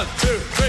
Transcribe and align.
One, 0.00 0.08
two, 0.16 0.38
three, 0.56 0.59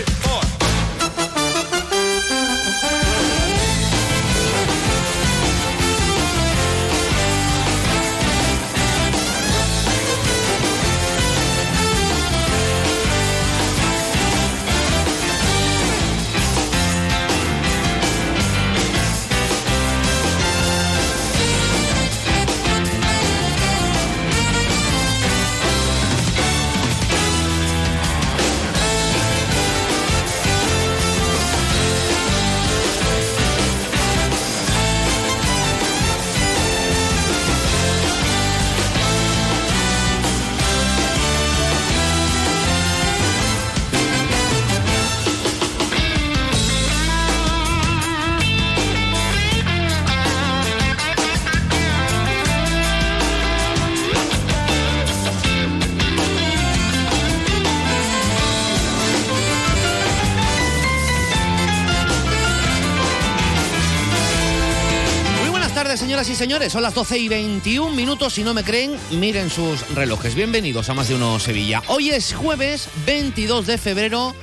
señores. 66.42 66.74
Son 66.74 66.82
las 66.82 66.96
12 66.96 67.20
y 67.20 67.30
21 67.30 67.96
minutos. 67.96 68.34
Si 68.34 68.44
no 68.44 68.56
me 68.56 68.64
creen, 68.64 68.98
miren 69.12 69.52
sus 69.52 69.88
relojes. 69.94 70.34
Bienvenidos 70.34 70.90
a 70.90 70.96
Más 70.96 71.08
de 71.08 71.14
Uno 71.14 71.40
Sevilla. 71.40 71.84
Hoy 71.86 72.10
es 72.10 72.34
jueves 72.34 72.90
22 73.06 73.68
de 73.68 73.78
febrero. 73.78 74.34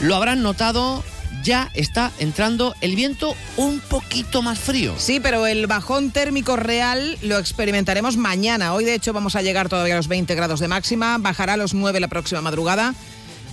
Lo 0.00 0.14
habrán 0.14 0.44
notado, 0.44 1.02
ya 1.42 1.68
está 1.74 2.12
entrando 2.20 2.76
el 2.80 2.94
viento 2.94 3.34
un 3.56 3.80
poquito 3.80 4.42
más 4.42 4.60
frío. 4.60 4.94
Sí, 4.96 5.18
pero 5.18 5.44
el 5.48 5.66
bajón 5.66 6.12
térmico 6.12 6.54
real 6.54 7.18
lo 7.20 7.36
experimentaremos 7.36 8.16
mañana. 8.16 8.72
Hoy, 8.72 8.84
de 8.84 8.94
hecho, 8.94 9.12
vamos 9.12 9.34
a 9.34 9.42
llegar 9.42 9.68
todavía 9.68 9.94
a 9.94 9.96
los 9.96 10.06
20 10.06 10.32
grados 10.36 10.60
de 10.60 10.68
máxima. 10.68 11.18
Bajará 11.18 11.54
a 11.54 11.56
los 11.56 11.74
9 11.74 11.98
la 11.98 12.06
próxima 12.06 12.42
madrugada. 12.42 12.94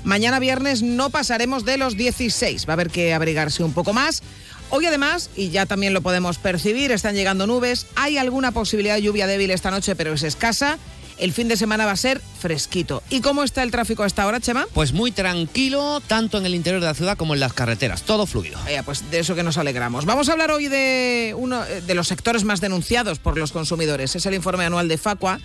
Mañana 0.04 0.38
viernes 0.38 0.84
no 0.84 1.10
pasaremos 1.10 1.66
de 1.66 1.78
los 1.78 1.98
16. 1.98 2.68
Va 2.68 2.74
a 2.74 2.76
haber 2.76 2.92
que 2.92 3.16
abrigarse 3.16 3.64
un 3.64 3.74
poco 3.74 3.92
más. 3.92 4.22
Hoy 4.70 4.86
además, 4.86 5.30
y 5.36 5.50
ya 5.50 5.66
también 5.66 5.94
lo 5.94 6.02
podemos 6.02 6.38
percibir, 6.38 6.92
están 6.92 7.16
llegando 7.16 7.48
nubes. 7.48 7.88
Hay 7.96 8.18
alguna 8.18 8.52
posibilidad 8.52 8.96
de 8.96 9.02
lluvia 9.02 9.26
débil 9.26 9.52
esta 9.52 9.72
noche, 9.72 9.96
pero 9.96 10.14
es 10.14 10.24
escasa. 10.24 10.78
El 11.18 11.34
fin 11.34 11.48
de 11.48 11.58
semana 11.58 11.86
va 11.86 11.94
a 11.94 11.98
ser 11.98 12.22
fresquito. 12.40 13.02
¿Y 13.10 13.22
cómo 13.22 13.44
está 13.44 13.64
el 13.64 13.72
tráfico 13.72 14.04
a 14.04 14.08
esta 14.08 14.28
hora, 14.28 14.40
Chema? 14.40 14.68
Pues 14.74 14.94
muy 14.94 15.12
tranquilo, 15.12 16.00
tanto 16.06 16.38
en 16.38 16.46
el 16.46 16.54
interior 16.54 16.80
de 16.80 16.86
la 16.86 16.94
ciudad 16.94 17.18
como 17.18 17.34
en 17.34 17.40
las 17.40 17.54
carreteras. 17.54 18.04
Todo 18.04 18.28
fluido. 18.28 18.60
Pues 18.86 19.10
de 19.10 19.20
eso 19.20 19.34
que 19.34 19.42
nos 19.42 19.58
alegramos. 19.58 20.06
Vamos 20.06 20.30
a 20.30 20.34
hablar 20.34 20.52
hoy 20.52 20.68
de 20.68 21.34
uno 21.36 21.66
eh, 21.66 21.82
de 21.82 21.96
los 21.96 22.08
sectores 22.08 22.44
más 22.44 22.62
denunciados 22.62 23.18
por 23.18 23.36
los 23.38 23.52
consumidores. 23.52 24.16
Es 24.16 24.26
el 24.28 24.36
informe 24.36 24.66
anual 24.66 24.88
de 24.88 25.00
Facua, 25.00 25.40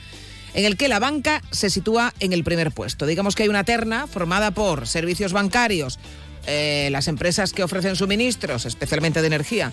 en 0.52 0.66
el 0.66 0.76
que 0.76 0.88
la 0.88 0.98
banca 0.98 1.40
se 1.50 1.70
sitúa 1.70 2.12
en 2.20 2.34
el 2.34 2.44
primer 2.44 2.72
puesto. 2.72 3.06
Digamos 3.06 3.34
que 3.34 3.44
hay 3.44 3.48
una 3.48 3.64
terna 3.64 4.06
formada 4.06 4.50
por 4.50 4.86
servicios 4.86 5.32
bancarios, 5.32 5.98
eh, 6.46 6.88
las 6.90 7.08
empresas 7.08 7.52
que 7.52 7.62
ofrecen 7.62 7.96
suministros, 7.96 8.66
especialmente 8.66 9.20
de 9.20 9.26
energía, 9.26 9.72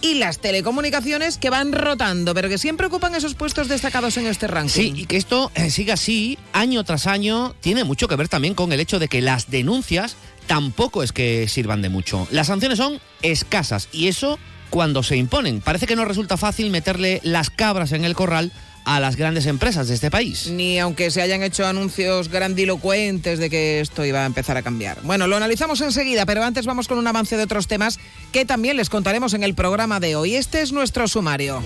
y 0.00 0.14
las 0.14 0.38
telecomunicaciones 0.38 1.38
que 1.38 1.50
van 1.50 1.72
rotando, 1.72 2.34
pero 2.34 2.48
que 2.48 2.58
siempre 2.58 2.86
ocupan 2.86 3.14
esos 3.14 3.34
puestos 3.34 3.68
destacados 3.68 4.16
en 4.16 4.26
este 4.26 4.46
ranking. 4.46 4.94
Sí, 4.94 4.94
y 4.96 5.06
que 5.06 5.16
esto 5.16 5.50
eh, 5.54 5.70
siga 5.70 5.94
así 5.94 6.38
año 6.52 6.84
tras 6.84 7.06
año 7.06 7.54
tiene 7.60 7.84
mucho 7.84 8.08
que 8.08 8.16
ver 8.16 8.28
también 8.28 8.54
con 8.54 8.72
el 8.72 8.80
hecho 8.80 8.98
de 8.98 9.08
que 9.08 9.22
las 9.22 9.50
denuncias 9.50 10.16
tampoco 10.46 11.02
es 11.02 11.12
que 11.12 11.48
sirvan 11.48 11.82
de 11.82 11.88
mucho. 11.88 12.28
Las 12.30 12.48
sanciones 12.48 12.78
son 12.78 13.00
escasas 13.22 13.88
y 13.92 14.08
eso 14.08 14.38
cuando 14.70 15.02
se 15.02 15.16
imponen. 15.16 15.60
Parece 15.60 15.86
que 15.86 15.96
no 15.96 16.04
resulta 16.04 16.36
fácil 16.36 16.70
meterle 16.70 17.20
las 17.22 17.50
cabras 17.50 17.92
en 17.92 18.04
el 18.04 18.14
corral 18.14 18.52
a 18.86 19.00
las 19.00 19.16
grandes 19.16 19.46
empresas 19.46 19.88
de 19.88 19.94
este 19.94 20.10
país. 20.10 20.46
Ni 20.46 20.78
aunque 20.78 21.10
se 21.10 21.20
hayan 21.20 21.42
hecho 21.42 21.66
anuncios 21.66 22.28
grandilocuentes 22.28 23.40
de 23.40 23.50
que 23.50 23.80
esto 23.80 24.04
iba 24.04 24.22
a 24.22 24.26
empezar 24.26 24.56
a 24.56 24.62
cambiar. 24.62 25.02
Bueno, 25.02 25.26
lo 25.26 25.36
analizamos 25.36 25.80
enseguida, 25.80 26.24
pero 26.24 26.44
antes 26.44 26.66
vamos 26.66 26.86
con 26.86 26.96
un 26.96 27.06
avance 27.06 27.36
de 27.36 27.42
otros 27.42 27.66
temas 27.66 27.98
que 28.32 28.44
también 28.44 28.76
les 28.76 28.88
contaremos 28.88 29.34
en 29.34 29.42
el 29.42 29.54
programa 29.54 29.98
de 29.98 30.14
hoy. 30.14 30.36
Este 30.36 30.62
es 30.62 30.72
nuestro 30.72 31.08
sumario. 31.08 31.62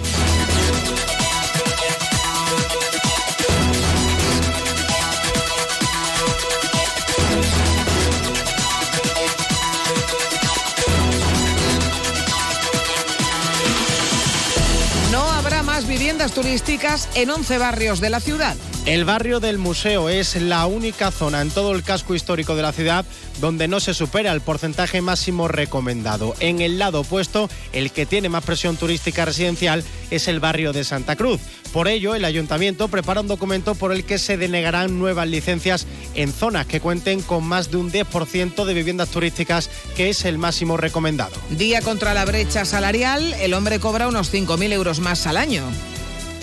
Viviendas 16.10 16.32
turísticas 16.32 17.09
en 17.15 17.31
11 17.31 17.59
barrios 17.59 18.00
de 18.00 18.10
la 18.10 18.19
ciudad. 18.19 18.56
El 18.84 19.04
barrio 19.04 19.38
del 19.38 19.59
museo 19.59 20.09
es 20.09 20.34
la 20.34 20.66
única 20.66 21.12
zona 21.12 21.41
en 21.41 21.50
todo 21.50 21.71
el 21.71 21.84
casco 21.84 22.16
histórico 22.16 22.56
de 22.56 22.62
la 22.62 22.72
ciudad 22.72 23.04
donde 23.41 23.69
no 23.69 23.78
se 23.78 23.94
supera 23.94 24.32
el 24.32 24.41
porcentaje 24.41 25.03
máximo 25.03 25.47
recomendado. 25.47 26.34
En 26.41 26.60
el 26.62 26.81
lado 26.81 27.03
opuesto, 27.03 27.49
el 27.72 27.93
que 27.93 28.06
tiene 28.06 28.28
más 28.28 28.43
presión 28.43 28.76
turística 28.76 29.25
residencial 29.25 29.84
es 30.10 30.26
el 30.26 30.41
barrio 30.41 30.72
de 30.72 30.82
Santa 30.82 31.15
Cruz. 31.15 31.41
Por 31.72 31.87
ello, 31.87 32.16
el 32.16 32.25
ayuntamiento 32.25 32.88
prepara 32.88 33.20
un 33.20 33.28
documento 33.28 33.76
por 33.76 33.93
el 33.93 34.04
que 34.04 34.19
se 34.19 34.37
denegarán 34.37 34.99
nuevas 34.99 35.28
licencias 35.28 35.87
en 36.16 36.32
zonas 36.32 36.66
que 36.66 36.81
cuenten 36.81 37.22
con 37.22 37.44
más 37.44 37.70
de 37.70 37.76
un 37.76 37.93
10% 37.93 38.65
de 38.65 38.75
viviendas 38.75 39.10
turísticas, 39.10 39.70
que 39.97 40.10
es 40.10 40.25
el 40.25 40.38
máximo 40.38 40.76
recomendado. 40.76 41.37
Día 41.50 41.82
contra 41.82 42.15
la 42.15 42.25
brecha 42.25 42.65
salarial, 42.65 43.32
el 43.34 43.54
hombre 43.54 43.78
cobra 43.78 44.09
unos 44.09 44.34
5.000 44.34 44.72
euros 44.72 44.99
más 44.99 45.28
al 45.28 45.37
año. 45.37 45.62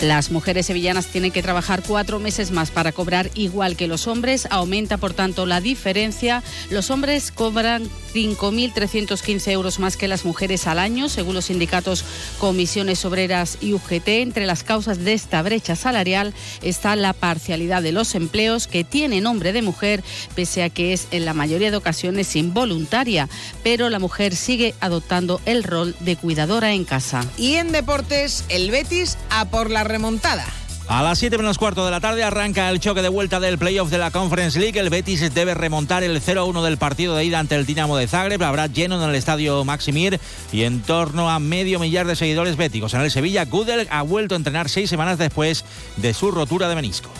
Las 0.00 0.30
mujeres 0.30 0.66
sevillanas 0.66 1.06
tienen 1.06 1.32
que 1.32 1.42
trabajar 1.42 1.82
cuatro 1.84 2.20
meses 2.20 2.52
más 2.52 2.70
para 2.70 2.92
cobrar 2.92 3.30
igual 3.34 3.74
que 3.76 3.88
los 3.88 4.06
hombres. 4.06 4.46
Aumenta, 4.48 4.96
por 4.96 5.12
tanto, 5.12 5.44
la 5.44 5.60
diferencia. 5.60 6.44
Los 6.70 6.90
hombres 6.90 7.32
cobran 7.32 7.88
5.315 8.14 9.50
euros 9.50 9.80
más 9.80 9.96
que 9.96 10.06
las 10.06 10.24
mujeres 10.24 10.68
al 10.68 10.78
año, 10.78 11.08
según 11.08 11.34
los 11.34 11.46
sindicatos 11.46 12.04
Comisiones 12.38 13.04
Obreras 13.04 13.58
y 13.60 13.72
UGT. 13.72 14.08
Entre 14.08 14.46
las 14.46 14.62
causas 14.62 15.04
de 15.04 15.14
esta 15.14 15.42
brecha 15.42 15.74
salarial 15.74 16.32
está 16.62 16.94
la 16.94 17.12
parcialidad 17.12 17.82
de 17.82 17.90
los 17.90 18.14
empleos 18.14 18.68
que 18.68 18.84
tiene 18.84 19.20
nombre 19.20 19.52
de 19.52 19.62
mujer, 19.62 20.04
pese 20.36 20.62
a 20.62 20.70
que 20.70 20.92
es 20.92 21.08
en 21.10 21.24
la 21.24 21.34
mayoría 21.34 21.72
de 21.72 21.76
ocasiones 21.76 22.36
involuntaria. 22.36 23.28
Pero 23.64 23.90
la 23.90 23.98
mujer 23.98 24.36
sigue 24.36 24.76
adoptando 24.78 25.40
el 25.44 25.64
rol 25.64 25.96
de 25.98 26.14
cuidadora 26.14 26.72
en 26.72 26.84
casa. 26.84 27.24
Y 27.36 27.54
en 27.54 27.72
deportes, 27.72 28.44
el 28.48 28.70
Betis 28.70 29.18
a 29.30 29.46
por 29.46 29.70
la 29.70 29.87
remontada. 29.88 30.46
A 30.88 31.02
las 31.02 31.18
7 31.18 31.36
menos 31.36 31.58
cuarto 31.58 31.84
de 31.84 31.90
la 31.90 32.00
tarde 32.00 32.22
arranca 32.24 32.70
el 32.70 32.80
choque 32.80 33.02
de 33.02 33.10
vuelta 33.10 33.40
del 33.40 33.58
playoff 33.58 33.90
de 33.90 33.98
la 33.98 34.10
Conference 34.10 34.58
League. 34.58 34.80
El 34.80 34.88
Betis 34.88 35.34
debe 35.34 35.52
remontar 35.52 36.02
el 36.02 36.22
0-1 36.22 36.64
del 36.64 36.78
partido 36.78 37.14
de 37.14 37.26
ida 37.26 37.38
ante 37.38 37.56
el 37.56 37.66
Dinamo 37.66 37.98
de 37.98 38.08
Zagreb. 38.08 38.42
Habrá 38.42 38.68
lleno 38.68 39.02
en 39.02 39.10
el 39.10 39.14
estadio 39.14 39.66
Maximir 39.66 40.18
y 40.50 40.62
en 40.62 40.80
torno 40.80 41.28
a 41.28 41.40
medio 41.40 41.78
millar 41.78 42.06
de 42.06 42.16
seguidores 42.16 42.56
béticos. 42.56 42.94
En 42.94 43.02
el 43.02 43.10
Sevilla, 43.10 43.44
Gudel 43.44 43.86
ha 43.90 44.00
vuelto 44.00 44.34
a 44.34 44.38
entrenar 44.38 44.70
seis 44.70 44.88
semanas 44.88 45.18
después 45.18 45.66
de 45.98 46.14
su 46.14 46.30
rotura 46.30 46.70
de 46.70 46.74
menisco. 46.74 47.10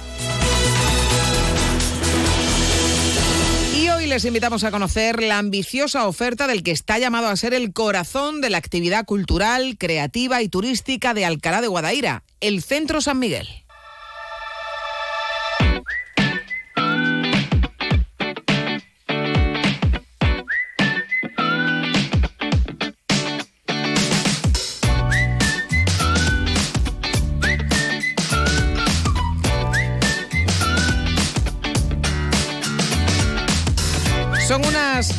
Les 4.08 4.24
invitamos 4.24 4.64
a 4.64 4.70
conocer 4.70 5.22
la 5.22 5.36
ambiciosa 5.36 6.06
oferta 6.06 6.46
del 6.46 6.62
que 6.62 6.70
está 6.70 6.98
llamado 6.98 7.28
a 7.28 7.36
ser 7.36 7.52
el 7.52 7.74
corazón 7.74 8.40
de 8.40 8.48
la 8.48 8.56
actividad 8.56 9.04
cultural, 9.04 9.76
creativa 9.76 10.40
y 10.40 10.48
turística 10.48 11.12
de 11.12 11.26
Alcalá 11.26 11.60
de 11.60 11.68
Guadaira, 11.68 12.22
el 12.40 12.62
Centro 12.62 13.02
San 13.02 13.18
Miguel. 13.18 13.46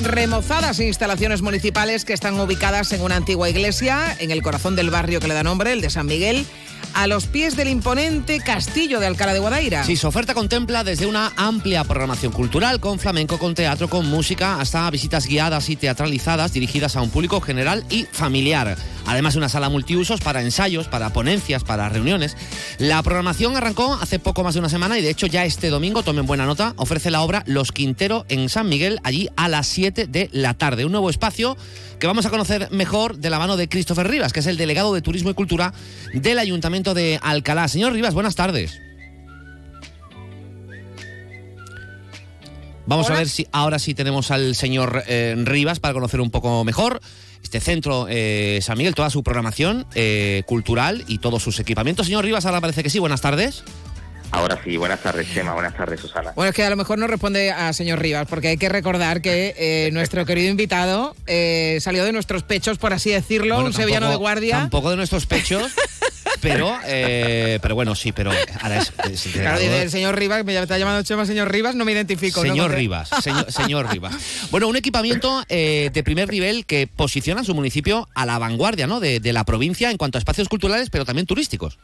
Remozadas 0.01 0.79
instalaciones 0.81 1.41
municipales 1.41 2.03
que 2.03 2.11
están 2.11 2.37
ubicadas 2.37 2.91
en 2.91 3.01
una 3.01 3.15
antigua 3.15 3.49
iglesia, 3.49 4.13
en 4.19 4.29
el 4.31 4.41
corazón 4.41 4.75
del 4.75 4.89
barrio 4.89 5.21
que 5.21 5.29
le 5.29 5.33
da 5.33 5.43
nombre, 5.43 5.71
el 5.71 5.79
de 5.79 5.89
San 5.89 6.05
Miguel, 6.05 6.45
a 6.93 7.07
los 7.07 7.27
pies 7.27 7.55
del 7.55 7.67
imponente 7.67 8.39
castillo 8.39 8.99
de 8.99 9.07
Alcalá 9.07 9.33
de 9.33 9.39
Guadaira. 9.39 9.83
Sí, 9.83 9.95
su 9.95 10.07
oferta 10.07 10.33
contempla 10.33 10.83
desde 10.83 11.05
una 11.05 11.31
amplia 11.35 11.83
programación 11.83 12.31
cultural 12.31 12.79
con 12.79 12.99
flamenco, 12.99 13.37
con 13.37 13.55
teatro, 13.55 13.89
con 13.89 14.09
música, 14.09 14.59
hasta 14.59 14.89
visitas 14.89 15.25
guiadas 15.27 15.69
y 15.69 15.75
teatralizadas 15.75 16.53
dirigidas 16.53 16.95
a 16.95 17.01
un 17.01 17.09
público 17.09 17.41
general 17.41 17.85
y 17.89 18.05
familiar. 18.11 18.77
Además 19.05 19.33
de 19.33 19.39
una 19.39 19.49
sala 19.49 19.69
multiusos 19.69 20.21
para 20.21 20.41
ensayos, 20.41 20.87
para 20.87 21.11
ponencias, 21.11 21.63
para 21.63 21.89
reuniones. 21.89 22.37
La 22.77 23.01
programación 23.03 23.55
arrancó 23.55 23.97
hace 24.01 24.19
poco 24.19 24.43
más 24.43 24.53
de 24.53 24.59
una 24.59 24.69
semana 24.69 24.97
y 24.97 25.01
de 25.01 25.09
hecho 25.09 25.27
ya 25.27 25.45
este 25.45 25.69
domingo, 25.69 26.03
tomen 26.03 26.25
buena 26.25 26.45
nota, 26.45 26.73
ofrece 26.77 27.11
la 27.11 27.21
obra 27.21 27.43
Los 27.45 27.71
Quintero 27.71 28.25
en 28.29 28.49
San 28.49 28.69
Miguel, 28.69 28.99
allí 29.03 29.29
a 29.35 29.47
las 29.47 29.67
7 29.67 30.07
de 30.07 30.29
la 30.31 30.53
tarde. 30.53 30.85
Un 30.85 30.91
nuevo 30.91 31.09
espacio 31.09 31.57
que 31.99 32.07
vamos 32.07 32.25
a 32.25 32.29
conocer 32.29 32.69
mejor 32.71 33.17
de 33.17 33.29
la 33.29 33.39
mano 33.39 33.57
de 33.57 33.67
Christopher 33.67 34.07
Rivas, 34.07 34.31
que 34.31 34.39
es 34.39 34.47
el 34.47 34.57
delegado 34.57 34.93
de 34.93 35.01
Turismo 35.01 35.31
y 35.31 35.33
Cultura 35.33 35.73
del 36.13 36.39
Ayuntamiento 36.39 36.78
de 36.83 37.19
Alcalá. 37.21 37.67
Señor 37.67 37.93
Rivas, 37.93 38.13
buenas 38.13 38.35
tardes. 38.35 38.79
Vamos 42.85 43.09
a 43.09 43.13
ver 43.13 43.29
si 43.29 43.47
ahora 43.51 43.77
sí 43.77 43.93
tenemos 43.93 44.31
al 44.31 44.55
señor 44.55 45.03
eh, 45.07 45.35
Rivas 45.45 45.79
para 45.79 45.93
conocer 45.93 46.21
un 46.21 46.31
poco 46.31 46.63
mejor 46.63 47.01
este 47.43 47.59
centro 47.59 48.07
eh, 48.09 48.59
San 48.63 48.77
Miguel, 48.77 48.95
toda 48.95 49.09
su 49.09 49.23
programación 49.23 49.85
eh, 49.93 50.43
cultural 50.47 51.03
y 51.07 51.19
todos 51.19 51.43
sus 51.43 51.59
equipamientos. 51.59 52.07
Señor 52.07 52.23
Rivas, 52.25 52.45
ahora 52.45 52.61
parece 52.61 52.81
que 52.81 52.89
sí. 52.89 52.97
Buenas 52.97 53.21
tardes. 53.21 53.63
Ahora 54.31 54.59
sí, 54.63 54.77
buenas 54.77 55.01
tardes, 55.01 55.27
Chema, 55.33 55.53
buenas 55.53 55.75
tardes, 55.75 55.99
Susana. 55.99 56.33
Bueno, 56.35 56.49
es 56.49 56.55
que 56.55 56.63
a 56.63 56.69
lo 56.69 56.75
mejor 56.75 56.99
no 56.99 57.07
responde 57.07 57.51
a 57.51 57.73
señor 57.73 57.99
Rivas, 57.99 58.27
porque 58.29 58.49
hay 58.49 58.57
que 58.57 58.69
recordar 58.69 59.21
que 59.21 59.55
eh, 59.57 59.89
nuestro 59.91 60.25
querido 60.25 60.51
invitado 60.51 61.15
eh, 61.25 61.79
salió 61.81 62.03
de 62.05 62.11
nuestros 62.11 62.43
pechos, 62.43 62.77
por 62.77 62.93
así 62.93 63.09
decirlo, 63.09 63.55
Bueno, 63.55 63.69
un 63.69 63.73
sevillano 63.73 64.09
de 64.09 64.15
guardia. 64.15 64.57
Tampoco 64.57 64.91
de 64.91 64.97
nuestros 64.97 65.25
pechos, 65.25 65.71
pero, 66.41 66.73
eh, 66.85 67.59
pero 67.61 67.75
bueno, 67.75 67.95
sí, 67.95 68.11
pero 68.11 68.31
ahora 68.61 68.77
es, 68.79 68.91
es 69.11 69.23
Claro, 69.33 69.57
delegado- 69.57 69.59
dice 69.59 69.81
el 69.83 69.89
señor 69.91 70.17
Rivas, 70.17 70.43
me 70.45 70.57
está 70.57 70.77
llamando 70.77 71.03
Chema 71.03 71.25
señor 71.25 71.51
Rivas, 71.51 71.75
no 71.75 71.85
me 71.85 71.91
identifico. 71.91 72.41
Señor 72.41 72.71
Rivas, 72.71 73.09
señor, 73.21 73.51
señor 73.51 73.91
Rivas. 73.91 74.47
Bueno, 74.51 74.67
un 74.67 74.75
equipamiento 74.75 75.43
eh, 75.49 75.89
de 75.93 76.03
primer 76.03 76.29
nivel 76.31 76.65
que 76.65 76.87
posiciona 76.87 77.41
a 77.41 77.43
su 77.43 77.53
municipio 77.55 78.07
a 78.15 78.25
la 78.25 78.37
vanguardia 78.39 78.87
¿no? 78.87 78.99
de, 78.99 79.19
de 79.19 79.33
la 79.33 79.43
provincia 79.43 79.91
en 79.91 79.97
cuanto 79.97 80.17
a 80.17 80.19
espacios 80.19 80.49
culturales, 80.49 80.89
pero 80.89 81.05
también 81.05 81.25
turísticos. 81.25 81.77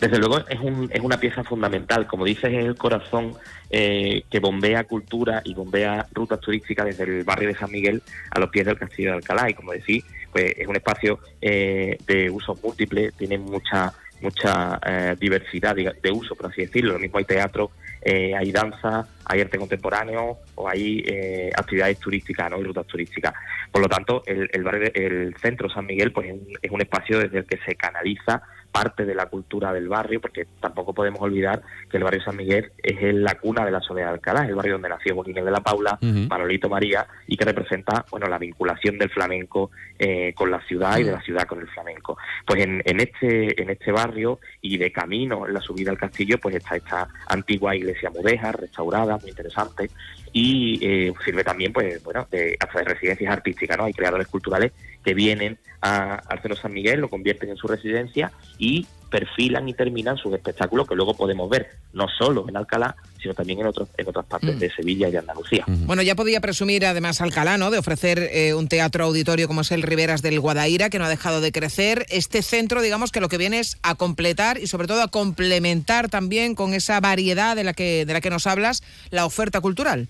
Desde 0.00 0.18
luego 0.18 0.38
es, 0.48 0.60
un, 0.60 0.90
es 0.92 1.00
una 1.00 1.18
pieza 1.18 1.42
fundamental, 1.42 2.06
como 2.06 2.24
dices, 2.24 2.52
es 2.52 2.64
el 2.64 2.76
corazón 2.76 3.34
eh, 3.70 4.22
que 4.30 4.38
bombea 4.40 4.84
cultura 4.84 5.42
y 5.44 5.54
bombea 5.54 6.06
rutas 6.12 6.40
turísticas 6.40 6.86
desde 6.86 7.04
el 7.04 7.24
barrio 7.24 7.48
de 7.48 7.56
San 7.56 7.70
Miguel 7.70 8.02
a 8.30 8.38
los 8.38 8.50
pies 8.50 8.66
del 8.66 8.78
Castillo 8.78 9.10
de 9.10 9.16
Alcalá. 9.16 9.50
Y 9.50 9.54
como 9.54 9.72
decís, 9.72 10.04
pues 10.36 10.52
es 10.54 10.66
un 10.66 10.76
espacio 10.76 11.18
eh, 11.40 11.96
de 12.06 12.28
usos 12.28 12.62
múltiples, 12.62 13.14
tiene 13.14 13.38
mucha 13.38 13.94
mucha 14.20 14.78
eh, 14.86 15.16
diversidad 15.18 15.74
de, 15.74 16.10
uso, 16.12 16.34
por 16.34 16.46
así 16.46 16.62
decirlo. 16.62 16.92
Lo 16.92 16.98
mismo 16.98 17.18
hay 17.18 17.24
teatro, 17.24 17.70
eh, 18.02 18.34
hay 18.36 18.52
danza, 18.52 19.06
hay 19.24 19.40
arte 19.40 19.56
contemporáneo 19.56 20.40
o 20.56 20.68
hay 20.68 21.02
eh, 21.06 21.50
actividades 21.56 21.98
turísticas 21.98 22.50
¿no? 22.50 22.60
y 22.60 22.64
rutas 22.64 22.86
turísticas. 22.86 23.32
Por 23.72 23.80
lo 23.80 23.88
tanto, 23.88 24.22
el, 24.26 24.50
el, 24.52 24.62
barrio, 24.62 24.90
el 24.92 25.34
centro 25.40 25.70
San 25.70 25.86
Miguel 25.86 26.12
pues 26.12 26.34
es 26.60 26.70
un 26.70 26.82
espacio 26.82 27.18
desde 27.18 27.38
el 27.38 27.46
que 27.46 27.58
se 27.64 27.76
canaliza 27.76 28.42
parte 28.76 29.06
de 29.06 29.14
la 29.14 29.24
cultura 29.24 29.72
del 29.72 29.88
barrio, 29.88 30.20
porque 30.20 30.46
tampoco 30.60 30.92
podemos 30.92 31.18
olvidar 31.22 31.62
que 31.90 31.96
el 31.96 32.04
barrio 32.04 32.22
San 32.22 32.36
Miguel 32.36 32.72
es 32.82 33.14
la 33.14 33.36
cuna 33.36 33.64
de 33.64 33.70
la 33.70 33.80
Soledad 33.80 34.08
de 34.08 34.14
Alcalá, 34.14 34.42
es 34.42 34.50
el 34.50 34.54
barrio 34.54 34.74
donde 34.74 34.90
nació 34.90 35.14
Joaquín 35.14 35.36
de 35.36 35.50
la 35.50 35.60
Paula, 35.60 35.98
Ujú. 36.02 36.26
Manolito 36.28 36.68
María, 36.68 37.06
y 37.26 37.38
que 37.38 37.46
representa 37.46 38.04
bueno 38.10 38.26
la 38.26 38.36
vinculación 38.36 38.98
del 38.98 39.08
flamenco 39.08 39.70
eh, 39.98 40.34
con 40.34 40.50
la 40.50 40.60
ciudad 40.66 40.98
y 40.98 41.04
de 41.04 41.12
la 41.12 41.22
ciudad 41.22 41.44
con 41.44 41.60
el 41.60 41.68
flamenco. 41.68 42.18
Pues 42.46 42.62
en, 42.62 42.82
en 42.84 43.00
este 43.00 43.62
en 43.62 43.70
este 43.70 43.92
barrio 43.92 44.40
y 44.60 44.76
de 44.76 44.92
camino 44.92 45.46
en 45.46 45.54
la 45.54 45.62
subida 45.62 45.90
al 45.90 45.96
castillo, 45.96 46.36
pues 46.36 46.56
está 46.56 46.76
esta 46.76 47.08
antigua 47.28 47.74
iglesia 47.74 48.10
mudeja, 48.10 48.52
restaurada, 48.52 49.16
muy 49.16 49.30
interesante, 49.30 49.88
y 50.38 50.78
eh, 50.82 51.14
sirve 51.24 51.42
también 51.42 51.72
pues 51.72 52.04
bueno 52.04 52.28
de, 52.30 52.58
hasta 52.60 52.80
de 52.80 52.84
residencias 52.84 53.32
artísticas, 53.32 53.78
¿no? 53.78 53.84
Hay 53.84 53.94
creadores 53.94 54.26
culturales 54.28 54.70
que 55.02 55.14
vienen 55.14 55.56
a, 55.80 56.16
al 56.16 56.42
Centro 56.42 56.60
San 56.60 56.74
Miguel, 56.74 57.00
lo 57.00 57.08
convierten 57.08 57.48
en 57.48 57.56
su 57.56 57.66
residencia 57.66 58.30
y 58.58 58.86
perfilan 59.10 59.66
y 59.66 59.72
terminan 59.72 60.18
sus 60.18 60.34
espectáculos 60.34 60.86
que 60.86 60.94
luego 60.94 61.16
podemos 61.16 61.48
ver 61.48 61.70
no 61.94 62.06
solo 62.18 62.44
en 62.50 62.56
Alcalá, 62.58 62.96
sino 63.22 63.32
también 63.32 63.60
en 63.60 63.68
otros 63.68 63.88
en 63.96 64.06
otras 64.08 64.26
partes 64.26 64.56
Mm. 64.56 64.58
de 64.58 64.70
Sevilla 64.72 65.08
y 65.08 65.12
de 65.12 65.18
Andalucía. 65.18 65.64
Bueno, 65.66 66.02
ya 66.02 66.14
podía 66.14 66.42
presumir 66.42 66.84
además 66.84 67.22
Alcalá, 67.22 67.56
¿no? 67.56 67.70
De 67.70 67.78
ofrecer 67.78 68.18
eh, 68.30 68.52
un 68.52 68.68
teatro 68.68 69.06
auditorio 69.06 69.48
como 69.48 69.62
es 69.62 69.72
el 69.72 69.80
Riveras 69.80 70.20
del 70.20 70.38
Guadaira, 70.38 70.90
que 70.90 70.98
no 70.98 71.06
ha 71.06 71.08
dejado 71.08 71.40
de 71.40 71.50
crecer. 71.50 72.04
Este 72.10 72.42
centro, 72.42 72.82
digamos 72.82 73.10
que 73.10 73.20
lo 73.22 73.30
que 73.30 73.38
viene 73.38 73.58
es 73.60 73.78
a 73.82 73.94
completar 73.94 74.58
y 74.58 74.66
sobre 74.66 74.86
todo 74.86 75.00
a 75.00 75.08
complementar 75.08 76.10
también 76.10 76.54
con 76.54 76.74
esa 76.74 77.00
variedad 77.00 77.56
de 77.56 77.64
la 77.64 77.72
que, 77.72 78.04
de 78.04 78.12
la 78.12 78.20
que 78.20 78.28
nos 78.28 78.46
hablas, 78.46 78.82
la 79.10 79.24
oferta 79.24 79.62
cultural. 79.62 80.08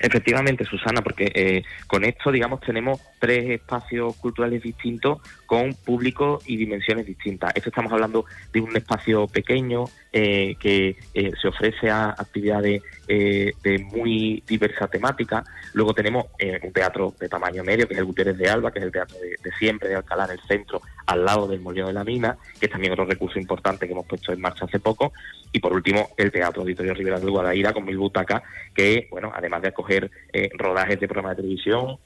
Efectivamente, 0.00 0.64
Susana, 0.64 1.00
porque 1.02 1.32
eh, 1.34 1.62
con 1.86 2.04
esto, 2.04 2.30
digamos, 2.30 2.60
tenemos 2.60 3.00
tres 3.18 3.48
espacios 3.48 4.16
culturales 4.16 4.62
distintos 4.62 5.20
con 5.46 5.74
público 5.74 6.40
y 6.44 6.56
dimensiones 6.56 7.06
distintas. 7.06 7.52
Esto 7.54 7.70
estamos 7.70 7.92
hablando 7.92 8.24
de 8.52 8.60
un 8.60 8.76
espacio 8.76 9.26
pequeño 9.28 9.84
eh, 10.12 10.56
que 10.58 10.96
eh, 11.14 11.32
se 11.40 11.48
ofrece 11.48 11.88
a 11.88 12.10
actividades 12.10 12.82
eh, 13.08 13.52
de 13.62 13.78
muy 13.78 14.42
diversa 14.46 14.88
temática. 14.88 15.44
Luego 15.72 15.94
tenemos 15.94 16.26
eh, 16.38 16.58
un 16.62 16.72
teatro 16.72 17.14
de 17.20 17.28
tamaño 17.28 17.62
medio, 17.62 17.86
que 17.86 17.94
es 17.94 18.00
el 18.00 18.06
Gutiérrez 18.06 18.36
de 18.36 18.48
Alba, 18.48 18.72
que 18.72 18.80
es 18.80 18.84
el 18.86 18.92
teatro 18.92 19.16
de, 19.18 19.36
de 19.42 19.56
siempre 19.56 19.88
de 19.88 19.96
Alcalá 19.96 20.24
en 20.24 20.32
el 20.32 20.40
centro, 20.40 20.82
al 21.06 21.24
lado 21.24 21.46
del 21.46 21.60
Molino 21.60 21.86
de 21.86 21.92
la 21.92 22.04
Mina, 22.04 22.36
que 22.58 22.66
es 22.66 22.72
también 22.72 22.92
otro 22.92 23.04
recurso 23.04 23.38
importante 23.38 23.86
que 23.86 23.92
hemos 23.92 24.06
puesto 24.06 24.32
en 24.32 24.40
marcha 24.40 24.64
hace 24.64 24.80
poco. 24.80 25.12
Y 25.52 25.60
por 25.60 25.72
último, 25.72 26.10
el 26.16 26.32
Teatro 26.32 26.62
Auditorio 26.62 26.92
Rivera 26.92 27.20
del 27.20 27.30
Guadaira 27.30 27.72
con 27.72 27.84
mil 27.84 27.96
butacas, 27.96 28.42
que, 28.74 29.06
bueno, 29.10 29.32
además 29.34 29.62
de 29.62 29.68
acoger 29.68 30.10
rodajes 30.58 30.98
de 30.98 31.06
programas 31.06 31.36
de 31.36 31.42
televisión, 31.42 31.98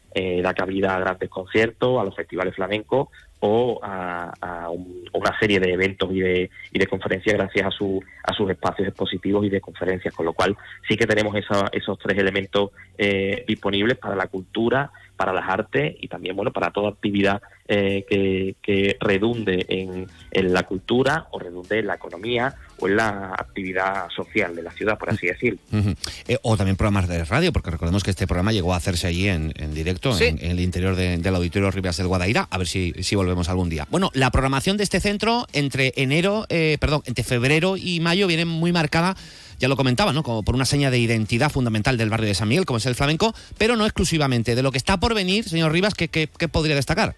da 0.43 0.54
cabida 0.54 0.94
a 0.94 1.00
grandes 1.00 1.31
conciertos, 1.31 2.00
a 2.00 2.04
los 2.04 2.14
festivales 2.14 2.54
flamencos 2.54 3.08
o 3.40 3.81
a, 3.82 4.32
a 4.40 4.70
un- 4.70 5.08
una 5.12 5.37
serie 5.38 5.58
de 5.60 5.72
eventos 5.72 6.10
y 6.12 6.20
de, 6.20 6.50
y 6.72 6.78
de 6.78 6.87
conferencias 6.87 7.34
gracias 7.37 7.66
a, 7.66 7.70
su, 7.70 8.02
a 8.22 8.32
sus 8.34 8.50
espacios 8.50 8.88
expositivos 8.88 9.44
y 9.46 9.48
de 9.48 9.60
conferencias, 9.60 10.14
con 10.14 10.26
lo 10.26 10.32
cual 10.34 10.56
sí 10.88 10.96
que 10.96 11.06
tenemos 11.06 11.34
esa- 11.34 11.69
esos 11.72 11.98
tres 11.98 12.19
elementos 12.19 12.70
eh, 12.98 13.44
disponibles 13.48 13.96
para 13.98 14.14
la 14.14 14.26
cultura, 14.26 14.90
para 15.16 15.32
las 15.32 15.48
artes 15.48 15.96
y 16.00 16.08
también 16.08 16.34
bueno 16.37 16.50
para 16.52 16.70
toda 16.70 16.90
actividad 16.90 17.42
eh, 17.69 18.04
que, 18.08 18.56
que 18.62 18.96
redunde 19.00 19.64
en, 19.69 20.06
en 20.31 20.52
la 20.52 20.62
cultura 20.64 21.26
o 21.31 21.38
redunde 21.38 21.78
en 21.81 21.86
la 21.86 21.94
economía 21.94 22.54
o 22.78 22.88
en 22.88 22.96
la 22.96 23.34
actividad 23.38 24.08
social 24.08 24.56
de 24.56 24.62
la 24.62 24.70
ciudad, 24.72 24.98
por 24.98 25.10
así 25.10 25.26
decirlo. 25.26 25.58
Ujú. 25.72 25.91
Eh, 26.26 26.38
o 26.43 26.56
también 26.56 26.76
programas 26.76 27.06
de 27.08 27.22
radio, 27.24 27.53
porque 27.53 27.70
recordemos 27.70 28.03
que 28.03 28.10
este 28.10 28.26
programa 28.26 28.53
llegó 28.53 28.72
a 28.72 28.76
hacerse 28.79 29.06
allí 29.06 29.29
en, 29.29 29.53
en 29.56 29.74
directo, 29.74 30.12
Sí. 30.15 30.24
en, 30.24 30.38
en 30.43 30.50
el 30.53 30.60
interior 30.60 30.96
de- 30.96 31.19
del 31.19 31.34
Auditorio 31.34 31.70
Rivas 31.70 31.98
del 31.98 32.06
Guadaira, 32.08 32.48
a 32.50 32.56
ver 32.58 32.67
si, 32.67 32.93
si 33.03 33.15
volvemos 33.31 33.49
algún 33.49 33.69
día. 33.69 33.87
Bueno, 33.91 34.10
la 34.15 34.31
programación 34.31 34.77
de 34.77 34.82
este 34.84 34.99
centro 35.01 35.46
entre 35.53 35.93
enero, 35.96 36.46
eh, 36.49 36.77
perdón, 36.81 37.03
entre 37.06 37.22
febrero 37.25 37.77
y 37.77 38.01
mayo 38.01 38.27
viene 38.27 38.44
muy 38.44 38.72
marcada, 38.72 39.17
ya 39.58 39.69
lo 39.69 39.77
comentaba, 39.77 40.13
¿no? 40.13 40.22
Como 40.25 40.43
por 40.43 40.55
una 40.56 40.65
seña 40.65 40.91
de 40.91 40.99
identidad 40.99 41.51
fundamental 41.51 41.96
del 41.96 42.10
barrio 42.10 42.27
de 42.29 42.34
San 42.34 42.49
Miguel, 42.49 42.65
como 42.65 42.79
es 42.79 42.87
el 42.87 42.94
flamenco, 42.96 43.32
pero 43.56 43.77
no 43.77 43.84
exclusivamente. 43.84 44.55
De 44.56 44.63
lo 44.63 44.72
que 44.72 44.79
está 44.79 44.99
por 44.99 45.15
venir, 45.15 45.44
señor 45.49 45.70
Rivas, 45.72 45.94
¿qué, 45.94 46.08
qué- 46.08 46.27
podría 46.49 46.75
destacar? 46.75 47.15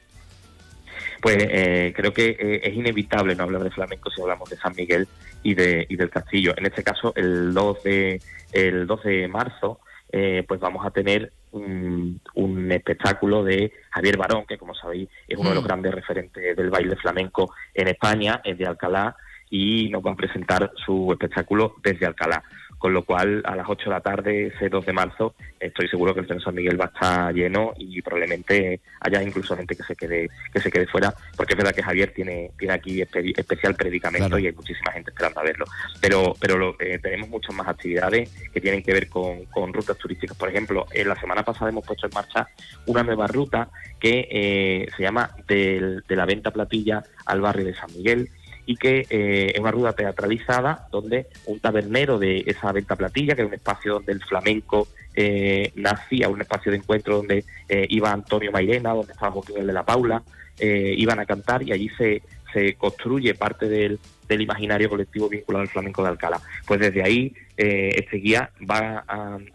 Pues 1.23 1.37
eh, 1.41 1.93
creo 1.97 2.13
que 2.13 2.37
eh, 2.39 2.61
es 2.65 2.75
inevitable 2.75 3.35
no 3.37 3.45
hablar 3.45 3.63
de 3.63 3.71
flamenco 3.71 4.11
si 4.11 4.21
hablamos 4.21 4.51
de 4.51 4.57
San 4.57 4.75
Miguel 4.77 5.07
y, 5.43 5.55
de, 5.55 5.87
y 5.89 5.97
del 5.97 6.11
castillo. 6.11 6.53
En 6.59 6.67
este 6.67 6.83
caso, 6.83 7.13
el 7.17 7.55
2 7.55 7.83
de, 7.85 8.21
el 8.53 8.87
2 8.87 9.03
de 9.05 9.29
marzo, 9.29 9.79
eh, 10.11 10.45
pues 10.47 10.59
vamos 10.61 10.85
a 10.85 10.91
tener 10.91 11.33
un, 11.53 12.21
un 12.35 12.73
espectáculo 12.73 13.45
de 13.45 13.73
Javier 13.91 14.17
Barón, 14.17 14.45
que 14.47 14.59
como 14.59 14.75
sabéis 14.75 15.09
es 15.29 15.39
uno 15.39 15.51
de 15.51 15.55
los 15.55 15.65
Mm. 15.65 15.67
grandes 15.67 15.95
referentes 15.95 16.57
del 16.57 16.71
baile 16.71 16.97
flamenco 16.97 17.55
en 17.73 17.89
España, 17.89 18.41
es 18.45 18.59
de 18.59 18.67
Alcalá, 18.67 19.17
y 19.51 19.91
nos 19.91 20.03
va 20.03 20.13
a 20.13 20.17
presentar 20.17 20.73
su 20.85 21.13
espectáculo 21.13 21.77
desde 21.83 22.07
Alcalá. 22.07 22.43
Con 22.83 22.95
lo 22.95 23.05
cual, 23.05 23.43
a 23.45 23.55
las 23.55 23.69
8 23.69 23.85
de 23.85 23.91
la 23.91 24.01
tarde, 24.01 24.47
ese 24.49 24.69
2 24.69 24.85
de 24.85 24.93
marzo, 24.93 25.37
estoy 25.61 25.87
seguro 25.87 26.13
que 26.15 26.19
el 26.19 26.27
Centro 26.27 26.47
San 26.47 26.57
Miguel 26.57 26.81
va 26.81 26.87
a 26.87 26.89
estar 26.89 27.33
lleno 27.33 27.75
y 27.79 28.03
probablemente 28.03 28.81
haya 28.99 29.23
incluso 29.23 29.57
gente 29.57 29.77
que 29.77 29.85
se 29.85 29.95
quede 29.95 30.29
que 30.53 30.59
se 30.61 30.69
quede 30.69 30.89
fuera, 30.89 31.15
porque 31.37 31.53
es 31.53 31.57
verdad 31.59 31.73
que 31.73 31.83
Javier 31.85 32.11
tiene 32.13 32.51
tiene 32.59 32.75
aquí 32.75 33.01
espe- 33.01 33.39
especial 33.39 33.77
predicamento 33.77 34.27
Claro. 34.27 34.39
y 34.43 34.49
hay 34.49 34.53
muchísima 34.53 34.91
gente 34.91 35.13
esperando 35.13 35.39
a 35.39 35.45
verlo. 35.45 35.65
Pero 36.01 36.35
pero 36.41 36.59
lo- 36.59 36.75
eh, 36.81 36.99
tenemos 37.01 37.29
muchas 37.29 37.55
más 37.55 37.69
actividades 37.69 38.29
que 38.53 38.61
tienen 38.61 38.83
que 38.83 38.93
ver 38.93 39.09
con, 39.09 39.45
con 39.45 39.73
rutas 39.73 39.97
turísticas. 39.97 40.37
Por 40.37 40.49
ejemplo, 40.49 40.87
en 40.93 41.07
la 41.09 41.15
semana 41.21 41.45
pasada 41.45 41.71
hemos 41.71 41.87
puesto 41.87 42.07
en 42.09 42.13
marcha 42.15 42.49
una 42.87 43.05
nueva 43.05 43.29
ruta 43.29 43.69
que 44.01 44.27
eh, 44.29 44.87
se 44.97 45.05
llama 45.05 45.31
del- 45.47 46.03
de 46.09 46.17
la 46.17 46.27
venta 46.27 46.51
platilla 46.51 47.05
al 47.27 47.41
barrio 47.41 47.65
de 47.65 47.75
San 47.77 47.93
Miguel 47.95 48.29
y 48.67 48.77
que 48.77 49.07
eh, 49.11 49.53
es 49.55 49.61
una 49.61 49.71
ruta 49.71 49.93
teatralizada 49.93 50.87
donde 50.91 51.27
un 51.47 51.61
tabernero 51.61 52.19
de 52.19 52.45
esa 52.47 52.73
venta 52.73 52.97
platilla, 52.97 53.35
que 53.35 53.43
era 53.43 53.49
un 53.49 53.55
espacio 53.55 53.95
donde 53.95 54.13
el 54.13 54.23
flamenco 54.23 54.89
eh, 55.15 55.73
nacía, 55.75 56.29
un 56.29 56.41
espacio 56.41 56.71
de 56.73 56.79
encuentro 56.79 57.17
donde 57.17 57.45
eh, 57.69 57.87
iba 57.91 58.13
Antonio 58.13 58.53
Mairena, 58.53 58.95
donde 58.95 59.13
estaba 59.13 59.33
Joaquín 59.33 59.67
de 59.67 59.73
la 59.73 59.85
Paula, 59.85 60.23
eh, 60.59 60.95
iban 60.97 61.19
a 61.19 61.27
cantar 61.27 61.63
y 61.63 61.73
allí 61.73 61.89
se, 61.99 62.23
se 62.53 62.75
construye 62.75 63.35
parte 63.35 63.69
del, 63.69 63.99
del 64.29 64.41
imaginario 64.41 64.89
colectivo 64.89 65.29
vinculado 65.29 65.63
al 65.63 65.69
flamenco 65.69 66.03
de 66.03 66.11
Alcalá. 66.11 66.41
Pues 66.67 66.81
desde 66.81 67.03
ahí 67.03 67.35
eh, 67.57 67.91
este 67.97 68.19
guía 68.19 68.51
va 68.71 69.05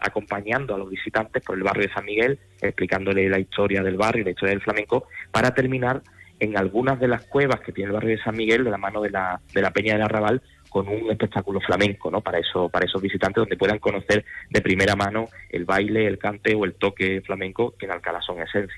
acompañando 0.00 0.74
a 0.74 0.78
los 0.78 0.90
visitantes 0.90 1.42
por 1.42 1.56
el 1.56 1.62
barrio 1.62 1.88
de 1.88 1.94
San 1.94 2.04
Miguel, 2.04 2.38
explicándole 2.60 3.28
la 3.28 3.38
historia 3.38 3.82
del 3.82 3.96
barrio 3.96 4.22
y 4.22 4.24
la 4.24 4.30
historia 4.30 4.54
del 4.54 4.62
flamenco, 4.62 5.06
para 5.30 5.54
terminar 5.54 6.02
en 6.40 6.56
algunas 6.56 6.98
de 7.00 7.08
las 7.08 7.24
cuevas 7.26 7.60
que 7.60 7.72
tiene 7.72 7.88
el 7.88 7.94
barrio 7.94 8.16
de 8.16 8.22
San 8.22 8.36
Miguel, 8.36 8.64
de 8.64 8.70
la 8.70 8.78
mano 8.78 9.00
de 9.00 9.10
la, 9.10 9.40
de 9.52 9.62
la 9.62 9.70
Peña 9.72 9.94
del 9.94 10.02
Arrabal, 10.02 10.42
con 10.68 10.88
un 10.88 11.10
espectáculo 11.10 11.60
flamenco, 11.60 12.10
¿no? 12.10 12.20
Para 12.20 12.38
eso, 12.38 12.68
para 12.68 12.86
esos 12.86 13.00
visitantes 13.00 13.42
donde 13.42 13.56
puedan 13.56 13.78
conocer 13.78 14.24
de 14.50 14.60
primera 14.60 14.96
mano 14.96 15.28
el 15.50 15.64
baile, 15.64 16.06
el 16.06 16.18
cante 16.18 16.54
o 16.54 16.64
el 16.64 16.74
toque 16.74 17.20
flamenco 17.22 17.74
que 17.78 17.86
en 17.86 17.92
Alcalá 17.92 18.20
son 18.22 18.40
esencia. 18.40 18.76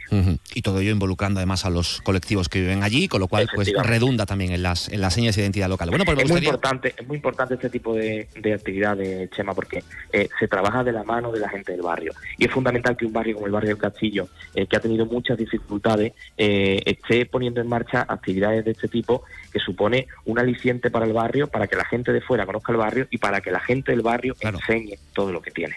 Y 0.55 0.63
todo 0.63 0.81
ello 0.81 0.91
involucrando 0.91 1.41
además 1.41 1.65
a 1.65 1.71
los 1.71 2.01
colectivos 2.03 2.49
que 2.49 2.61
viven 2.61 2.83
allí, 2.83 3.09
con 3.09 3.21
lo 3.21 3.29
cual 3.29 3.49
pues 3.55 3.73
redunda 3.85 4.27
también 4.27 4.53
en 4.53 4.63
las 4.63 4.89
en 4.89 5.01
las 5.01 5.15
señas 5.15 5.37
de 5.37 5.43
identidad 5.43 5.69
local. 5.69 5.91
Bueno, 5.91 6.05
pues 6.05 6.19
es 6.19 6.31
muy 6.31 6.41
importante, 6.41 6.95
es 6.97 7.07
muy 7.07 7.17
importante 7.17 7.55
este 7.55 7.71
tipo 7.71 7.95
de, 7.95 8.29
de 8.37 8.55
actividades, 8.55 9.31
Chema, 9.31 9.55
porque 9.55 9.83
eh, 10.13 10.29
se 10.39 10.49
trabaja 10.49 10.85
de 10.85 10.93
la 10.93 11.05
mano 11.05 11.33
de 11.33 11.41
la 11.41 11.49
gente 11.49 11.73
del 11.73 11.83
barrio 11.83 12.13
y 12.39 12.45
es 12.45 12.51
fundamental 12.51 12.97
que 12.97 13.07
un 13.07 13.13
barrio 13.13 13.35
como 13.35 13.47
el 13.47 13.53
barrio 13.53 13.71
del 13.71 13.79
Castillo, 13.79 14.29
eh, 14.55 14.67
que 14.67 14.77
ha 14.77 14.81
tenido 14.81 15.07
muchas 15.07 15.37
dificultades, 15.39 16.13
eh, 16.37 16.81
esté 16.85 17.27
poniendo 17.27 17.61
en 17.61 17.69
marcha 17.69 18.05
actividades 18.09 18.65
de 18.65 18.73
este 18.73 18.89
tipo 18.89 19.23
que 19.53 19.59
supone 19.59 20.07
un 20.25 20.39
aliciente 20.39 20.91
para 20.91 21.07
el 21.07 21.13
barrio, 21.13 21.49
para 21.49 21.67
que 21.67 21.77
la 21.81 21.87
gente 21.87 22.13
de 22.13 22.21
fuera 22.21 22.45
conozca 22.45 22.73
el 22.73 22.79
barrio 22.79 23.07
y 23.11 23.17
para 23.17 23.41
que 23.41 23.51
la 23.51 23.61
gente 23.61 23.93
del 23.93 24.03
barrio 24.03 24.37
enseñe 24.41 24.99
todo 25.15 25.33
lo 25.33 25.41
que 25.41 25.51
tiene. 25.51 25.77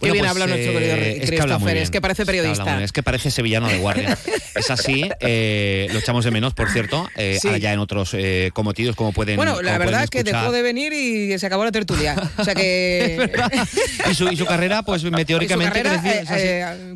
Qué 0.00 0.12
bien 0.12 0.18
pues, 0.18 0.30
habla 0.30 0.46
nuestro 0.46 0.72
querido 0.72 0.96
eh, 0.96 1.22
Christopher, 1.26 1.76
es 1.76 1.90
que, 1.90 2.00
parece 2.00 2.26
periodista. 2.26 2.82
Es 2.82 2.92
que, 2.92 3.02
parece 3.02 3.30
sevillano 3.30 3.68
de 3.68 3.78
guardia. 3.78 4.18
es 4.54 4.70
así, 4.70 5.08
eh, 5.20 5.88
lo 5.92 5.98
echamos 5.98 6.24
de 6.24 6.30
menos, 6.30 6.54
por 6.54 6.70
cierto, 6.70 7.08
eh, 7.16 7.38
allá 7.50 7.72
en 7.72 7.78
otros 7.78 8.14
eh, 8.14 8.50
comotidos, 8.52 8.96
como 8.96 9.12
pueden 9.12 9.36
Bueno, 9.36 9.62
la 9.62 9.78
verdad 9.78 10.04
es 10.04 10.10
que 10.10 10.24
dejó 10.24 10.52
de 10.52 10.62
venir 10.62 10.92
y 10.92 11.38
se 11.38 11.46
acabó 11.46 11.64
la 11.64 11.72
tertulia. 11.72 12.16
O 12.38 12.44
sea 12.44 12.54
que... 12.54 13.30
y, 14.10 14.14
su, 14.14 14.28
y, 14.28 14.36
su, 14.36 14.46
carrera, 14.46 14.82
pues 14.82 15.02
meteóricamente 15.10 15.82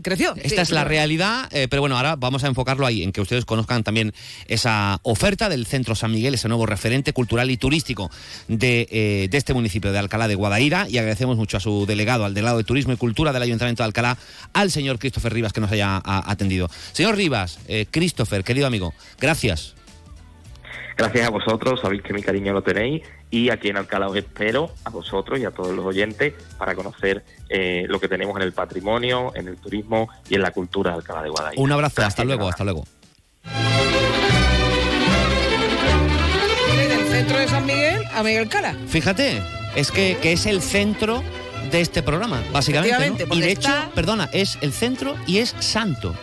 creció. 0.02 0.34
Esta 0.42 0.62
es 0.62 0.70
la 0.70 0.84
realidad, 0.84 1.48
pero 1.50 1.80
bueno, 1.80 1.96
ahora 1.96 2.16
vamos 2.16 2.44
a 2.44 2.46
enfocarlo 2.46 2.86
ahí, 2.86 3.02
en 3.02 3.12
que 3.12 3.20
ustedes 3.20 3.44
conozcan 3.44 3.84
también 3.84 4.12
esa 4.46 5.00
oferta 5.02 5.48
del 5.48 5.66
Centro 5.66 5.94
San 5.94 6.12
Miguel, 6.12 6.34
ese 6.34 6.48
nuevo 6.48 6.66
referente 6.66 7.12
cultural 7.12 7.50
y 7.50 7.56
turístico 7.56 8.10
de, 8.48 9.28
de 9.30 9.38
este 9.38 9.54
municipio 9.54 9.92
de 9.92 9.98
Alcalá 9.98 10.28
de 10.28 10.34
Guadaira, 10.34 10.86
y 10.88 10.98
agradecemos 10.98 11.36
mucho 11.36 11.56
a 11.56 11.60
su 11.60 11.86
delegado, 11.86 12.24
al 12.24 12.34
delegado 12.34 12.49
de 12.58 12.64
Turismo 12.64 12.92
y 12.92 12.96
Cultura 12.96 13.32
del 13.32 13.42
Ayuntamiento 13.42 13.82
de 13.82 13.86
Alcalá, 13.86 14.16
al 14.52 14.70
señor 14.70 14.98
Christopher 14.98 15.32
Rivas 15.32 15.52
que 15.52 15.60
nos 15.60 15.70
haya 15.70 16.00
atendido. 16.04 16.68
Señor 16.92 17.16
Rivas, 17.16 17.58
eh, 17.68 17.86
Christopher, 17.90 18.44
querido 18.44 18.66
amigo, 18.66 18.94
gracias. 19.18 19.74
Gracias 20.96 21.26
a 21.26 21.30
vosotros, 21.30 21.80
sabéis 21.80 22.02
que 22.02 22.12
mi 22.12 22.22
cariño 22.22 22.52
lo 22.52 22.62
tenéis 22.62 23.02
y 23.30 23.48
aquí 23.48 23.68
en 23.68 23.78
Alcalá 23.78 24.08
os 24.08 24.16
espero 24.16 24.70
a 24.84 24.90
vosotros 24.90 25.38
y 25.38 25.46
a 25.46 25.50
todos 25.50 25.74
los 25.74 25.84
oyentes 25.84 26.34
para 26.58 26.74
conocer 26.74 27.24
eh, 27.48 27.86
lo 27.88 27.98
que 27.98 28.06
tenemos 28.06 28.36
en 28.36 28.42
el 28.42 28.52
patrimonio, 28.52 29.32
en 29.34 29.48
el 29.48 29.56
turismo 29.56 30.10
y 30.28 30.34
en 30.34 30.42
la 30.42 30.50
cultura 30.50 30.90
de 30.90 30.96
Alcalá 30.98 31.22
de 31.22 31.30
Guadaira. 31.30 31.62
Un 31.62 31.72
abrazo, 31.72 32.02
hasta 32.02 32.22
luego, 32.22 32.48
hasta 32.48 32.64
luego. 32.64 32.84
¿En 36.74 36.90
el 36.90 37.06
centro 37.06 37.38
de 37.38 37.48
San 37.48 37.64
Miguel 37.64 38.02
a 38.12 38.22
Miguel 38.22 38.48
Cala? 38.50 38.76
Fíjate, 38.86 39.42
es 39.76 39.90
que, 39.90 40.18
que 40.20 40.32
es 40.32 40.44
el 40.44 40.60
centro 40.60 41.22
de 41.70 41.80
este 41.80 42.02
programa, 42.02 42.42
básicamente. 42.52 43.26
Y 43.30 43.40
de 43.40 43.52
hecho, 43.52 43.70
perdona, 43.94 44.28
es 44.32 44.58
el 44.60 44.72
centro 44.72 45.16
y 45.26 45.38
es 45.38 45.54
santo. 45.60 46.14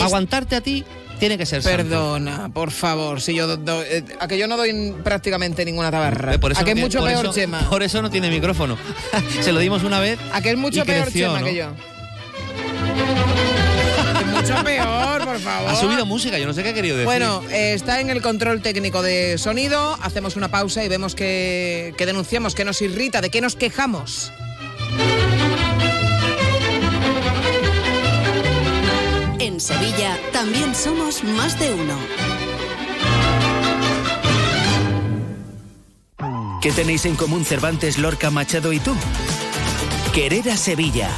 Aguantarte 0.00 0.56
a 0.56 0.60
ti 0.60 0.84
tiene 1.18 1.38
que 1.38 1.46
ser 1.46 1.62
Perdona, 1.62 2.50
por 2.52 2.70
favor, 2.70 3.20
si 3.20 3.34
yo 3.34 3.46
eh, 3.54 4.04
a 4.18 4.28
que 4.28 4.36
yo 4.36 4.46
no 4.48 4.56
doy 4.56 4.94
prácticamente 5.02 5.64
ninguna 5.64 5.90
tabarra. 5.90 6.34
Eh, 6.34 6.38
por 6.38 6.52
eso 6.52 6.60
a 6.60 6.64
que 6.64 6.72
es 6.72 6.76
mucho 6.76 7.02
peor 7.04 7.30
Chema. 7.30 7.60
Por 7.70 7.82
eso 7.82 8.02
no 8.02 8.10
tiene 8.10 8.30
micrófono. 8.30 8.76
Se 9.40 9.52
lo 9.52 9.60
dimos 9.60 9.84
una 9.84 10.00
vez. 10.00 10.18
A 10.32 10.42
que 10.42 10.50
es 10.50 10.56
mucho 10.56 10.84
peor 10.84 11.10
Chema 11.12 11.42
que 11.42 11.54
yo. 11.54 11.68
mucho 14.34 14.64
peor, 14.64 15.24
por 15.24 15.38
favor. 15.38 15.70
Ha 15.70 15.76
subido 15.76 16.04
música, 16.04 16.38
yo 16.38 16.46
no 16.46 16.52
sé 16.52 16.62
qué 16.62 16.70
ha 16.70 16.74
querido 16.74 16.96
decir. 16.96 17.06
Bueno, 17.06 17.42
eh, 17.50 17.74
está 17.74 18.00
en 18.00 18.10
el 18.10 18.20
control 18.20 18.60
técnico 18.60 19.02
de 19.02 19.38
sonido. 19.38 19.96
Hacemos 20.02 20.36
una 20.36 20.48
pausa 20.48 20.84
y 20.84 20.88
vemos 20.88 21.14
que, 21.14 21.94
que 21.96 22.06
denunciamos, 22.06 22.54
que 22.54 22.64
nos 22.64 22.82
irrita, 22.82 23.20
de 23.20 23.30
qué 23.30 23.40
nos 23.40 23.56
quejamos. 23.56 24.32
En 29.38 29.60
Sevilla 29.60 30.18
también 30.32 30.74
somos 30.74 31.22
más 31.22 31.58
de 31.58 31.74
uno. 31.74 31.94
¿Qué 36.60 36.72
tenéis 36.72 37.04
en 37.04 37.14
común 37.14 37.44
Cervantes, 37.44 37.98
Lorca, 37.98 38.30
Machado 38.30 38.72
y 38.72 38.78
tú? 38.78 38.94
Querer 40.14 40.48
a 40.50 40.56
Sevilla. 40.56 41.10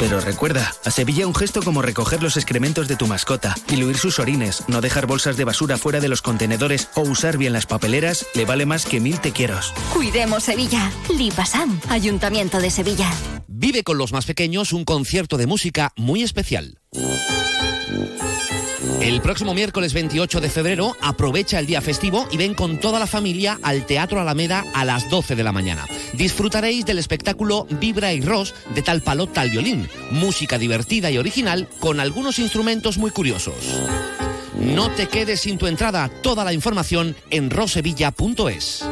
Pero 0.00 0.20
recuerda, 0.20 0.74
a 0.84 0.90
Sevilla 0.90 1.26
un 1.26 1.34
gesto 1.34 1.62
como 1.62 1.80
recoger 1.80 2.22
los 2.22 2.36
excrementos 2.36 2.88
de 2.88 2.96
tu 2.96 3.06
mascota, 3.06 3.54
diluir 3.68 3.96
sus 3.96 4.18
orines, 4.18 4.64
no 4.68 4.80
dejar 4.80 5.06
bolsas 5.06 5.36
de 5.36 5.44
basura 5.44 5.78
fuera 5.78 6.00
de 6.00 6.08
los 6.08 6.20
contenedores 6.20 6.88
o 6.94 7.02
usar 7.02 7.38
bien 7.38 7.52
las 7.52 7.66
papeleras 7.66 8.26
le 8.34 8.44
vale 8.44 8.66
más 8.66 8.86
que 8.86 9.00
mil 9.00 9.20
te 9.20 9.32
quiero. 9.32 9.54
Cuidemos 9.92 10.44
Sevilla. 10.44 10.90
Lipasam, 11.16 11.80
Ayuntamiento 11.88 12.58
de 12.58 12.70
Sevilla. 12.70 13.10
Vive 13.46 13.84
con 13.84 13.98
los 13.98 14.12
más 14.12 14.26
pequeños 14.26 14.72
un 14.72 14.84
concierto 14.84 15.36
de 15.36 15.46
música 15.46 15.92
muy 15.96 16.22
especial. 16.22 16.80
El 19.00 19.20
próximo 19.20 19.54
miércoles 19.54 19.92
28 19.92 20.40
de 20.40 20.48
febrero 20.48 20.96
aprovecha 21.00 21.58
el 21.58 21.66
día 21.66 21.80
festivo 21.80 22.26
y 22.30 22.36
ven 22.36 22.54
con 22.54 22.78
toda 22.78 22.98
la 22.98 23.06
familia 23.06 23.58
al 23.62 23.86
Teatro 23.86 24.20
Alameda 24.20 24.64
a 24.74 24.84
las 24.84 25.10
12 25.10 25.36
de 25.36 25.44
la 25.44 25.52
mañana. 25.52 25.86
Disfrutaréis 26.14 26.86
del 26.86 26.98
espectáculo 26.98 27.66
Vibra 27.70 28.12
y 28.12 28.20
Ross 28.20 28.54
de 28.74 28.82
tal 28.82 29.02
palo 29.02 29.26
tal 29.26 29.50
violín, 29.50 29.88
música 30.10 30.58
divertida 30.58 31.10
y 31.10 31.18
original 31.18 31.68
con 31.80 32.00
algunos 32.00 32.38
instrumentos 32.38 32.98
muy 32.98 33.10
curiosos. 33.10 33.54
No 34.58 34.90
te 34.90 35.08
quedes 35.08 35.40
sin 35.40 35.58
tu 35.58 35.66
entrada, 35.66 36.08
toda 36.22 36.44
la 36.44 36.52
información 36.52 37.14
en 37.30 37.50
rosevilla.es. 37.50 38.84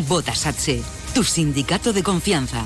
Vota 0.08 0.36
SATSE, 0.36 0.82
tu 1.14 1.24
sindicato 1.24 1.94
de 1.94 2.04
confianza. 2.04 2.66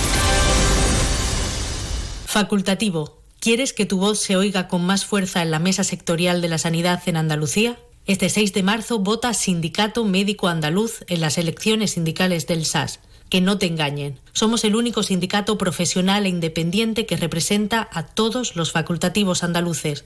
Facultativo. 2.31 3.19
¿Quieres 3.41 3.73
que 3.73 3.85
tu 3.85 3.97
voz 3.97 4.17
se 4.17 4.37
oiga 4.37 4.69
con 4.69 4.85
más 4.85 5.05
fuerza 5.05 5.41
en 5.41 5.51
la 5.51 5.59
mesa 5.59 5.83
sectorial 5.83 6.41
de 6.41 6.47
la 6.47 6.59
sanidad 6.59 7.01
en 7.07 7.17
Andalucía? 7.17 7.77
Este 8.05 8.29
6 8.29 8.53
de 8.53 8.63
marzo 8.63 8.99
vota 8.99 9.33
Sindicato 9.33 10.05
Médico 10.05 10.47
Andaluz 10.47 11.03
en 11.07 11.19
las 11.19 11.37
elecciones 11.37 11.91
sindicales 11.91 12.47
del 12.47 12.63
SAS. 12.63 13.01
Que 13.29 13.41
no 13.41 13.57
te 13.57 13.65
engañen. 13.65 14.17
Somos 14.31 14.63
el 14.63 14.77
único 14.77 15.03
sindicato 15.03 15.57
profesional 15.57 16.25
e 16.25 16.29
independiente 16.29 17.05
que 17.05 17.17
representa 17.17 17.89
a 17.91 18.05
todos 18.05 18.55
los 18.55 18.71
facultativos 18.71 19.43
andaluces. 19.43 20.05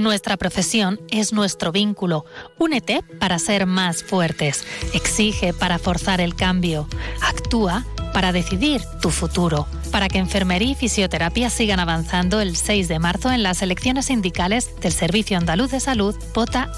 Nuestra 0.00 0.38
profesión 0.38 0.98
es 1.10 1.34
nuestro 1.34 1.72
vínculo. 1.72 2.24
Únete 2.58 3.02
para 3.18 3.38
ser 3.38 3.66
más 3.66 4.02
fuertes. 4.02 4.64
Exige 4.94 5.52
para 5.52 5.78
forzar 5.78 6.22
el 6.22 6.34
cambio. 6.34 6.88
Actúa 7.20 7.84
para 8.14 8.32
decidir 8.32 8.80
tu 9.02 9.10
futuro. 9.10 9.66
Para 9.92 10.08
que 10.08 10.16
enfermería 10.16 10.70
y 10.70 10.74
fisioterapia 10.74 11.50
sigan 11.50 11.80
avanzando 11.80 12.40
el 12.40 12.56
6 12.56 12.88
de 12.88 12.98
marzo 12.98 13.30
en 13.30 13.42
las 13.42 13.60
elecciones 13.60 14.06
sindicales 14.06 14.74
del 14.80 14.92
Servicio 14.92 15.36
Andaluz 15.36 15.70
de 15.70 15.80
Salud, 15.80 16.16
vota 16.32 16.72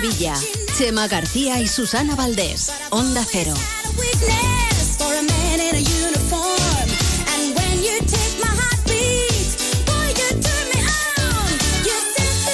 Sevilla. 0.00 0.34
Chema 0.76 1.08
García 1.08 1.60
y 1.60 1.66
Susana 1.66 2.14
Valdés. 2.14 2.70
Onda 2.90 3.26
Cero. 3.28 3.52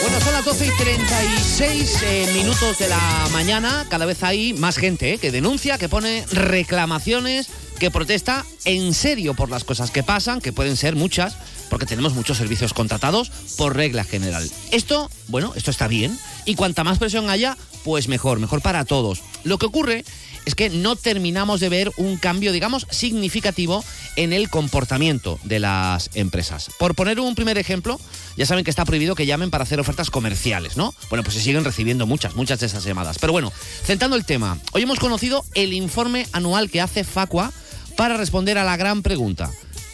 Bueno, 0.00 0.20
son 0.20 0.32
las 0.32 0.44
12 0.46 0.66
y 0.66 0.70
36 0.70 1.98
eh, 2.02 2.30
minutos 2.32 2.78
de 2.78 2.88
la 2.88 3.28
mañana. 3.30 3.84
Cada 3.90 4.06
vez 4.06 4.22
hay 4.22 4.54
más 4.54 4.78
gente 4.78 5.12
eh, 5.12 5.18
que 5.18 5.30
denuncia, 5.30 5.76
que 5.76 5.90
pone 5.90 6.24
reclamaciones, 6.30 7.48
que 7.78 7.90
protesta 7.90 8.44
en 8.64 8.94
serio 8.94 9.34
por 9.34 9.50
las 9.50 9.64
cosas 9.64 9.90
que 9.90 10.02
pasan, 10.02 10.40
que 10.40 10.52
pueden 10.52 10.76
ser 10.76 10.96
muchas, 10.96 11.36
porque 11.70 11.86
tenemos 11.86 12.14
muchos 12.14 12.38
servicios 12.38 12.72
contratados 12.72 13.30
por 13.56 13.76
regla 13.76 14.04
general. 14.04 14.48
Esto, 14.70 15.10
bueno, 15.28 15.52
esto 15.56 15.70
está 15.70 15.88
bien. 15.88 16.18
Y 16.44 16.54
cuanta 16.54 16.84
más 16.84 16.98
presión 16.98 17.30
haya, 17.30 17.56
pues 17.84 18.08
mejor, 18.08 18.38
mejor 18.38 18.62
para 18.62 18.84
todos. 18.84 19.22
Lo 19.44 19.58
que 19.58 19.66
ocurre 19.66 20.04
es 20.44 20.54
que 20.54 20.70
no 20.70 20.96
terminamos 20.96 21.60
de 21.60 21.68
ver 21.68 21.92
un 21.96 22.16
cambio, 22.16 22.52
digamos, 22.52 22.86
significativo 22.90 23.84
en 24.16 24.32
el 24.32 24.50
comportamiento 24.50 25.38
de 25.44 25.60
las 25.60 26.10
empresas. 26.14 26.70
Por 26.78 26.94
poner 26.94 27.20
un 27.20 27.34
primer 27.34 27.58
ejemplo, 27.58 28.00
ya 28.36 28.46
saben 28.46 28.64
que 28.64 28.70
está 28.70 28.84
prohibido 28.84 29.14
que 29.14 29.26
llamen 29.26 29.50
para 29.50 29.64
hacer 29.64 29.80
ofertas 29.80 30.10
comerciales, 30.10 30.76
¿no? 30.76 30.94
Bueno, 31.08 31.22
pues 31.22 31.34
se 31.34 31.42
siguen 31.42 31.64
recibiendo 31.64 32.06
muchas, 32.06 32.34
muchas 32.36 32.60
de 32.60 32.66
esas 32.66 32.84
llamadas. 32.84 33.18
Pero 33.18 33.32
bueno, 33.32 33.52
centrando 33.84 34.16
el 34.16 34.24
tema, 34.24 34.58
hoy 34.72 34.82
hemos 34.82 34.98
conocido 34.98 35.44
el 35.54 35.72
informe 35.72 36.26
anual 36.32 36.70
que 36.70 36.80
hace 36.80 37.04
Facua 37.04 37.52
para 37.96 38.16
responder 38.16 38.58
a 38.58 38.64
la 38.64 38.76
gran 38.76 39.02
pregunta. 39.02 39.50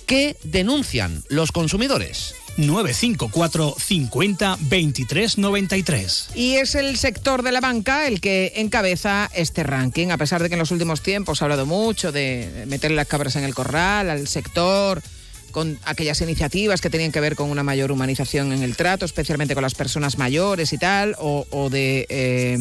¿Qué 0.07 0.37
denuncian 0.42 1.23
los 1.28 1.52
consumidores? 1.52 2.35
954 2.67 3.75
50 3.79 4.57
23 4.61 5.38
93. 5.38 6.29
Y 6.35 6.55
es 6.55 6.75
el 6.75 6.97
sector 6.97 7.43
de 7.43 7.52
la 7.52 7.61
banca 7.61 8.07
el 8.07 8.21
que 8.21 8.52
encabeza 8.57 9.31
este 9.35 9.62
ranking, 9.62 10.09
a 10.09 10.19
pesar 10.19 10.43
de 10.43 10.49
que 10.49 10.55
en 10.55 10.61
los 10.61 10.71
últimos 10.71 11.02
tiempos 11.02 11.38
se 11.38 11.45
ha 11.45 11.47
hablado 11.47 11.67
mucho 11.67 12.12
de 12.12 12.64
meter 12.67 12.90
las 12.90 13.07
cabras 13.07 13.37
en 13.37 13.45
el 13.45 13.55
corral 13.55 14.11
al 14.11 14.29
sector 14.29 15.02
con 15.50 15.79
aquellas 15.85 16.21
iniciativas 16.21 16.81
que 16.81 16.90
tenían 16.90 17.12
que 17.12 17.21
ver 17.21 17.37
con 17.37 17.50
una 17.50 17.62
mayor 17.62 17.93
humanización 17.93 18.52
en 18.52 18.62
el 18.62 18.76
trato, 18.76 19.05
especialmente 19.05 19.55
con 19.55 19.62
las 19.62 19.75
personas 19.75 20.17
mayores 20.17 20.73
y 20.73 20.79
tal, 20.79 21.17
o, 21.19 21.69
de 21.71 22.07
eh, 22.09 22.59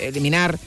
eliminar 0.00 0.58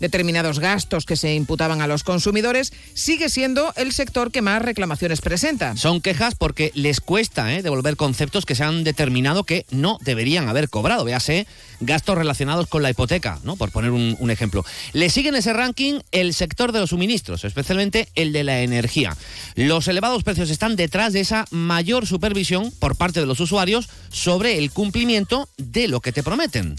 determinados 0.00 0.58
gastos 0.58 1.04
que 1.04 1.16
se 1.16 1.34
imputaban 1.34 1.80
a 1.80 1.86
los 1.86 2.02
consumidores, 2.02 2.72
sigue 2.94 3.28
siendo 3.28 3.72
el 3.76 3.92
sector 3.92 4.32
que 4.32 4.42
más 4.42 4.62
reclamaciones 4.62 5.20
presenta. 5.20 5.76
Son 5.76 6.00
quejas 6.00 6.34
porque 6.34 6.72
les 6.74 7.00
cuesta 7.00 7.54
¿eh? 7.54 7.62
devolver 7.62 7.96
conceptos 7.96 8.46
que 8.46 8.54
se 8.54 8.64
han 8.64 8.82
determinado 8.82 9.44
que 9.44 9.66
no 9.70 9.98
deberían 10.00 10.48
haber 10.48 10.68
cobrado. 10.68 11.04
Véase 11.04 11.46
gastos 11.80 12.16
relacionados 12.16 12.66
con 12.66 12.82
la 12.82 12.90
hipoteca, 12.90 13.38
¿no? 13.44 13.56
por 13.56 13.70
poner 13.70 13.90
un, 13.90 14.16
un 14.18 14.30
ejemplo. 14.30 14.64
Le 14.92 15.10
sigue 15.10 15.28
en 15.28 15.36
ese 15.36 15.52
ranking 15.52 16.00
el 16.12 16.34
sector 16.34 16.72
de 16.72 16.80
los 16.80 16.90
suministros, 16.90 17.44
especialmente 17.44 18.08
el 18.14 18.32
de 18.32 18.44
la 18.44 18.60
energía. 18.60 19.16
Los 19.54 19.88
elevados 19.88 20.24
precios 20.24 20.50
están 20.50 20.76
detrás 20.76 21.12
de 21.12 21.20
esa 21.20 21.44
mayor 21.50 22.06
supervisión 22.06 22.72
por 22.78 22.96
parte 22.96 23.20
de 23.20 23.26
los 23.26 23.40
usuarios 23.40 23.88
sobre 24.10 24.58
el 24.58 24.70
cumplimiento 24.70 25.48
de 25.56 25.88
lo 25.88 26.00
que 26.00 26.12
te 26.12 26.22
prometen. 26.22 26.76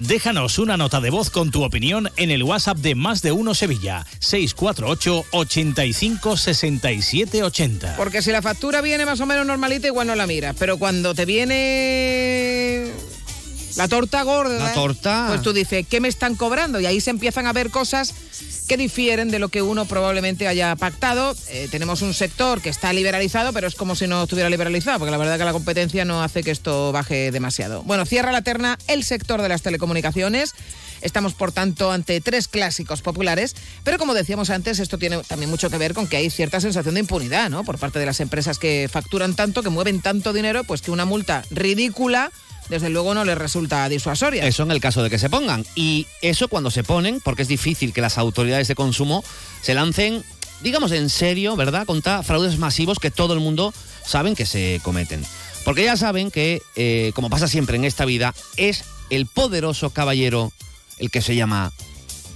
Déjanos 0.00 0.58
una 0.58 0.76
nota 0.76 1.00
de 1.00 1.10
voz 1.10 1.30
con 1.30 1.50
tu 1.50 1.64
opinión 1.64 2.10
en 2.16 2.30
el 2.30 2.42
WhatsApp 2.42 2.78
de 2.78 2.94
Más 2.94 3.22
de 3.22 3.32
Uno 3.32 3.54
Sevilla, 3.54 4.06
648 4.20 5.24
85 5.32 6.36
67 6.36 7.42
80. 7.42 7.96
Porque 7.96 8.22
si 8.22 8.30
la 8.30 8.42
factura 8.42 8.80
viene 8.80 9.06
más 9.06 9.20
o 9.20 9.26
menos 9.26 9.46
normalita, 9.46 9.86
igual 9.86 10.06
no 10.06 10.14
la 10.14 10.26
miras. 10.26 10.54
Pero 10.58 10.78
cuando 10.78 11.14
te 11.14 11.24
viene 11.24 12.92
la 13.76 13.88
torta 13.88 14.22
gorda, 14.22 14.58
La 14.58 14.74
torta. 14.74 15.26
pues 15.28 15.42
tú 15.42 15.52
dices, 15.52 15.86
¿qué 15.88 16.00
me 16.00 16.08
están 16.08 16.34
cobrando? 16.34 16.80
Y 16.80 16.86
ahí 16.86 17.00
se 17.00 17.10
empiezan 17.10 17.46
a 17.46 17.52
ver 17.52 17.70
cosas 17.70 18.14
que 18.68 18.76
difieren 18.76 19.30
de 19.30 19.38
lo 19.38 19.48
que 19.48 19.62
uno 19.62 19.84
probablemente 19.84 20.48
haya 20.48 20.74
pactado. 20.76 21.34
Eh, 21.48 21.68
tenemos 21.70 22.02
un 22.02 22.14
sector 22.14 22.60
que 22.60 22.68
está 22.68 22.92
liberalizado, 22.92 23.52
pero 23.52 23.68
es 23.68 23.74
como 23.74 23.94
si 23.94 24.06
no 24.06 24.24
estuviera 24.24 24.50
liberalizado, 24.50 24.98
porque 24.98 25.12
la 25.12 25.18
verdad 25.18 25.38
que 25.38 25.44
la 25.44 25.52
competencia 25.52 26.04
no 26.04 26.22
hace 26.22 26.42
que 26.42 26.50
esto 26.50 26.90
baje 26.92 27.30
demasiado. 27.30 27.82
Bueno, 27.82 28.04
cierra 28.06 28.32
la 28.32 28.42
terna 28.42 28.78
el 28.88 29.04
sector 29.04 29.40
de 29.42 29.48
las 29.48 29.62
telecomunicaciones. 29.62 30.54
Estamos, 31.02 31.34
por 31.34 31.52
tanto, 31.52 31.92
ante 31.92 32.20
tres 32.22 32.48
clásicos 32.48 33.02
populares, 33.02 33.54
pero 33.84 33.98
como 33.98 34.14
decíamos 34.14 34.48
antes, 34.50 34.78
esto 34.78 34.98
tiene 34.98 35.18
también 35.28 35.50
mucho 35.50 35.68
que 35.70 35.76
ver 35.78 35.92
con 35.92 36.08
que 36.08 36.16
hay 36.16 36.30
cierta 36.30 36.60
sensación 36.60 36.94
de 36.94 37.00
impunidad, 37.00 37.50
¿no? 37.50 37.64
Por 37.64 37.78
parte 37.78 37.98
de 37.98 38.06
las 38.06 38.18
empresas 38.20 38.58
que 38.58 38.88
facturan 38.90 39.36
tanto, 39.36 39.62
que 39.62 39.68
mueven 39.68 40.00
tanto 40.00 40.32
dinero, 40.32 40.64
pues 40.64 40.80
que 40.80 40.90
una 40.90 41.04
multa 41.04 41.44
ridícula 41.50 42.32
desde 42.68 42.88
luego 42.88 43.14
no 43.14 43.24
les 43.24 43.38
resulta 43.38 43.88
disuasoria. 43.88 44.46
Eso 44.46 44.62
en 44.62 44.70
el 44.70 44.80
caso 44.80 45.02
de 45.02 45.10
que 45.10 45.18
se 45.18 45.30
pongan. 45.30 45.64
Y 45.74 46.06
eso 46.22 46.48
cuando 46.48 46.70
se 46.70 46.82
ponen, 46.84 47.20
porque 47.20 47.42
es 47.42 47.48
difícil 47.48 47.92
que 47.92 48.00
las 48.00 48.18
autoridades 48.18 48.68
de 48.68 48.74
consumo 48.74 49.22
se 49.62 49.74
lancen, 49.74 50.22
digamos 50.62 50.92
en 50.92 51.08
serio, 51.10 51.56
¿verdad?, 51.56 51.86
contra 51.86 52.22
fraudes 52.22 52.58
masivos 52.58 52.98
que 52.98 53.10
todo 53.10 53.34
el 53.34 53.40
mundo 53.40 53.72
saben 54.04 54.34
que 54.34 54.46
se 54.46 54.80
cometen. 54.82 55.24
Porque 55.64 55.84
ya 55.84 55.96
saben 55.96 56.30
que, 56.30 56.62
eh, 56.76 57.10
como 57.14 57.28
pasa 57.30 57.48
siempre 57.48 57.76
en 57.76 57.84
esta 57.84 58.04
vida, 58.04 58.34
es 58.56 58.84
el 59.10 59.26
poderoso 59.26 59.90
caballero 59.90 60.52
el 60.98 61.10
que 61.10 61.20
se 61.22 61.34
llama 61.36 61.72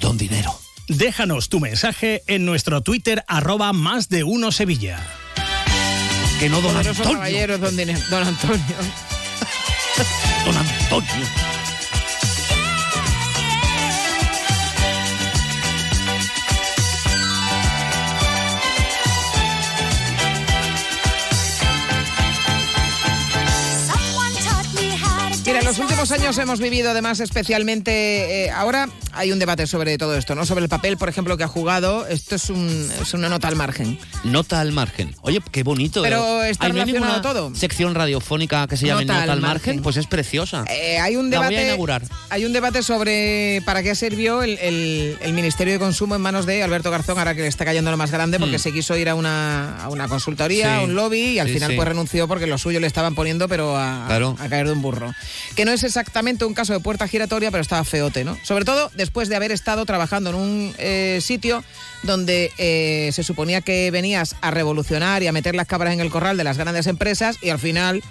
Don 0.01 0.19
Dinero. 0.19 0.59
Déjanos 0.89 1.49
tu 1.49 1.61
mensaje 1.61 2.23
en 2.27 2.45
nuestro 2.45 2.81
Twitter 2.83 3.23
arroba 3.29 3.73
más 3.73 4.09
de 4.09 4.25
uno 4.25 4.51
Sevilla. 4.51 4.99
Que 6.41 6.49
no 6.49 6.61
don 6.61 6.77
Antonio. 6.77 7.13
caballero, 7.13 7.59
don, 7.59 7.77
Dine- 7.77 7.99
don 8.11 8.27
Antonio. 8.27 8.61
Don 10.45 10.57
Antonio. 10.57 11.60
Mira, 25.51 25.61
en 25.61 25.67
los 25.67 25.79
últimos 25.79 26.11
años 26.13 26.39
hemos 26.39 26.61
vivido 26.61 26.91
además 26.91 27.19
especialmente, 27.21 28.45
eh, 28.47 28.51
ahora 28.51 28.89
hay 29.13 29.33
un 29.33 29.39
debate 29.41 29.67
sobre 29.67 29.99
todo 29.99 30.17
esto, 30.17 30.35
¿no? 30.37 30.47
Sobre 30.47 30.63
el 30.63 30.69
papel, 30.69 30.97
por 30.97 31.09
ejemplo, 31.09 31.37
que 31.37 31.43
ha 31.45 31.49
jugado. 31.49 32.07
Esto 32.07 32.37
es, 32.37 32.51
un- 32.51 32.89
es 33.03 33.15
una 33.15 33.29
nota 33.29 33.49
al 33.49 33.57
margen. 33.57 33.99
Nota 34.23 34.61
al 34.61 34.71
margen. 34.73 35.15
Oye, 35.23 35.41
qué 35.51 35.63
bonito. 35.65 36.03
Pero 36.03 36.43
está 36.45 36.67
¿Hay 36.67 36.73
relacionado 36.73 37.07
ninguna 37.15 37.23
todo. 37.23 37.55
sección 37.57 37.95
radiofónica 37.95 38.67
que 38.69 38.77
se 38.77 38.87
llame 38.87 39.05
Nota, 39.05 39.23
al 39.25 39.41
margen? 39.41 39.83
Pues 39.83 39.97
es 39.97 40.07
preciosa. 40.07 40.65
Eh, 40.71 40.99
hay 41.01 41.17
un 41.17 41.31
La 41.31 41.39
voy 41.39 41.47
a 41.47 41.51
debate. 41.51 41.67
inaugurar. 41.67 42.03
Hay 42.29 42.45
un 42.45 42.53
debate 42.53 42.83
sobre 42.85 43.61
para 43.67 43.83
qué 43.83 43.95
sirvió 43.97 44.43
el, 44.43 44.57
el- 44.59 45.19
el 45.21 45.33
Ministerio 45.33 45.73
de 45.75 45.79
Consumo 45.81 46.15
en 46.15 46.21
manos 46.23 46.47
de 46.47 46.63
Alberto 46.63 46.91
Garzón, 46.93 47.19
ahora 47.19 47.35
que 47.35 47.43
le 47.43 47.49
está 47.49 47.65
cayendo 47.65 47.91
lo 47.91 47.97
más 47.97 48.13
grande, 48.13 48.39
porque 48.39 48.57
Mm. 48.57 48.61
se 48.61 48.73
quiso 48.73 48.97
ir 48.97 49.09
a 49.09 49.15
una, 49.17 49.83
a 49.83 49.89
una 49.89 50.07
consultoría, 50.07 50.77
Sí. 50.77 50.81
a 50.81 50.85
un 50.85 50.95
lobby, 50.95 51.21
y 51.33 51.39
al 51.41 51.49
Sí, 51.49 51.55
final 51.55 51.71
sí. 51.71 51.77
pues 51.77 51.89
renunció 51.89 52.29
porque 52.29 52.47
lo 52.47 52.57
suyo 52.59 52.79
le 52.79 52.87
estaban 52.87 53.15
poniendo, 53.17 53.49
pero 53.49 53.77
a, 53.77 54.05
Claro. 54.07 54.37
a 54.39 54.49
caer 54.49 54.67
de 54.67 54.73
un 54.73 54.83
burro. 54.83 55.13
Que 55.57 55.65
no 55.65 55.73
es 55.73 55.83
exactamente 55.83 56.45
un 56.45 56.55
caso 56.55 56.73
de 56.73 56.81
puerta 56.81 57.09
giratoria, 57.09 57.51
pero 57.51 57.63
estaba 57.63 57.85
feote, 57.85 58.25
¿no? 58.25 58.39
Sobre 58.43 58.65
todo 58.65 58.91
después 58.95 59.29
de 59.29 59.37
haber 59.37 59.53
estado 59.53 59.85
trabajando 59.87 60.31
en 60.31 60.37
un 60.37 60.75
eh, 60.79 61.19
sitio 61.21 61.63
donde 62.03 62.51
eh, 62.59 63.11
se 63.13 63.23
suponía 63.23 63.61
que 63.61 63.91
venías 63.91 64.37
a 64.41 64.51
revolucionar 64.51 65.23
y 65.23 65.27
a 65.27 65.33
meter 65.33 65.55
las 65.55 65.67
cabras 65.67 65.93
en 65.93 66.01
el 66.01 66.11
corral 66.11 66.37
de 66.37 66.45
las 66.45 66.57
grandes 66.57 66.87
empresas 66.87 67.37
y 67.43 67.51
al 67.51 67.59
final 67.59 68.03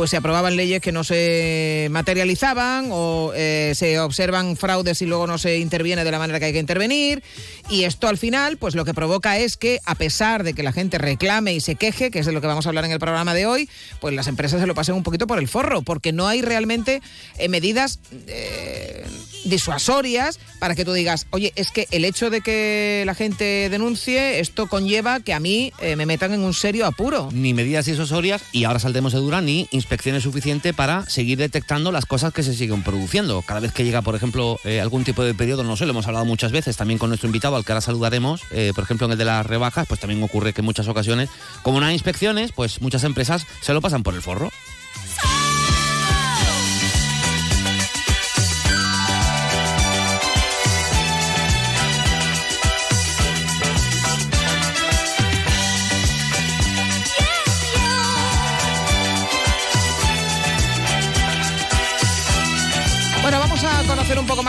pues 0.00 0.08
se 0.08 0.16
aprobaban 0.16 0.56
leyes 0.56 0.80
que 0.80 0.92
no 0.92 1.04
se 1.04 1.88
materializaban 1.90 2.88
o 2.90 3.32
eh, 3.36 3.74
se 3.74 4.00
observan 4.00 4.56
fraudes 4.56 5.02
y 5.02 5.04
luego 5.04 5.26
no 5.26 5.36
se 5.36 5.58
interviene 5.58 6.04
de 6.04 6.10
la 6.10 6.18
manera 6.18 6.38
que 6.38 6.46
hay 6.46 6.52
que 6.54 6.58
intervenir. 6.58 7.22
Y 7.68 7.84
esto 7.84 8.08
al 8.08 8.16
final, 8.16 8.56
pues 8.56 8.74
lo 8.74 8.86
que 8.86 8.94
provoca 8.94 9.36
es 9.36 9.58
que, 9.58 9.78
a 9.84 9.94
pesar 9.94 10.42
de 10.42 10.54
que 10.54 10.62
la 10.62 10.72
gente 10.72 10.96
reclame 10.96 11.52
y 11.52 11.60
se 11.60 11.74
queje, 11.74 12.10
que 12.10 12.20
es 12.20 12.24
de 12.24 12.32
lo 12.32 12.40
que 12.40 12.46
vamos 12.46 12.64
a 12.64 12.70
hablar 12.70 12.86
en 12.86 12.92
el 12.92 12.98
programa 12.98 13.34
de 13.34 13.44
hoy, 13.44 13.68
pues 14.00 14.14
las 14.14 14.26
empresas 14.26 14.58
se 14.58 14.66
lo 14.66 14.74
pasen 14.74 14.94
un 14.94 15.02
poquito 15.02 15.26
por 15.26 15.38
el 15.38 15.48
forro, 15.48 15.82
porque 15.82 16.12
no 16.12 16.26
hay 16.28 16.40
realmente 16.40 17.02
eh, 17.36 17.50
medidas 17.50 18.00
eh, 18.26 19.04
disuasorias 19.44 20.38
para 20.58 20.74
que 20.74 20.84
tú 20.84 20.92
digas, 20.92 21.26
oye, 21.30 21.52
es 21.56 21.70
que 21.70 21.86
el 21.90 22.04
hecho 22.04 22.30
de 22.30 22.40
que 22.40 23.02
la 23.06 23.14
gente 23.14 23.68
denuncie, 23.70 24.40
esto 24.40 24.66
conlleva 24.66 25.20
que 25.20 25.32
a 25.32 25.40
mí 25.40 25.72
eh, 25.80 25.96
me 25.96 26.06
metan 26.06 26.32
en 26.32 26.40
un 26.40 26.54
serio 26.54 26.86
apuro. 26.86 27.28
Ni 27.32 27.54
medidas 27.54 27.86
disuasorias, 27.86 28.42
y 28.52 28.64
ahora 28.64 28.78
saltemos 28.78 29.12
de 29.12 29.18
dura, 29.18 29.40
ni 29.40 29.68
inspecciones 29.70 30.22
suficientes 30.22 30.74
para 30.74 31.04
seguir 31.06 31.38
detectando 31.38 31.92
las 31.92 32.06
cosas 32.06 32.32
que 32.32 32.42
se 32.42 32.54
siguen 32.54 32.82
produciendo. 32.82 33.42
Cada 33.42 33.60
vez 33.60 33.72
que 33.72 33.84
llega, 33.84 34.02
por 34.02 34.14
ejemplo, 34.14 34.58
eh, 34.64 34.80
algún 34.80 35.04
tipo 35.04 35.24
de 35.24 35.34
periodo, 35.34 35.64
no 35.64 35.76
sé, 35.76 35.86
lo 35.86 35.92
hemos 35.92 36.06
hablado 36.06 36.24
muchas 36.24 36.52
veces, 36.52 36.76
también 36.76 36.98
con 36.98 37.10
nuestro 37.10 37.28
invitado, 37.28 37.56
al 37.56 37.64
que 37.64 37.72
ahora 37.72 37.80
saludaremos, 37.80 38.42
eh, 38.50 38.72
por 38.74 38.84
ejemplo, 38.84 39.06
en 39.06 39.12
el 39.12 39.18
de 39.18 39.24
las 39.24 39.46
rebajas, 39.46 39.86
pues 39.86 40.00
también 40.00 40.22
ocurre 40.22 40.52
que 40.52 40.60
en 40.60 40.66
muchas 40.66 40.88
ocasiones, 40.88 41.30
como 41.62 41.80
no 41.80 41.86
hay 41.86 41.94
inspecciones, 41.94 42.52
pues 42.52 42.80
muchas 42.80 43.04
empresas 43.04 43.46
se 43.60 43.72
lo 43.72 43.80
pasan 43.80 44.02
por 44.02 44.14
el 44.14 44.22
forro. 44.22 44.50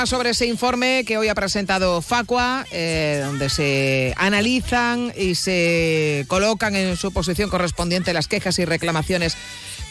Más 0.01 0.09
sobre 0.09 0.31
ese 0.31 0.47
informe 0.47 1.03
que 1.05 1.19
hoy 1.19 1.27
ha 1.27 1.35
presentado 1.35 2.01
Facua, 2.01 2.65
eh, 2.71 3.21
donde 3.23 3.49
se 3.49 4.15
analizan 4.17 5.13
y 5.15 5.35
se 5.35 6.25
colocan 6.27 6.75
en 6.75 6.97
su 6.97 7.11
posición 7.11 7.51
correspondiente 7.51 8.11
las 8.11 8.27
quejas 8.27 8.57
y 8.57 8.65
reclamaciones 8.65 9.37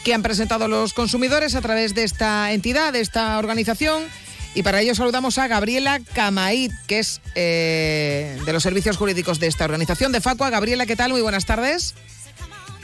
que 0.02 0.12
han 0.12 0.24
presentado 0.24 0.66
los 0.66 0.94
consumidores 0.94 1.54
a 1.54 1.60
través 1.60 1.94
de 1.94 2.02
esta 2.02 2.50
entidad, 2.52 2.92
de 2.92 3.02
esta 3.02 3.38
organización. 3.38 4.02
Y 4.56 4.64
para 4.64 4.80
ello 4.80 4.96
saludamos 4.96 5.38
a 5.38 5.46
Gabriela 5.46 6.00
Camaid, 6.12 6.72
que 6.88 6.98
es 6.98 7.20
eh, 7.36 8.36
de 8.44 8.52
los 8.52 8.64
servicios 8.64 8.96
jurídicos 8.96 9.38
de 9.38 9.46
esta 9.46 9.64
organización 9.64 10.10
de 10.10 10.20
Facua. 10.20 10.50
Gabriela, 10.50 10.86
¿qué 10.86 10.96
tal? 10.96 11.12
Muy 11.12 11.22
buenas 11.22 11.46
tardes. 11.46 11.94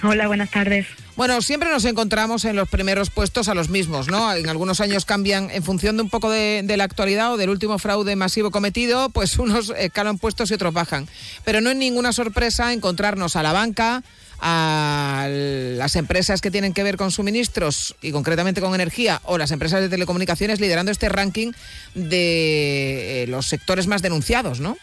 Hola, 0.09 0.29
buenas 0.29 0.51
tardes. 0.51 0.87
Bueno, 1.17 1.43
siempre 1.43 1.69
nos 1.69 1.85
encontramos 1.85 2.45
en 2.45 2.55
los 2.55 2.69
primeros 2.69 3.11
puestos 3.11 3.49
a 3.49 3.55
los 3.55 3.71
mismos, 3.71 4.07
¿no? 4.07 4.33
En 4.33 4.49
algunos 4.49 4.81
años 4.81 5.05
cambian 5.05 5.51
en 5.51 5.65
función 5.65 5.97
de 5.97 6.05
un 6.05 6.11
poco 6.11 6.31
de, 6.31 6.63
la 6.77 6.85
actualidad 6.85 7.33
o 7.33 7.37
del 7.37 7.51
último 7.51 7.79
fraude 7.79 8.15
masivo 8.15 8.53
cometido, 8.53 9.09
pues 9.09 9.37
unos 9.41 9.73
escalan 9.77 10.19
puestos 10.19 10.51
y 10.51 10.55
otros 10.55 10.73
bajan. 10.73 11.09
Pero 11.45 11.61
no 11.61 11.71
es 11.71 11.77
ninguna 11.77 12.13
sorpresa 12.13 12.73
encontrarnos 12.73 13.35
a 13.35 13.43
la 13.43 13.53
banca, 13.53 14.05
a 14.39 15.27
las 15.29 15.97
empresas 15.97 16.41
que 16.41 16.53
tienen 16.53 16.73
que 16.73 16.85
ver 16.85 16.97
con 16.97 17.11
suministros 17.11 17.97
y 18.01 18.13
concretamente 18.13 18.61
con 18.61 18.75
energía 18.75 19.21
o 19.25 19.39
las 19.39 19.51
empresas 19.51 19.81
de 19.81 19.89
telecomunicaciones 19.89 20.61
liderando 20.61 20.93
este 20.93 21.09
ranking 21.09 21.51
de 21.95 23.25
eh, 23.25 23.27
los 23.27 23.47
sectores 23.47 23.89
más 23.89 24.03
denunciados, 24.03 24.61
¿no? 24.61 24.77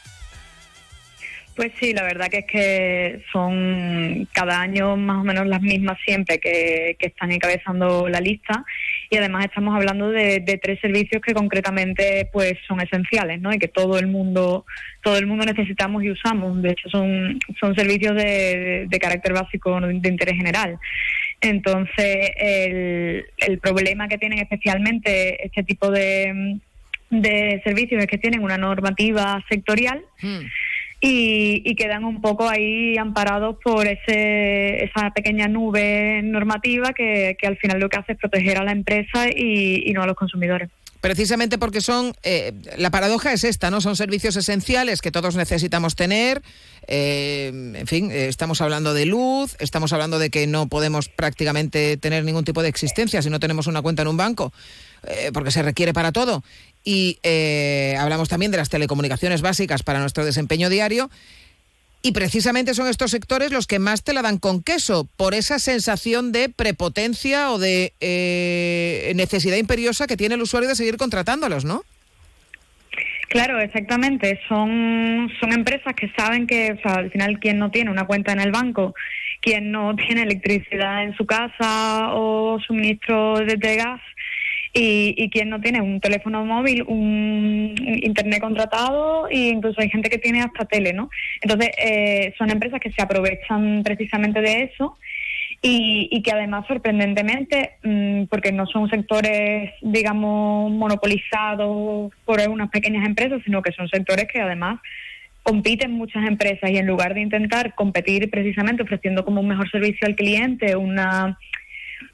Pues 1.55 1.71
sí, 1.79 1.93
la 1.93 2.01
verdad 2.01 2.29
que 2.29 2.39
es 2.39 2.45
que 2.45 3.21
son 3.31 4.27
cada 4.31 4.59
año 4.59 4.97
más 4.97 5.17
o 5.17 5.23
menos 5.23 5.45
las 5.45 5.61
mismas 5.61 5.99
siempre 6.03 6.39
que, 6.39 6.97
están 6.99 7.31
encabezando 7.31 8.07
la 8.09 8.19
lista 8.19 8.65
y 9.09 9.17
además 9.17 9.45
estamos 9.45 9.75
hablando 9.75 10.09
de, 10.09 10.39
tres 10.61 10.79
servicios 10.79 11.21
que 11.21 11.33
concretamente 11.33 12.27
pues 12.31 12.53
son 12.67 12.81
esenciales, 12.81 13.39
¿no? 13.39 13.53
Y 13.53 13.59
que 13.59 13.67
todo 13.67 13.99
el 13.99 14.07
mundo 14.07 14.65
todo 15.03 15.17
el 15.17 15.27
mundo 15.27 15.45
necesitamos 15.45 16.03
y 16.03 16.09
usamos. 16.09 16.59
De 16.61 16.71
hecho 16.71 16.89
son 16.89 17.39
son 17.59 17.75
servicios 17.75 18.15
de, 18.15 18.87
de 18.89 18.99
carácter 18.99 19.33
básico 19.33 19.79
de 19.79 20.09
interés 20.09 20.35
general. 20.35 20.79
Entonces 21.39 22.31
el, 22.37 23.25
el 23.37 23.59
problema 23.59 24.07
que 24.07 24.17
tienen 24.17 24.39
especialmente 24.39 25.45
este 25.45 25.63
tipo 25.63 25.91
de 25.91 26.57
de 27.11 27.61
servicios 27.63 28.01
es 28.01 28.07
que 28.07 28.17
tienen 28.17 28.41
una 28.41 28.57
normativa 28.57 29.43
sectorial. 29.49 30.01
Hmm 30.19 30.41
y, 31.05 31.61
y, 31.65 31.75
quedan 31.75 32.05
un 32.05 32.21
poco 32.21 32.47
ahí 32.47 32.97
amparados 32.97 33.57
por 33.61 33.85
ese, 33.87 34.85
esa 34.85 35.11
pequeña 35.11 35.49
nube 35.49 36.21
normativa 36.23 36.93
que, 36.93 37.35
que 37.37 37.45
al 37.45 37.57
final 37.57 37.81
lo 37.81 37.89
que 37.89 37.97
hace 37.97 38.13
es 38.13 38.17
proteger 38.17 38.57
a 38.57 38.63
la 38.63 38.71
empresa 38.71 39.27
y, 39.27 39.91
no 39.93 40.01
a 40.01 40.07
los 40.07 40.15
consumidores 40.15 40.69
precisamente 41.01 41.57
porque 41.57 41.81
son, 41.81 42.13
eh, 42.23 42.53
la 42.77 42.89
paradoja 42.89 43.33
es 43.33 43.43
esta, 43.43 43.69
¿no? 43.69 43.81
Son 43.81 43.97
servicios 43.97 44.37
esenciales 44.37 45.01
que 45.01 45.11
todos 45.11 45.35
necesitamos 45.35 45.97
tener. 45.97 46.41
Eh, 46.87 47.51
en 47.75 47.87
fin, 47.87 48.09
eh, 48.09 48.27
estamos 48.29 48.61
hablando 48.61 48.93
de 48.93 49.05
luz, 49.05 49.57
estamos 49.59 49.91
hablando 49.91 50.17
de 50.17 50.29
que 50.29 50.47
no 50.47 50.67
podemos 50.67 51.09
prácticamente 51.09 51.97
tener 51.97 52.23
ningún 52.23 52.45
tipo 52.45 52.61
de 52.61 52.69
existencia 52.69 53.21
si 53.21 53.29
no 53.29 53.41
tenemos 53.41 53.67
una 53.67 53.81
cuenta 53.81 54.01
en 54.01 54.07
un 54.07 54.15
banco, 54.15 54.53
eh, 55.05 55.31
porque 55.33 55.51
se 55.51 55.61
requiere 55.61 55.93
para 55.93 56.13
todo. 56.13 56.43
Y 56.83 57.19
eh, 57.23 57.95
hablamos 57.99 58.29
también 58.29 58.51
de 58.51 58.57
las 58.57 58.69
telecomunicaciones 58.69 59.41
básicas 59.41 59.83
para 59.83 59.99
nuestro 59.99 60.25
desempeño 60.25 60.69
diario. 60.69 61.09
Y 62.05 62.11
precisamente 62.11 62.73
son 62.73 62.89
estos 62.89 63.11
sectores 63.11 63.53
los 63.53 63.65
que 63.65 63.79
más 63.79 64.03
te 64.03 64.13
la 64.13 64.21
dan 64.21 64.37
con 64.37 64.61
queso, 64.61 65.07
por 65.15 65.33
esa 65.33 65.57
sensación 65.57 66.33
de 66.33 66.49
prepotencia 66.49 67.51
o 67.51 67.59
de 67.59 67.93
eh, 68.01 69.13
necesidad 69.15 69.55
imperiosa 69.55 70.05
que 70.05 70.17
tiene 70.17 70.35
el 70.35 70.41
usuario 70.41 70.67
de 70.67 70.75
seguir 70.75 70.97
contratándolos, 70.97 71.63
¿no? 71.63 71.83
Claro, 73.29 73.59
exactamente. 73.61 74.39
Son, 74.49 75.31
son 75.39 75.53
empresas 75.53 75.95
que 75.95 76.11
saben 76.15 76.45
que, 76.45 76.77
al 76.83 77.09
final, 77.09 77.39
quien 77.39 77.57
no 77.57 77.71
tiene 77.71 77.89
una 77.89 78.05
cuenta 78.05 78.33
en 78.33 78.41
el 78.41 78.51
banco, 78.51 78.93
quien 79.41 79.71
no 79.71 79.95
tiene 79.95 80.23
electricidad 80.23 81.03
en 81.03 81.15
su 81.15 81.25
casa 81.25 82.09
o 82.13 82.59
suministro 82.59 83.39
de 83.39 83.75
gas, 83.77 84.01
y, 84.73 85.13
y 85.17 85.29
quien 85.29 85.49
no 85.49 85.61
tiene 85.61 85.81
un 85.81 85.99
teléfono 85.99 86.43
móvil, 86.43 86.83
un 86.87 87.75
internet 88.01 88.41
contratado 88.41 89.27
e 89.29 89.49
incluso 89.49 89.79
hay 89.79 89.89
gente 89.89 90.09
que 90.09 90.17
tiene 90.17 90.41
hasta 90.41 90.65
tele, 90.65 90.93
¿no? 90.93 91.09
Entonces, 91.41 91.69
eh, 91.77 92.33
son 92.37 92.49
empresas 92.49 92.79
que 92.79 92.91
se 92.91 93.01
aprovechan 93.01 93.83
precisamente 93.83 94.41
de 94.41 94.63
eso 94.63 94.97
y, 95.61 96.09
y 96.11 96.23
que 96.23 96.31
además 96.31 96.65
sorprendentemente, 96.67 97.73
mmm, 97.83 98.23
porque 98.23 98.51
no 98.51 98.65
son 98.65 98.89
sectores, 98.89 99.71
digamos, 99.81 100.71
monopolizados 100.71 102.11
por 102.25 102.41
unas 102.49 102.69
pequeñas 102.71 103.05
empresas, 103.05 103.41
sino 103.45 103.61
que 103.61 103.71
son 103.73 103.87
sectores 103.89 104.27
que 104.27 104.41
además 104.41 104.79
compiten 105.43 105.91
muchas 105.91 106.25
empresas 106.25 106.71
y 106.71 106.77
en 106.77 106.87
lugar 106.87 107.13
de 107.13 107.21
intentar 107.21 107.75
competir 107.75 108.29
precisamente 108.31 108.81
ofreciendo 108.81 109.23
como 109.23 109.41
un 109.41 109.47
mejor 109.49 109.69
servicio 109.69 110.07
al 110.07 110.15
cliente, 110.15 110.75
una 110.75 111.37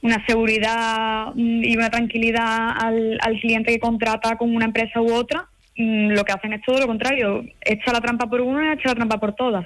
una 0.01 0.23
seguridad 0.25 1.27
mm, 1.35 1.63
y 1.63 1.75
una 1.75 1.89
tranquilidad 1.89 2.71
al, 2.77 3.17
al 3.21 3.39
cliente 3.39 3.71
que 3.71 3.79
contrata 3.79 4.37
con 4.37 4.55
una 4.55 4.65
empresa 4.65 5.01
u 5.01 5.13
otra, 5.13 5.49
mm, 5.75 6.09
lo 6.09 6.23
que 6.23 6.31
hacen 6.31 6.53
es 6.53 6.61
todo 6.65 6.79
lo 6.79 6.87
contrario. 6.87 7.43
Echa 7.61 7.91
la 7.91 8.01
trampa 8.01 8.27
por 8.27 8.41
una 8.41 8.73
echa 8.73 8.89
la 8.89 8.95
trampa 8.95 9.19
por 9.19 9.33
todas. 9.33 9.65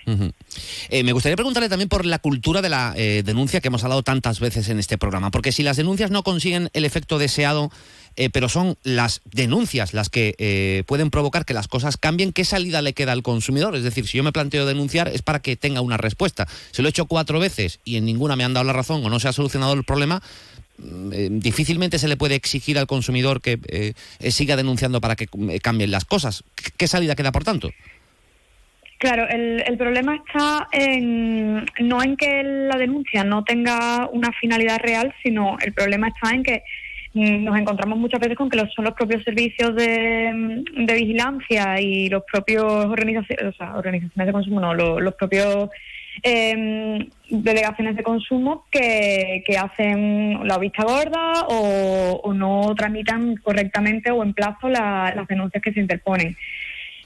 Eh, 0.89 1.03
me 1.03 1.11
gustaría 1.11 1.35
preguntarle 1.35 1.69
también 1.69 1.89
por 1.89 2.05
la 2.05 2.19
cultura 2.19 2.61
de 2.61 2.69
la 2.69 2.93
eh, 2.97 3.23
denuncia 3.25 3.61
que 3.61 3.67
hemos 3.67 3.83
hablado 3.83 4.03
tantas 4.03 4.39
veces 4.39 4.69
en 4.69 4.79
este 4.79 4.97
programa, 4.97 5.31
porque 5.31 5.51
si 5.51 5.63
las 5.63 5.77
denuncias 5.77 6.11
no 6.11 6.23
consiguen 6.23 6.69
el 6.73 6.85
efecto 6.85 7.19
deseado, 7.19 7.71
eh, 8.15 8.29
pero 8.29 8.49
son 8.49 8.77
las 8.83 9.21
denuncias 9.25 9.93
las 9.93 10.09
que 10.09 10.35
eh, 10.37 10.83
pueden 10.85 11.09
provocar 11.09 11.45
que 11.45 11.53
las 11.53 11.67
cosas 11.67 11.97
cambien, 11.97 12.31
¿qué 12.31 12.45
salida 12.45 12.81
le 12.81 12.93
queda 12.93 13.11
al 13.11 13.23
consumidor? 13.23 13.75
Es 13.75 13.83
decir, 13.83 14.07
si 14.07 14.17
yo 14.17 14.23
me 14.23 14.31
planteo 14.31 14.65
denunciar 14.65 15.07
es 15.07 15.21
para 15.21 15.39
que 15.39 15.55
tenga 15.55 15.81
una 15.81 15.97
respuesta. 15.97 16.47
Si 16.71 16.81
lo 16.81 16.87
he 16.87 16.91
hecho 16.91 17.05
cuatro 17.05 17.39
veces 17.39 17.79
y 17.85 17.97
en 17.97 18.05
ninguna 18.05 18.35
me 18.35 18.43
han 18.43 18.53
dado 18.53 18.65
la 18.65 18.73
razón 18.73 19.05
o 19.05 19.09
no 19.09 19.19
se 19.19 19.27
ha 19.27 19.33
solucionado 19.33 19.73
el 19.73 19.83
problema, 19.83 20.21
eh, 21.11 21.27
difícilmente 21.31 21.99
se 21.99 22.07
le 22.07 22.17
puede 22.17 22.35
exigir 22.35 22.79
al 22.79 22.87
consumidor 22.87 23.41
que 23.41 23.59
eh, 23.67 23.93
siga 24.31 24.55
denunciando 24.55 25.01
para 25.01 25.15
que 25.15 25.25
eh, 25.25 25.59
cambien 25.59 25.91
las 25.91 26.05
cosas. 26.05 26.43
¿Qué 26.77 26.87
salida 26.87 27.15
queda, 27.15 27.31
por 27.31 27.43
tanto? 27.43 27.69
Claro, 28.97 29.27
el, 29.29 29.61
el, 29.67 29.77
problema 29.77 30.15
está 30.15 30.67
en, 30.71 31.65
no 31.79 32.01
en 32.01 32.15
que 32.15 32.41
la 32.43 32.77
denuncia 32.77 33.23
no 33.23 33.43
tenga 33.43 34.07
una 34.11 34.31
finalidad 34.31 34.79
real, 34.79 35.13
sino 35.21 35.57
el 35.59 35.73
problema 35.73 36.07
está 36.07 36.33
en 36.33 36.43
que 36.43 36.63
nos 37.13 37.57
encontramos 37.57 37.99
muchas 37.99 38.19
veces 38.19 38.35
con 38.35 38.49
que 38.49 38.59
son 38.75 38.85
los 38.85 38.95
propios 38.95 39.23
servicios 39.23 39.75
de, 39.75 40.63
de 40.75 40.93
vigilancia 40.95 41.79
y 41.79 42.09
los 42.09 42.23
propios 42.31 42.63
organizaciones, 42.63 43.53
o 43.53 43.57
sea, 43.57 43.75
organizaciones 43.75 44.25
de 44.25 44.33
consumo, 44.33 44.59
no, 44.59 44.73
los, 44.73 45.13
propios 45.13 45.69
eh, 46.23 47.07
delegaciones 47.29 47.95
de 47.95 48.03
consumo 48.03 48.65
que, 48.71 49.43
que, 49.45 49.57
hacen 49.57 50.47
la 50.47 50.57
vista 50.57 50.83
gorda 50.83 51.45
o, 51.49 52.21
o, 52.23 52.33
no 52.33 52.73
tramitan 52.75 53.35
correctamente 53.35 54.09
o 54.09 54.23
en 54.23 54.33
plazo 54.33 54.69
la, 54.69 55.13
las 55.15 55.27
denuncias 55.27 55.61
que 55.61 55.71
se 55.71 55.81
interponen. 55.81 56.35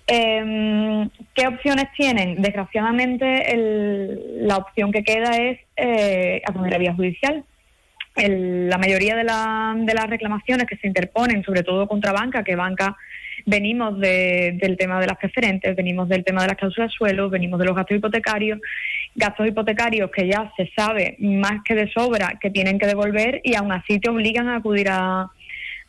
Eh, 0.07 1.09
¿Qué 1.33 1.47
opciones 1.47 1.87
tienen? 1.97 2.41
Desgraciadamente, 2.41 3.53
el, 3.53 4.47
la 4.47 4.55
opción 4.55 4.93
que 4.93 5.03
queda 5.03 5.31
es 5.35 5.59
eh, 5.75 6.41
acudir 6.47 6.73
a 6.73 6.77
vía 6.77 6.93
judicial 6.93 7.43
la 8.17 8.77
mayoría 8.77 9.15
de, 9.15 9.23
de 9.23 9.93
las 9.93 10.09
reclamaciones 10.09 10.67
que 10.67 10.77
se 10.77 10.87
interponen, 10.87 11.43
sobre 11.43 11.63
todo 11.63 11.87
contra 11.87 12.11
banca, 12.11 12.43
que 12.43 12.55
banca 12.55 12.97
venimos 13.45 13.99
del 13.99 14.77
tema 14.77 14.99
de 14.99 15.07
las 15.07 15.17
preferentes, 15.17 15.75
venimos 15.75 16.09
del 16.09 16.23
tema 16.23 16.41
de 16.41 16.49
las 16.49 16.57
cláusulas 16.57 16.91
suelo, 16.91 17.29
venimos 17.29 17.59
de 17.59 17.65
los 17.65 17.75
gastos 17.75 17.97
hipotecarios, 17.97 18.59
gastos 19.15 19.47
hipotecarios 19.47 20.11
que 20.11 20.27
ya 20.27 20.51
se 20.57 20.69
sabe 20.75 21.15
más 21.19 21.63
que 21.63 21.75
de 21.75 21.89
sobra 21.91 22.37
que 22.41 22.49
tienen 22.49 22.77
que 22.77 22.87
devolver 22.87 23.41
y 23.43 23.55
aún 23.55 23.71
así 23.71 23.99
te 23.99 24.09
obligan 24.09 24.49
a 24.49 24.57
acudir 24.57 24.89
a, 24.89 25.31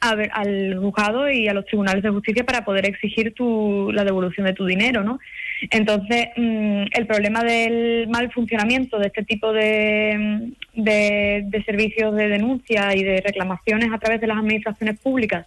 al 0.00 0.78
juzgado 0.78 1.28
y 1.28 1.48
a 1.48 1.54
los 1.54 1.64
tribunales 1.66 2.02
de 2.02 2.10
justicia 2.10 2.44
para 2.44 2.64
poder 2.64 2.86
exigir 2.86 3.34
tu, 3.34 3.90
la 3.92 4.04
devolución 4.04 4.46
de 4.46 4.52
tu 4.52 4.64
dinero, 4.64 5.02
¿no? 5.02 5.18
Entonces, 5.70 6.28
mm, 6.36 6.84
el 6.92 7.06
problema 7.06 7.42
del 7.42 8.08
mal 8.08 8.30
funcionamiento 8.32 8.98
de 8.98 9.08
este 9.08 9.24
tipo 9.24 9.52
de, 9.52 10.52
de, 10.74 11.62
servicios 11.66 12.14
de 12.14 12.28
denuncia 12.28 12.94
y 12.94 13.02
de 13.02 13.20
reclamaciones 13.20 13.90
a 13.92 13.98
través 13.98 14.20
de 14.20 14.28
las 14.28 14.38
administraciones 14.38 14.98
públicas 14.98 15.46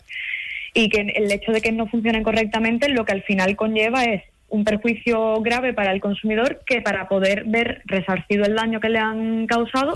y 0.74 0.89
que 0.89 1.02
el 1.02 1.32
hecho 1.32 1.52
de 1.52 1.62
que 1.62 1.71
no 1.71 1.88
funcionen 1.88 2.24
correctamente 2.24 2.89
lo 2.89 3.06
que 3.06 3.13
al 3.13 3.24
final 3.24 3.56
conlleva 3.56 4.04
es 4.04 4.24
un 4.52 4.64
perjuicio 4.64 5.42
grave 5.42 5.74
para 5.74 5.92
el 5.92 6.02
consumidor 6.02 6.62
que 6.66 6.82
para 6.82 7.08
poder 7.08 7.46
ver 7.46 7.82
resarcido 7.86 8.46
el 8.46 8.56
daño 8.56 8.80
que 8.80 8.90
le 8.90 9.00
han 9.00 9.48
causado 9.48 9.94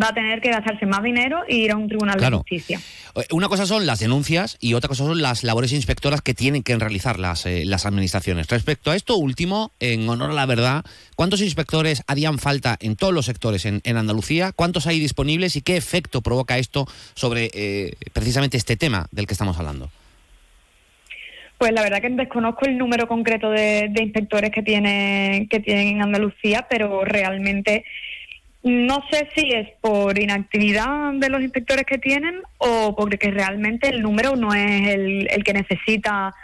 va 0.00 0.08
a 0.08 0.14
tener 0.14 0.40
que 0.40 0.50
gastarse 0.50 0.86
más 0.86 1.02
dinero 1.02 1.42
e 1.48 1.56
ir 1.56 1.72
a 1.72 1.76
un 1.76 1.88
tribunal 1.88 2.18
de 2.18 2.30
justicia. 2.30 2.80
Eh, 3.16 3.26
una 3.32 3.48
cosa 3.48 3.66
son 3.66 3.84
las 3.84 3.98
denuncias 3.98 4.56
y 4.60 4.74
otra 4.74 4.88
cosa 4.88 5.04
son 5.04 5.20
las 5.20 5.42
labores 5.44 5.72
inspectoras 5.72 6.22
que 6.22 6.34
tienen 6.34 6.62
que 6.62 6.76
realizar 6.76 7.18
las, 7.18 7.46
eh, 7.46 7.64
las 7.64 7.84
administraciones. 7.84 8.48
Respecto 8.48 8.90
a 8.90 8.96
esto 8.96 9.16
último, 9.16 9.72
en 9.80 10.08
honor 10.08 10.30
a 10.30 10.34
la 10.34 10.46
verdad, 10.46 10.84
¿cuántos 11.16 11.42
inspectores 11.42 12.02
harían 12.06 12.38
falta 12.38 12.76
en 12.80 12.96
todos 12.96 13.12
los 13.12 13.26
sectores 13.26 13.66
en, 13.66 13.82
Andalucía? 13.96 14.52
¿Cuántos 14.52 14.86
hay 14.86 15.00
disponibles 15.00 15.56
y 15.56 15.62
qué 15.62 15.76
efecto 15.76 16.20
provoca 16.20 16.58
esto 16.58 16.86
sobre 17.14 17.50
eh, 17.54 17.96
precisamente 18.12 18.56
este 18.56 18.76
tema 18.76 19.06
del 19.10 19.26
que 19.26 19.34
estamos 19.34 19.58
hablando? 19.58 19.90
Pues 21.58 21.72
la 21.72 21.82
verdad 21.82 22.02
que 22.02 22.10
desconozco 22.10 22.66
el 22.66 22.76
número 22.76 23.08
concreto 23.08 23.50
de, 23.50 23.90
inspectores 23.98 24.50
que 24.50 24.62
tiene 24.62 25.46
que 25.50 25.60
tienen 25.60 25.88
en 25.88 26.02
Andalucía, 26.02 26.66
pero 26.68 27.04
realmente 27.04 27.84
no 28.62 29.02
sé 29.10 29.28
si 29.34 29.52
es 29.52 29.68
por 29.80 30.18
inactividad 30.18 31.12
de 31.14 31.30
los 31.30 31.40
inspectores 31.40 31.86
que 31.86 31.98
tienen 31.98 32.42
o 32.58 32.94
porque 32.96 33.30
realmente 33.30 33.88
el 33.88 34.02
número 34.02 34.36
no 34.36 34.52
es 34.52 34.88
el, 34.88 35.28
el 35.30 35.44
que 35.44 35.52
necesita 35.54 36.34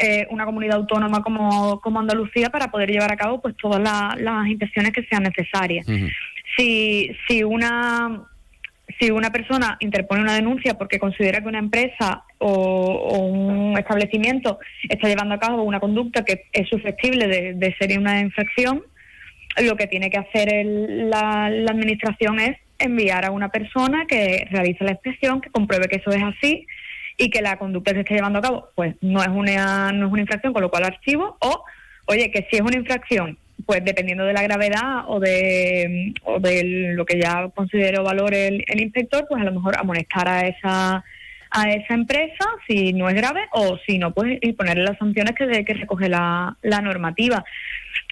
eh, 0.00 0.28
una 0.30 0.44
comunidad 0.44 0.76
autónoma 0.76 1.24
como, 1.24 1.80
como 1.80 1.98
Andalucía 1.98 2.50
para 2.50 2.70
poder 2.70 2.88
llevar 2.88 3.10
a 3.10 3.16
cabo 3.16 3.40
pues 3.40 3.56
todas 3.56 3.80
las 3.80 4.46
inspecciones 4.46 4.92
que 4.92 5.02
sean 5.02 5.24
necesarias. 5.24 5.84
Si, 6.56 7.10
si 7.26 7.42
una 7.42 8.22
si 8.98 9.10
una 9.10 9.30
persona 9.30 9.76
interpone 9.80 10.22
una 10.22 10.34
denuncia 10.34 10.74
porque 10.74 10.98
considera 10.98 11.40
que 11.40 11.48
una 11.48 11.58
empresa 11.58 12.24
o, 12.38 13.28
un 13.28 13.78
establecimiento 13.78 14.58
está 14.88 15.08
llevando 15.08 15.34
a 15.34 15.38
cabo 15.38 15.62
una 15.62 15.80
conducta 15.80 16.24
que 16.24 16.46
es 16.52 16.68
susceptible 16.68 17.26
de, 17.26 17.76
ser 17.78 17.96
una 17.98 18.20
infracción, 18.20 18.82
lo 19.62 19.76
que 19.76 19.86
tiene 19.86 20.10
que 20.10 20.18
hacer 20.18 20.64
la, 20.64 21.46
administración 21.46 22.40
es 22.40 22.56
enviar 22.78 23.24
a 23.24 23.30
una 23.30 23.50
persona 23.50 24.06
que 24.06 24.46
realice 24.50 24.84
la 24.84 24.92
inspección, 24.92 25.40
que 25.40 25.50
compruebe 25.50 25.88
que 25.88 25.96
eso 25.96 26.10
es 26.10 26.22
así 26.22 26.66
y 27.16 27.30
que 27.30 27.42
la 27.42 27.56
conducta 27.56 27.92
que 27.92 27.98
se 27.98 28.00
está 28.02 28.14
llevando 28.14 28.38
a 28.38 28.42
cabo. 28.42 28.68
Pues 28.74 28.94
no 29.00 29.22
es 29.22 29.28
una, 29.28 29.92
no 29.92 30.06
es 30.06 30.12
una 30.12 30.20
infracción, 30.22 30.52
con 30.52 30.62
lo 30.62 30.70
cual 30.70 30.84
archivo, 30.84 31.36
o 31.40 31.64
oye, 32.06 32.30
que 32.30 32.46
si 32.50 32.56
es 32.56 32.62
una 32.62 32.76
infracción 32.76 33.36
pues 33.66 33.84
dependiendo 33.84 34.24
de 34.24 34.32
la 34.32 34.42
gravedad 34.42 35.04
o 35.08 35.20
de, 35.20 36.14
o 36.24 36.40
de 36.40 36.92
lo 36.94 37.04
que 37.04 37.20
ya 37.20 37.48
considero 37.54 38.04
valor 38.04 38.34
el, 38.34 38.64
inspector, 38.80 39.26
pues 39.28 39.40
a 39.40 39.44
lo 39.44 39.52
mejor 39.52 39.76
amonestar 39.78 40.28
a 40.28 40.46
esa 40.46 41.04
a 41.50 41.70
esa 41.70 41.94
empresa 41.94 42.44
si 42.66 42.92
no 42.92 43.08
es 43.08 43.14
grave 43.14 43.40
o 43.52 43.78
si 43.86 43.98
no, 43.98 44.12
pues 44.12 44.38
ponerle 44.54 44.84
las 44.84 44.98
sanciones 44.98 45.34
que, 45.34 45.64
que 45.64 45.74
recoge 45.74 46.08
la, 46.08 46.56
la 46.60 46.82
normativa. 46.82 47.42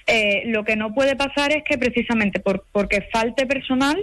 Eh, 0.07 0.43
lo 0.47 0.63
que 0.63 0.75
no 0.75 0.93
puede 0.93 1.15
pasar 1.15 1.51
es 1.51 1.63
que 1.63 1.77
precisamente 1.77 2.39
por, 2.39 2.65
porque 2.71 3.07
falte 3.11 3.45
personal, 3.45 3.97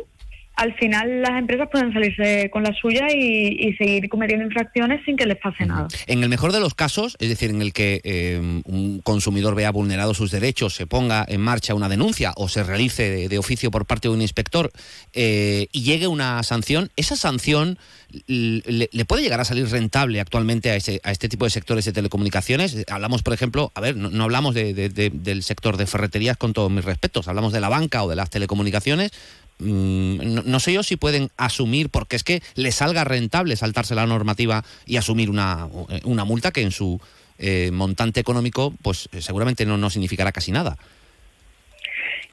al 0.57 0.75
final 0.75 1.23
las 1.23 1.38
empresas 1.38 1.69
pueden 1.71 1.93
salirse 1.93 2.49
con 2.51 2.62
la 2.62 2.73
suya 2.75 3.09
y, 3.12 3.75
seguir 3.77 4.09
cometiendo 4.09 4.45
infracciones 4.45 5.05
sin 5.05 5.17
que 5.17 5.27
les 5.27 5.37
pase 5.37 5.67
nada. 5.67 5.88
En 6.07 6.23
el 6.23 6.29
mejor 6.29 6.53
de 6.53 6.61
los 6.61 6.75
casos, 6.75 7.17
es 7.19 7.29
decir, 7.29 7.51
en 7.51 7.61
el 7.61 7.73
que 7.73 8.01
eh, 8.05 8.38
un 8.64 9.01
consumidor 9.01 9.55
vea 9.55 9.73
vulnerados 9.73 10.17
sus 10.17 10.31
derechos, 10.31 10.75
se 10.75 10.87
ponga 10.87 11.25
en 11.27 11.40
marcha 11.40 11.75
una 11.75 11.88
denuncia 11.88 12.33
o 12.37 12.49
se 12.49 12.62
realice 12.62 13.29
de, 13.29 13.38
oficio 13.38 13.73
por 13.73 13.85
parte 13.85 14.07
de 14.07 14.14
un 14.14 14.23
inspector 14.23 14.71
eh, 15.12 15.67
y 15.73 15.83
llegue 15.83 16.07
una 16.07 16.40
sanción, 16.45 16.90
esa 16.97 17.17
sanción 17.17 17.79
le, 18.27 19.05
puede 19.07 19.23
llegar 19.23 19.40
a 19.40 19.45
salir 19.45 19.69
rentable 19.69 20.21
actualmente 20.21 20.71
a, 20.71 20.77
ese, 20.77 21.01
a 21.03 21.11
este 21.11 21.29
tipo 21.29 21.45
de 21.45 21.51
sectores 21.51 21.85
de 21.85 21.93
telecomunicaciones. 21.93 22.85
Hablamos, 22.88 23.23
por 23.23 23.35
ejemplo, 23.35 23.73
a 23.75 23.81
ver, 23.81 23.97
no, 23.97 24.25
hablamos 24.25 24.55
del 24.55 25.43
sector 25.43 25.77
de 25.77 25.87
ferreterías 25.87 26.37
con 26.37 26.53
todos 26.53 26.71
mis 26.71 26.85
respetos, 26.85 27.29
hablamos 27.29 27.53
de 27.53 27.61
la 27.61 27.69
banca 27.69 28.05
o 28.05 28.09
de 28.09 28.17
las 28.17 28.31
telecomunicaciones, 28.31 29.11
Mm, 29.59 30.40
no, 30.45 30.61
sé 30.61 30.73
yo 30.73 30.83
si 30.83 30.97
pueden 30.97 31.31
asumir, 31.37 31.88
porque 31.88 32.17
es 32.17 32.25
que 32.25 32.43
les 32.55 32.75
salga 32.75 33.05
rentable 33.05 33.57
saltarse 33.57 33.95
la 33.95 34.07
normativa 34.07 34.64
y 34.87 34.97
asumir 34.97 35.31
una, 35.31 35.69
una 36.05 36.25
multa 36.25 36.51
que 36.51 36.62
en 36.62 36.73
su 36.73 37.01
eh, 37.38 37.71
montante 37.73 38.21
económico 38.21 38.73
pues 38.83 39.09
eh, 39.12 39.21
seguramente 39.21 39.67
no, 39.67 39.77
no 39.77 39.90
significará 39.90 40.33
casi 40.33 40.53
nada. 40.53 40.77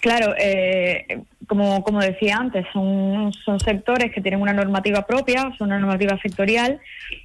Claro, 0.02 0.34
eh, 0.40 1.06
como, 1.46 1.84
como 1.84 2.00
decía 2.00 2.38
antes, 2.38 2.66
son, 2.74 3.32
son 3.46 3.60
sectores 3.60 4.12
que 4.12 4.20
tienen 4.20 4.42
una 4.42 4.52
normativa 4.52 5.06
propia, 5.06 5.54
son 5.60 5.68
una 5.68 5.78
normativa 5.78 6.18
sectorial, 6.24 6.80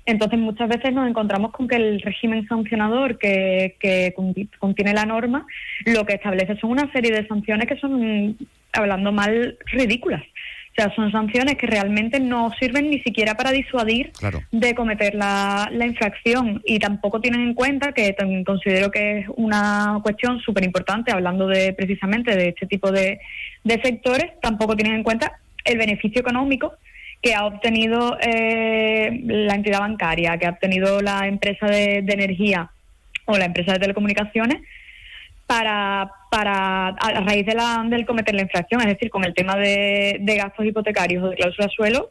entonces 0.05 0.39
muchas 0.39 0.69
veces 0.69 0.93
nos 0.93 1.09
encontramos 1.09 1.53
con 1.53 1.69
que 1.69 1.77
el 1.77 2.03
régimen 2.03 2.47
sancionador 2.47 3.19
que, 3.19 3.77
que 3.81 4.15
contiene 4.59 4.93
la 4.93 5.07
norma 5.07 5.47
lo 5.87 6.05
que 6.05 6.15
establece 6.15 6.57
son 6.57 6.73
una 6.73 6.93
serie 6.93 7.13
de 7.13 7.27
sanciones 7.27 7.67
que 7.67 7.79
son, 7.79 8.37
hablando 8.75 9.11
mal, 9.11 9.57
ridículas. 9.73 10.23
O 10.79 10.83
sea, 10.83 10.95
son 10.95 11.11
sanciones 11.11 11.57
que 11.57 11.67
realmente 11.67 12.21
no 12.21 12.53
sirven 12.61 12.91
ni 12.91 13.01
siquiera 13.01 13.35
para 13.35 13.51
disuadir 13.51 14.13
de 14.53 14.75
cometer 14.75 15.15
la, 15.15 15.71
infracción. 15.73 16.61
Y 16.67 16.79
tampoco 16.79 17.19
tienen 17.19 17.41
en 17.41 17.55
cuenta, 17.55 17.93
que 17.93 18.15
considero 18.45 18.91
que 18.91 19.21
es 19.21 19.27
una 19.37 20.01
cuestión 20.03 20.39
súper 20.41 20.65
importante, 20.65 21.13
hablando 21.13 21.47
de 21.47 21.73
precisamente 21.73 22.37
de 22.37 22.49
este 22.49 22.67
tipo 22.67 22.93
de, 22.93 23.19
sectores, 23.83 24.33
tampoco 24.43 24.77
tienen 24.77 24.97
en 24.97 25.03
cuenta 25.03 25.39
el 25.65 25.79
beneficio 25.79 26.21
económico 26.21 26.75
que 27.23 27.35
ha 27.35 27.47
obtenido 27.47 28.19
eh, 28.21 29.23
la 29.25 29.55
entidad 29.55 29.81
bancaria, 29.81 30.37
que 30.37 30.47
ha 30.47 30.51
obtenido 30.51 31.01
la 31.01 31.27
empresa 31.27 31.67
de 31.67 32.05
energía 32.07 32.71
o 33.25 33.39
la 33.39 33.47
empresa 33.47 33.73
de 33.73 33.79
telecomunicaciones 33.79 34.61
para, 35.47 36.11
para 36.31 36.89
a 36.89 37.21
raíz 37.23 37.47
de 37.47 37.55
la, 37.55 37.85
del 37.89 38.07
cometer 38.07 38.35
la 38.35 38.43
infracción, 38.43 38.81
es 38.81 38.89
decir, 38.89 39.11
con 39.11 39.25
el 39.25 39.35
tema 39.35 39.57
de, 39.57 40.21
gastos 40.37 40.67
hipotecarios 40.67 41.25
o 41.25 41.31
de 41.31 41.37
cláusula 41.37 41.69
suelo, 41.69 42.11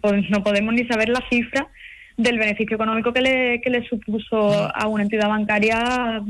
pues 0.00 0.28
no 0.30 0.42
podemos 0.42 0.74
ni 0.74 0.86
saber 0.86 1.08
la 1.08 1.22
cifra 1.30 1.68
del 2.16 2.38
beneficio 2.38 2.74
económico 2.74 3.12
que 3.12 3.22
le, 3.22 3.60
que 3.60 3.70
le 3.70 3.86
supuso 3.88 4.70
a 4.74 4.86
una 4.88 5.02
entidad 5.02 5.28
bancaria 5.28 6.22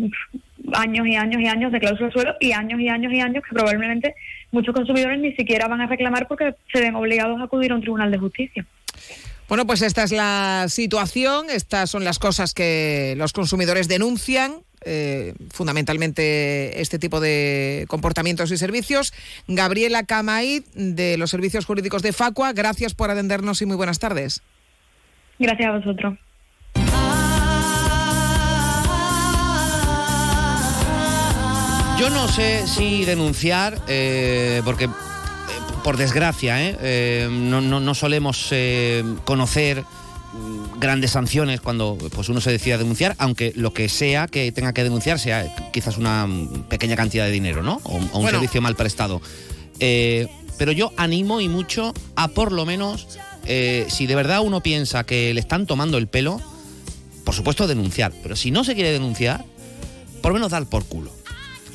años 0.73 1.07
y 1.07 1.17
años 1.17 1.43
y 1.43 1.47
años 1.47 1.73
de 1.73 1.81
cláusula 1.81 2.11
suelo 2.11 2.35
y 2.39 2.53
años 2.53 2.81
y 2.81 2.89
años 2.89 3.13
y 3.13 3.21
años 3.21 3.43
que 3.43 3.55
probablemente 3.55 4.15
muchos 4.53 4.75
consumidores 4.75 5.19
ni 5.19 5.33
siquiera 5.35 5.69
van 5.69 5.81
a 5.81 5.87
reclamar 5.87 6.29
porque 6.29 6.55
se 6.73 6.81
ven 6.81 6.95
obligados 6.95 7.41
a 7.41 7.45
acudir 7.45 7.73
a 7.73 7.75
un 7.75 7.81
tribunal 7.81 8.11
de 8.11 8.19
justicia. 8.19 8.67
Bueno, 9.49 9.67
pues 9.67 9.83
esta 9.83 10.05
es 10.05 10.13
la 10.13 10.67
situación, 10.69 11.51
estas 11.51 11.91
son 11.91 12.05
las 12.05 12.21
cosas 12.21 12.55
que 12.55 13.15
los 13.17 13.33
consumidores 13.33 13.89
denuncian 13.89 14.63
eh, 14.85 15.35
fundamentalmente 15.51 16.81
este 16.81 16.99
tipo 16.99 17.21
de 17.21 17.85
comportamientos 17.89 18.51
y 18.51 18.57
servicios. 18.57 19.13
Gabriela 19.47 20.05
Camaid, 20.05 20.65
de 20.75 21.17
los 21.19 21.31
Servicios 21.31 21.67
Jurídicos 21.67 22.03
de 22.03 22.13
Facua, 22.13 22.53
gracias 22.53 22.95
por 22.95 23.11
atendernos 23.11 23.61
y 23.63 23.67
muy 23.67 23.77
buenas 23.77 23.99
tardes. 23.99 24.43
Gracias 25.39 25.69
a 25.69 25.73
vosotros. 25.79 26.19
Yo 31.99 32.09
no 32.09 32.29
sé 32.29 32.67
si 32.67 33.05
denunciar, 33.05 33.79
eh, 33.87 34.63
porque 34.65 34.85
eh, 34.85 34.89
por 35.85 35.99
desgracia, 35.99 36.57
no, 37.31 37.61
no, 37.61 37.95
solemos 37.95 38.53
conocer 39.25 39.85
grandes 40.81 41.13
sanciones 41.13 41.61
cuando 41.61 41.97
pues 42.15 42.29
uno 42.29 42.41
se 42.41 42.51
decide 42.51 42.75
a 42.75 42.79
denunciar, 42.79 43.15
aunque 43.19 43.53
lo 43.55 43.73
que 43.73 43.89
sea 43.89 44.27
que 44.27 44.51
tenga 44.51 44.73
que 44.73 44.83
denunciar 44.83 45.19
sea 45.19 45.55
quizás 45.73 45.99
una 45.99 46.27
pequeña 46.69 46.97
cantidad 46.97 47.27
de 47.27 47.31
dinero, 47.31 47.63
¿no? 47.63 47.81
O, 47.85 47.97
un 48.19 48.29
servicio 48.29 48.61
mal 48.63 48.75
prestado. 48.75 49.21
Eh, 49.79 50.27
pero 50.59 50.73
yo 50.73 50.93
animo 50.97 51.41
y 51.41 51.49
mucho 51.49 51.95
a 52.17 52.29
por 52.29 52.53
lo 52.53 52.67
menos, 52.67 53.19
eh, 53.47 53.87
si 53.89 54.07
de 54.07 54.15
verdad 54.15 54.41
uno 54.41 54.63
piensa 54.63 55.05
que 55.05 55.33
le 55.33 55.41
están 55.41 55.67
tomando 55.67 55.99
el 55.99 56.09
pelo, 56.09 56.41
por 57.25 57.35
supuesto 57.35 57.67
denunciar. 57.67 58.13
Pero 58.23 58.35
si 58.35 58.51
no 58.51 58.65
se 58.65 58.75
quiere 58.75 58.93
denunciar, 58.93 59.45
por 60.23 60.33
lo 60.33 60.35
menos 60.35 60.51
dar 60.51 60.67
por 60.67 60.85
culo. 60.85 61.20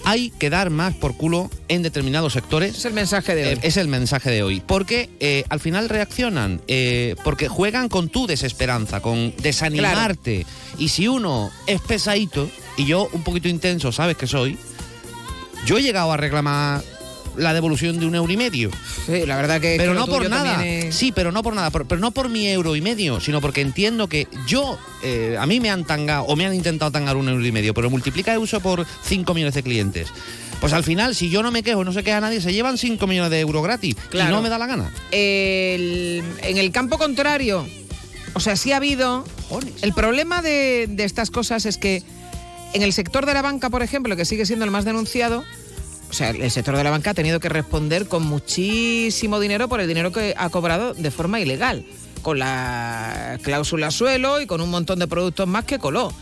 Hay 0.05 0.29
que 0.29 0.49
dar 0.49 0.69
más 0.69 0.93
por 0.93 1.17
culo 1.17 1.49
en 1.67 1.81
determinados 1.81 2.33
sectores. 2.33 2.77
Es 2.77 2.85
el 2.85 2.93
mensaje 2.93 3.35
de 3.35 3.47
hoy. 3.47 3.53
Eh, 3.53 3.59
es 3.63 3.77
el 3.77 3.87
mensaje 3.87 4.29
de 4.29 4.43
hoy. 4.43 4.61
Porque 4.65 5.09
eh, 5.19 5.43
al 5.49 5.59
final 5.59 5.89
reaccionan, 5.89 6.61
eh, 6.67 7.15
porque 7.23 7.47
juegan 7.47 7.89
con 7.89 8.09
tu 8.09 8.27
desesperanza, 8.27 9.01
con 9.01 9.33
desanimarte. 9.37 10.45
Y 10.77 10.89
si 10.89 11.07
uno 11.07 11.51
es 11.67 11.81
pesadito, 11.81 12.49
y 12.77 12.85
yo 12.85 13.09
un 13.11 13.23
poquito 13.23 13.47
intenso, 13.47 13.91
sabes 13.91 14.15
que 14.15 14.27
soy, 14.27 14.57
yo 15.65 15.77
he 15.77 15.81
llegado 15.81 16.11
a 16.11 16.17
reclamar 16.17 16.83
la 17.37 17.53
devolución 17.53 17.99
de 17.99 18.05
un 18.05 18.15
euro 18.15 18.31
y 18.31 18.37
medio. 18.37 18.71
Sí, 19.05 19.25
la 19.25 19.35
verdad 19.35 19.59
que... 19.61 19.75
Pero 19.77 19.93
no 19.93 20.05
por 20.07 20.29
nada. 20.29 20.65
es- 20.65 20.95
Sí, 20.95 21.11
pero 21.11 21.31
no 21.31 21.43
por 21.43 21.53
nada. 21.55 21.69
por- 21.69 21.85
pero 21.87 21.99
no 22.01 22.11
por 22.11 22.29
mi 22.29 22.47
euro 22.47 22.75
y 22.75 22.81
medio, 22.81 23.19
sino 23.19 23.41
porque 23.41 23.61
entiendo 23.61 24.07
que 24.07 24.27
yo, 24.47 24.77
eh, 25.03 25.37
a 25.39 25.45
mí 25.45 25.59
me 25.59 25.69
han 25.69 25.85
tangado 25.85 26.23
o 26.25 26.35
me 26.35 26.45
han 26.45 26.53
intentado 26.53 26.91
tangar 26.91 27.15
un 27.17 27.27
euro 27.29 27.45
y 27.45 27.51
medio, 27.51 27.73
pero 27.73 27.89
multiplica 27.89 28.31
el 28.33 28.39
uso 28.39 28.59
por 28.59 28.85
5 29.03 29.33
millones 29.33 29.53
de 29.55 29.63
clientes. 29.63 30.07
Pues 30.61 30.71
al 30.73 30.83
final, 30.83 31.13
si 31.15 31.29
yo 31.29 31.43
no 31.43 31.51
me 31.51 31.63
quejo, 31.63 31.83
no 31.83 31.91
se 31.93 32.03
queja 32.03 32.21
nadie, 32.21 32.39
se 32.41 32.53
llevan 32.53 32.77
5 32.77 33.05
millones 33.07 33.29
de 33.31 33.39
euros 33.41 33.61
gratis. 33.63 33.95
Claro. 34.09 34.29
Y 34.31 34.33
no 34.33 34.41
me 34.41 34.49
da 34.49 34.57
la 34.57 34.67
gana. 34.67 34.91
El- 35.11 36.23
en 36.43 36.57
el 36.57 36.71
campo 36.71 36.97
contrario, 36.97 37.67
o 38.33 38.39
sea, 38.39 38.55
sí 38.55 38.71
ha 38.71 38.77
habido... 38.77 39.25
El 39.81 39.93
problema 39.93 40.41
de, 40.41 40.87
de 40.89 41.03
estas 41.03 41.29
cosas 41.29 41.65
es 41.65 41.77
que 41.77 42.01
en 42.73 42.81
el 42.81 42.93
sector 42.93 43.25
de 43.25 43.33
la 43.33 43.41
banca, 43.41 43.69
por 43.69 43.83
ejemplo, 43.83 44.15
que 44.15 44.25
sigue 44.25 44.45
siendo 44.45 44.65
el 44.65 44.71
más 44.71 44.85
denunciado, 44.85 45.43
sea, 46.15 46.29
el 46.29 46.49
sector 46.49 46.77
de 46.77 46.83
la 46.83 46.91
banca 46.91 47.11
ha 47.11 47.13
tenido 47.13 47.39
que 47.39 47.49
responder 47.49 48.07
con 48.07 48.23
muchísimo 48.23 49.39
dinero 49.39 49.67
por 49.67 49.81
el 49.81 49.87
dinero 49.87 50.11
que 50.11 50.33
ha 50.37 50.49
cobrado 50.49 50.93
de 50.93 51.11
forma 51.11 51.39
ilegal, 51.41 51.85
con 52.21 52.39
la 52.39 53.37
cláusula 53.43 53.91
suelo 53.91 54.39
y 54.39 54.45
con 54.45 54.61
un 54.61 54.69
montón 54.69 54.99
de 54.99 55.07
productos 55.07 55.47
más 55.47 55.65
que 55.65 55.77
coló. 55.77 56.13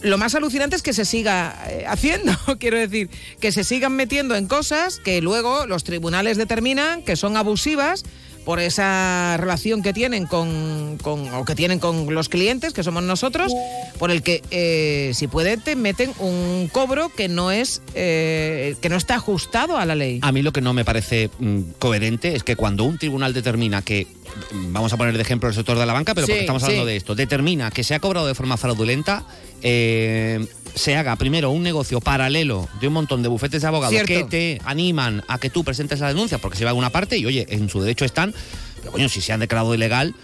Lo 0.00 0.16
más 0.16 0.34
alucinante 0.34 0.76
es 0.76 0.82
que 0.82 0.92
se 0.92 1.04
siga 1.04 1.54
eh, 1.68 1.84
haciendo, 1.86 2.32
quiero 2.58 2.78
decir, 2.78 3.10
que 3.40 3.52
se 3.52 3.62
sigan 3.62 3.92
metiendo 3.92 4.34
en 4.34 4.46
cosas 4.46 4.98
que 4.98 5.20
luego 5.20 5.66
los 5.66 5.84
tribunales 5.84 6.36
determinan 6.38 7.02
que 7.02 7.16
son 7.16 7.36
abusivas 7.36 8.04
por 8.48 8.60
esa 8.60 9.36
relación 9.36 9.82
que 9.82 9.92
tienen 9.92 10.24
con, 10.24 10.96
con- 11.02 11.28
o 11.34 11.44
que 11.44 11.54
tienen 11.54 11.78
con 11.78 12.14
los 12.14 12.30
clientes, 12.30 12.72
que 12.72 12.82
somos 12.82 13.02
nosotros, 13.02 13.52
por 13.98 14.10
el 14.10 14.22
que 14.22 14.40
eh, 14.50 15.10
si 15.12 15.26
puede 15.26 15.58
te 15.58 15.76
meten 15.76 16.12
un 16.18 16.70
cobro 16.72 17.10
que 17.14 17.28
no 17.28 17.50
es 17.50 17.82
eh, 17.94 18.74
que 18.80 18.88
no 18.88 18.96
está 18.96 19.16
ajustado 19.16 19.76
a 19.76 19.84
la 19.84 19.94
ley. 19.94 20.20
A 20.22 20.32
mí 20.32 20.40
lo 20.40 20.50
que 20.54 20.62
no 20.62 20.72
me 20.72 20.82
parece 20.86 21.28
mm, 21.38 21.60
coherente 21.78 22.34
es 22.36 22.42
que 22.42 22.56
cuando 22.56 22.84
un 22.84 22.96
tribunal 22.96 23.34
determina 23.34 23.82
que, 23.82 24.06
mm, 24.52 24.72
vamos 24.72 24.94
a 24.94 24.96
poner 24.96 25.14
de 25.14 25.20
ejemplo 25.20 25.50
el 25.50 25.54
sector 25.54 25.78
de 25.78 25.84
la 25.84 25.92
banca, 25.92 26.14
pero 26.14 26.26
Sí, 26.26 26.32
porque 26.32 26.40
estamos 26.40 26.62
hablando 26.62 26.84
sí. 26.84 26.90
de 26.92 26.96
esto, 26.96 27.14
determina 27.14 27.70
que 27.70 27.84
se 27.84 27.94
ha 27.94 28.00
cobrado 28.00 28.26
de 28.26 28.34
forma 28.34 28.56
fraudulenta, 28.56 29.24
eh, 29.60 30.42
se 30.74 30.96
haga 30.96 31.16
primero 31.16 31.50
un 31.50 31.62
negocio 31.62 32.00
paralelo 32.00 32.68
de 32.80 32.88
un 32.88 32.92
montón 32.94 33.22
de 33.22 33.28
bufetes 33.28 33.62
de 33.62 33.68
abogados 33.68 33.94
Cierto. 33.94 34.08
que 34.12 34.24
te 34.24 34.60
animan 34.64 35.22
a 35.28 35.38
que 35.38 35.50
tú 35.50 35.64
presentes 35.64 36.00
la 36.00 36.08
denuncia 36.08 36.38
porque 36.38 36.56
se 36.58 36.64
va 36.64 36.70
a 36.70 36.74
una 36.74 36.90
parte 36.90 37.16
y 37.18 37.26
oye, 37.26 37.46
en 37.50 37.68
su 37.68 37.80
derecho 37.80 38.04
están, 38.04 38.34
pero 38.80 38.92
coño, 38.92 39.08
si 39.08 39.20
se 39.20 39.32
han 39.32 39.40
declarado 39.40 39.74
ilegal, 39.74 40.14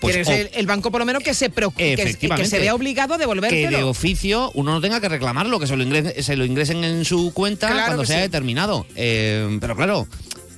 pues 0.00 0.14
Tienes 0.14 0.28
o- 0.28 0.32
el, 0.32 0.50
el 0.54 0.66
banco 0.66 0.90
por 0.92 1.00
lo 1.00 1.04
menos 1.06 1.22
que 1.24 1.34
se 1.34 1.50
preocupe, 1.50 1.96
que, 1.96 2.28
que 2.28 2.46
se 2.46 2.58
vea 2.60 2.74
obligado 2.74 3.14
a 3.14 3.16
que 3.16 3.24
de 3.24 3.26
devolvértelo. 3.26 3.88
oficio 3.88 4.50
uno 4.54 4.72
no 4.72 4.80
tenga 4.80 5.00
que 5.00 5.08
reclamarlo, 5.08 5.58
que 5.58 5.66
se 5.66 5.76
lo 5.76 5.82
ingresen, 5.82 6.22
se 6.22 6.36
lo 6.36 6.44
ingresen 6.44 6.84
en 6.84 7.04
su 7.04 7.32
cuenta 7.34 7.66
Claro 7.68 7.86
cuando 7.86 8.04
sea 8.04 8.16
sí. 8.18 8.22
determinado. 8.22 8.86
Eh, 8.94 9.58
pero 9.60 9.74
claro, 9.74 10.06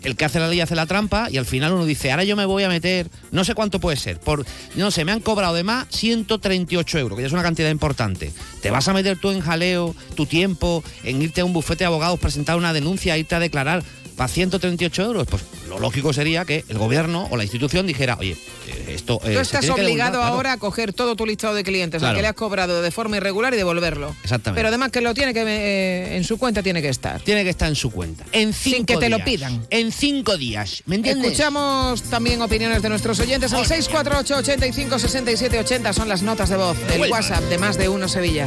el 0.03 0.17
que 0.17 0.25
hace 0.25 0.39
la 0.39 0.49
ley 0.49 0.61
hace 0.61 0.75
la 0.75 0.87
trampa 0.87 1.29
y 1.31 1.37
al 1.37 1.47
final 1.47 1.73
uno 1.73 1.85
dice, 1.85 2.11
ahora 2.11 2.25
yo 2.25 2.37
me 2.37 2.45
voy 2.45 2.63
a 2.63 2.69
meter, 2.69 3.09
no 3.31 3.45
sé 3.45 3.55
cuánto 3.55 3.81
puede 3.81 3.97
ser, 3.97 4.19
por, 4.21 4.45
no 4.77 4.91
sé, 4.91 5.05
me 5.05 5.13
han 5.13 5.21
cobrado 5.21 5.55
de 5.55 5.65
más 5.65 5.87
138 5.91 6.99
euros, 6.99 7.17
que 7.17 7.23
ya 7.23 7.27
es 7.27 7.33
una 7.33 7.43
cantidad 7.43 7.71
importante. 7.71 8.33
¿Te 8.63 8.71
vas 8.71 8.89
a 8.89 8.93
meter 8.93 9.19
tú 9.19 9.31
en 9.31 9.41
jaleo, 9.41 9.95
tu 10.15 10.27
tiempo, 10.27 10.85
en 11.05 11.23
irte 11.23 11.41
a 11.41 11.45
un 11.45 11.53
bufete 11.53 11.81
de 11.81 11.87
abogados, 11.87 12.19
presentar 12.19 12.57
una 12.57 12.73
denuncia, 12.73 13.17
irte 13.17 13.35
a 13.35 13.41
declarar 13.41 13.83
para 14.21 14.29
138 14.29 15.03
euros? 15.03 15.27
Pues 15.31 15.43
lo 15.67 15.79
lógico 15.79 16.13
sería 16.13 16.45
que 16.45 16.63
el 16.69 16.77
gobierno 16.77 17.27
o 17.31 17.39
la 17.39 17.43
institución 17.45 17.87
dijera, 17.87 18.19
oye, 18.21 18.37
eh, 18.69 18.93
esto... 18.95 19.15
eh, 19.25 19.29
Tú 19.29 19.37
se 19.37 19.41
estás 19.41 19.65
que 19.65 19.71
obligado 19.71 19.87
devolver, 19.89 20.11
claro". 20.11 20.25
ahora 20.35 20.53
a 20.53 20.57
coger 20.59 20.93
todo 20.93 21.17
tu 21.17 21.25
listado 21.25 21.55
de 21.55 21.65
clientes, 21.65 22.03
al 22.03 22.09
Claro. 22.09 22.17
que 22.17 22.23
le 22.23 22.29
has 22.29 22.35
cobrado 22.35 22.83
de 22.83 22.91
forma 22.91 23.17
irregular 23.17 23.55
y 23.55 23.57
devolverlo. 23.57 24.15
Exactamente. 24.23 24.59
Pero 24.59 24.69
además 24.69 24.91
que 24.91 25.01
lo 25.01 25.15
tiene 25.15 25.33
que 25.33 25.41
eh, 25.47 26.17
en 26.19 26.25
su 26.25 26.37
cuenta 26.37 26.63
tiene 26.63 26.83
que 26.83 26.91
estar. 26.91 27.19
Tiene 27.23 27.45
que 27.45 27.49
estar 27.51 27.67
en 27.71 27.77
su 27.77 27.91
cuenta. 27.91 28.27
En 28.33 28.53
cinco 28.53 28.77
Sin 28.77 28.85
que 28.85 28.97
te 28.99 29.09
lo 29.09 29.25
pidan. 29.25 29.67
En 29.71 29.91
cinco 29.91 30.37
días. 30.37 30.83
¿Me 30.85 30.97
entiendes? 30.97 31.25
Escuchamos 31.33 32.03
también 32.03 32.43
opiniones 32.43 32.83
de 32.83 32.91
nuestros 32.91 33.19
oyentes 33.21 33.55
al 33.55 33.65
648 33.65 34.37
85 34.37 34.99
67 34.99 35.59
80 35.61 35.93
son 35.95 36.11
las 36.11 36.21
notas 36.21 36.51
de 36.51 36.57
voz 36.57 36.77
del 36.89 36.99
Vuelvan. 36.99 37.23
WhatsApp 37.23 37.45
de 37.45 37.57
más 37.57 37.79
de 37.79 37.89
uno 37.89 38.07
Sevilla. 38.07 38.47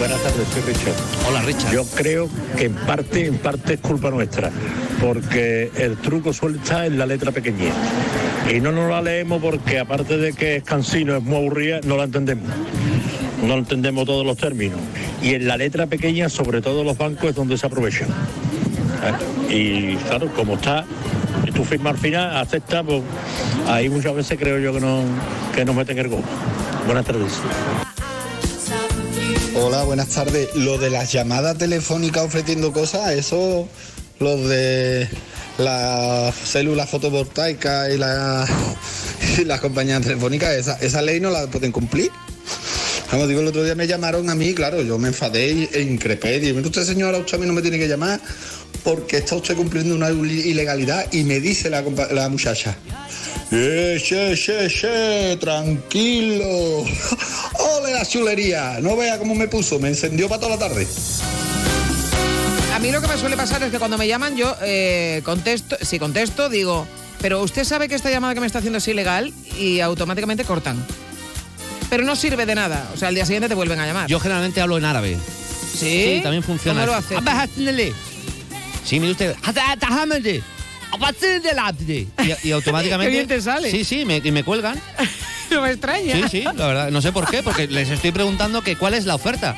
Buenas 0.00 0.22
tardes, 0.22 0.48
soy 0.48 0.62
Richard. 0.62 0.94
Hola, 1.28 1.42
Richard. 1.42 1.72
Yo 1.74 1.84
creo 1.84 2.30
que 2.56 2.64
en 2.64 2.74
parte, 2.74 3.26
en 3.26 3.36
parte 3.36 3.74
es 3.74 3.80
culpa 3.80 4.08
nuestra, 4.08 4.50
porque 4.98 5.70
el 5.76 5.98
truco 5.98 6.32
suele 6.32 6.56
estar 6.56 6.86
en 6.86 6.98
la 6.98 7.04
letra 7.04 7.32
pequeñita. 7.32 7.74
Y 8.50 8.60
no 8.60 8.72
nos 8.72 8.88
la 8.88 9.02
leemos 9.02 9.42
porque 9.42 9.78
aparte 9.78 10.16
de 10.16 10.32
que 10.32 10.56
es 10.56 10.62
cansino, 10.62 11.14
es 11.16 11.22
muy 11.22 11.36
aburrida, 11.36 11.80
no 11.84 11.98
la 11.98 12.04
entendemos. 12.04 12.48
No 13.46 13.52
entendemos 13.52 14.06
todos 14.06 14.24
los 14.24 14.38
términos. 14.38 14.80
Y 15.22 15.34
en 15.34 15.46
la 15.46 15.58
letra 15.58 15.86
pequeña, 15.86 16.30
sobre 16.30 16.62
todo 16.62 16.82
los 16.82 16.96
bancos, 16.96 17.28
es 17.28 17.34
donde 17.34 17.58
se 17.58 17.66
aprovechan. 17.66 18.08
¿Eh? 19.50 19.54
Y 19.54 19.96
claro, 19.96 20.32
como 20.34 20.54
está, 20.54 20.86
y 21.46 21.50
tú 21.52 21.62
firmas 21.62 21.92
al 21.92 21.98
final, 21.98 22.38
aceptas, 22.38 22.86
pues 22.86 23.02
ahí 23.68 23.90
muchas 23.90 24.14
veces 24.14 24.38
creo 24.38 24.58
yo 24.60 24.72
que 24.72 24.80
no, 24.80 25.02
que 25.54 25.62
nos 25.62 25.76
meten 25.76 25.98
el 25.98 26.08
gol. 26.08 26.22
Buenas 26.86 27.04
tardes. 27.04 27.38
Hola, 29.54 29.82
buenas 29.84 30.08
tardes. 30.08 30.54
Lo 30.54 30.78
de 30.78 30.90
las 30.90 31.12
llamadas 31.12 31.58
telefónicas 31.58 32.24
ofreciendo 32.24 32.72
cosas, 32.72 33.12
eso, 33.12 33.68
los 34.18 34.48
de 34.48 35.08
las 35.58 36.34
células 36.34 36.88
fotovoltaicas 36.88 37.92
y, 37.92 37.98
la- 37.98 38.46
y 39.38 39.44
las 39.44 39.60
compañías 39.60 40.02
telefónicas, 40.02 40.50
esa, 40.54 40.78
esa 40.80 41.02
ley 41.02 41.20
no 41.20 41.30
la 41.30 41.46
pueden 41.48 41.72
cumplir. 41.72 42.10
Vamos, 43.10 43.28
digo, 43.28 43.40
el 43.40 43.48
otro 43.48 43.64
día 43.64 43.74
me 43.74 43.88
llamaron 43.88 44.30
a 44.30 44.36
mí, 44.36 44.54
claro, 44.54 44.82
yo 44.82 44.96
me 44.98 45.08
enfadé 45.08 45.68
e 45.72 45.80
increpé. 45.82 46.38
Dije, 46.38 46.52
"Mire 46.52 46.68
usted, 46.68 46.84
señora, 46.84 47.18
usted 47.18 47.38
a 47.38 47.40
mí 47.40 47.46
no 47.46 47.52
me 47.52 47.60
tiene 47.62 47.76
que 47.78 47.88
llamar 47.88 48.20
porque 48.82 49.18
está 49.18 49.36
usted 49.36 49.56
cumpliendo 49.56 49.94
una 49.94 50.10
ilegalidad 50.10 51.12
y 51.12 51.24
me 51.24 51.40
dice 51.40 51.70
la, 51.70 51.82
muchacha. 52.28 52.76
Eh, 53.52 54.00
che, 54.02 54.34
che, 54.36 54.68
che, 54.68 55.36
tranquilo. 55.40 56.84
Ole 57.76 57.92
la 57.92 58.04
chulería. 58.04 58.80
No 58.80 58.96
vea 58.96 59.18
cómo 59.18 59.34
me 59.34 59.48
puso, 59.48 59.78
me 59.78 59.88
encendió 59.88 60.28
para 60.28 60.40
toda 60.40 60.56
la 60.56 60.68
tarde. 60.68 60.86
A 62.74 62.78
mí 62.78 62.90
lo 62.92 63.00
que 63.00 63.08
me 63.08 63.18
suele 63.18 63.36
pasar 63.36 63.62
es 63.62 63.70
que 63.70 63.78
cuando 63.78 63.98
me 63.98 64.06
llaman 64.06 64.36
yo 64.36 64.56
eh, 64.62 65.20
contesto, 65.24 65.76
si 65.82 65.98
contesto 65.98 66.48
digo, 66.48 66.86
pero 67.20 67.42
usted 67.42 67.64
sabe 67.64 67.88
que 67.88 67.94
esta 67.94 68.10
llamada 68.10 68.34
que 68.34 68.40
me 68.40 68.46
está 68.46 68.60
haciendo 68.60 68.78
es 68.78 68.88
ilegal 68.88 69.34
y 69.58 69.80
automáticamente 69.80 70.44
cortan. 70.44 70.82
Pero 71.90 72.04
no 72.04 72.14
sirve 72.14 72.46
de 72.46 72.54
nada, 72.54 72.88
o 72.94 72.96
sea, 72.96 73.08
al 73.08 73.14
día 73.14 73.26
siguiente 73.26 73.48
te 73.48 73.54
vuelven 73.54 73.80
a 73.80 73.86
llamar. 73.86 74.08
Yo 74.08 74.20
generalmente 74.20 74.60
hablo 74.60 74.78
en 74.78 74.84
árabe. 74.84 75.18
¿Sí? 75.76 76.20
también 76.22 76.42
funciona. 76.42 76.80
¿Cómo 76.80 76.92
lo 76.92 76.98
haces? 76.98 77.18
Sí, 78.90 78.98
mire 78.98 79.12
usted. 79.12 79.36
Y, 82.18 82.48
y 82.48 82.50
automáticamente. 82.50 83.08
Qué 83.08 83.16
bien 83.18 83.28
te 83.28 83.40
sale. 83.40 83.70
Sí, 83.70 83.84
sí, 83.84 84.04
me, 84.04 84.16
y 84.16 84.32
me 84.32 84.42
cuelgan. 84.42 84.80
no 85.52 85.62
me 85.62 85.70
extraña. 85.70 86.16
Sí, 86.16 86.24
sí, 86.28 86.42
la 86.42 86.66
verdad. 86.66 86.90
No 86.90 87.00
sé 87.00 87.12
por 87.12 87.30
qué, 87.30 87.44
porque 87.44 87.68
les 87.68 87.88
estoy 87.88 88.10
preguntando 88.10 88.62
que 88.62 88.74
cuál 88.74 88.94
es 88.94 89.06
la 89.06 89.14
oferta. 89.14 89.54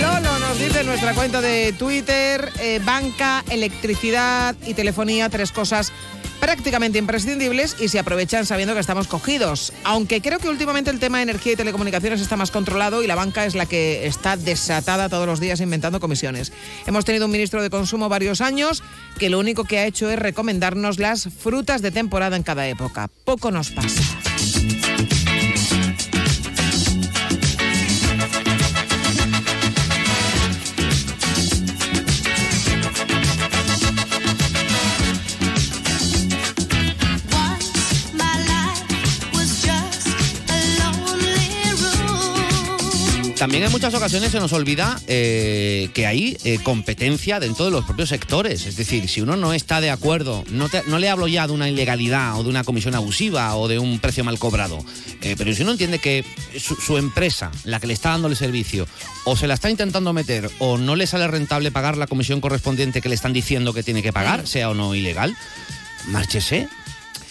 Lolo 0.00 0.38
nos 0.38 0.58
dice 0.58 0.80
en 0.80 0.86
nuestra 0.86 1.12
cuenta 1.12 1.42
de 1.42 1.74
Twitter, 1.74 2.50
eh, 2.58 2.80
banca, 2.82 3.44
electricidad 3.50 4.56
y 4.66 4.72
telefonía, 4.72 5.28
tres 5.28 5.52
cosas 5.52 5.92
prácticamente 6.40 6.98
imprescindibles 6.98 7.76
y 7.80 7.88
se 7.88 7.98
aprovechan 7.98 8.46
sabiendo 8.46 8.74
que 8.74 8.80
estamos 8.80 9.08
cogidos. 9.08 9.72
Aunque 9.84 10.20
creo 10.20 10.38
que 10.38 10.48
últimamente 10.48 10.90
el 10.90 10.98
tema 10.98 11.18
de 11.18 11.24
energía 11.24 11.52
y 11.52 11.56
telecomunicaciones 11.56 12.20
está 12.20 12.36
más 12.36 12.50
controlado 12.50 13.02
y 13.02 13.06
la 13.06 13.14
banca 13.14 13.46
es 13.46 13.54
la 13.54 13.66
que 13.66 14.06
está 14.06 14.36
desatada 14.36 15.08
todos 15.08 15.26
los 15.26 15.40
días 15.40 15.60
inventando 15.60 16.00
comisiones. 16.00 16.52
Hemos 16.86 17.04
tenido 17.04 17.26
un 17.26 17.32
ministro 17.32 17.62
de 17.62 17.70
consumo 17.70 18.08
varios 18.08 18.40
años 18.40 18.82
que 19.18 19.30
lo 19.30 19.38
único 19.38 19.64
que 19.64 19.78
ha 19.78 19.86
hecho 19.86 20.10
es 20.10 20.18
recomendarnos 20.18 20.98
las 20.98 21.28
frutas 21.28 21.82
de 21.82 21.90
temporada 21.90 22.36
en 22.36 22.42
cada 22.42 22.66
época. 22.68 23.08
Poco 23.24 23.50
nos 23.50 23.70
pasa. 23.70 24.25
También 43.46 43.62
en 43.62 43.70
muchas 43.70 43.94
ocasiones 43.94 44.32
se 44.32 44.40
nos 44.40 44.52
olvida 44.52 45.00
eh, 45.06 45.88
que 45.94 46.04
hay 46.04 46.36
eh, 46.42 46.58
competencia 46.64 47.38
dentro 47.38 47.64
de 47.64 47.70
los 47.70 47.84
propios 47.84 48.08
sectores. 48.08 48.66
Es 48.66 48.76
decir, 48.76 49.08
si 49.08 49.20
uno 49.20 49.36
no 49.36 49.52
está 49.52 49.80
de 49.80 49.90
acuerdo, 49.90 50.42
no, 50.50 50.98
le 50.98 51.08
hablo 51.08 51.28
ya 51.28 51.46
de 51.46 51.52
una 51.52 51.70
ilegalidad 51.70 52.40
o 52.40 52.42
de 52.42 52.48
una 52.48 52.64
comisión 52.64 52.96
abusiva 52.96 53.54
o 53.54 53.68
de 53.68 53.78
un 53.78 54.00
precio 54.00 54.24
mal 54.24 54.40
cobrado, 54.40 54.84
eh, 55.22 55.36
pero 55.38 55.54
si 55.54 55.62
uno 55.62 55.70
entiende 55.70 56.00
que 56.00 56.24
su, 56.58 56.74
su 56.74 56.98
empresa, 56.98 57.52
la 57.62 57.78
que 57.78 57.86
le 57.86 57.92
está 57.92 58.10
dando 58.10 58.26
el 58.26 58.34
servicio, 58.34 58.88
o 59.24 59.36
se 59.36 59.46
la 59.46 59.54
está 59.54 59.70
intentando 59.70 60.12
meter 60.12 60.50
o 60.58 60.76
no 60.76 60.96
le 60.96 61.06
sale 61.06 61.28
rentable 61.28 61.70
pagar 61.70 61.96
la 61.96 62.08
comisión 62.08 62.40
correspondiente 62.40 63.00
que 63.00 63.08
le 63.08 63.14
están 63.14 63.32
diciendo 63.32 63.72
que 63.72 63.84
tiene 63.84 64.02
que 64.02 64.12
pagar, 64.12 64.48
sea 64.48 64.70
o 64.70 64.74
no 64.74 64.92
ilegal, 64.92 65.36
márchese. 66.08 66.68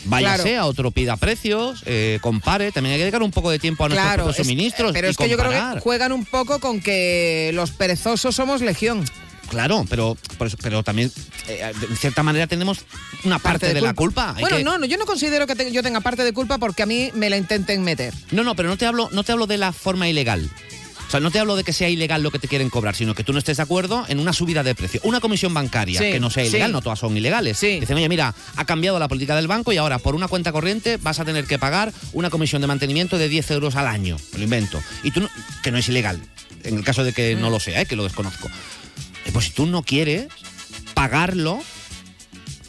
Váyase 0.06 0.44
Claro. 0.44 0.62
a 0.62 0.66
otro, 0.66 0.92
pida 0.92 1.18
precios, 1.18 1.82
eh, 1.86 2.20
compare. 2.22 2.72
También 2.72 2.94
hay 2.94 3.00
que 3.00 3.04
dedicar 3.06 3.24
un 3.24 3.32
poco 3.32 3.50
de 3.52 3.60
tiempo 3.60 3.84
a 3.86 3.90
nuestros 3.90 4.06
Claro, 4.08 4.24
propios 4.26 4.40
es- 4.40 4.46
suministros. 4.48 4.92
pero 4.94 5.08
y 5.08 5.12
es 5.12 5.18
que 5.18 5.30
yo 5.30 5.38
creo 5.38 5.74
que 5.74 5.80
juegan 5.80 6.12
un 6.12 6.26
poco 6.26 6.60
con 6.60 6.80
que 6.82 7.52
los 7.54 7.72
perezosos 7.72 8.36
somos 8.36 8.62
legión. 8.62 9.04
Claro, 9.50 9.86
pero, 9.90 10.18
pero 10.64 10.82
también, 10.82 11.12
eh, 11.48 11.72
de 11.90 11.96
cierta 11.98 12.24
manera, 12.24 12.48
tenemos 12.48 12.80
una 13.26 13.38
parte, 13.38 13.74
de, 13.74 13.80
la 13.82 13.94
culpa. 13.94 14.36
Bueno, 14.40 14.58
que- 14.58 14.64
no, 14.64 14.78
no, 14.80 14.86
yo 14.88 14.98
no 14.98 15.06
considero 15.06 15.46
que 15.46 15.56
te- 15.56 15.72
yo 15.72 15.84
tenga 15.84 16.02
parte 16.02 16.24
de 16.24 16.34
culpa 16.34 16.58
porque 16.58 16.82
a 16.82 16.88
mí 16.88 17.12
me 17.14 17.30
la 17.30 17.38
intenten 17.38 17.84
meter. 17.84 18.12
No, 18.32 18.44
no, 18.44 18.56
pero 18.56 18.70
no 18.70 18.78
te 18.78 18.88
hablo, 18.88 19.10
no 19.12 19.24
te 19.24 19.32
hablo 19.32 19.46
de 19.46 19.58
la 19.58 19.72
forma 19.72 20.10
ilegal. 20.10 20.50
O 21.08 21.12
sea, 21.12 21.20
no 21.20 21.30
te 21.32 21.40
hablo 21.40 21.56
de 21.56 21.64
que 21.64 21.72
sea 21.72 21.88
ilegal 21.88 22.24
lo 22.24 22.32
que 22.32 22.40
te 22.40 22.48
quieren 22.48 22.70
cobrar, 22.70 22.96
sino 22.96 23.14
que 23.14 23.24
tú 23.24 23.32
no 23.32 23.40
estés 23.40 23.58
de 23.58 23.64
acuerdo 23.64 24.04
en 24.08 24.20
una 24.20 24.34
subida 24.34 24.64
de 24.64 24.74
precio. 24.76 25.00
Una 25.04 25.20
comisión 25.20 25.54
bancaria 25.54 26.00
Sí, 26.02 26.12
que 26.12 26.20
no 26.20 26.30
sea 26.30 26.44
ilegal, 26.46 26.70
sí. 26.70 26.74
no 26.74 26.82
todas 26.82 27.00
son 27.00 27.16
ilegales. 27.16 27.60
Dicen, 27.62 27.96
oye, 27.96 28.10
mira, 28.10 28.34
ha 28.56 28.66
cambiado 28.66 28.98
la 29.00 29.08
política 29.08 29.36
del 29.36 29.48
banco 29.48 29.72
y 29.72 29.78
ahora 29.78 30.00
por 30.00 30.16
una 30.16 30.28
cuenta 30.28 30.52
corriente 30.52 30.98
vas 30.98 31.20
a 31.20 31.26
tener 31.26 31.46
que 31.46 31.60
pagar 31.60 31.94
una 32.14 32.30
comisión 32.30 32.62
de 32.62 32.68
mantenimiento 32.68 33.18
de 33.18 33.30
10 33.30 33.52
euros 33.52 33.76
al 33.76 33.88
año. 33.88 34.18
Me 34.34 34.40
lo 34.40 34.44
invento. 34.46 34.82
Y 35.04 35.12
tú, 35.12 35.22
no- 35.22 35.30
que 35.62 35.72
no 35.72 35.78
es 35.78 35.88
ilegal, 35.90 36.20
en 36.64 36.78
el 36.78 36.84
caso 36.84 37.04
de 37.04 37.14
que 37.14 37.36
no 37.36 37.50
lo 37.50 37.60
sea, 37.60 37.82
¿eh? 37.82 37.86
que 37.86 37.96
lo 37.96 38.04
desconozco. 38.04 38.48
Eh, 39.26 39.30
Pues 39.32 39.46
si 39.46 39.52
tú 39.52 39.66
no 39.68 39.84
quieres 39.84 40.28
pagarlo, 40.94 41.60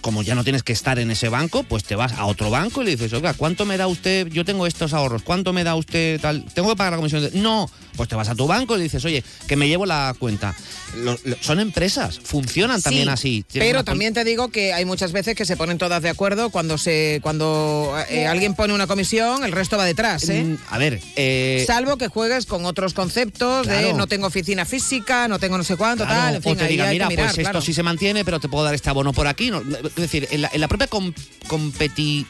como 0.00 0.22
ya 0.22 0.34
no 0.34 0.44
tienes 0.44 0.62
que 0.62 0.72
estar 0.72 0.98
en 0.98 1.10
ese 1.10 1.28
banco, 1.28 1.64
pues 1.64 1.82
te 1.84 1.96
vas 1.96 2.12
a 2.12 2.26
otro 2.26 2.48
banco 2.50 2.82
y 2.82 2.84
le 2.84 2.90
dices, 2.92 3.12
oiga, 3.12 3.34
¿cuánto 3.34 3.64
me 3.64 3.76
da 3.76 3.88
usted? 3.88 4.28
Yo 4.28 4.44
tengo 4.44 4.66
estos 4.66 4.92
ahorros, 4.92 5.22
¿cuánto 5.22 5.52
me 5.52 5.64
da 5.64 5.74
usted 5.74 6.20
tal? 6.20 6.44
¿Tengo 6.54 6.68
que 6.68 6.76
pagar 6.76 6.92
la 6.92 6.96
comisión? 6.98 7.22
de-?". 7.22 7.32
No, 7.40 7.68
pues 7.96 8.08
te 8.08 8.14
vas 8.14 8.28
a 8.28 8.34
tu 8.34 8.46
banco 8.46 8.74
y 8.74 8.78
le 8.78 8.84
dices, 8.84 9.04
oye, 9.04 9.24
que 9.48 9.56
me 9.56 9.68
llevo 9.68 9.86
la 9.86 10.14
cuenta. 10.18 10.54
Lo- 10.96 11.18
lo- 11.24 11.36
son 11.40 11.60
empresas, 11.60 12.18
funcionan 12.22 12.80
también 12.82 13.04
Sí, 13.06 13.10
así. 13.10 13.44
Tienen 13.50 13.68
Pero 13.68 13.84
también 13.84 14.14
te 14.14 14.24
digo 14.24 14.48
que 14.48 14.72
hay 14.72 14.84
muchas 14.84 15.12
veces 15.12 15.34
que 15.34 15.44
se 15.44 15.56
ponen 15.56 15.78
todas 15.78 16.02
de 16.02 16.08
acuerdo 16.08 16.50
cuando 16.50 16.78
se 16.78 17.20
cuando 17.22 17.94
eh, 18.08 18.26
alguien 18.26 18.54
pone 18.54 18.72
una 18.74 18.86
comisión, 18.86 19.44
el 19.44 19.52
resto 19.52 19.76
va 19.76 19.84
detrás, 19.84 20.28
¿eh? 20.28 20.42
Mm, 20.44 20.56
A 20.70 20.78
ver, 20.78 21.00
eh, 21.16 21.64
Salvo 21.66 21.96
que 21.98 22.08
juegues 22.08 22.46
con 22.46 22.64
otros 22.66 22.94
conceptos 22.94 23.66
de 23.66 23.92
no 23.94 24.06
tengo 24.06 24.26
oficina 24.26 24.64
física, 24.64 25.28
no 25.28 25.38
tengo 25.38 25.56
no 25.58 25.64
sé 25.64 25.76
cuánto, 25.76 26.04
Claro, 26.04 26.20
tal, 26.20 26.34
en 26.36 26.42
fin, 26.42 26.52
o 26.52 26.56
te 26.56 26.68
diga, 26.68 26.90
mira, 26.90 27.08
mirar, 27.08 27.26
pues 27.26 27.36
claro. 27.38 27.58
esto 27.58 27.66
sí 27.66 27.74
se 27.74 27.82
mantiene, 27.82 28.24
pero 28.24 28.38
te 28.40 28.48
puedo 28.48 28.64
dar 28.64 28.74
este 28.74 28.90
abono 28.90 29.12
por 29.12 29.26
aquí. 29.26 29.50
No, 29.50 29.60
es 29.60 29.94
decir, 29.96 30.28
en 30.30 30.42
la, 30.42 30.50
en 30.52 30.60
la 30.60 30.68
propia 30.68 30.86
com- 30.86 31.12
competi... 31.48 32.26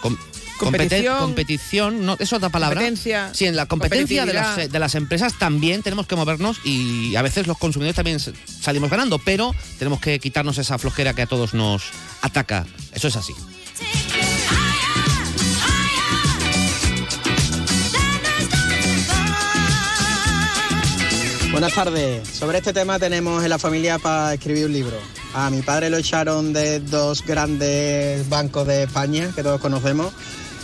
com- 0.00 0.16
Competición. 0.64 1.18
competición, 1.18 2.06
no, 2.06 2.16
es 2.18 2.32
otra 2.32 2.48
palabra. 2.48 2.80
Competencia, 2.80 3.30
Sí, 3.32 3.46
en 3.46 3.56
la 3.56 3.66
competencia 3.66 4.26
de 4.26 4.32
las, 4.32 4.70
de 4.70 4.78
las 4.78 4.94
empresas 4.94 5.38
también 5.38 5.82
tenemos 5.82 6.06
que 6.06 6.16
movernos 6.16 6.58
y 6.64 7.14
a 7.16 7.22
veces 7.22 7.46
los 7.46 7.58
consumidores 7.58 7.96
también 7.96 8.18
salimos 8.18 8.90
ganando, 8.90 9.18
pero 9.18 9.54
tenemos 9.78 10.00
que 10.00 10.18
quitarnos 10.18 10.58
esa 10.58 10.78
flojera 10.78 11.14
que 11.14 11.22
a 11.22 11.26
todos 11.26 11.54
nos 11.54 11.84
ataca. 12.22 12.66
Eso 12.92 13.08
es 13.08 13.16
así. 13.16 13.34
Buenas 21.54 21.72
tardes. 21.72 22.26
Sobre 22.28 22.58
este 22.58 22.72
tema 22.72 22.98
tenemos 22.98 23.44
en 23.44 23.48
la 23.48 23.60
familia 23.60 24.00
para 24.00 24.34
escribir 24.34 24.66
un 24.66 24.72
libro. 24.72 24.98
A 25.34 25.50
mi 25.50 25.62
padre 25.62 25.88
lo 25.88 25.98
echaron 25.98 26.52
de 26.52 26.80
dos 26.80 27.24
grandes 27.24 28.28
bancos 28.28 28.66
de 28.66 28.82
España 28.82 29.30
que 29.34 29.44
todos 29.44 29.60
conocemos. 29.60 30.12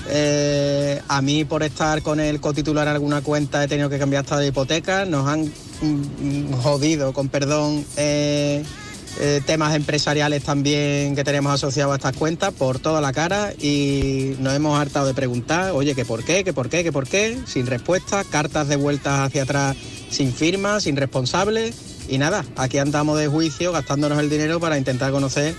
Eh, 0.08 1.00
a 1.08 1.22
mí 1.22 1.44
por 1.44 1.62
estar 1.62 2.02
con 2.02 2.20
el 2.20 2.40
cotitular 2.40 2.86
en 2.86 2.94
alguna 2.94 3.20
cuenta 3.20 3.62
he 3.62 3.68
tenido 3.68 3.88
que 3.88 3.98
cambiar 3.98 4.24
hasta 4.24 4.38
de 4.38 4.48
hipoteca. 4.48 5.04
Nos 5.04 5.26
han 5.26 5.52
mm, 5.82 6.52
jodido, 6.54 7.12
con 7.12 7.28
perdón, 7.28 7.84
eh, 7.96 8.62
eh, 9.18 9.40
temas 9.44 9.74
empresariales 9.74 10.44
también 10.44 11.16
que 11.16 11.24
tenemos 11.24 11.52
asociados 11.52 11.92
a 11.92 11.96
estas 11.96 12.16
cuentas 12.16 12.52
por 12.52 12.78
toda 12.78 13.00
la 13.00 13.12
cara 13.12 13.52
y 13.60 14.36
nos 14.38 14.54
hemos 14.54 14.78
hartado 14.78 15.06
de 15.06 15.14
preguntar, 15.14 15.72
oye, 15.72 15.94
que 15.94 16.04
por 16.04 16.24
qué, 16.24 16.44
que 16.44 16.52
por 16.52 16.68
qué, 16.68 16.84
que 16.84 16.92
por 16.92 17.08
qué, 17.08 17.36
sin 17.46 17.66
respuesta, 17.66 18.24
cartas 18.24 18.68
de 18.68 18.76
vueltas 18.76 19.20
hacia 19.20 19.42
atrás 19.42 19.76
sin 20.10 20.32
firma, 20.32 20.80
sin 20.80 20.96
responsable 20.96 21.74
y 22.08 22.18
nada, 22.18 22.44
aquí 22.56 22.78
andamos 22.78 23.18
de 23.18 23.28
juicio 23.28 23.72
gastándonos 23.72 24.18
el 24.18 24.30
dinero 24.30 24.58
para 24.60 24.78
intentar 24.78 25.12
conocer 25.12 25.54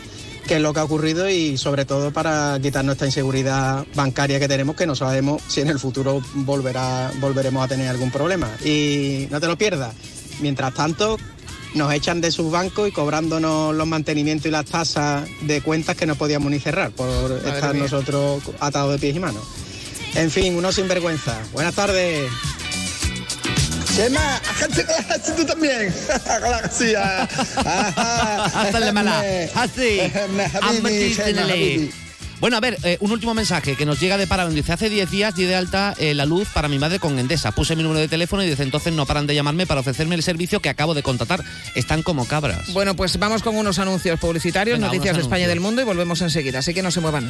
qué 0.52 0.58
es 0.58 0.62
lo 0.62 0.74
que 0.74 0.82
ha 0.82 0.84
ocurrido 0.84 1.30
y 1.30 1.58
sobre 1.58 1.86
todo 1.86 2.12
para 2.12 2.60
quitar 2.62 2.84
nuestra 2.84 3.08
inseguridad 3.08 3.86
bancaria 3.95 4.38
que 4.38 4.49
tenemos 4.49 4.76
que 4.76 4.86
no 4.86 4.97
sabemos 4.97 5.41
si 5.47 5.62
en 5.62 5.70
el 5.70 5.80
futuro 5.80 6.22
volverá, 6.34 7.10
volveremos 7.22 7.64
a 7.64 7.70
tener 7.70 7.88
algún 7.88 8.12
problema. 8.12 8.49
Y 8.62 9.30
no 9.32 9.39
te 9.39 9.47
lo 9.47 9.58
pierdas. 9.58 9.95
Mientras 10.41 10.74
tanto, 10.74 11.18
nos 11.74 11.93
echan 11.93 12.20
de 12.20 12.34
sus 12.34 12.52
bancos 12.52 12.89
y 12.89 12.91
cobrándonos 12.91 13.74
los 13.74 13.88
mantenimientos 13.88 14.47
y 14.47 14.52
las 14.52 14.66
tasas 14.66 15.24
de 15.39 15.62
cuentas 15.62 15.95
que 15.95 16.06
no 16.06 16.16
podíamos 16.16 16.52
ni 16.52 16.60
cerrar 16.60 16.91
por 16.91 17.32
estar 17.32 17.74
mía. 17.74 17.84
nosotros 17.84 18.43
atados 18.60 18.91
de 18.91 18.99
pies 18.99 19.16
y 19.16 19.20
manos. 19.22 19.43
En 20.16 20.30
fin, 20.30 20.54
unos 20.58 20.76
sinvergüenza. 20.76 21.39
Buenas 21.54 21.76
tardes. 21.76 22.30
Chema, 23.95 24.37
así 24.37 25.31
tú 25.37 25.45
también. 25.45 25.93
Con 26.41 26.51
la. 26.91 27.27
Hazle 28.53 28.91
mala. 28.93 29.19
Así. 29.55 30.01
Bueno, 32.39 32.57
a 32.57 32.59
ver, 32.59 32.77
eh, 32.83 32.97
un 33.01 33.11
último 33.11 33.33
mensaje 33.33 33.75
que 33.75 33.85
nos 33.85 33.99
llega 33.99 34.17
de. 34.17 34.27
Dice, 34.51 34.71
hace 34.71 34.89
10 34.89 35.11
días 35.11 35.35
di 35.35 35.43
de 35.43 35.55
alta 35.55 35.93
eh, 35.99 36.13
la 36.13 36.25
luz 36.25 36.47
para 36.53 36.69
mi 36.69 36.79
madre 36.79 36.99
con 36.99 37.19
Endesa. 37.19 37.51
Puse 37.51 37.75
mi 37.75 37.83
número 37.83 37.99
de 37.99 38.07
teléfono 38.07 38.43
y 38.43 38.49
desde 38.49 38.63
entonces 38.63 38.93
no 38.93 39.05
paran 39.05 39.27
de 39.27 39.35
llamarme 39.35 39.67
para 39.67 39.81
ofrecerme 39.81 40.15
el 40.15 40.23
servicio 40.23 40.61
que 40.61 40.69
acabo 40.69 40.93
de 40.93 41.03
contratar. 41.03 41.43
Están 41.75 42.01
como 42.01 42.25
cabras. 42.25 42.71
Bueno, 42.73 42.95
pues 42.95 43.19
vamos 43.19 43.43
con 43.43 43.57
unos 43.57 43.77
anuncios 43.77 44.19
publicitarios, 44.19 44.79
Venga, 44.79 44.87
noticias 44.87 45.17
de 45.17 45.21
España 45.21 45.45
y 45.45 45.47
del 45.47 45.59
mundo 45.59 45.81
y 45.81 45.85
volvemos 45.85 46.21
enseguida, 46.21 46.59
así 46.59 46.73
que 46.73 46.81
no 46.81 46.91
se 46.91 47.01
muevan. 47.01 47.29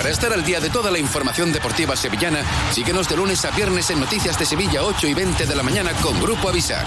Para 0.00 0.12
estar 0.12 0.32
al 0.32 0.42
día 0.42 0.60
de 0.60 0.70
toda 0.70 0.90
la 0.90 0.98
información 0.98 1.52
deportiva 1.52 1.94
sevillana, 1.94 2.42
síguenos 2.72 3.06
de 3.06 3.18
lunes 3.18 3.44
a 3.44 3.50
viernes 3.50 3.90
en 3.90 4.00
Noticias 4.00 4.38
de 4.38 4.46
Sevilla 4.46 4.82
8 4.82 5.08
y 5.08 5.12
20 5.12 5.44
de 5.44 5.54
la 5.54 5.62
mañana 5.62 5.92
con 6.00 6.18
Grupo 6.22 6.48
Avisar. 6.48 6.86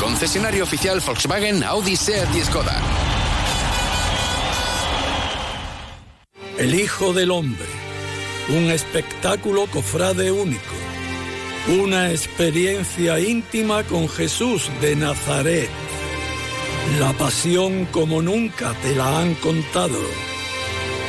Concesionario 0.00 0.64
oficial 0.64 1.02
Volkswagen, 1.04 1.62
Audi, 1.62 1.96
Seat 1.96 2.34
y 2.34 2.40
Skoda. 2.40 2.80
El 6.56 6.74
Hijo 6.74 7.12
del 7.12 7.30
Hombre, 7.30 7.66
un 8.48 8.70
espectáculo 8.70 9.66
cofrade 9.66 10.32
único, 10.32 10.74
una 11.78 12.10
experiencia 12.10 13.20
íntima 13.20 13.84
con 13.84 14.08
Jesús 14.08 14.70
de 14.80 14.96
Nazaret, 14.96 15.68
la 16.98 17.12
pasión 17.12 17.84
como 17.92 18.22
nunca 18.22 18.72
te 18.80 18.96
la 18.96 19.20
han 19.20 19.34
contado. 19.34 20.00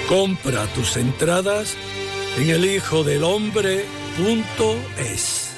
Compra 0.08 0.66
tus 0.68 0.96
entradas 0.96 1.76
en 2.38 2.50
elhijodelhombre.es. 2.50 5.50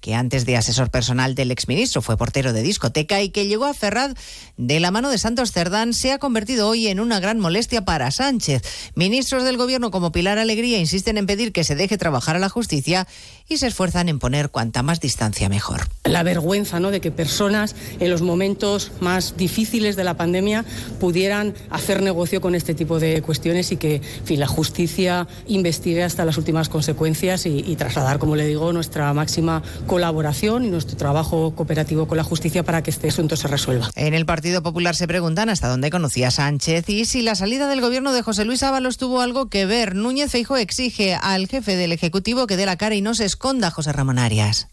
que 0.00 0.14
antes 0.14 0.46
de 0.46 0.56
asesor 0.56 0.90
personal 0.90 1.34
del 1.34 1.50
exministro 1.50 2.02
fue 2.02 2.16
portero 2.16 2.52
de 2.52 2.62
discoteca 2.62 3.20
y 3.22 3.30
que 3.30 3.46
llegó 3.46 3.66
a 3.66 3.74
Ferraz 3.74 4.14
de 4.56 4.80
la 4.80 4.90
mano 4.90 5.10
de 5.10 5.18
Santos 5.18 5.52
Cerdán, 5.52 5.92
se 5.92 6.12
ha 6.12 6.18
convertido 6.18 6.68
hoy 6.68 6.88
en 6.88 7.00
una 7.00 7.20
gran 7.20 7.38
molestia 7.38 7.84
para 7.84 8.10
Sánchez. 8.10 8.62
Ministros 8.94 9.44
del 9.44 9.56
gobierno 9.56 9.90
como 9.90 10.12
Pilar 10.12 10.38
Alegría 10.38 10.78
insisten 10.78 11.18
en 11.18 11.26
pedir 11.26 11.52
que 11.52 11.64
se 11.64 11.74
deje 11.74 11.98
trabajar 11.98 12.36
a 12.36 12.40
la 12.40 12.48
justicia 12.48 13.06
y 13.50 13.58
se 13.58 13.66
esfuerzan 13.66 14.08
en 14.08 14.20
poner 14.20 14.50
cuanta 14.50 14.84
más 14.84 15.00
distancia 15.00 15.48
mejor. 15.48 15.88
La 16.04 16.22
vergüenza 16.22 16.78
¿no? 16.78 16.92
de 16.92 17.00
que 17.00 17.10
personas 17.10 17.74
en 17.98 18.08
los 18.08 18.22
momentos 18.22 18.92
más 19.00 19.36
difíciles 19.36 19.96
de 19.96 20.04
la 20.04 20.16
pandemia 20.16 20.64
pudieran 21.00 21.54
hacer 21.68 22.00
negocio 22.00 22.40
con 22.40 22.54
este 22.54 22.74
tipo 22.74 23.00
de 23.00 23.22
cuestiones 23.22 23.72
y 23.72 23.76
que 23.76 23.96
en 23.96 24.24
fin, 24.24 24.40
la 24.40 24.46
justicia 24.46 25.26
investigue 25.48 26.04
hasta 26.04 26.24
las 26.24 26.38
últimas 26.38 26.68
consecuencias 26.68 27.44
y, 27.44 27.64
y 27.66 27.74
trasladar, 27.74 28.20
como 28.20 28.36
le 28.36 28.46
digo, 28.46 28.72
nuestra 28.72 29.12
máxima 29.12 29.64
colaboración 29.88 30.64
y 30.64 30.70
nuestro 30.70 30.96
trabajo 30.96 31.52
cooperativo 31.56 32.06
con 32.06 32.18
la 32.18 32.24
justicia 32.24 32.62
para 32.62 32.84
que 32.84 32.90
este 32.90 33.08
asunto 33.08 33.34
se 33.34 33.48
resuelva. 33.48 33.90
En 33.96 34.14
el 34.14 34.26
Partido 34.26 34.62
Popular 34.62 34.94
se 34.94 35.08
preguntan 35.08 35.48
hasta 35.48 35.66
dónde 35.66 35.90
conocía 35.90 36.30
Sánchez 36.30 36.88
y 36.88 37.04
si 37.04 37.22
la 37.22 37.34
salida 37.34 37.68
del 37.68 37.80
gobierno 37.80 38.12
de 38.12 38.22
José 38.22 38.44
Luis 38.44 38.62
Ábalos 38.62 38.96
tuvo 38.96 39.20
algo 39.20 39.48
que 39.48 39.66
ver. 39.66 39.96
Núñez 39.96 40.30
Feijo 40.30 40.56
exige 40.56 41.16
al 41.16 41.48
jefe 41.48 41.74
del 41.74 41.90
Ejecutivo 41.90 42.46
que 42.46 42.56
dé 42.56 42.64
la 42.64 42.76
cara 42.76 42.94
y 42.94 43.02
no 43.02 43.14
se 43.14 43.24
esconda, 43.40 43.70
José 43.70 43.90
Ramón 43.94 44.18
Arias. 44.18 44.68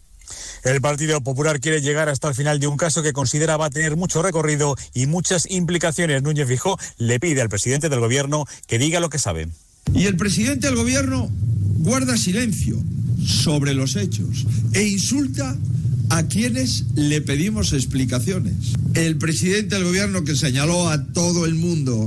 El 0.62 0.82
Partido 0.82 1.22
Popular 1.22 1.58
quiere 1.58 1.80
llegar 1.80 2.10
hasta 2.10 2.28
el 2.28 2.34
final 2.34 2.60
de 2.60 2.66
un 2.66 2.76
caso 2.76 3.02
que 3.02 3.14
considera 3.14 3.56
va 3.56 3.64
a 3.64 3.70
tener 3.70 3.96
mucho 3.96 4.20
recorrido 4.20 4.76
y 4.92 5.06
muchas 5.06 5.50
implicaciones. 5.50 6.22
Núñez 6.22 6.46
Fijó 6.46 6.78
le 6.98 7.18
pide 7.18 7.40
al 7.40 7.48
presidente 7.48 7.88
del 7.88 8.00
gobierno 8.00 8.44
que 8.66 8.78
diga 8.78 9.00
lo 9.00 9.08
que 9.08 9.18
sabe. 9.18 9.48
Y 9.94 10.04
el 10.04 10.18
presidente 10.18 10.66
del 10.66 10.76
gobierno 10.76 11.30
guarda 11.78 12.18
silencio 12.18 12.76
sobre 13.24 13.72
los 13.72 13.96
hechos 13.96 14.44
e 14.74 14.82
insulta 14.82 15.56
a 16.10 16.24
quienes 16.24 16.84
le 16.94 17.22
pedimos 17.22 17.72
explicaciones. 17.72 18.74
El 18.92 19.16
presidente 19.16 19.76
del 19.76 19.84
gobierno 19.84 20.24
que 20.24 20.36
señaló 20.36 20.90
a 20.90 21.06
todo 21.14 21.46
el 21.46 21.54
mundo 21.54 22.06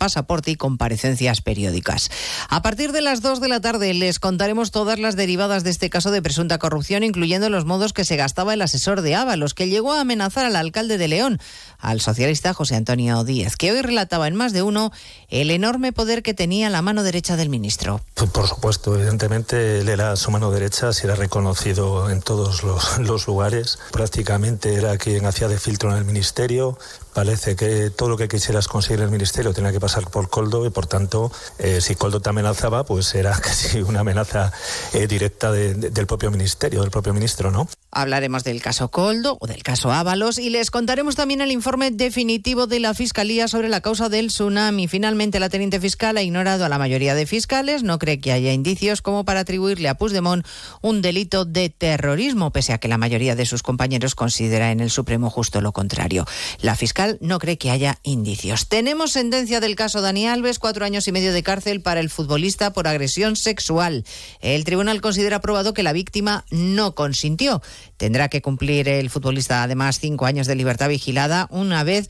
pasaporte 0.01 0.49
y 0.49 0.55
comparecencias 0.55 1.41
periódicas. 1.41 2.09
A 2.49 2.63
partir 2.63 2.91
de 2.91 3.01
las 3.01 3.21
2 3.21 3.39
de 3.39 3.47
la 3.47 3.61
tarde 3.61 3.93
les 3.93 4.17
contaremos 4.17 4.71
todas 4.71 4.97
las 4.97 5.15
derivadas 5.15 5.63
de 5.63 5.69
este 5.69 5.91
caso 5.91 6.09
de 6.09 6.23
presunta 6.23 6.57
corrupción, 6.57 7.03
incluyendo 7.03 7.51
los 7.51 7.65
modos 7.65 7.93
que 7.93 8.03
se 8.03 8.15
gastaba 8.15 8.55
el 8.55 8.63
asesor 8.63 9.03
de 9.03 9.13
Ábalos, 9.13 9.53
que 9.53 9.69
llegó 9.69 9.93
a 9.93 10.01
amenazar 10.01 10.47
al 10.47 10.55
alcalde 10.55 10.97
de 10.97 11.07
León, 11.07 11.39
al 11.77 12.01
socialista 12.01 12.51
José 12.51 12.77
Antonio 12.77 13.23
Díez, 13.23 13.57
que 13.57 13.71
hoy 13.71 13.83
relataba 13.83 14.27
en 14.27 14.33
más 14.33 14.53
de 14.53 14.63
uno 14.63 14.91
el 15.29 15.51
enorme 15.51 15.93
poder 15.93 16.23
que 16.23 16.33
tenía 16.33 16.71
la 16.71 16.81
mano 16.81 17.03
derecha 17.03 17.37
del 17.37 17.49
ministro. 17.49 18.01
Por 18.15 18.47
supuesto, 18.47 18.95
evidentemente 18.95 19.81
él 19.81 19.89
era 19.89 20.15
su 20.15 20.31
mano 20.31 20.49
derecha, 20.49 20.93
se 20.93 21.05
era 21.05 21.15
reconocido 21.15 22.09
en 22.09 22.23
todos 22.23 22.63
los 22.97 23.27
lugares. 23.27 23.77
Prácticamente 23.91 24.73
era 24.73 24.97
quien 24.97 25.27
hacía 25.27 25.47
de 25.47 25.59
filtro 25.59 25.91
en 25.91 25.97
el 25.97 26.05
ministerio, 26.05 26.79
parece 27.13 27.55
que 27.55 27.89
todo 27.89 28.09
lo 28.09 28.17
que 28.17 28.27
quisieras 28.27 28.67
conseguir 28.67 28.99
en 28.99 29.05
el 29.05 29.11
ministerio 29.11 29.53
tenía 29.53 29.71
que 29.71 29.79
pasar 29.79 30.09
por 30.09 30.29
Coldo 30.29 30.65
y 30.65 30.69
por 30.69 30.87
tanto 30.87 31.31
eh, 31.59 31.81
si 31.81 31.95
Coldo 31.95 32.19
te 32.19 32.29
amenazaba 32.29 32.83
pues 32.83 33.13
era 33.15 33.31
casi 33.41 33.81
una 33.81 34.01
amenaza 34.01 34.51
eh, 34.93 35.07
directa 35.07 35.51
de, 35.51 35.73
de, 35.73 35.89
del 35.89 36.07
propio 36.07 36.31
ministerio, 36.31 36.81
del 36.81 36.91
propio 36.91 37.13
ministro, 37.13 37.51
¿no? 37.51 37.67
Hablaremos 37.91 38.43
del 38.43 38.61
caso 38.61 38.89
Coldo 38.89 39.37
o 39.41 39.47
del 39.47 39.63
caso 39.63 39.91
Ábalos 39.91 40.37
y 40.37 40.49
les 40.49 40.71
contaremos 40.71 41.15
también 41.15 41.41
el 41.41 41.51
informe 41.51 41.91
definitivo 41.91 42.67
de 42.67 42.79
la 42.79 42.93
Fiscalía 42.93 43.47
sobre 43.47 43.67
la 43.67 43.81
causa 43.81 44.07
del 44.07 44.27
tsunami. 44.27 44.87
Finalmente 44.87 45.39
la 45.39 45.49
teniente 45.49 45.79
fiscal 45.79 46.15
ha 46.17 46.21
ignorado 46.21 46.63
a 46.63 46.69
la 46.69 46.77
mayoría 46.77 47.15
de 47.15 47.25
fiscales, 47.25 47.83
no 47.83 47.99
cree 47.99 48.19
que 48.19 48.31
haya 48.31 48.53
indicios 48.53 49.01
como 49.01 49.25
para 49.25 49.41
atribuirle 49.41 49.89
a 49.89 49.95
Puigdemont 49.95 50.45
un 50.81 51.01
delito 51.01 51.43
de 51.43 51.69
terrorismo, 51.69 52.51
pese 52.51 52.73
a 52.73 52.77
que 52.77 52.87
la 52.87 52.97
mayoría 52.97 53.35
de 53.35 53.45
sus 53.45 53.63
compañeros 53.63 54.15
considera 54.15 54.71
en 54.71 54.79
el 54.79 54.89
Supremo 54.89 55.29
justo 55.29 55.59
lo 55.61 55.71
contrario. 55.73 56.25
La 56.61 56.75
fiscal 56.75 57.00
no 57.19 57.39
cree 57.39 57.57
que 57.57 57.71
haya 57.71 57.99
indicios. 58.03 58.67
Tenemos 58.67 59.11
sentencia 59.11 59.59
del 59.59 59.75
caso 59.75 60.01
Dani 60.01 60.27
Alves, 60.27 60.59
cuatro 60.59 60.85
años 60.85 61.07
y 61.07 61.11
medio 61.11 61.33
de 61.33 61.43
cárcel 61.43 61.81
para 61.81 61.99
el 61.99 62.09
futbolista 62.09 62.73
por 62.73 62.87
agresión 62.87 63.35
sexual. 63.35 64.05
El 64.39 64.63
tribunal 64.63 65.01
considera 65.01 65.41
probado 65.41 65.73
que 65.73 65.83
la 65.83 65.93
víctima 65.93 66.45
no 66.49 66.95
consintió. 66.95 67.61
Tendrá 67.97 68.29
que 68.29 68.41
cumplir 68.41 68.87
el 68.87 69.09
futbolista 69.09 69.63
además 69.63 69.99
cinco 69.99 70.25
años 70.25 70.47
de 70.47 70.55
libertad 70.55 70.89
vigilada 70.89 71.47
una 71.49 71.83
vez 71.83 72.09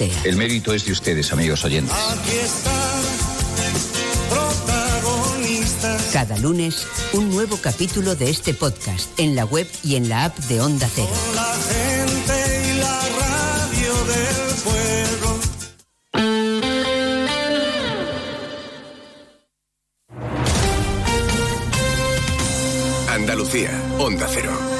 El 0.00 0.36
mérito 0.36 0.72
es 0.72 0.86
de 0.86 0.92
ustedes, 0.92 1.30
amigos 1.30 1.62
oyentes. 1.64 1.94
Cada 6.10 6.38
lunes, 6.38 6.86
un 7.12 7.28
nuevo 7.28 7.58
capítulo 7.58 8.14
de 8.14 8.30
este 8.30 8.54
podcast 8.54 9.10
en 9.18 9.36
la 9.36 9.44
web 9.44 9.68
y 9.84 9.96
en 9.96 10.08
la 10.08 10.24
app 10.24 10.38
de 10.38 10.62
Onda 10.62 10.88
Cero. 10.94 11.10
La 11.34 11.54
gente 11.68 12.70
y 12.70 12.78
la 12.78 13.00
radio 13.20 13.92
del 14.06 14.54
pueblo. 14.64 15.38
Andalucía, 23.08 23.70
Onda 23.98 24.26
Cero. 24.32 24.79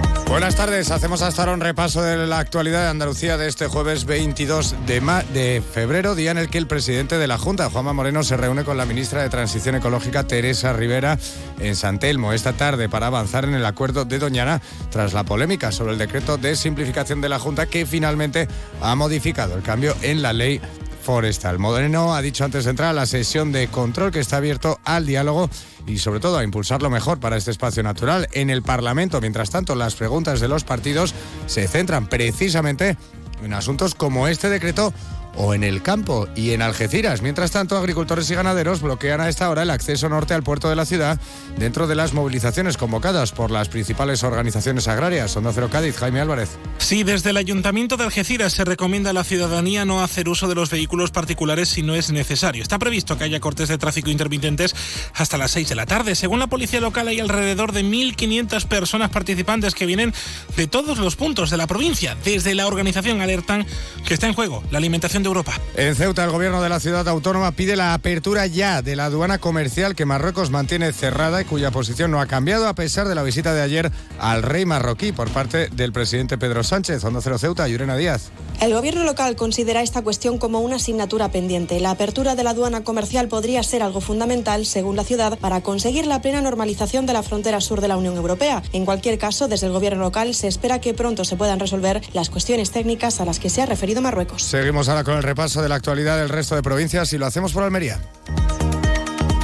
Buenas 0.31 0.55
tardes, 0.55 0.91
hacemos 0.91 1.21
hasta 1.23 1.41
ahora 1.41 1.53
un 1.55 1.59
repaso 1.59 2.01
de 2.01 2.25
la 2.25 2.39
actualidad 2.39 2.83
de 2.83 2.87
Andalucía 2.87 3.35
de 3.35 3.49
este 3.49 3.67
jueves 3.67 4.05
22 4.05 4.75
de, 4.87 5.61
febrero, 5.73 6.15
día 6.15 6.31
en 6.31 6.37
el 6.37 6.49
que 6.49 6.57
el 6.57 6.67
presidente 6.67 7.17
de 7.17 7.27
la 7.27 7.37
Junta, 7.37 7.69
Juanma 7.69 7.91
Moreno, 7.91 8.23
se 8.23 8.37
reúne 8.37 8.63
con 8.63 8.77
la 8.77 8.85
ministra 8.85 9.21
de 9.21 9.29
Transición 9.29 9.75
Ecológica, 9.75 10.23
Teresa 10.23 10.71
Rivera, 10.71 11.19
en 11.59 11.75
San 11.75 11.99
Telmo 11.99 12.31
esta 12.31 12.53
tarde 12.53 12.87
para 12.87 13.07
avanzar 13.07 13.43
en 13.43 13.55
el 13.55 13.65
acuerdo 13.65 14.05
de 14.05 14.19
Doñana 14.19 14.61
tras 14.89 15.11
la 15.11 15.25
polémica 15.25 15.73
sobre 15.73 15.91
el 15.91 15.97
decreto 15.97 16.37
de 16.37 16.55
simplificación 16.55 17.19
de 17.19 17.27
la 17.27 17.37
Junta 17.37 17.65
que 17.65 17.85
finalmente 17.85 18.47
ha 18.81 18.95
modificado 18.95 19.57
el 19.57 19.63
cambio 19.63 19.97
en 20.01 20.21
la 20.21 20.31
ley 20.31 20.61
forestal. 21.01 21.59
Moreno 21.59 22.15
ha 22.15 22.21
dicho 22.21 22.45
antes 22.45 22.63
de 22.63 22.69
entrar 22.69 22.89
a 22.89 22.93
la 22.93 23.05
sesión 23.05 23.51
de 23.51 23.67
control 23.67 24.11
que 24.11 24.19
está 24.19 24.37
abierto 24.37 24.79
al 24.85 25.05
diálogo 25.05 25.49
y 25.87 25.97
sobre 25.97 26.19
todo 26.19 26.37
a 26.37 26.43
impulsarlo 26.43 26.89
mejor 26.89 27.19
para 27.19 27.37
este 27.37 27.51
espacio 27.51 27.83
natural 27.83 28.27
en 28.31 28.49
el 28.49 28.61
Parlamento. 28.61 29.19
Mientras 29.19 29.49
tanto, 29.49 29.75
las 29.75 29.95
preguntas 29.95 30.39
de 30.39 30.47
los 30.47 30.63
partidos 30.63 31.13
se 31.47 31.67
centran 31.67 32.07
precisamente 32.07 32.97
en 33.43 33.53
asuntos 33.53 33.95
como 33.95 34.27
este 34.27 34.49
decreto 34.49 34.93
o 35.35 35.53
en 35.53 35.63
el 35.63 35.81
campo 35.81 36.27
y 36.35 36.51
en 36.51 36.61
Algeciras. 36.61 37.21
Mientras 37.21 37.51
tanto, 37.51 37.77
agricultores 37.77 38.29
y 38.29 38.35
ganaderos 38.35 38.81
bloquean 38.81 39.21
a 39.21 39.29
esta 39.29 39.49
hora 39.49 39.63
el 39.63 39.69
acceso 39.69 40.09
norte 40.09 40.33
al 40.33 40.43
puerto 40.43 40.69
de 40.69 40.75
la 40.75 40.85
ciudad 40.85 41.19
dentro 41.57 41.87
de 41.87 41.95
las 41.95 42.13
movilizaciones 42.13 42.77
convocadas 42.77 43.31
por 43.31 43.51
las 43.51 43.69
principales 43.69 44.23
organizaciones 44.23 44.87
agrarias. 44.87 45.35
Onda 45.35 45.51
Cero 45.53 45.69
Cádiz, 45.71 45.97
Jaime 45.97 46.21
Álvarez. 46.21 46.57
Sí, 46.77 47.03
desde 47.03 47.31
el 47.31 47.37
Ayuntamiento 47.37 47.97
de 47.97 48.03
Algeciras 48.03 48.53
se 48.53 48.65
recomienda 48.65 49.11
a 49.11 49.13
la 49.13 49.23
ciudadanía 49.23 49.85
no 49.85 50.03
hacer 50.03 50.29
uso 50.29 50.47
de 50.47 50.55
los 50.55 50.69
vehículos 50.69 51.11
particulares 51.11 51.69
si 51.69 51.81
no 51.81 51.95
es 51.95 52.11
necesario. 52.11 52.61
Está 52.61 52.79
previsto 52.79 53.17
que 53.17 53.23
haya 53.23 53.39
cortes 53.39 53.69
de 53.69 53.77
tráfico 53.77 54.09
intermitentes 54.09 54.75
hasta 55.13 55.37
las 55.37 55.51
6 55.51 55.69
de 55.69 55.75
la 55.75 55.85
tarde. 55.85 56.15
Según 56.15 56.39
la 56.39 56.47
policía 56.47 56.81
local, 56.81 57.07
hay 57.07 57.19
alrededor 57.19 57.71
de 57.71 57.83
1.500 57.83 58.65
personas 58.65 59.09
participantes 59.09 59.75
que 59.75 59.85
vienen 59.85 60.13
de 60.55 60.67
todos 60.67 60.97
los 60.97 61.15
puntos 61.15 61.49
de 61.49 61.57
la 61.57 61.67
provincia. 61.67 62.17
Desde 62.23 62.55
la 62.55 62.67
organización 62.67 63.21
alertan 63.21 63.65
que 64.05 64.13
está 64.13 64.27
en 64.27 64.33
juego 64.33 64.63
la 64.71 64.77
alimentación 64.77 65.20
de 65.23 65.27
Europa. 65.27 65.53
En 65.75 65.95
Ceuta, 65.95 66.23
el 66.23 66.31
gobierno 66.31 66.61
de 66.61 66.69
la 66.69 66.79
ciudad 66.79 67.07
autónoma 67.07 67.51
pide 67.51 67.75
la 67.75 67.93
apertura 67.93 68.45
ya 68.45 68.81
de 68.81 68.95
la 68.95 69.05
aduana 69.05 69.37
comercial 69.37 69.95
que 69.95 70.05
Marruecos 70.05 70.49
mantiene 70.49 70.91
cerrada 70.93 71.41
y 71.41 71.45
cuya 71.45 71.71
posición 71.71 72.11
no 72.11 72.21
ha 72.21 72.25
cambiado 72.25 72.67
a 72.67 72.75
pesar 72.75 73.07
de 73.07 73.15
la 73.15 73.23
visita 73.23 73.53
de 73.53 73.61
ayer 73.61 73.91
al 74.19 74.43
rey 74.43 74.65
marroquí 74.65 75.11
por 75.11 75.29
parte 75.29 75.69
del 75.69 75.91
presidente 75.91 76.37
Pedro 76.37 76.63
Sánchez. 76.63 77.03
Onda 77.03 77.21
Cero 77.21 77.37
Ceuta, 77.37 77.67
Yurena 77.67 77.95
Díaz. 77.95 78.31
El 78.59 78.73
gobierno 78.73 79.03
local 79.03 79.35
considera 79.35 79.81
esta 79.81 80.03
cuestión 80.03 80.37
como 80.37 80.59
una 80.59 80.75
asignatura 80.75 81.31
pendiente. 81.31 81.79
La 81.79 81.91
apertura 81.91 82.35
de 82.35 82.43
la 82.43 82.51
aduana 82.51 82.83
comercial 82.83 83.27
podría 83.27 83.63
ser 83.63 83.81
algo 83.81 84.01
fundamental, 84.01 84.65
según 84.67 84.95
la 84.95 85.03
ciudad, 85.03 85.39
para 85.39 85.61
conseguir 85.61 86.05
la 86.05 86.21
plena 86.21 86.41
normalización 86.41 87.07
de 87.07 87.13
la 87.13 87.23
frontera 87.23 87.59
sur 87.59 87.81
de 87.81 87.87
la 87.87 87.97
Unión 87.97 88.15
Europea. 88.15 88.61
En 88.71 88.85
cualquier 88.85 89.17
caso, 89.17 89.47
desde 89.47 89.65
el 89.65 89.73
gobierno 89.73 90.03
local 90.03 90.35
se 90.35 90.47
espera 90.47 90.79
que 90.79 90.93
pronto 90.93 91.25
se 91.25 91.35
puedan 91.35 91.59
resolver 91.59 92.01
las 92.13 92.29
cuestiones 92.29 92.69
técnicas 92.71 93.19
a 93.19 93.25
las 93.25 93.39
que 93.39 93.49
se 93.49 93.63
ha 93.63 93.65
referido 93.65 94.01
Marruecos. 94.01 94.43
Seguimos 94.43 94.89
ahora 94.89 95.03
con 95.03 95.10
el 95.17 95.23
repaso 95.23 95.61
de 95.61 95.69
la 95.69 95.75
actualidad 95.75 96.17
del 96.17 96.29
resto 96.29 96.55
de 96.55 96.63
provincias 96.63 97.11
y 97.13 97.17
lo 97.17 97.25
hacemos 97.25 97.53
por 97.53 97.63
Almería. 97.63 97.99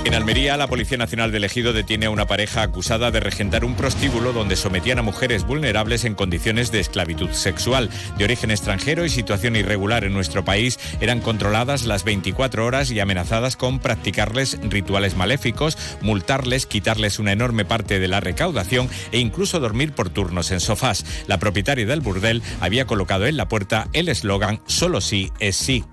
En 0.08 0.14
Almería, 0.14 0.56
la 0.56 0.68
Policía 0.68 0.98
Nacional 0.98 1.34
de 1.34 1.46
Ejido 1.46 1.74
detiene 1.74 2.06
a 2.06 2.10
una 2.10 2.26
pareja 2.26 2.62
acusada 2.62 3.12
de 3.12 3.20
regentar 3.20 3.66
un 3.66 3.76
prostíbulo 3.76 4.32
donde 4.32 4.56
sometían 4.56 5.00
a 5.00 5.02
mujeres 5.02 5.46
vulnerables 5.46 6.06
en 6.06 6.16
condiciones 6.16 6.72
de 6.72 6.80
esclavitud 6.80 7.30
sexual. 7.32 7.90
De 8.18 8.24
origen 8.24 8.50
extranjero 8.50 9.04
y 9.04 9.10
situación 9.10 9.58
irregular 9.58 10.06
en 10.06 10.14
nuestro 10.14 10.46
país, 10.46 10.80
eran 11.02 11.20
controladas 11.20 11.86
las 11.86 12.06
24 12.06 12.66
horas 12.66 12.90
y 12.90 13.02
amenazadas 13.02 13.58
con 13.58 13.80
practicarles 13.80 14.58
rituales 14.70 15.18
maléficos, 15.18 15.78
multarles, 16.00 16.68
quitarles 16.68 17.20
una 17.20 17.34
enorme 17.34 17.66
parte 17.66 18.00
de 18.00 18.08
la 18.08 18.22
recaudación 18.22 18.90
e 19.12 19.20
incluso 19.20 19.60
dormir 19.60 19.92
por 19.92 20.10
turnos 20.10 20.52
en 20.52 20.62
sofás. 20.62 21.04
La 21.28 21.38
propietaria 21.38 21.86
del 21.86 22.00
burdel 22.00 22.44
había 22.62 22.88
colocado 22.88 23.26
en 23.26 23.36
la 23.36 23.50
puerta 23.50 23.90
el 23.92 24.08
eslogan 24.08 24.62
Solo 24.68 25.02
sí 25.02 25.34
es 25.42 25.58
sí. 25.58 25.84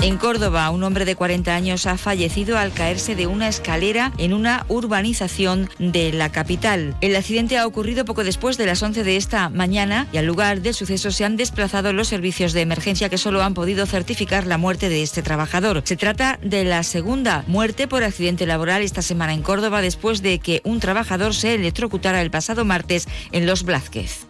En 0.00 0.16
Córdoba, 0.16 0.70
un 0.70 0.84
hombre 0.84 1.04
de 1.04 1.16
40 1.16 1.52
años 1.52 1.84
ha 1.86 1.98
fallecido 1.98 2.56
al 2.56 2.72
caerse 2.72 3.16
de 3.16 3.26
una 3.26 3.48
escalera 3.48 4.12
en 4.16 4.32
una 4.32 4.64
urbanización 4.68 5.68
de 5.80 6.12
la 6.12 6.30
capital. 6.30 6.96
El 7.00 7.16
accidente 7.16 7.58
ha 7.58 7.66
ocurrido 7.66 8.04
poco 8.04 8.22
después 8.22 8.56
de 8.56 8.66
las 8.66 8.80
11 8.80 9.02
de 9.02 9.16
esta 9.16 9.48
mañana 9.48 10.06
y 10.12 10.18
al 10.18 10.26
lugar 10.26 10.60
del 10.60 10.74
suceso 10.74 11.10
se 11.10 11.24
han 11.24 11.36
desplazado 11.36 11.92
los 11.92 12.06
servicios 12.06 12.52
de 12.52 12.60
emergencia 12.60 13.08
que 13.08 13.18
solo 13.18 13.42
han 13.42 13.54
podido 13.54 13.86
certificar 13.86 14.46
la 14.46 14.56
muerte 14.56 14.88
de 14.88 15.02
este 15.02 15.22
trabajador. 15.22 15.82
Se 15.84 15.96
trata 15.96 16.38
de 16.42 16.62
la 16.62 16.84
segunda 16.84 17.42
muerte 17.48 17.88
por 17.88 18.04
accidente 18.04 18.46
laboral 18.46 18.82
esta 18.82 19.02
semana 19.02 19.34
en 19.34 19.42
Córdoba 19.42 19.82
después 19.82 20.22
de 20.22 20.38
que 20.38 20.60
un 20.64 20.78
trabajador 20.78 21.34
se 21.34 21.54
electrocutara 21.54 22.22
el 22.22 22.30
pasado 22.30 22.64
martes 22.64 23.08
en 23.32 23.46
Los 23.46 23.64
Blázquez. 23.64 24.28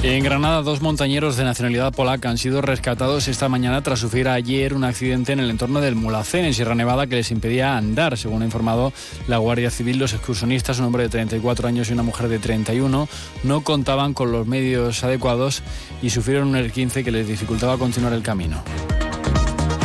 En 0.00 0.22
Granada, 0.22 0.62
dos 0.62 0.80
montañeros 0.80 1.36
de 1.36 1.42
nacionalidad 1.42 1.92
polaca 1.92 2.30
han 2.30 2.38
sido 2.38 2.62
rescatados 2.62 3.26
esta 3.26 3.48
mañana 3.48 3.82
tras 3.82 3.98
sufrir 3.98 4.28
ayer 4.28 4.72
un 4.72 4.84
accidente 4.84 5.32
en 5.32 5.40
el 5.40 5.50
entorno 5.50 5.80
del 5.80 5.96
Mulacén, 5.96 6.44
en 6.44 6.54
Sierra 6.54 6.76
Nevada, 6.76 7.08
que 7.08 7.16
les 7.16 7.32
impedía 7.32 7.76
andar. 7.76 8.16
Según 8.16 8.42
ha 8.42 8.44
informado 8.44 8.92
la 9.26 9.38
Guardia 9.38 9.70
Civil, 9.70 9.98
los 9.98 10.12
excursionistas, 10.12 10.78
un 10.78 10.84
hombre 10.84 11.02
de 11.02 11.08
34 11.08 11.66
años 11.66 11.90
y 11.90 11.94
una 11.94 12.04
mujer 12.04 12.28
de 12.28 12.38
31, 12.38 13.08
no 13.42 13.60
contaban 13.64 14.14
con 14.14 14.30
los 14.30 14.46
medios 14.46 15.02
adecuados 15.02 15.64
y 16.00 16.10
sufrieron 16.10 16.48
un 16.48 16.54
R15 16.54 17.02
que 17.02 17.10
les 17.10 17.26
dificultaba 17.26 17.76
continuar 17.76 18.12
el 18.12 18.22
camino. 18.22 18.62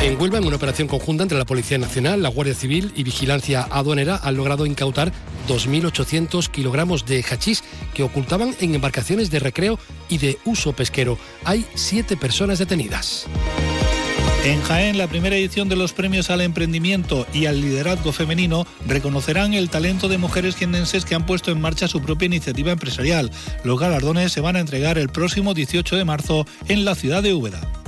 En 0.03 0.19
Huelva, 0.19 0.37
en 0.37 0.43
una 0.43 0.57
operación 0.57 0.89
conjunta 0.89 1.23
entre 1.23 1.37
la 1.37 1.45
Policía 1.45 1.77
Nacional, 1.77 2.21
la 2.21 2.27
Guardia 2.27 2.53
Civil 2.53 2.91
y 2.93 3.03
Vigilancia 3.03 3.65
Aduanera, 3.71 4.19
han 4.21 4.35
logrado 4.35 4.65
incautar 4.65 5.13
2.800 5.47 6.49
kilogramos 6.49 7.05
de 7.05 7.23
hachís 7.23 7.63
que 7.93 8.03
ocultaban 8.03 8.53
en 8.59 8.75
embarcaciones 8.75 9.31
de 9.31 9.39
recreo 9.39 9.79
y 10.09 10.17
de 10.17 10.39
uso 10.43 10.73
pesquero. 10.73 11.17
Hay 11.45 11.65
siete 11.75 12.17
personas 12.17 12.59
detenidas. 12.59 13.27
En 14.43 14.61
Jaén, 14.63 14.97
la 14.97 15.07
primera 15.07 15.37
edición 15.37 15.69
de 15.69 15.77
los 15.77 15.93
premios 15.93 16.29
al 16.29 16.41
emprendimiento 16.41 17.25
y 17.31 17.45
al 17.45 17.61
liderazgo 17.61 18.11
femenino 18.11 18.67
reconocerán 18.85 19.53
el 19.53 19.69
talento 19.69 20.09
de 20.09 20.17
mujeres 20.17 20.57
jiennenses 20.57 21.05
que 21.05 21.15
han 21.15 21.25
puesto 21.25 21.49
en 21.49 21.61
marcha 21.61 21.87
su 21.87 22.01
propia 22.01 22.25
iniciativa 22.25 22.73
empresarial. 22.73 23.31
Los 23.63 23.79
galardones 23.79 24.33
se 24.33 24.41
van 24.41 24.57
a 24.57 24.59
entregar 24.59 24.97
el 24.97 25.07
próximo 25.07 25.53
18 25.53 25.95
de 25.95 26.03
marzo 26.03 26.45
en 26.67 26.83
la 26.83 26.93
ciudad 26.93 27.23
de 27.23 27.33
Úbeda. 27.33 27.82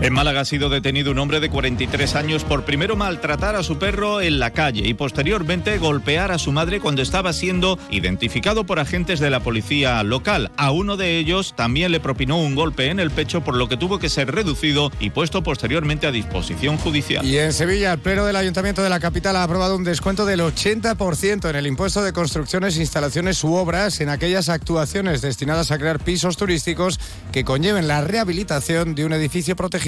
En 0.00 0.12
Málaga 0.12 0.42
ha 0.42 0.44
sido 0.44 0.68
detenido 0.68 1.10
un 1.10 1.18
hombre 1.18 1.40
de 1.40 1.50
43 1.50 2.14
años 2.14 2.44
por 2.44 2.64
primero 2.64 2.94
maltratar 2.94 3.56
a 3.56 3.64
su 3.64 3.78
perro 3.78 4.20
en 4.20 4.38
la 4.38 4.52
calle 4.52 4.86
y 4.86 4.94
posteriormente 4.94 5.76
golpear 5.78 6.30
a 6.30 6.38
su 6.38 6.52
madre 6.52 6.78
cuando 6.78 7.02
estaba 7.02 7.32
siendo 7.32 7.80
identificado 7.90 8.64
por 8.64 8.78
agentes 8.78 9.18
de 9.18 9.28
la 9.28 9.40
policía 9.40 10.00
local. 10.04 10.52
A 10.56 10.70
uno 10.70 10.96
de 10.96 11.18
ellos 11.18 11.52
también 11.56 11.90
le 11.90 11.98
propinó 11.98 12.40
un 12.40 12.54
golpe 12.54 12.90
en 12.90 13.00
el 13.00 13.10
pecho 13.10 13.42
por 13.42 13.56
lo 13.56 13.68
que 13.68 13.76
tuvo 13.76 13.98
que 13.98 14.08
ser 14.08 14.30
reducido 14.32 14.92
y 15.00 15.10
puesto 15.10 15.42
posteriormente 15.42 16.06
a 16.06 16.12
disposición 16.12 16.78
judicial. 16.78 17.26
Y 17.26 17.36
en 17.38 17.52
Sevilla, 17.52 17.92
el 17.92 17.98
Pleno 17.98 18.24
del 18.24 18.36
Ayuntamiento 18.36 18.84
de 18.84 18.90
la 18.90 19.00
capital 19.00 19.34
ha 19.34 19.42
aprobado 19.42 19.74
un 19.74 19.82
descuento 19.82 20.24
del 20.26 20.40
80% 20.40 21.50
en 21.50 21.56
el 21.56 21.66
impuesto 21.66 22.04
de 22.04 22.12
construcciones, 22.12 22.76
instalaciones 22.76 23.42
u 23.42 23.52
obras 23.54 24.00
en 24.00 24.10
aquellas 24.10 24.48
actuaciones 24.48 25.22
destinadas 25.22 25.72
a 25.72 25.78
crear 25.78 25.98
pisos 25.98 26.36
turísticos 26.36 27.00
que 27.32 27.44
conlleven 27.44 27.88
la 27.88 28.00
rehabilitación 28.02 28.94
de 28.94 29.04
un 29.04 29.12
edificio 29.12 29.56
protegido. 29.56 29.87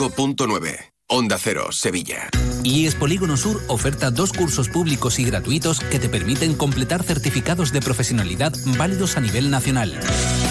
95.9. 0.00 0.89
Onda 1.12 1.38
Cero, 1.40 1.72
Sevilla. 1.72 2.30
IES 2.62 2.94
Polígono 2.94 3.36
Sur 3.36 3.60
oferta 3.66 4.12
dos 4.12 4.32
cursos 4.32 4.68
públicos 4.68 5.18
y 5.18 5.24
gratuitos 5.24 5.80
que 5.80 5.98
te 5.98 6.08
permiten 6.08 6.54
completar 6.54 7.02
certificados 7.02 7.72
de 7.72 7.80
profesionalidad 7.80 8.52
válidos 8.78 9.16
a 9.16 9.20
nivel 9.20 9.50
nacional. 9.50 9.98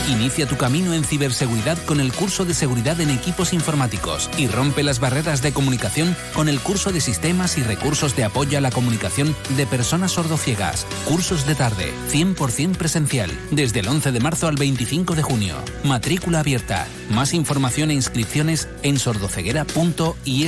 Inicia 0.09 0.47
tu 0.47 0.57
camino 0.57 0.93
en 0.93 1.05
ciberseguridad 1.05 1.77
con 1.85 2.01
el 2.01 2.11
curso 2.11 2.43
de 2.43 2.53
seguridad 2.53 2.99
en 2.99 3.09
equipos 3.09 3.53
informáticos 3.53 4.29
y 4.37 4.47
rompe 4.47 4.83
las 4.83 4.99
barreras 4.99 5.41
de 5.41 5.53
comunicación 5.53 6.13
con 6.33 6.49
el 6.49 6.59
curso 6.59 6.91
de 6.91 6.99
sistemas 6.99 7.57
y 7.57 7.63
recursos 7.63 8.17
de 8.17 8.25
apoyo 8.25 8.57
a 8.57 8.61
la 8.61 8.71
comunicación 8.71 9.33
de 9.55 9.65
personas 9.65 10.11
sordociegas. 10.11 10.85
Cursos 11.05 11.45
de 11.45 11.55
tarde, 11.55 11.93
100% 12.11 12.75
presencial, 12.75 13.31
desde 13.51 13.79
el 13.79 13.87
11 13.87 14.11
de 14.11 14.19
marzo 14.19 14.47
al 14.47 14.57
25 14.57 15.15
de 15.15 15.23
junio. 15.23 15.55
Matrícula 15.85 16.39
abierta. 16.41 16.85
Más 17.11 17.33
información 17.33 17.91
e 17.91 17.93
inscripciones 17.93 18.67
en 18.83 18.99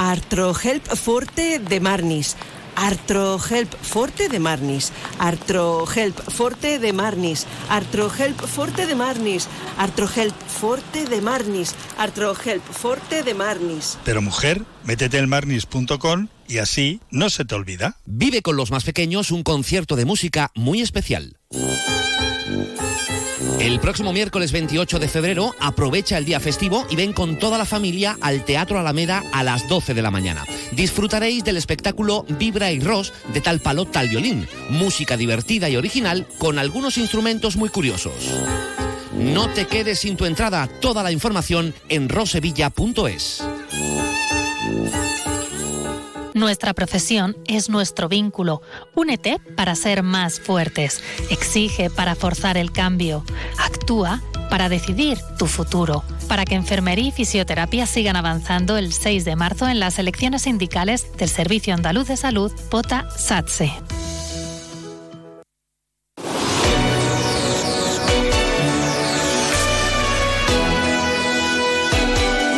Artrohelp 0.00 0.86
Forte 0.96 1.58
de 1.58 1.78
Marnis. 1.78 2.34
Artrohelp 2.74 3.70
Forte 3.82 4.30
de 4.30 4.38
Marnis. 4.38 4.92
Artrohelp 5.18 6.18
Forte 6.30 6.78
de 6.78 6.94
Marnis. 6.94 7.46
Artrohelp 7.68 8.40
Forte 8.46 8.86
de 8.86 8.94
Marnis. 8.94 9.46
Artrohelp 9.76 10.34
Forte 10.48 11.04
de 11.04 11.20
Marnis. 11.20 11.74
Artrohelp 11.98 12.62
Forte 12.64 13.22
de 13.22 13.34
Marnis. 13.34 13.98
Pero 14.02 14.22
mujer, 14.22 14.64
métete 14.84 15.18
en 15.18 15.28
marnis.com 15.28 16.28
y 16.48 16.58
así 16.58 17.02
no 17.10 17.28
se 17.28 17.44
te 17.44 17.54
olvida. 17.54 17.98
Vive 18.06 18.40
con 18.40 18.56
los 18.56 18.70
más 18.70 18.84
pequeños 18.84 19.30
un 19.30 19.42
concierto 19.42 19.96
de 19.96 20.06
música 20.06 20.50
muy 20.54 20.80
especial. 20.80 21.36
El 23.60 23.78
próximo 23.78 24.14
miércoles 24.14 24.52
28 24.52 24.98
de 24.98 25.06
febrero 25.06 25.54
aprovecha 25.60 26.16
el 26.16 26.24
día 26.24 26.40
festivo 26.40 26.86
y 26.88 26.96
ven 26.96 27.12
con 27.12 27.38
toda 27.38 27.58
la 27.58 27.66
familia 27.66 28.16
al 28.22 28.42
Teatro 28.42 28.78
Alameda 28.78 29.22
a 29.34 29.44
las 29.44 29.68
12 29.68 29.92
de 29.92 30.00
la 30.00 30.10
mañana. 30.10 30.46
Disfrutaréis 30.72 31.44
del 31.44 31.58
espectáculo 31.58 32.24
Vibra 32.26 32.72
y 32.72 32.80
Ros 32.80 33.12
de 33.34 33.42
tal 33.42 33.60
palo 33.60 33.84
tal 33.84 34.08
violín, 34.08 34.48
música 34.70 35.18
divertida 35.18 35.68
y 35.68 35.76
original 35.76 36.26
con 36.38 36.58
algunos 36.58 36.96
instrumentos 36.96 37.56
muy 37.56 37.68
curiosos. 37.68 38.14
No 39.14 39.50
te 39.50 39.66
quedes 39.66 39.98
sin 39.98 40.16
tu 40.16 40.24
entrada, 40.24 40.66
toda 40.80 41.02
la 41.02 41.12
información 41.12 41.74
en 41.90 42.08
rosevilla.es. 42.08 43.42
Nuestra 46.40 46.72
profesión 46.72 47.36
es 47.46 47.68
nuestro 47.68 48.08
vínculo. 48.08 48.62
Únete 48.94 49.38
para 49.58 49.74
ser 49.74 50.02
más 50.02 50.40
fuertes. 50.40 51.02
Exige 51.28 51.90
para 51.90 52.14
forzar 52.14 52.56
el 52.56 52.72
cambio. 52.72 53.26
Actúa 53.58 54.22
para 54.48 54.70
decidir 54.70 55.18
tu 55.38 55.46
futuro. 55.46 56.02
Para 56.28 56.46
que 56.46 56.54
enfermería 56.54 57.08
y 57.08 57.12
fisioterapia 57.12 57.84
sigan 57.84 58.16
avanzando 58.16 58.78
el 58.78 58.94
6 58.94 59.26
de 59.26 59.36
marzo 59.36 59.68
en 59.68 59.80
las 59.80 59.98
elecciones 59.98 60.40
sindicales 60.42 61.14
del 61.18 61.28
Servicio 61.28 61.74
Andaluz 61.74 62.08
de 62.08 62.16
Salud, 62.16 62.50
POTA 62.70 63.06
SATSE. 63.10 63.74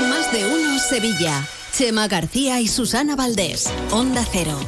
Más 0.09 0.33
de 0.33 0.47
uno 0.47 0.79
Sevilla. 0.79 1.45
Chema 1.73 2.07
García 2.07 2.61
y 2.61 2.69
Susana 2.69 3.17
Valdés. 3.17 3.73
Onda 3.91 4.25
Cero. 4.31 4.59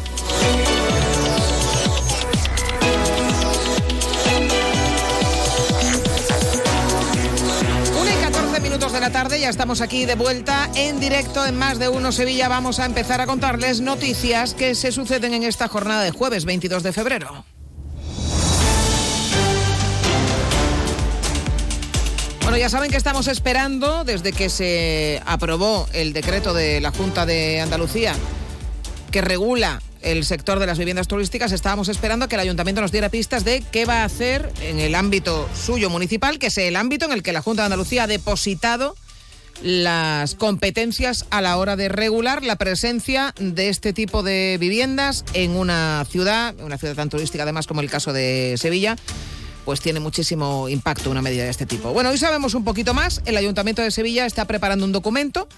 Una 8.00 8.10
y 8.10 8.16
14 8.24 8.60
minutos 8.60 8.92
de 8.92 9.00
la 9.00 9.10
tarde, 9.10 9.38
ya 9.38 9.50
estamos 9.50 9.82
aquí 9.82 10.06
de 10.06 10.14
vuelta 10.14 10.70
en 10.74 10.98
directo 10.98 11.44
en 11.44 11.58
Más 11.58 11.78
de 11.78 11.88
Uno 11.88 12.10
Sevilla. 12.10 12.48
Vamos 12.48 12.80
a 12.80 12.86
empezar 12.86 13.20
a 13.20 13.26
contarles 13.26 13.82
noticias 13.82 14.54
que 14.54 14.74
se 14.74 14.90
suceden 14.90 15.34
en 15.34 15.42
esta 15.42 15.68
jornada 15.68 16.02
de 16.02 16.10
jueves 16.10 16.46
22 16.46 16.82
de 16.82 16.92
febrero. 16.92 17.44
Bueno, 22.54 22.66
ya 22.66 22.70
saben 22.70 22.92
que 22.92 22.96
estamos 22.96 23.26
esperando 23.26 24.04
desde 24.04 24.32
que 24.32 24.48
se 24.48 25.20
aprobó 25.26 25.88
el 25.92 26.12
decreto 26.12 26.54
de 26.54 26.80
la 26.80 26.92
Junta 26.92 27.26
de 27.26 27.60
Andalucía 27.60 28.14
que 29.10 29.22
regula 29.22 29.82
el 30.02 30.24
sector 30.24 30.60
de 30.60 30.66
las 30.68 30.78
viviendas 30.78 31.08
turísticas, 31.08 31.50
estábamos 31.50 31.88
esperando 31.88 32.28
que 32.28 32.36
el 32.36 32.42
ayuntamiento 32.42 32.80
nos 32.80 32.92
diera 32.92 33.08
pistas 33.08 33.42
de 33.44 33.64
qué 33.72 33.86
va 33.86 34.02
a 34.02 34.04
hacer 34.04 34.52
en 34.60 34.78
el 34.78 34.94
ámbito 34.94 35.48
suyo 35.52 35.90
municipal, 35.90 36.38
que 36.38 36.46
es 36.46 36.58
el 36.58 36.76
ámbito 36.76 37.06
en 37.06 37.10
el 37.10 37.24
que 37.24 37.32
la 37.32 37.42
Junta 37.42 37.62
de 37.62 37.66
Andalucía 37.66 38.04
ha 38.04 38.06
depositado 38.06 38.94
las 39.60 40.36
competencias 40.36 41.26
a 41.30 41.40
la 41.40 41.56
hora 41.56 41.74
de 41.74 41.88
regular 41.88 42.44
la 42.44 42.54
presencia 42.54 43.34
de 43.40 43.68
este 43.68 43.92
tipo 43.92 44.22
de 44.22 44.58
viviendas 44.60 45.24
en 45.32 45.56
una 45.56 46.06
ciudad, 46.08 46.54
una 46.60 46.78
ciudad 46.78 46.94
tan 46.94 47.08
turística 47.08 47.42
además 47.42 47.66
como 47.66 47.80
el 47.80 47.90
caso 47.90 48.12
de 48.12 48.54
Sevilla, 48.58 48.94
pues 49.64 49.80
tiene 49.80 50.00
muchísimo 50.00 50.68
impacto 50.68 51.10
una 51.10 51.22
medida 51.22 51.44
de 51.44 51.50
este 51.50 51.66
tipo. 51.66 51.92
Bueno, 51.92 52.10
hoy 52.10 52.18
sabemos 52.18 52.54
un 52.54 52.64
poquito 52.64 52.94
más. 52.94 53.22
El 53.24 53.36
Ayuntamiento 53.36 53.82
de 53.82 53.90
Sevilla 53.90 54.26
está 54.26 54.44
preparando 54.46 54.84
un 54.84 54.92
documento 54.92 55.48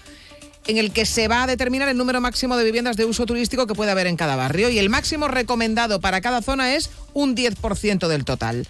en 0.67 0.77
el 0.77 0.91
que 0.91 1.05
se 1.05 1.27
va 1.27 1.43
a 1.43 1.47
determinar 1.47 1.87
el 1.87 1.97
número 1.97 2.21
máximo 2.21 2.57
de 2.57 2.65
viviendas 2.65 2.97
de 2.97 3.05
uso 3.05 3.25
turístico 3.25 3.67
que 3.67 3.73
puede 3.73 3.91
haber 3.91 4.07
en 4.07 4.17
cada 4.17 4.35
barrio 4.35 4.69
y 4.69 4.79
el 4.79 4.89
máximo 4.89 5.27
recomendado 5.27 6.01
para 6.01 6.21
cada 6.21 6.41
zona 6.41 6.75
es 6.75 6.89
un 7.13 7.35
10% 7.35 8.07
del 8.07 8.25
total. 8.25 8.67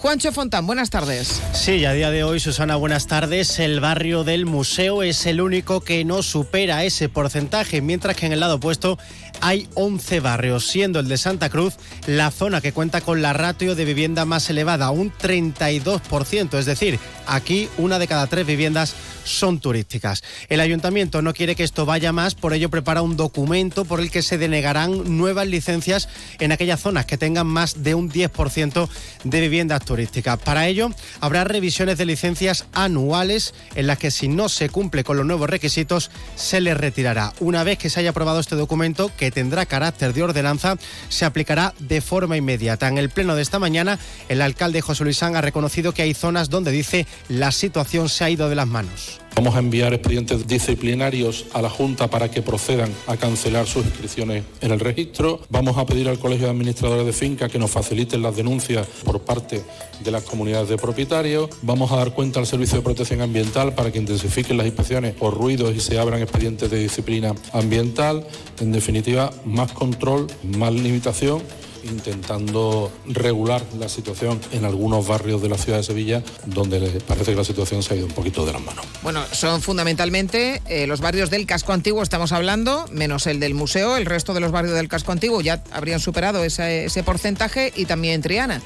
Juancho 0.00 0.32
Fontán, 0.32 0.66
buenas 0.66 0.88
tardes. 0.88 1.42
Sí, 1.52 1.84
a 1.84 1.92
día 1.92 2.10
de 2.10 2.24
hoy, 2.24 2.40
Susana, 2.40 2.76
buenas 2.76 3.06
tardes. 3.06 3.58
El 3.58 3.80
barrio 3.80 4.24
del 4.24 4.46
museo 4.46 5.02
es 5.02 5.26
el 5.26 5.42
único 5.42 5.82
que 5.82 6.06
no 6.06 6.22
supera 6.22 6.84
ese 6.84 7.10
porcentaje, 7.10 7.82
mientras 7.82 8.16
que 8.16 8.24
en 8.24 8.32
el 8.32 8.40
lado 8.40 8.54
opuesto 8.54 8.98
hay 9.42 9.68
11 9.74 10.20
barrios, 10.20 10.66
siendo 10.66 11.00
el 11.00 11.08
de 11.08 11.18
Santa 11.18 11.50
Cruz 11.50 11.74
la 12.06 12.30
zona 12.30 12.62
que 12.62 12.72
cuenta 12.72 13.02
con 13.02 13.20
la 13.20 13.34
ratio 13.34 13.74
de 13.74 13.84
vivienda 13.84 14.24
más 14.24 14.48
elevada, 14.48 14.90
un 14.90 15.12
32%, 15.12 16.58
es 16.58 16.64
decir, 16.64 16.98
aquí 17.26 17.68
una 17.76 17.98
de 17.98 18.08
cada 18.08 18.26
tres 18.26 18.46
viviendas 18.46 18.94
son 19.24 19.60
turísticas. 19.60 20.22
El 20.48 20.60
ayuntamiento 20.60 21.20
no 21.20 21.34
quiere 21.34 21.56
que 21.56 21.62
esto 21.62 21.84
vaya 21.84 22.10
más, 22.12 22.34
por 22.34 22.54
ello 22.54 22.70
prepara 22.70 23.02
un 23.02 23.18
documento 23.18 23.84
por 23.84 24.00
el 24.00 24.10
que 24.10 24.22
se 24.22 24.38
denegarán 24.38 25.18
nuevas 25.18 25.46
licencias 25.46 26.08
en 26.38 26.52
aquellas 26.52 26.80
zonas 26.80 27.04
que 27.04 27.18
tengan 27.18 27.46
más 27.46 27.82
de 27.82 27.94
un 27.94 28.10
10% 28.10 28.88
de 29.24 29.40
viviendas 29.40 29.80
turísticas. 29.80 29.89
Para 30.44 30.66
ello, 30.66 30.90
habrá 31.20 31.44
revisiones 31.44 31.98
de 31.98 32.06
licencias 32.06 32.66
anuales 32.72 33.54
en 33.74 33.86
las 33.86 33.98
que 33.98 34.10
si 34.10 34.28
no 34.28 34.48
se 34.48 34.68
cumple 34.68 35.04
con 35.04 35.16
los 35.16 35.26
nuevos 35.26 35.50
requisitos, 35.50 36.10
se 36.36 36.60
les 36.60 36.76
retirará. 36.76 37.32
Una 37.40 37.64
vez 37.64 37.78
que 37.78 37.90
se 37.90 38.00
haya 38.00 38.10
aprobado 38.10 38.40
este 38.40 38.56
documento, 38.56 39.10
que 39.16 39.30
tendrá 39.30 39.66
carácter 39.66 40.12
de 40.12 40.22
ordenanza, 40.22 40.76
se 41.08 41.24
aplicará 41.24 41.74
de 41.78 42.00
forma 42.00 42.36
inmediata. 42.36 42.88
En 42.88 42.98
el 42.98 43.10
pleno 43.10 43.34
de 43.34 43.42
esta 43.42 43.58
mañana, 43.58 43.98
el 44.28 44.42
alcalde 44.42 44.80
José 44.80 45.04
Luis 45.04 45.18
San 45.18 45.36
ha 45.36 45.40
reconocido 45.40 45.92
que 45.92 46.02
hay 46.02 46.14
zonas 46.14 46.50
donde 46.50 46.70
dice 46.70 47.06
la 47.28 47.52
situación 47.52 48.08
se 48.08 48.24
ha 48.24 48.30
ido 48.30 48.48
de 48.48 48.54
las 48.54 48.66
manos. 48.66 49.19
Vamos 49.36 49.54
a 49.54 49.60
enviar 49.60 49.94
expedientes 49.94 50.46
disciplinarios 50.46 51.46
a 51.54 51.62
la 51.62 51.70
Junta 51.70 52.10
para 52.10 52.30
que 52.30 52.42
procedan 52.42 52.92
a 53.06 53.16
cancelar 53.16 53.66
sus 53.66 53.86
inscripciones 53.86 54.44
en 54.60 54.72
el 54.72 54.80
registro. 54.80 55.40
Vamos 55.48 55.78
a 55.78 55.86
pedir 55.86 56.08
al 56.08 56.18
Colegio 56.18 56.46
de 56.46 56.52
Administradores 56.52 57.06
de 57.06 57.12
Finca 57.12 57.48
que 57.48 57.58
nos 57.58 57.70
faciliten 57.70 58.22
las 58.22 58.36
denuncias 58.36 58.86
por 59.04 59.20
parte 59.20 59.62
de 60.02 60.10
las 60.10 60.24
comunidades 60.24 60.68
de 60.68 60.76
propietarios. 60.76 61.48
Vamos 61.62 61.90
a 61.92 61.96
dar 61.96 62.12
cuenta 62.12 62.40
al 62.40 62.46
Servicio 62.46 62.78
de 62.78 62.84
Protección 62.84 63.20
Ambiental 63.22 63.74
para 63.74 63.90
que 63.90 63.98
intensifiquen 63.98 64.56
las 64.56 64.66
inspecciones 64.66 65.14
por 65.14 65.34
ruidos 65.34 65.74
y 65.74 65.80
se 65.80 65.98
abran 65.98 66.20
expedientes 66.20 66.70
de 66.70 66.78
disciplina 66.78 67.34
ambiental. 67.52 68.26
En 68.60 68.72
definitiva, 68.72 69.32
más 69.44 69.72
control, 69.72 70.26
más 70.42 70.72
limitación 70.72 71.42
intentando 71.84 72.90
regular 73.06 73.62
la 73.78 73.88
situación 73.88 74.40
en 74.52 74.64
algunos 74.64 75.06
barrios 75.06 75.42
de 75.42 75.48
la 75.48 75.58
ciudad 75.58 75.78
de 75.78 75.84
Sevilla 75.84 76.22
donde 76.46 77.00
parece 77.06 77.32
que 77.32 77.36
la 77.36 77.44
situación 77.44 77.82
se 77.82 77.94
ha 77.94 77.96
ido 77.96 78.06
un 78.06 78.12
poquito 78.12 78.44
de 78.46 78.52
las 78.52 78.62
manos. 78.62 78.84
Bueno, 79.02 79.22
son 79.32 79.62
fundamentalmente 79.62 80.62
eh, 80.66 80.86
los 80.86 81.00
barrios 81.00 81.30
del 81.30 81.46
casco 81.46 81.72
antiguo, 81.72 82.02
estamos 82.02 82.32
hablando, 82.32 82.86
menos 82.92 83.26
el 83.26 83.40
del 83.40 83.54
museo, 83.54 83.96
el 83.96 84.06
resto 84.06 84.34
de 84.34 84.40
los 84.40 84.52
barrios 84.52 84.74
del 84.74 84.88
casco 84.88 85.12
antiguo 85.12 85.40
ya 85.40 85.62
habrían 85.72 86.00
superado 86.00 86.44
ese, 86.44 86.84
ese 86.84 87.02
porcentaje 87.02 87.72
y 87.76 87.86
también 87.86 88.22
Triana 88.22 88.60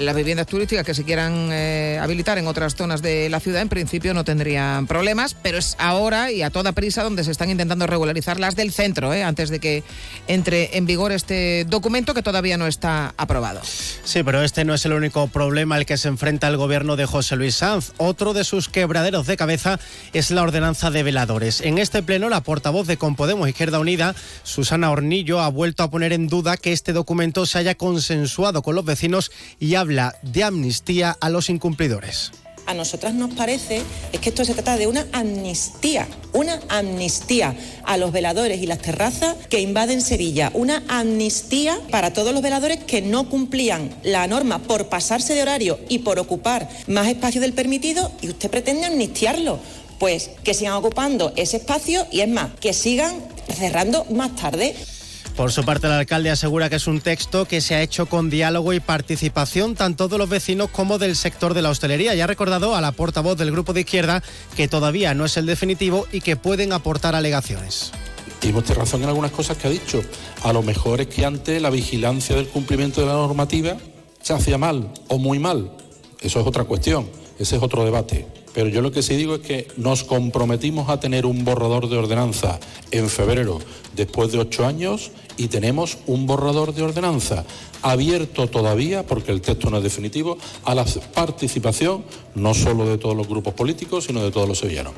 las 0.00 0.16
viviendas 0.16 0.46
turísticas 0.46 0.84
que 0.84 0.94
se 0.94 1.04
quieran 1.04 1.50
eh, 1.52 1.98
habilitar 2.00 2.38
en 2.38 2.46
otras 2.46 2.74
zonas 2.74 3.02
de 3.02 3.28
la 3.28 3.40
ciudad 3.40 3.62
en 3.62 3.68
principio 3.68 4.14
no 4.14 4.24
tendrían 4.24 4.86
problemas, 4.86 5.34
pero 5.34 5.58
es 5.58 5.76
ahora 5.78 6.32
y 6.32 6.42
a 6.42 6.50
toda 6.50 6.72
prisa 6.72 7.02
donde 7.02 7.24
se 7.24 7.30
están 7.30 7.50
intentando 7.50 7.86
regularizar 7.86 8.40
las 8.40 8.56
del 8.56 8.72
centro, 8.72 9.12
eh, 9.12 9.22
antes 9.22 9.50
de 9.50 9.58
que 9.58 9.84
entre 10.26 10.76
en 10.76 10.86
vigor 10.86 11.12
este 11.12 11.64
documento 11.68 12.14
que 12.14 12.22
todavía 12.22 12.56
no 12.56 12.66
está 12.66 13.14
aprobado. 13.16 13.60
Sí, 13.62 14.22
pero 14.22 14.42
este 14.42 14.64
no 14.64 14.74
es 14.74 14.84
el 14.86 14.92
único 14.92 15.28
problema 15.28 15.76
al 15.76 15.86
que 15.86 15.96
se 15.96 16.08
enfrenta 16.08 16.48
el 16.48 16.56
gobierno 16.56 16.96
de 16.96 17.06
José 17.06 17.36
Luis 17.36 17.56
Sanz. 17.56 17.92
Otro 17.98 18.32
de 18.32 18.44
sus 18.44 18.68
quebraderos 18.68 19.26
de 19.26 19.36
cabeza 19.36 19.78
es 20.12 20.30
la 20.30 20.42
ordenanza 20.42 20.90
de 20.90 21.02
veladores. 21.02 21.60
En 21.60 21.78
este 21.78 22.02
pleno, 22.02 22.28
la 22.28 22.42
portavoz 22.42 22.86
de 22.86 22.96
Compodemos 22.96 23.48
Izquierda 23.48 23.78
Unida, 23.78 24.14
Susana 24.42 24.90
Hornillo, 24.90 25.40
ha 25.40 25.48
vuelto 25.48 25.82
a 25.82 25.90
poner 25.90 26.12
en 26.12 26.26
duda 26.26 26.56
que 26.56 26.72
este 26.72 26.92
documento 26.92 27.46
se 27.46 27.58
haya 27.58 27.74
consensuado 27.74 28.62
con 28.62 28.74
los 28.74 28.84
vecinos 28.84 29.30
y 29.58 29.74
habla 29.74 29.89
de 30.22 30.44
amnistía 30.44 31.16
a 31.20 31.28
los 31.28 31.50
incumplidores 31.50 32.32
a 32.70 32.74
nosotras 32.74 33.14
nos 33.14 33.34
parece 33.34 33.82
es 34.12 34.20
que 34.20 34.28
esto 34.28 34.44
se 34.44 34.54
trata 34.54 34.76
de 34.76 34.86
una 34.86 35.04
amnistía, 35.12 36.06
una 36.32 36.60
amnistía 36.68 37.56
a 37.84 37.96
los 37.96 38.12
veladores 38.12 38.62
y 38.62 38.66
las 38.66 38.78
terrazas 38.78 39.34
que 39.48 39.60
invaden 39.60 40.00
Sevilla, 40.00 40.52
una 40.54 40.84
amnistía 40.86 41.78
para 41.90 42.12
todos 42.12 42.32
los 42.32 42.42
veladores 42.42 42.78
que 42.84 43.02
no 43.02 43.28
cumplían 43.28 43.90
la 44.04 44.28
norma 44.28 44.60
por 44.60 44.88
pasarse 44.88 45.34
de 45.34 45.42
horario 45.42 45.80
y 45.88 45.98
por 45.98 46.20
ocupar 46.20 46.68
más 46.86 47.08
espacio 47.08 47.40
del 47.40 47.54
permitido 47.54 48.12
y 48.22 48.28
usted 48.28 48.50
pretende 48.50 48.86
amnistiarlo. 48.86 49.58
Pues 49.98 50.30
que 50.44 50.54
sigan 50.54 50.74
ocupando 50.74 51.32
ese 51.36 51.58
espacio 51.58 52.06
y 52.10 52.20
es 52.20 52.28
más, 52.28 52.52
que 52.60 52.72
sigan 52.72 53.20
cerrando 53.52 54.04
más 54.06 54.34
tarde. 54.36 54.74
Por 55.36 55.52
su 55.52 55.64
parte, 55.64 55.86
el 55.86 55.94
alcalde 55.94 56.30
asegura 56.30 56.68
que 56.68 56.76
es 56.76 56.86
un 56.86 57.00
texto 57.00 57.46
que 57.46 57.60
se 57.60 57.74
ha 57.74 57.82
hecho 57.82 58.06
con 58.06 58.28
diálogo 58.28 58.72
y 58.72 58.80
participación 58.80 59.74
tanto 59.74 60.08
de 60.08 60.18
los 60.18 60.28
vecinos 60.28 60.68
como 60.70 60.98
del 60.98 61.16
sector 61.16 61.54
de 61.54 61.62
la 61.62 61.70
hostelería. 61.70 62.14
Y 62.14 62.20
ha 62.20 62.26
recordado 62.26 62.76
a 62.76 62.80
la 62.80 62.92
portavoz 62.92 63.38
del 63.38 63.50
grupo 63.50 63.72
de 63.72 63.80
izquierda 63.80 64.22
que 64.56 64.68
todavía 64.68 65.14
no 65.14 65.24
es 65.24 65.36
el 65.36 65.46
definitivo 65.46 66.06
y 66.12 66.20
que 66.20 66.36
pueden 66.36 66.72
aportar 66.72 67.14
alegaciones. 67.14 67.92
Tiene 68.40 68.58
usted 68.58 68.74
razón 68.74 69.02
en 69.02 69.08
algunas 69.08 69.30
cosas 69.30 69.56
que 69.56 69.68
ha 69.68 69.70
dicho. 69.70 70.02
A 70.42 70.52
lo 70.52 70.62
mejor 70.62 71.00
es 71.00 71.06
que 71.08 71.24
antes 71.24 71.60
la 71.60 71.70
vigilancia 71.70 72.36
del 72.36 72.48
cumplimiento 72.48 73.00
de 73.00 73.06
la 73.06 73.14
normativa 73.14 73.76
se 74.22 74.34
hacía 74.34 74.58
mal 74.58 74.92
o 75.08 75.18
muy 75.18 75.38
mal. 75.38 75.70
Eso 76.20 76.40
es 76.40 76.46
otra 76.46 76.64
cuestión, 76.64 77.08
ese 77.38 77.56
es 77.56 77.62
otro 77.62 77.84
debate. 77.84 78.26
Pero 78.52 78.68
yo 78.68 78.82
lo 78.82 78.90
que 78.90 79.02
sí 79.02 79.16
digo 79.16 79.36
es 79.36 79.40
que 79.40 79.68
nos 79.76 80.04
comprometimos 80.04 80.88
a 80.88 80.98
tener 80.98 81.26
un 81.26 81.44
borrador 81.44 81.88
de 81.88 81.96
ordenanza 81.96 82.58
en 82.90 83.08
febrero, 83.08 83.58
después 83.94 84.32
de 84.32 84.38
ocho 84.38 84.66
años, 84.66 85.12
y 85.36 85.48
tenemos 85.48 85.98
un 86.06 86.26
borrador 86.26 86.74
de 86.74 86.82
ordenanza 86.82 87.44
abierto 87.82 88.48
todavía, 88.48 89.06
porque 89.06 89.32
el 89.32 89.40
texto 89.40 89.70
no 89.70 89.78
es 89.78 89.82
definitivo, 89.82 90.36
a 90.64 90.74
la 90.74 90.84
participación 91.14 92.04
no 92.34 92.54
solo 92.54 92.86
de 92.86 92.98
todos 92.98 93.16
los 93.16 93.28
grupos 93.28 93.54
políticos, 93.54 94.04
sino 94.04 94.22
de 94.22 94.30
todos 94.30 94.48
los 94.48 94.58
sevillanos. 94.58 94.92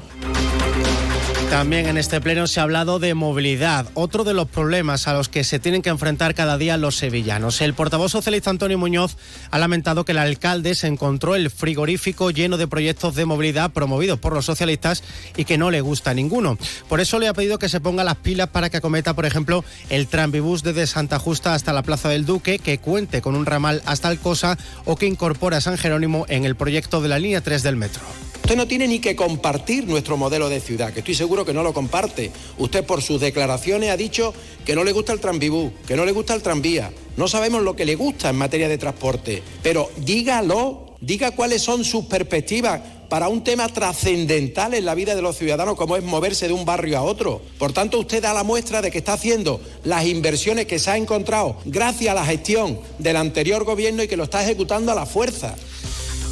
También 1.52 1.86
en 1.86 1.98
este 1.98 2.18
pleno 2.22 2.46
se 2.46 2.60
ha 2.60 2.62
hablado 2.62 2.98
de 2.98 3.12
movilidad, 3.12 3.86
otro 3.92 4.24
de 4.24 4.32
los 4.32 4.48
problemas 4.48 5.06
a 5.06 5.12
los 5.12 5.28
que 5.28 5.44
se 5.44 5.58
tienen 5.58 5.82
que 5.82 5.90
enfrentar 5.90 6.34
cada 6.34 6.56
día 6.56 6.78
los 6.78 6.96
sevillanos. 6.96 7.60
El 7.60 7.74
portavoz 7.74 8.10
socialista 8.10 8.48
Antonio 8.48 8.78
Muñoz 8.78 9.18
ha 9.50 9.58
lamentado 9.58 10.06
que 10.06 10.12
el 10.12 10.18
alcalde 10.18 10.74
se 10.74 10.86
encontró 10.86 11.34
el 11.34 11.50
frigorífico 11.50 12.30
lleno 12.30 12.56
de 12.56 12.68
proyectos 12.68 13.14
de 13.16 13.26
movilidad 13.26 13.70
promovidos 13.70 14.18
por 14.18 14.32
los 14.32 14.46
socialistas 14.46 15.04
y 15.36 15.44
que 15.44 15.58
no 15.58 15.70
le 15.70 15.82
gusta 15.82 16.14
ninguno. 16.14 16.56
Por 16.88 17.00
eso 17.00 17.18
le 17.18 17.28
ha 17.28 17.34
pedido 17.34 17.58
que 17.58 17.68
se 17.68 17.80
ponga 17.80 18.02
las 18.02 18.16
pilas 18.16 18.48
para 18.48 18.70
que 18.70 18.78
acometa, 18.78 19.12
por 19.12 19.26
ejemplo, 19.26 19.62
el 19.90 20.06
tranvibús 20.06 20.62
desde 20.62 20.86
Santa 20.86 21.18
Justa 21.18 21.52
hasta 21.52 21.74
la 21.74 21.82
Plaza 21.82 22.08
del 22.08 22.24
Duque, 22.24 22.60
que 22.60 22.78
cuente 22.78 23.20
con 23.20 23.36
un 23.36 23.44
ramal 23.44 23.82
hasta 23.84 24.08
Alcosa 24.08 24.56
o 24.86 24.96
que 24.96 25.06
incorpore 25.06 25.56
a 25.56 25.60
San 25.60 25.76
Jerónimo 25.76 26.24
en 26.30 26.46
el 26.46 26.56
proyecto 26.56 27.02
de 27.02 27.08
la 27.08 27.18
línea 27.18 27.42
3 27.42 27.62
del 27.62 27.76
metro. 27.76 28.00
Usted 28.42 28.56
no 28.56 28.66
tiene 28.66 28.88
ni 28.88 28.98
que 28.98 29.14
compartir 29.14 29.86
nuestro 29.86 30.16
modelo 30.16 30.48
de 30.48 30.60
ciudad, 30.60 30.92
que 30.92 30.98
estoy 30.98 31.14
seguro 31.14 31.41
que 31.44 31.52
no 31.52 31.62
lo 31.62 31.72
comparte. 31.72 32.30
Usted 32.58 32.84
por 32.84 33.02
sus 33.02 33.20
declaraciones 33.20 33.90
ha 33.90 33.96
dicho 33.96 34.34
que 34.64 34.74
no 34.74 34.84
le 34.84 34.92
gusta 34.92 35.12
el 35.12 35.20
tranvibú, 35.20 35.72
que 35.86 35.96
no 35.96 36.04
le 36.04 36.12
gusta 36.12 36.34
el 36.34 36.42
tranvía. 36.42 36.92
No 37.16 37.28
sabemos 37.28 37.62
lo 37.62 37.76
que 37.76 37.84
le 37.84 37.94
gusta 37.94 38.30
en 38.30 38.36
materia 38.36 38.68
de 38.68 38.78
transporte, 38.78 39.42
pero 39.62 39.90
dígalo, 39.98 40.96
diga 41.00 41.32
cuáles 41.32 41.62
son 41.62 41.84
sus 41.84 42.06
perspectivas 42.06 42.80
para 43.12 43.28
un 43.28 43.44
tema 43.44 43.68
trascendental 43.68 44.72
en 44.72 44.86
la 44.86 44.94
vida 44.94 45.14
de 45.14 45.20
los 45.20 45.36
ciudadanos 45.36 45.76
como 45.76 45.98
es 45.98 46.02
moverse 46.02 46.46
de 46.46 46.54
un 46.54 46.64
barrio 46.64 46.96
a 46.96 47.02
otro. 47.02 47.42
Por 47.58 47.74
tanto, 47.74 47.98
usted 47.98 48.22
da 48.22 48.32
la 48.32 48.42
muestra 48.42 48.80
de 48.80 48.90
que 48.90 48.96
está 48.96 49.12
haciendo 49.12 49.60
las 49.84 50.06
inversiones 50.06 50.64
que 50.64 50.78
se 50.78 50.90
ha 50.90 50.96
encontrado 50.96 51.58
gracias 51.66 52.10
a 52.10 52.14
la 52.14 52.24
gestión 52.24 52.80
del 52.98 53.16
anterior 53.16 53.64
gobierno 53.64 54.02
y 54.02 54.08
que 54.08 54.16
lo 54.16 54.24
está 54.24 54.42
ejecutando 54.42 54.92
a 54.92 54.94
la 54.94 55.04
fuerza. 55.04 55.56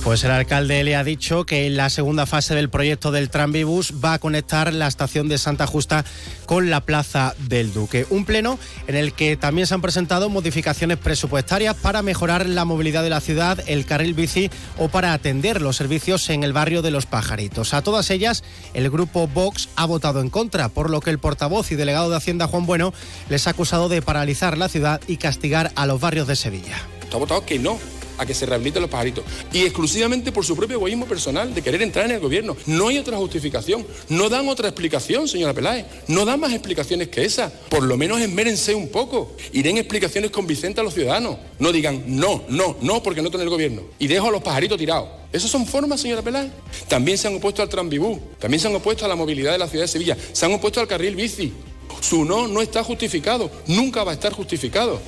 Pues 0.02 0.24
el 0.24 0.30
alcalde 0.30 0.82
le 0.82 0.96
ha 0.96 1.04
dicho 1.04 1.44
que 1.44 1.66
en 1.66 1.76
la 1.76 1.90
segunda 1.90 2.24
fase 2.24 2.54
del 2.54 2.70
proyecto 2.70 3.12
del 3.12 3.28
Tranvibus 3.28 3.92
va 4.02 4.14
a 4.14 4.18
conectar 4.18 4.72
la 4.72 4.86
estación 4.86 5.28
de 5.28 5.36
Santa 5.36 5.66
Justa 5.66 6.06
con 6.46 6.70
la 6.70 6.80
Plaza 6.80 7.34
del 7.48 7.74
Duque. 7.74 8.06
Un 8.08 8.24
pleno 8.24 8.58
en 8.86 8.96
el 8.96 9.12
que 9.12 9.36
también 9.36 9.66
se 9.66 9.74
han 9.74 9.82
presentado 9.82 10.30
modificaciones 10.30 10.96
presupuestarias 10.96 11.76
para 11.76 12.00
mejorar 12.00 12.46
la 12.46 12.64
movilidad 12.64 13.02
de 13.02 13.10
la 13.10 13.20
ciudad, 13.20 13.62
el 13.66 13.84
carril 13.84 14.14
bici 14.14 14.50
o 14.78 14.88
para 14.88 15.12
atender 15.12 15.60
los 15.60 15.76
servicios 15.76 16.30
en 16.30 16.44
el 16.44 16.54
barrio 16.54 16.80
de 16.80 16.90
Los 16.90 17.04
Pajaritos. 17.04 17.74
A 17.74 17.82
todas 17.82 18.10
ellas, 18.10 18.42
el 18.72 18.88
grupo 18.88 19.28
Vox 19.28 19.68
ha 19.76 19.84
votado 19.84 20.22
en 20.22 20.30
contra, 20.30 20.70
por 20.70 20.88
lo 20.88 21.00
que 21.00 21.10
el 21.10 21.18
portavoz 21.18 21.70
y 21.72 21.76
delegado 21.76 22.08
de 22.08 22.16
Hacienda 22.16 22.48
Juan 22.48 22.64
Bueno 22.64 22.94
les 23.28 23.46
ha 23.46 23.50
acusado 23.50 23.90
de 23.90 24.00
paralizar 24.00 24.56
la 24.56 24.70
ciudad 24.70 25.02
y 25.06 25.18
castigar 25.18 25.72
a 25.76 25.84
los 25.84 26.00
barrios 26.00 26.26
de 26.26 26.36
Sevilla. 26.36 26.78
Ha 27.12 27.16
votado 27.16 27.44
que 27.44 27.58
no 27.58 27.78
a 28.20 28.26
que 28.26 28.34
se 28.34 28.44
rehabiliten 28.44 28.82
los 28.82 28.90
pajaritos. 28.90 29.24
Y 29.52 29.62
exclusivamente 29.62 30.30
por 30.30 30.44
su 30.44 30.54
propio 30.54 30.76
egoísmo 30.76 31.06
personal 31.06 31.54
de 31.54 31.62
querer 31.62 31.80
entrar 31.80 32.04
en 32.04 32.12
el 32.12 32.20
gobierno. 32.20 32.56
No 32.66 32.88
hay 32.88 32.98
otra 32.98 33.16
justificación. 33.16 33.86
No 34.10 34.28
dan 34.28 34.48
otra 34.48 34.68
explicación, 34.68 35.26
señora 35.26 35.54
Peláez. 35.54 35.86
No 36.06 36.24
dan 36.24 36.38
más 36.38 36.52
explicaciones 36.52 37.08
que 37.08 37.24
esa. 37.24 37.50
Por 37.70 37.82
lo 37.82 37.96
menos 37.96 38.20
esmérense 38.20 38.74
un 38.74 38.88
poco. 38.88 39.34
Y 39.52 39.62
den 39.62 39.78
explicaciones 39.78 40.30
convincentes 40.30 40.80
a 40.80 40.84
los 40.84 40.92
ciudadanos. 40.92 41.38
No 41.58 41.72
digan 41.72 42.04
no, 42.06 42.44
no, 42.48 42.76
no, 42.80 43.02
porque 43.02 43.22
no 43.22 43.30
en 43.32 43.40
el 43.40 43.48
gobierno. 43.48 43.82
Y 43.98 44.06
dejo 44.06 44.28
a 44.28 44.30
los 44.30 44.42
pajaritos 44.42 44.76
tirados. 44.76 45.08
¿Esas 45.32 45.50
son 45.50 45.66
formas, 45.66 46.00
señora 46.00 46.22
Peláez? 46.22 46.50
También 46.88 47.16
se 47.16 47.28
han 47.28 47.36
opuesto 47.36 47.62
al 47.62 47.68
Tranvibú. 47.68 48.20
También 48.38 48.60
se 48.60 48.68
han 48.68 48.74
opuesto 48.74 49.04
a 49.04 49.08
la 49.08 49.16
movilidad 49.16 49.52
de 49.52 49.58
la 49.58 49.68
ciudad 49.68 49.84
de 49.84 49.88
Sevilla. 49.88 50.16
Se 50.32 50.44
han 50.44 50.52
opuesto 50.52 50.80
al 50.80 50.88
carril 50.88 51.16
bici. 51.16 51.52
Su 52.00 52.24
no 52.24 52.48
no 52.48 52.60
está 52.60 52.82
justificado. 52.82 53.50
Nunca 53.66 54.04
va 54.04 54.10
a 54.10 54.14
estar 54.14 54.32
justificado. 54.32 55.00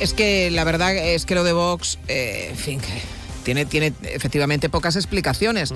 Es 0.00 0.14
que 0.14 0.50
la 0.50 0.64
verdad 0.64 0.96
es 0.96 1.24
que 1.24 1.34
lo 1.34 1.44
de 1.44 1.52
Vox, 1.52 1.98
eh, 2.06 2.48
en 2.50 2.56
fin, 2.56 2.80
que 2.80 2.88
tiene, 3.42 3.64
tiene 3.64 3.92
efectivamente 4.02 4.68
pocas 4.68 4.94
explicaciones. 4.94 5.72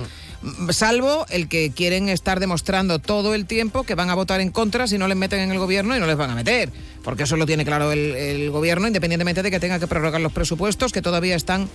Salvo 0.69 1.25
el 1.29 1.47
que 1.47 1.71
quieren 1.71 2.07
estar 2.07 2.39
demostrando 2.39 2.99
todo 2.99 3.33
el 3.33 3.45
tiempo 3.45 3.83
que 3.83 3.95
van 3.95 4.09
a 4.09 4.15
votar 4.15 4.41
en 4.41 4.51
contra 4.51 4.87
si 4.87 4.97
no 4.97 5.07
les 5.07 5.17
meten 5.17 5.39
en 5.39 5.51
el 5.51 5.59
gobierno 5.59 5.95
y 5.95 5.99
no 5.99 6.07
les 6.07 6.15
van 6.15 6.29
a 6.29 6.35
meter. 6.35 6.69
Porque 7.03 7.23
eso 7.23 7.35
lo 7.35 7.45
tiene 7.45 7.65
claro 7.65 7.91
el, 7.91 8.15
el 8.15 8.49
gobierno, 8.51 8.87
independientemente 8.87 9.43
de 9.43 9.51
que 9.51 9.59
tenga 9.59 9.79
que 9.79 9.87
prorrogar 9.87 10.21
los 10.21 10.31
presupuestos, 10.31 10.91
que 10.91 11.01
todavía 11.01 11.35
están 11.35 11.67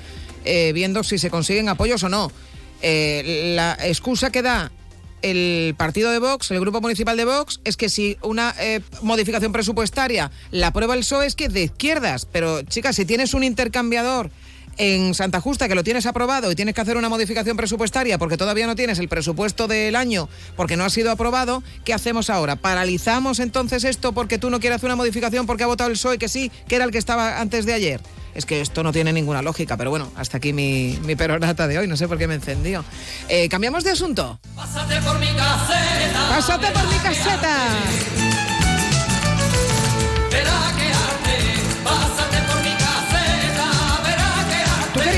eh, 0.45 0.73
viendo 0.73 1.03
si 1.05 1.19
se 1.19 1.31
consiguen 1.31 1.69
apoyos 1.69 2.03
o 2.03 2.09
no. 2.09 2.31
Eh, 2.81 3.53
la 3.57 3.77
excusa 3.83 4.31
que 4.31 4.43
da 4.43 4.71
el 5.23 5.75
partido 5.77 6.11
de 6.11 6.19
Vox, 6.19 6.51
el 6.51 6.61
grupo 6.61 6.81
municipal 6.81 7.17
de 7.17 7.25
Vox, 7.25 7.61
es 7.65 7.77
que 7.77 7.89
si 7.89 8.17
una 8.23 8.55
eh, 8.61 8.81
modificación 9.03 9.53
presupuestaria 9.53 10.31
la 10.51 10.69
aprueba 10.69 10.95
el 10.95 11.01
PSOE 11.01 11.27
es 11.27 11.35
que 11.35 11.47
es 11.47 11.53
de 11.53 11.65
izquierdas. 11.65 12.27
Pero, 12.27 12.63
chicas, 12.63 12.97
si 12.97 13.05
tienes 13.05 13.35
un 13.35 13.45
intercambiador 13.45 14.31
en 14.79 15.15
Santa 15.15 15.41
Justa 15.41 15.69
que 15.69 15.75
lo 15.75 15.85
tienes 15.85 16.07
aprobado 16.07 16.51
y 16.51 16.55
tienes 16.55 16.75
que 16.75 16.81
hacer 16.81 16.97
una 16.97 17.09
modificación 17.09 17.57
presupuestaria 17.57 18.17
porque 18.17 18.37
todavía 18.37 18.67
no 18.67 18.77
tienes 18.77 18.99
el 18.99 19.09
presupuesto 19.09 19.67
del 19.69 19.97
año 19.97 20.29
porque 20.57 20.77
no 20.77 20.85
ha 20.85 20.91
sido 20.91 21.11
aprobado, 21.11 21.63
¿qué 21.85 21.93
hacemos 21.93 22.31
ahora? 22.31 22.57
¿Paralizamos 22.57 23.41
entonces 23.41 23.85
esto 23.85 24.13
porque 24.13 24.39
tú 24.39 24.51
no 24.51 24.61
quieres 24.61 24.77
hacer 24.77 24.89
una 24.89 24.97
modificación 24.97 25.47
porque 25.47 25.65
ha 25.65 25.67
votado 25.67 25.91
el 25.91 25.95
PSOE 25.95 26.19
que 26.19 26.29
sí, 26.29 26.51
que 26.67 26.77
era 26.77 26.85
el 26.85 26.91
que 26.91 26.99
estaba 26.99 27.41
antes 27.41 27.67
de 27.67 27.75
ayer? 27.75 28.01
Es 28.35 28.47
que 28.47 28.61
esto 28.61 28.85
no 28.85 28.93
tiene 28.93 29.13
ninguna 29.13 29.43
lógica, 29.43 29.77
pero 29.77 29.91
bueno, 29.91 30.13
hasta 30.15 30.37
aquí 30.37 30.53
mi, 30.53 30.97
mi 31.05 31.17
peronata 31.17 31.67
de 31.67 31.79
hoy, 31.79 31.89
no 31.89 31.97
sé 31.97 32.07
por 32.07 32.19
qué 32.19 32.29
me 32.29 32.35
encendió. 32.35 32.85
Eh, 33.29 33.49
¿Cambiamos 33.49 33.83
de 33.83 33.91
asunto? 33.91 34.39
Pásate 34.55 35.01
por 35.01 35.19
mi 35.19 35.27
caseta. 35.27 36.29
Pásate 36.29 36.67
por 36.69 36.87
mi 36.87 36.99
caseta. 36.99 37.57
Verá 40.31 40.73
que 40.77 40.87
arte. 40.93 41.37
Pásate 41.83 42.28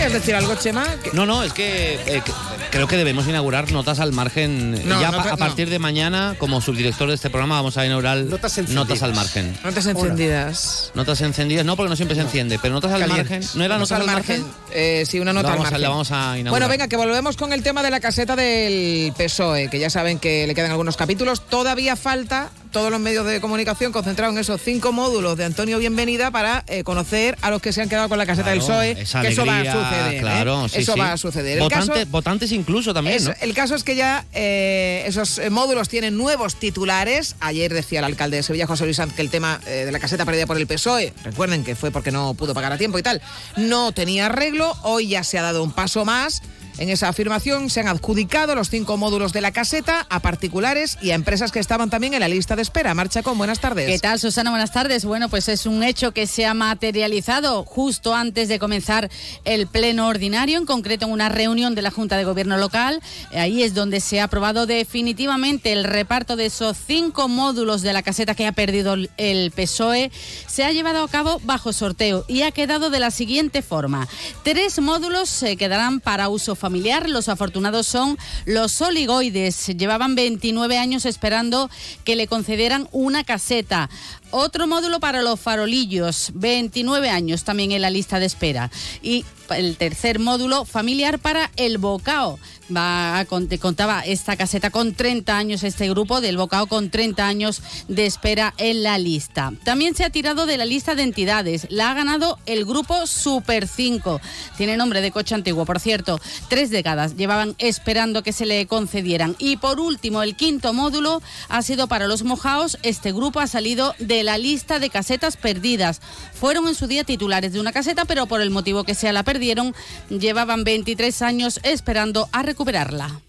querías 0.03 0.13
decir 0.21 0.35
algo, 0.35 0.55
Chema? 0.55 0.87
Que- 1.03 1.11
No, 1.13 1.27
no, 1.27 1.43
es 1.43 1.53
que, 1.53 1.95
eh, 2.07 2.23
que 2.25 2.33
creo 2.71 2.87
que 2.87 2.97
debemos 2.97 3.27
inaugurar 3.29 3.71
notas 3.73 4.01
al 4.01 4.13
margen. 4.13 4.73
No, 4.89 5.01
ya 5.01 5.11
nota- 5.11 5.33
a 5.33 5.37
partir 5.37 5.69
de 5.69 5.79
mañana, 5.79 6.35
como 6.39 6.61
subdirector 6.61 7.09
de 7.09 7.15
este 7.15 7.29
programa, 7.31 7.57
vamos 7.57 7.77
a 7.77 7.85
inaugurar 7.85 8.19
Notas 8.19 8.31
notas, 8.31 8.59
encendidas. 8.59 9.03
al 9.03 9.15
margen. 9.15 9.59
Notas 9.65 9.87
encendidas. 9.87 10.93
Notas 10.95 11.21
encendidas, 11.21 11.65
no, 11.67 11.77
porque 11.77 11.91
no 11.91 11.97
siempre 11.97 12.15
se 12.15 12.23
enciende, 12.23 12.59
pero 12.61 12.75
notas 12.75 12.93
al 12.93 13.01
Calientes. 13.01 13.31
margen. 13.41 13.59
¿No 13.59 13.65
era 13.65 13.79
Notas 13.79 13.91
notas 13.99 14.09
al 14.09 14.15
margen? 14.15 14.45
Eh, 14.73 15.05
sí, 15.07 15.21
una 15.21 15.33
nota 15.33 15.49
La 15.49 15.53
al 15.53 15.59
vamos 15.59 15.67
a- 15.69 15.71
margen. 15.71 15.83
la 15.83 15.89
vamos 15.89 16.11
a 16.13 16.15
inaugurar. 16.39 16.51
Bueno, 16.51 16.69
venga, 16.69 16.89
que 16.89 16.97
volvemos 16.97 17.37
con 17.37 17.53
el 17.53 17.63
tema 17.63 17.83
de 17.83 17.91
la 17.91 18.01
caseta 18.01 18.37
del 18.37 19.13
PSOE, 19.17 19.69
que 19.69 19.79
ya 19.79 19.91
saben 19.91 20.19
que 20.19 20.47
le 20.47 20.55
quedan 20.55 20.71
algunos 20.71 20.97
capítulos. 20.97 21.47
Todavía 21.47 21.97
falta 21.97 22.51
todos 22.71 22.91
los 22.91 23.01
medios 23.01 23.27
de 23.27 23.41
comunicación 23.41 23.91
concentrados 23.93 24.35
en 24.35 24.41
esos 24.41 24.61
cinco 24.63 24.93
módulos 24.93 25.37
de 25.37 25.45
Antonio 25.45 25.79
Bienvenida 25.79 26.31
para 26.31 26.65
eh, 26.69 26.85
conocer 26.85 27.37
a 27.43 27.51
los 27.51 27.61
que 27.61 27.73
se 27.73 27.83
han 27.83 27.89
quedado 27.89 28.09
con 28.09 28.17
la 28.19 28.27
caseta 28.27 28.51
del 28.51 28.61
PSOE, 28.61 28.93
esa 28.93 29.23
que 29.23 29.29
eso 29.29 29.45
va 29.45 29.61
a 29.61 29.65
suceder. 29.65 30.15
¿eh? 30.15 30.19
Claro, 30.21 30.69
sí, 30.69 30.79
eso 30.79 30.93
sí. 30.95 31.01
va 31.01 31.13
a 31.13 31.17
suceder. 31.17 31.59
Votantes, 31.59 31.89
caso- 31.91 32.07
votantes 32.11 32.53
incluso 32.53 32.95
también. 32.95 33.19
El 33.41 33.55
caso 33.55 33.75
es 33.75 33.83
que 33.83 33.97
ya 33.97 34.25
eh, 34.33 35.03
esos 35.07 35.41
módulos 35.51 35.89
tienen 35.89 36.17
nuevos 36.17 36.57
titulares. 36.57 37.37
Ayer 37.41 37.73
decía 37.75 37.99
el 37.99 38.05
alcalde 38.05 38.37
de 38.39 38.43
Sevilla, 38.43 38.67
José 38.67 38.85
Luis 38.85 38.97
Sanz, 38.97 39.13
que 39.15 39.23
el 39.23 39.31
tema 39.31 39.59
de 39.67 39.91
la 39.91 39.99
caseta 39.99 40.25
perdida 40.25 40.47
por 40.47 40.57
el 40.57 40.67
PSOE, 40.67 41.13
recuerden 41.25 41.65
que 41.65 41.75
fue 41.75 41.91
porque 41.91 42.13
no 42.13 42.35
pudo 42.35 42.55
pagar 42.55 42.73
a 42.73 42.79
tiempo 42.79 42.99
y 42.99 43.03
tal, 43.03 43.21
no 43.57 43.93
tenía 43.93 44.27
arreglo. 44.27 44.77
Hoy 44.83 45.09
ya 45.09 45.25
se 45.25 45.39
ha 45.39 45.43
dado 45.43 45.63
un 45.65 45.73
paso 45.73 46.05
más. 46.05 46.43
En 46.79 46.89
esa 46.89 47.09
afirmación 47.09 47.71
se 47.71 47.81
han 47.81 47.89
adjudicado 47.89 48.55
los 48.55 48.71
cinco 48.71 48.97
módulos 48.97 49.33
de 49.33 49.41
la 49.41 49.53
caseta 49.53 50.07
a 50.09 50.21
particulares 50.21 50.99
y 51.03 51.11
a 51.11 51.15
empresas 51.15 51.53
que 51.53 51.59
estaban 51.59 51.91
también 51.91 52.15
en 52.15 52.21
la 52.21 52.29
lista 52.29 52.57
de 52.57 52.63
espera. 52.63 52.95
Marcha 52.95 53.23
con 53.23 53.37
buenas 53.37 53.61
tardes. 53.61 53.87
¿Qué 53.87 53.99
tal, 53.99 54.19
Susana? 54.19 54.51
Buenas 54.51 54.73
tardes. 54.73 55.05
Bueno, 55.05 55.29
pues 55.29 55.49
es 55.49 55.67
un 55.67 55.83
hecho 55.83 56.13
que 56.13 56.27
se 56.27 56.47
ha 56.47 56.55
materializado 56.55 57.65
justo 57.65 58.15
antes 58.15 58.49
de 58.49 58.59
comenzar 58.59 59.11
el 59.45 59.67
pleno 59.67 60.09
ordinario, 60.09 60.59
en 60.59 60.67
concreto 60.67 61.07
en 61.07 61.13
una 61.13 61.29
reunión 61.29 61.75
de 61.75 61.83
la 61.83 61.91
Junta 61.91 62.17
de 62.17 62.25
Gobierno 62.25 62.57
local. 62.57 63.03
Ahí 63.33 63.63
es 63.63 63.75
donde 63.75 64.01
se 64.01 64.21
ha 64.21 64.25
aprobado 64.25 64.67
definitivamente 64.67 65.73
el 65.73 65.85
reparto 65.85 66.37
de 66.37 66.47
esos 66.47 66.77
cinco 66.87 67.29
módulos 67.29 67.83
de 67.83 67.93
la 67.93 68.03
caseta 68.03 68.35
que 68.35 68.47
ha 68.47 68.53
perdido 68.53 68.97
el 69.17 69.51
PSOE. 69.51 70.11
Se 70.47 70.65
ha 70.65 70.73
llevado 70.73 71.05
a 71.05 71.09
cabo 71.09 71.41
bajo 71.45 71.73
sorteo 71.73 72.25
y 72.29 72.43
ha 72.43 72.53
quedado 72.53 72.91
de 72.91 73.01
la 73.01 73.11
siguiente 73.11 73.63
forma. 73.63 74.09
Tres 74.45 74.81
módulos 74.81 75.29
se 75.29 75.57
quedarán 75.57 76.01
para 76.01 76.29
uso 76.29 76.55
familiar. 76.61 77.11
Los 77.11 77.29
afortunados 77.29 77.89
son 77.89 78.17
los 78.45 78.81
oligoides. 78.81 79.67
Llevaban 79.77 80.15
29 80.15 80.79
años 80.79 81.07
esperando 81.07 81.69
que 82.05 82.15
le 82.15 82.29
concedieran 82.29 82.89
una 82.93 83.25
caseta. 83.25 83.91
Otro 84.31 84.67
módulo 84.67 85.01
para 85.01 85.23
los 85.23 85.41
farolillos, 85.41 86.31
29 86.35 87.11
años 87.11 87.45
también 87.45 87.73
en 87.73 87.83
la 87.83 87.91
lista 87.91 88.21
de 88.21 88.27
espera. 88.27 88.71
Y 89.03 89.25
el 89.51 89.77
tercer 89.77 90.19
módulo 90.19 90.65
familiar 90.65 91.19
para 91.19 91.51
el 91.57 91.79
bocao. 91.79 92.39
Va 92.75 93.25
contaba 93.61 94.01
esta 94.01 94.37
caseta 94.37 94.71
con 94.71 94.95
30 94.95 95.37
años, 95.37 95.65
este 95.65 95.89
grupo 95.91 96.21
del 96.21 96.37
bocao 96.37 96.69
con 96.69 96.89
30 96.89 97.27
años 97.27 97.63
de 97.89 98.07
espera 98.07 98.55
en 98.59 98.85
la 98.85 98.97
lista. 98.97 99.53
También 99.65 99.97
se 99.97 100.05
ha 100.05 100.11
tirado 100.11 100.47
de 100.47 100.57
la 100.57 100.65
lista 100.65 100.95
de 100.95 101.03
entidades. 101.03 101.67
La 101.69 101.91
ha 101.91 101.95
ganado 101.95 102.39
el 102.47 102.65
grupo 102.65 103.09
Super 103.09 103.67
5. 103.67 104.21
Tiene 104.57 104.77
nombre 104.77 105.01
de 105.01 105.11
coche 105.11 105.35
antiguo, 105.35 105.65
por 105.65 105.81
cierto. 105.81 106.21
Tres 106.49 106.71
décadas 106.71 107.17
llevaban 107.17 107.57
esperando 107.59 108.23
que 108.23 108.33
se 108.33 108.47
le 108.47 108.65
concedieran. 108.67 109.35
Y 109.41 109.57
por 109.57 109.81
último, 109.81 110.23
el 110.23 110.37
quinto 110.37 110.73
módulo 110.73 111.23
ha 111.49 111.63
sido 111.63 111.89
para 111.89 112.07
los 112.07 112.23
mojaos. 112.23 112.79
Este 112.85 113.11
grupo 113.11 113.41
ha 113.41 113.49
salido 113.49 113.97
de 113.99 114.20
la 114.23 114.39
lista 114.39 114.79
de 114.79 114.91
casetas 114.91 115.37
perdidas. 115.37 116.01
Fueron 116.33 116.69
en 116.69 116.75
su 116.75 116.87
día 116.87 117.05
titulares 117.05 117.53
de 117.53 117.61
una 117.61 117.73
caseta, 117.73 118.05
pero 118.05 118.27
por 118.27 118.41
el 118.41 118.51
motivo 118.51 118.85
que 118.85 118.95
sea 118.95 119.13
la 119.13 119.23
perdieron, 119.23 119.75
llevaban 120.09 120.65
23 120.65 121.23
años 121.23 121.61
esperando 121.63 122.29
a 122.33 122.43
recuperarla. 122.43 123.21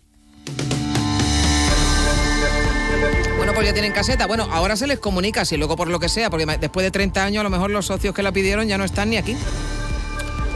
Bueno, 3.37 3.53
pues 3.53 3.65
ya 3.65 3.73
tienen 3.73 3.91
caseta. 3.91 4.27
Bueno, 4.27 4.47
ahora 4.51 4.75
se 4.75 4.85
les 4.87 4.99
comunica, 4.99 5.45
si 5.45 5.57
luego 5.57 5.75
por 5.75 5.87
lo 5.87 5.99
que 5.99 6.09
sea, 6.09 6.29
porque 6.29 6.45
después 6.45 6.83
de 6.83 6.91
30 6.91 7.23
años 7.23 7.41
a 7.41 7.43
lo 7.43 7.49
mejor 7.49 7.71
los 7.71 7.87
socios 7.87 8.13
que 8.13 8.21
la 8.21 8.31
pidieron 8.31 8.67
ya 8.67 8.77
no 8.77 8.83
están 8.83 9.09
ni 9.09 9.17
aquí. 9.17 9.35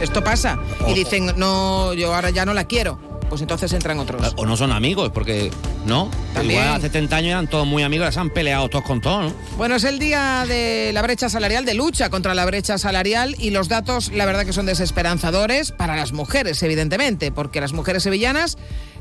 Esto 0.00 0.22
pasa. 0.22 0.58
Y 0.86 0.94
dicen, 0.94 1.32
no, 1.36 1.94
yo 1.94 2.14
ahora 2.14 2.30
ya 2.30 2.44
no 2.44 2.54
la 2.54 2.64
quiero. 2.64 3.15
Pues 3.28 3.40
entonces 3.40 3.72
entran 3.72 3.98
otros. 3.98 4.34
O 4.36 4.46
no 4.46 4.56
son 4.56 4.72
amigos, 4.72 5.10
porque 5.12 5.50
no. 5.84 6.10
También. 6.32 6.60
Igual 6.60 6.76
hace 6.76 6.90
30 6.90 7.16
años 7.16 7.30
eran 7.30 7.48
todos 7.48 7.66
muy 7.66 7.82
amigos, 7.82 8.14
se 8.14 8.20
han 8.20 8.30
peleado 8.30 8.68
todos 8.68 8.84
con 8.84 9.00
todos, 9.00 9.32
¿no? 9.32 9.38
Bueno, 9.56 9.76
es 9.76 9.84
el 9.84 9.98
día 9.98 10.44
de 10.46 10.90
la 10.92 11.02
brecha 11.02 11.28
salarial, 11.28 11.64
de 11.64 11.74
lucha 11.74 12.10
contra 12.10 12.34
la 12.34 12.44
brecha 12.44 12.78
salarial 12.78 13.34
y 13.38 13.50
los 13.50 13.68
datos, 13.68 14.12
la 14.12 14.26
verdad 14.26 14.46
que 14.46 14.52
son 14.52 14.66
desesperanzadores 14.66 15.72
para 15.72 15.96
las 15.96 16.12
mujeres, 16.12 16.62
evidentemente, 16.62 17.32
porque 17.32 17.60
las 17.60 17.72
mujeres 17.72 18.02
sevillanas 18.02 18.58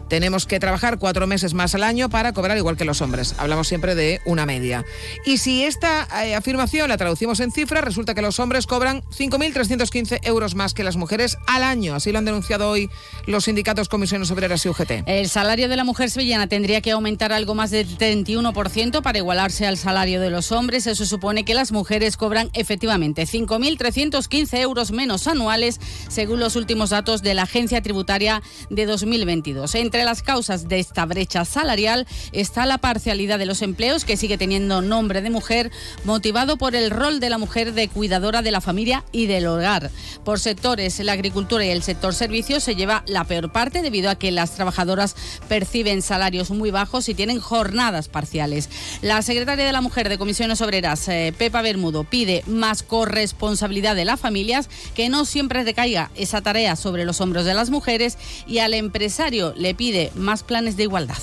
tenemos 0.09 0.45
que 0.45 0.59
trabajar 0.59 0.99
cuatro 0.99 1.27
meses 1.27 1.53
más 1.53 1.75
al 1.75 1.83
año 1.83 2.09
para 2.09 2.33
cobrar 2.33 2.57
igual 2.57 2.77
que 2.77 2.85
los 2.85 3.01
hombres. 3.01 3.35
Hablamos 3.37 3.67
siempre 3.67 3.95
de 3.95 4.21
una 4.25 4.45
media. 4.45 4.85
Y 5.25 5.37
si 5.37 5.63
esta 5.63 6.07
eh, 6.23 6.35
afirmación 6.35 6.89
la 6.89 6.97
traducimos 6.97 7.39
en 7.39 7.51
cifras, 7.51 7.83
resulta 7.83 8.13
que 8.13 8.21
los 8.21 8.39
hombres 8.39 8.67
cobran 8.67 9.01
5.315 9.03 10.19
euros 10.23 10.55
más 10.55 10.73
que 10.73 10.83
las 10.83 10.97
mujeres 10.97 11.37
al 11.47 11.63
año. 11.63 11.95
Así 11.95 12.11
lo 12.11 12.19
han 12.19 12.25
denunciado 12.25 12.69
hoy 12.69 12.89
los 13.25 13.45
sindicatos 13.45 13.89
Comisiones 13.89 14.31
Obreras 14.31 14.65
y 14.65 14.69
UGT. 14.69 15.03
El 15.05 15.29
salario 15.29 15.69
de 15.69 15.75
la 15.75 15.83
mujer 15.83 16.09
sevillana 16.09 16.47
tendría 16.47 16.81
que 16.81 16.91
aumentar 16.91 17.33
algo 17.33 17.55
más 17.55 17.71
del 17.71 17.97
31% 17.97 19.01
para 19.01 19.17
igualarse 19.17 19.65
al 19.65 19.77
salario 19.77 20.19
de 20.21 20.29
los 20.29 20.51
hombres. 20.51 20.87
Eso 20.87 21.05
supone 21.05 21.45
que 21.45 21.53
las 21.53 21.71
mujeres 21.71 22.17
cobran 22.17 22.49
efectivamente 22.53 23.23
5.315 23.23 24.59
euros 24.59 24.91
menos 24.91 25.27
anuales, 25.27 25.79
según 26.09 26.39
los 26.39 26.55
últimos 26.55 26.91
datos 26.91 27.21
de 27.21 27.33
la 27.33 27.43
Agencia 27.43 27.81
Tributaria 27.81 28.41
de 28.69 28.85
2022. 28.85 29.75
Entre 29.75 29.94
las 30.03 30.21
causas 30.21 30.67
de 30.67 30.79
esta 30.79 31.05
brecha 31.05 31.45
salarial 31.45 32.05
está 32.33 32.65
la 32.65 32.77
parcialidad 32.77 33.39
de 33.39 33.45
los 33.45 33.61
empleos, 33.61 34.03
que 34.03 34.17
sigue 34.17 34.37
teniendo 34.37 34.81
nombre 34.81 35.21
de 35.21 35.29
mujer, 35.29 35.71
motivado 36.03 36.57
por 36.57 36.75
el 36.75 36.91
rol 36.91 37.19
de 37.19 37.29
la 37.29 37.37
mujer 37.37 37.73
de 37.73 37.87
cuidadora 37.87 38.41
de 38.41 38.51
la 38.51 38.61
familia 38.61 39.03
y 39.11 39.27
del 39.27 39.47
hogar. 39.47 39.91
Por 40.23 40.39
sectores, 40.39 40.99
la 40.99 41.13
agricultura 41.13 41.65
y 41.65 41.69
el 41.69 41.83
sector 41.83 42.13
servicios 42.13 42.63
se 42.63 42.75
lleva 42.75 43.03
la 43.07 43.23
peor 43.23 43.51
parte 43.51 43.81
debido 43.81 44.09
a 44.09 44.15
que 44.15 44.31
las 44.31 44.51
trabajadoras 44.55 45.15
perciben 45.47 46.01
salarios 46.01 46.51
muy 46.51 46.71
bajos 46.71 47.07
y 47.07 47.13
tienen 47.13 47.39
jornadas 47.39 48.09
parciales. 48.09 48.69
La 49.01 49.21
secretaria 49.21 49.65
de 49.65 49.71
la 49.71 49.81
Mujer 49.81 50.09
de 50.09 50.17
Comisiones 50.17 50.61
Obreras, 50.61 51.07
eh, 51.07 51.33
Pepa 51.37 51.61
Bermudo, 51.61 52.03
pide 52.03 52.43
más 52.47 52.83
corresponsabilidad 52.83 53.95
de 53.95 54.05
las 54.05 54.19
familias, 54.19 54.69
que 54.95 55.09
no 55.09 55.25
siempre 55.25 55.63
recaiga 55.63 56.11
esa 56.15 56.41
tarea 56.41 56.75
sobre 56.75 57.05
los 57.05 57.21
hombros 57.21 57.45
de 57.45 57.53
las 57.53 57.69
mujeres 57.69 58.17
y 58.47 58.59
al 58.59 58.73
empresario 58.73 59.53
le 59.55 59.75
pide 59.75 59.84
más 60.15 60.43
planes 60.43 60.75
de 60.77 60.83
igualdad. 60.83 61.17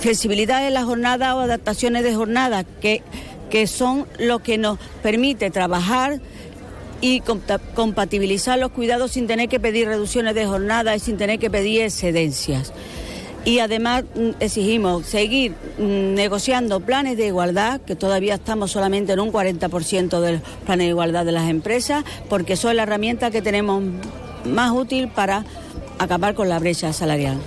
flexibilidad 0.00 0.66
en 0.66 0.74
la 0.74 0.84
jornada 0.84 1.34
o 1.36 1.40
adaptaciones 1.40 2.02
de 2.04 2.14
jornada, 2.14 2.64
que, 2.64 3.02
que 3.50 3.66
son 3.66 4.06
lo 4.18 4.40
que 4.40 4.58
nos 4.58 4.78
permite 5.02 5.50
trabajar 5.50 6.20
y 7.00 7.20
compa- 7.20 7.60
compatibilizar 7.74 8.58
los 8.58 8.70
cuidados 8.72 9.12
sin 9.12 9.26
tener 9.26 9.48
que 9.48 9.60
pedir 9.60 9.86
reducciones 9.86 10.34
de 10.34 10.46
jornada 10.46 10.96
y 10.96 11.00
sin 11.00 11.16
tener 11.16 11.38
que 11.38 11.50
pedir 11.50 11.82
excedencias. 11.82 12.72
Y 13.44 13.60
además 13.60 14.02
mm, 14.16 14.30
exigimos 14.40 15.06
seguir 15.06 15.52
mm, 15.78 16.14
negociando 16.14 16.80
planes 16.80 17.16
de 17.16 17.26
igualdad, 17.28 17.80
que 17.80 17.94
todavía 17.94 18.34
estamos 18.34 18.72
solamente 18.72 19.12
en 19.12 19.20
un 19.20 19.30
40% 19.30 20.20
de 20.20 20.32
los 20.32 20.40
planes 20.64 20.86
de 20.86 20.90
igualdad 20.90 21.24
de 21.24 21.32
las 21.32 21.48
empresas, 21.48 22.04
porque 22.28 22.56
son 22.56 22.74
la 22.76 22.82
herramienta 22.82 23.30
que 23.30 23.40
tenemos 23.42 23.82
más 24.44 24.72
útil 24.72 25.06
para 25.08 25.44
acabar 25.98 26.34
con 26.34 26.48
la 26.48 26.58
brecha 26.58 26.92
salarial. 26.92 27.38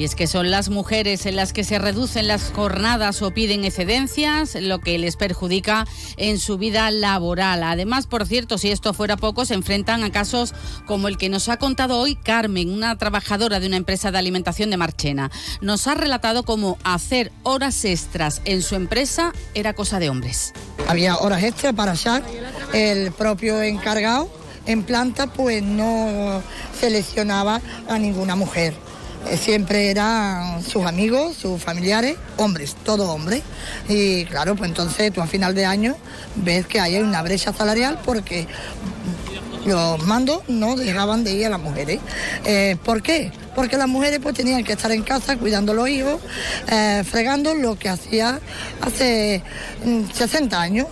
Y 0.00 0.04
es 0.04 0.14
que 0.14 0.26
son 0.26 0.50
las 0.50 0.70
mujeres 0.70 1.26
en 1.26 1.36
las 1.36 1.52
que 1.52 1.62
se 1.62 1.78
reducen 1.78 2.26
las 2.26 2.52
jornadas 2.52 3.20
o 3.20 3.32
piden 3.32 3.66
excedencias, 3.66 4.54
lo 4.54 4.78
que 4.78 4.96
les 4.96 5.16
perjudica 5.16 5.86
en 6.16 6.38
su 6.38 6.56
vida 6.56 6.90
laboral. 6.90 7.62
Además, 7.62 8.06
por 8.06 8.26
cierto, 8.26 8.56
si 8.56 8.70
esto 8.70 8.94
fuera 8.94 9.18
poco, 9.18 9.44
se 9.44 9.52
enfrentan 9.52 10.02
a 10.02 10.10
casos 10.10 10.54
como 10.86 11.06
el 11.06 11.18
que 11.18 11.28
nos 11.28 11.50
ha 11.50 11.58
contado 11.58 11.98
hoy 11.98 12.16
Carmen, 12.16 12.70
una 12.70 12.96
trabajadora 12.96 13.60
de 13.60 13.66
una 13.66 13.76
empresa 13.76 14.10
de 14.10 14.16
alimentación 14.16 14.70
de 14.70 14.78
Marchena. 14.78 15.30
Nos 15.60 15.86
ha 15.86 15.92
relatado 15.92 16.44
cómo 16.44 16.78
hacer 16.82 17.30
horas 17.42 17.84
extras 17.84 18.40
en 18.46 18.62
su 18.62 18.76
empresa 18.76 19.34
era 19.52 19.74
cosa 19.74 19.98
de 19.98 20.08
hombres. 20.08 20.54
Había 20.88 21.18
horas 21.18 21.42
extras 21.42 21.74
para 21.74 21.92
echar. 21.92 22.24
El 22.72 23.12
propio 23.12 23.60
encargado 23.60 24.30
en 24.64 24.82
planta 24.82 25.26
pues 25.26 25.62
no 25.62 26.42
seleccionaba 26.80 27.60
a 27.86 27.98
ninguna 27.98 28.34
mujer. 28.34 28.72
Eh, 29.28 29.36
Siempre 29.36 29.90
eran 29.90 30.62
sus 30.62 30.86
amigos, 30.86 31.36
sus 31.36 31.62
familiares, 31.62 32.16
hombres, 32.36 32.76
todos 32.84 33.08
hombres. 33.08 33.42
Y 33.88 34.24
claro, 34.26 34.56
pues 34.56 34.70
entonces 34.70 35.12
tú 35.12 35.20
a 35.20 35.26
final 35.26 35.54
de 35.54 35.66
año 35.66 35.96
ves 36.36 36.66
que 36.66 36.80
hay 36.80 36.96
una 36.98 37.22
brecha 37.22 37.52
salarial 37.52 37.98
porque 38.04 38.46
los 39.66 40.02
mandos 40.04 40.42
no 40.48 40.76
dejaban 40.76 41.24
de 41.24 41.32
ir 41.32 41.46
a 41.46 41.50
las 41.50 41.60
mujeres. 41.60 42.00
Eh, 42.44 42.76
¿Por 42.84 43.02
qué? 43.02 43.30
Porque 43.54 43.76
las 43.76 43.88
mujeres 43.88 44.20
pues 44.22 44.34
tenían 44.34 44.64
que 44.64 44.72
estar 44.72 44.90
en 44.92 45.02
casa 45.02 45.36
cuidando 45.36 45.72
a 45.72 45.74
los 45.74 45.88
hijos, 45.88 46.20
eh, 46.68 47.02
fregando 47.08 47.54
lo 47.54 47.78
que 47.78 47.88
hacía 47.88 48.40
hace 48.80 49.42
mm, 49.84 50.04
60 50.12 50.60
años. 50.60 50.86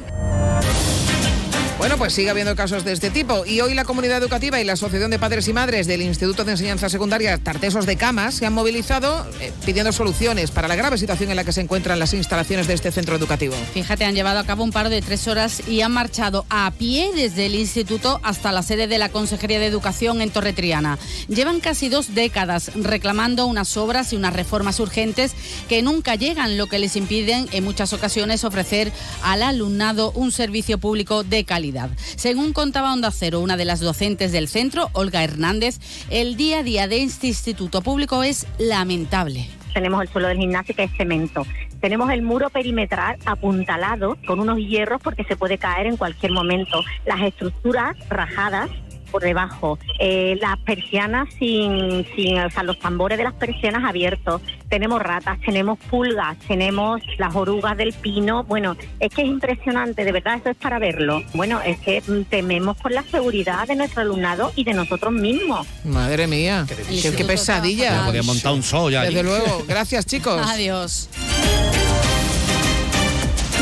Bueno, 1.78 1.96
pues 1.96 2.12
sigue 2.12 2.28
habiendo 2.28 2.56
casos 2.56 2.84
de 2.84 2.92
este 2.92 3.08
tipo. 3.08 3.46
Y 3.46 3.60
hoy 3.60 3.72
la 3.72 3.84
comunidad 3.84 4.18
educativa 4.18 4.60
y 4.60 4.64
la 4.64 4.72
Asociación 4.72 5.12
de 5.12 5.20
Padres 5.20 5.46
y 5.46 5.52
Madres 5.52 5.86
del 5.86 6.02
Instituto 6.02 6.42
de 6.42 6.50
Enseñanza 6.50 6.88
Secundaria 6.88 7.38
Tartesos 7.38 7.86
de 7.86 7.94
Camas 7.94 8.34
se 8.34 8.46
han 8.46 8.52
movilizado 8.52 9.24
eh, 9.40 9.52
pidiendo 9.64 9.92
soluciones 9.92 10.50
para 10.50 10.66
la 10.66 10.74
grave 10.74 10.98
situación 10.98 11.30
en 11.30 11.36
la 11.36 11.44
que 11.44 11.52
se 11.52 11.60
encuentran 11.60 12.00
las 12.00 12.14
instalaciones 12.14 12.66
de 12.66 12.74
este 12.74 12.90
centro 12.90 13.14
educativo. 13.14 13.54
Fíjate, 13.74 14.04
han 14.04 14.16
llevado 14.16 14.40
a 14.40 14.44
cabo 14.44 14.64
un 14.64 14.72
paro 14.72 14.90
de 14.90 15.00
tres 15.02 15.28
horas 15.28 15.68
y 15.68 15.82
han 15.82 15.92
marchado 15.92 16.46
a 16.50 16.68
pie 16.72 17.12
desde 17.14 17.46
el 17.46 17.54
instituto 17.54 18.18
hasta 18.24 18.50
la 18.50 18.64
sede 18.64 18.88
de 18.88 18.98
la 18.98 19.10
Consejería 19.10 19.60
de 19.60 19.66
Educación 19.66 20.20
en 20.20 20.30
Torre 20.30 20.54
Triana. 20.54 20.98
Llevan 21.28 21.60
casi 21.60 21.88
dos 21.88 22.12
décadas 22.12 22.72
reclamando 22.74 23.46
unas 23.46 23.76
obras 23.76 24.12
y 24.12 24.16
unas 24.16 24.34
reformas 24.34 24.80
urgentes 24.80 25.32
que 25.68 25.80
nunca 25.82 26.16
llegan, 26.16 26.58
lo 26.58 26.66
que 26.66 26.80
les 26.80 26.96
impiden 26.96 27.46
en 27.52 27.62
muchas 27.62 27.92
ocasiones 27.92 28.42
ofrecer 28.42 28.90
al 29.22 29.44
alumnado 29.44 30.10
un 30.16 30.32
servicio 30.32 30.78
público 30.78 31.22
de 31.22 31.44
calidad. 31.44 31.67
Según 32.16 32.52
contaba 32.52 32.92
Onda 32.92 33.10
Cero, 33.10 33.40
una 33.40 33.56
de 33.56 33.64
las 33.64 33.80
docentes 33.80 34.32
del 34.32 34.48
centro, 34.48 34.88
Olga 34.92 35.22
Hernández, 35.22 35.78
el 36.10 36.36
día 36.36 36.60
a 36.60 36.62
día 36.62 36.88
de 36.88 37.02
este 37.02 37.26
instituto 37.26 37.82
público 37.82 38.22
es 38.22 38.46
lamentable. 38.58 39.48
Tenemos 39.74 40.02
el 40.02 40.08
suelo 40.08 40.28
del 40.28 40.38
gimnasio 40.38 40.74
que 40.74 40.84
es 40.84 40.90
cemento. 40.96 41.46
Tenemos 41.80 42.10
el 42.10 42.22
muro 42.22 42.50
perimetral 42.50 43.18
apuntalado 43.24 44.16
con 44.26 44.40
unos 44.40 44.58
hierros 44.58 45.00
porque 45.02 45.24
se 45.24 45.36
puede 45.36 45.58
caer 45.58 45.86
en 45.86 45.96
cualquier 45.96 46.32
momento. 46.32 46.82
Las 47.06 47.20
estructuras 47.20 47.96
rajadas 48.08 48.70
por 49.08 49.22
debajo, 49.22 49.78
eh, 49.98 50.38
las 50.40 50.58
persianas 50.58 51.28
sin, 51.38 52.06
sin, 52.14 52.38
o 52.38 52.50
sea, 52.50 52.62
los 52.62 52.78
tambores 52.78 53.18
de 53.18 53.24
las 53.24 53.34
persianas 53.34 53.84
abiertos. 53.84 54.40
Tenemos 54.68 55.00
ratas, 55.02 55.38
tenemos 55.44 55.78
pulgas, 55.90 56.36
tenemos 56.46 57.00
las 57.18 57.34
orugas 57.34 57.76
del 57.76 57.92
pino. 57.92 58.44
Bueno, 58.44 58.76
es 59.00 59.12
que 59.12 59.22
es 59.22 59.28
impresionante, 59.28 60.04
de 60.04 60.12
verdad, 60.12 60.36
eso 60.36 60.50
es 60.50 60.56
para 60.56 60.78
verlo. 60.78 61.22
Bueno, 61.34 61.60
es 61.64 61.78
que 61.80 62.02
mm, 62.06 62.24
tememos 62.24 62.76
por 62.76 62.92
la 62.92 63.02
seguridad 63.02 63.66
de 63.66 63.76
nuestro 63.76 64.02
alumnado 64.02 64.52
y 64.54 64.64
de 64.64 64.74
nosotros 64.74 65.12
mismos. 65.12 65.66
Madre 65.84 66.26
mía, 66.26 66.66
qué, 66.68 67.12
qué 67.14 67.24
pesadilla. 67.24 67.90
Ya 67.90 68.06
podía 68.06 68.22
montar 68.22 68.52
un 68.52 68.62
show 68.62 68.90
ya. 68.90 69.02
Desde 69.02 69.20
allí. 69.20 69.28
luego. 69.28 69.64
Gracias, 69.66 70.06
chicos. 70.06 70.40
Adiós. 70.46 71.08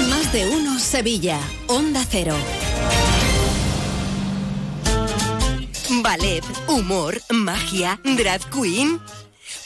Más 0.09 0.33
de 0.33 0.49
uno 0.49 0.79
Sevilla. 0.79 1.39
Onda 1.69 2.05
Cero. 2.09 2.35
Ballet, 6.07 6.45
humor, 6.69 7.21
magia, 7.33 7.99
drag 8.05 8.41
queen. 8.51 9.01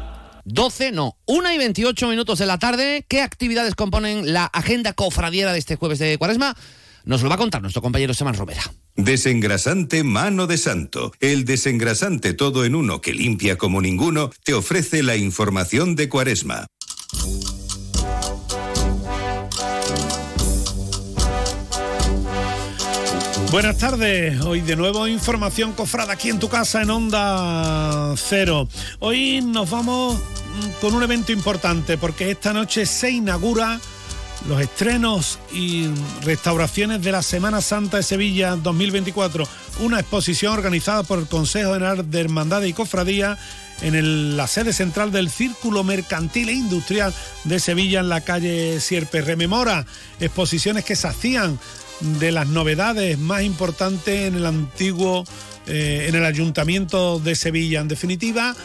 12, 0.53 0.91
no, 0.91 1.17
1 1.25 1.53
y 1.53 1.57
28 1.57 2.07
minutos 2.07 2.39
de 2.39 2.45
la 2.45 2.59
tarde. 2.59 3.05
¿Qué 3.07 3.21
actividades 3.21 3.75
componen 3.75 4.33
la 4.33 4.45
agenda 4.45 4.93
cofradiera 4.93 5.53
de 5.53 5.59
este 5.59 5.75
jueves 5.75 5.99
de 5.99 6.17
Cuaresma? 6.17 6.55
Nos 7.03 7.21
lo 7.23 7.29
va 7.29 7.35
a 7.35 7.37
contar 7.37 7.61
nuestro 7.61 7.81
compañero 7.81 8.13
Seman 8.13 8.35
Romera. 8.35 8.61
Desengrasante 8.95 10.03
Mano 10.03 10.47
de 10.47 10.57
Santo. 10.57 11.11
El 11.19 11.45
desengrasante 11.45 12.33
todo 12.33 12.65
en 12.65 12.75
uno 12.75 13.01
que 13.01 13.13
limpia 13.13 13.57
como 13.57 13.81
ninguno 13.81 14.31
te 14.43 14.53
ofrece 14.53 15.01
la 15.01 15.15
información 15.15 15.95
de 15.95 16.09
Cuaresma. 16.09 16.67
Buenas 23.51 23.79
tardes, 23.79 24.39
hoy 24.41 24.61
de 24.61 24.77
nuevo 24.77 25.09
información 25.09 25.73
cofrada 25.73 26.13
aquí 26.13 26.29
en 26.29 26.39
tu 26.39 26.47
casa 26.47 26.83
en 26.83 26.89
Onda 26.89 28.13
Cero. 28.15 28.69
Hoy 28.99 29.41
nos 29.41 29.69
vamos 29.69 30.21
con 30.79 30.93
un 30.93 31.03
evento 31.03 31.31
importante 31.31 31.97
porque 31.97 32.31
esta 32.31 32.53
noche 32.53 32.85
se 32.85 33.11
inaugura 33.11 33.79
los 34.47 34.59
estrenos 34.61 35.39
y 35.53 35.87
restauraciones 36.23 37.01
de 37.01 37.11
la 37.11 37.21
Semana 37.21 37.61
Santa 37.61 37.97
de 37.97 38.03
Sevilla 38.03 38.55
2024, 38.55 39.47
una 39.81 39.99
exposición 39.99 40.53
organizada 40.53 41.03
por 41.03 41.19
el 41.19 41.27
Consejo 41.27 41.73
General 41.73 42.09
de 42.09 42.19
Hermandades 42.19 42.69
y 42.69 42.73
Cofradía 42.73 43.37
en 43.81 44.37
la 44.37 44.47
sede 44.47 44.73
central 44.73 45.11
del 45.11 45.29
Círculo 45.29 45.83
Mercantil 45.83 46.49
e 46.49 46.53
Industrial 46.53 47.13
de 47.43 47.59
Sevilla 47.59 47.99
en 47.99 48.09
la 48.09 48.21
calle 48.21 48.79
Sierpe. 48.79 49.21
Rememora 49.21 49.85
exposiciones 50.19 50.85
que 50.85 50.95
se 50.95 51.07
hacían 51.07 51.59
de 52.19 52.31
las 52.31 52.47
novedades 52.47 53.17
más 53.17 53.43
importantes 53.43 54.27
en 54.27 54.35
el 54.35 54.45
antiguo, 54.45 55.23
eh, 55.67 56.05
en 56.09 56.15
el 56.15 56.25
Ayuntamiento 56.25 57.19
de 57.19 57.35
Sevilla. 57.35 57.79
En 57.79 57.87
definitiva, 57.87 58.55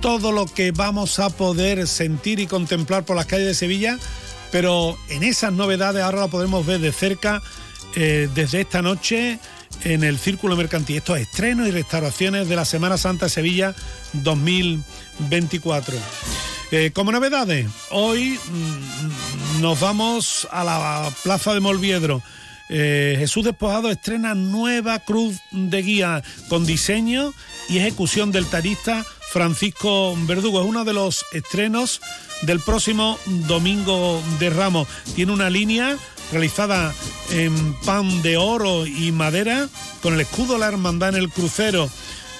todo 0.00 0.32
lo 0.32 0.46
que 0.46 0.70
vamos 0.72 1.18
a 1.18 1.30
poder 1.30 1.86
sentir 1.86 2.40
y 2.40 2.46
contemplar 2.46 3.04
por 3.04 3.16
las 3.16 3.26
calles 3.26 3.46
de 3.46 3.54
Sevilla, 3.54 3.98
pero 4.52 4.96
en 5.08 5.22
esas 5.22 5.52
novedades 5.52 6.02
ahora 6.02 6.20
lo 6.20 6.28
podemos 6.28 6.64
ver 6.64 6.80
de 6.80 6.92
cerca 6.92 7.42
eh, 7.94 8.28
desde 8.34 8.60
esta 8.60 8.82
noche 8.82 9.38
en 9.84 10.04
el 10.04 10.18
Círculo 10.18 10.56
Mercantil. 10.56 10.96
Estos 10.96 11.18
estrenos 11.18 11.68
y 11.68 11.70
restauraciones 11.70 12.48
de 12.48 12.56
la 12.56 12.64
Semana 12.64 12.98
Santa 12.98 13.26
de 13.26 13.30
Sevilla 13.30 13.74
2024. 14.12 15.96
Eh, 16.72 16.90
como 16.92 17.12
novedades, 17.12 17.66
hoy 17.90 18.38
mm, 18.50 19.60
nos 19.60 19.78
vamos 19.80 20.48
a 20.50 20.64
la 20.64 21.12
Plaza 21.22 21.54
de 21.54 21.60
Molviedro. 21.60 22.22
Eh, 22.68 23.14
Jesús 23.18 23.44
Despojado 23.44 23.90
estrena 23.90 24.34
nueva 24.34 24.98
cruz 24.98 25.36
de 25.52 25.82
guía 25.82 26.22
con 26.48 26.66
diseño 26.66 27.32
y 27.68 27.78
ejecución 27.78 28.32
del 28.32 28.46
tarista 28.46 29.04
Francisco 29.36 30.16
Verdugo. 30.20 30.62
Es 30.62 30.66
uno 30.66 30.86
de 30.86 30.94
los 30.94 31.26
estrenos 31.30 32.00
del 32.40 32.58
próximo 32.58 33.18
domingo 33.46 34.22
de 34.38 34.48
Ramos. 34.48 34.88
Tiene 35.14 35.30
una 35.30 35.50
línea 35.50 35.98
realizada 36.32 36.94
en 37.28 37.74
pan 37.80 38.22
de 38.22 38.38
oro 38.38 38.86
y 38.86 39.12
madera 39.12 39.68
con 40.00 40.14
el 40.14 40.22
escudo 40.22 40.54
de 40.54 40.60
la 40.60 40.68
hermandad 40.68 41.10
en 41.10 41.16
el 41.16 41.28
crucero. 41.28 41.90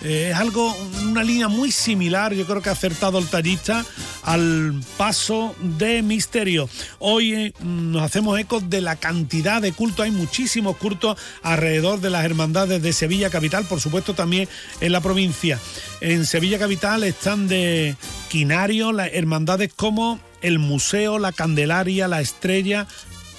Eh, 0.02 0.30
es 0.30 0.36
algo, 0.36 0.74
una 1.02 1.22
línea 1.22 1.48
muy 1.48 1.70
similar, 1.70 2.34
yo 2.34 2.46
creo 2.46 2.62
que 2.62 2.68
ha 2.68 2.72
acertado 2.72 3.18
el 3.18 3.26
tallista 3.26 3.84
al 4.22 4.74
paso 4.96 5.54
de 5.60 6.02
misterio. 6.02 6.68
Hoy 6.98 7.34
eh, 7.34 7.52
nos 7.60 8.02
hacemos 8.02 8.38
eco 8.38 8.60
de 8.60 8.80
la 8.80 8.96
cantidad 8.96 9.62
de 9.62 9.72
cultos, 9.72 10.04
hay 10.04 10.10
muchísimos 10.10 10.76
cultos 10.76 11.18
alrededor 11.42 12.00
de 12.00 12.10
las 12.10 12.24
hermandades 12.24 12.82
de 12.82 12.92
Sevilla 12.92 13.30
Capital, 13.30 13.64
por 13.64 13.80
supuesto 13.80 14.14
también 14.14 14.48
en 14.80 14.92
la 14.92 15.00
provincia. 15.00 15.58
En 16.00 16.26
Sevilla 16.26 16.58
Capital 16.58 17.04
están 17.04 17.48
de 17.48 17.96
Quinario 18.28 18.92
las 18.92 19.10
hermandades 19.12 19.72
como 19.74 20.20
el 20.42 20.58
Museo, 20.58 21.18
la 21.18 21.32
Candelaria, 21.32 22.08
la 22.08 22.20
Estrella, 22.20 22.86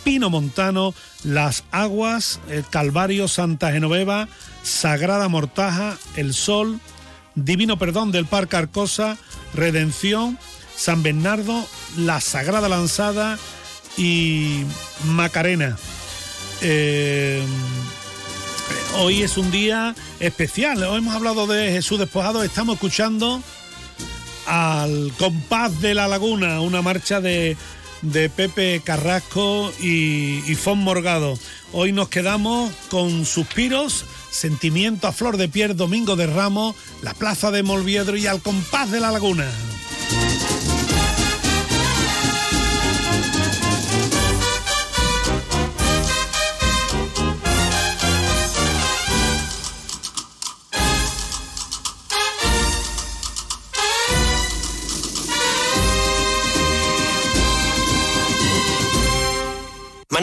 Pino 0.07 0.29
Montano, 0.29 0.93
Las 1.25 1.65
Aguas, 1.69 2.39
el 2.49 2.65
Calvario, 2.65 3.27
Santa 3.27 3.73
Genoveva, 3.73 4.29
Sagrada 4.63 5.27
Mortaja, 5.27 5.97
El 6.15 6.33
Sol, 6.33 6.79
Divino 7.35 7.77
Perdón 7.77 8.13
del 8.13 8.25
Parque 8.25 8.55
Arcosa, 8.55 9.17
Redención, 9.53 10.39
San 10.77 11.03
Bernardo, 11.03 11.67
La 11.97 12.21
Sagrada 12.21 12.69
Lanzada 12.69 13.37
y 13.97 14.63
Macarena. 15.07 15.75
Eh, 16.61 17.43
hoy 18.99 19.23
es 19.23 19.37
un 19.37 19.51
día 19.51 19.93
especial. 20.21 20.81
Hoy 20.83 20.99
hemos 20.99 21.15
hablado 21.15 21.47
de 21.47 21.69
Jesús 21.73 21.99
Despojado. 21.99 22.43
Estamos 22.43 22.75
escuchando 22.75 23.43
al 24.45 25.11
compás 25.19 25.81
de 25.81 25.93
la 25.93 26.07
laguna, 26.07 26.61
una 26.61 26.81
marcha 26.81 27.19
de, 27.19 27.57
de 28.01 28.29
Pepe 28.29 28.81
Carrasco 28.83 29.71
y, 29.79 30.43
y 30.49 30.55
Fon 30.55 30.79
Morgado. 30.79 31.37
Hoy 31.73 31.91
nos 31.91 32.09
quedamos 32.09 32.71
con 32.89 33.25
suspiros, 33.25 34.05
sentimiento 34.31 35.07
a 35.07 35.11
flor 35.11 35.37
de 35.37 35.47
piel, 35.49 35.75
Domingo 35.75 36.15
de 36.15 36.27
Ramos, 36.27 36.75
la 37.01 37.13
plaza 37.13 37.51
de 37.51 37.63
Molviedro 37.63 38.17
y 38.17 38.27
al 38.27 38.41
compás 38.41 38.91
de 38.91 38.99
la 38.99 39.11
laguna. 39.11 39.47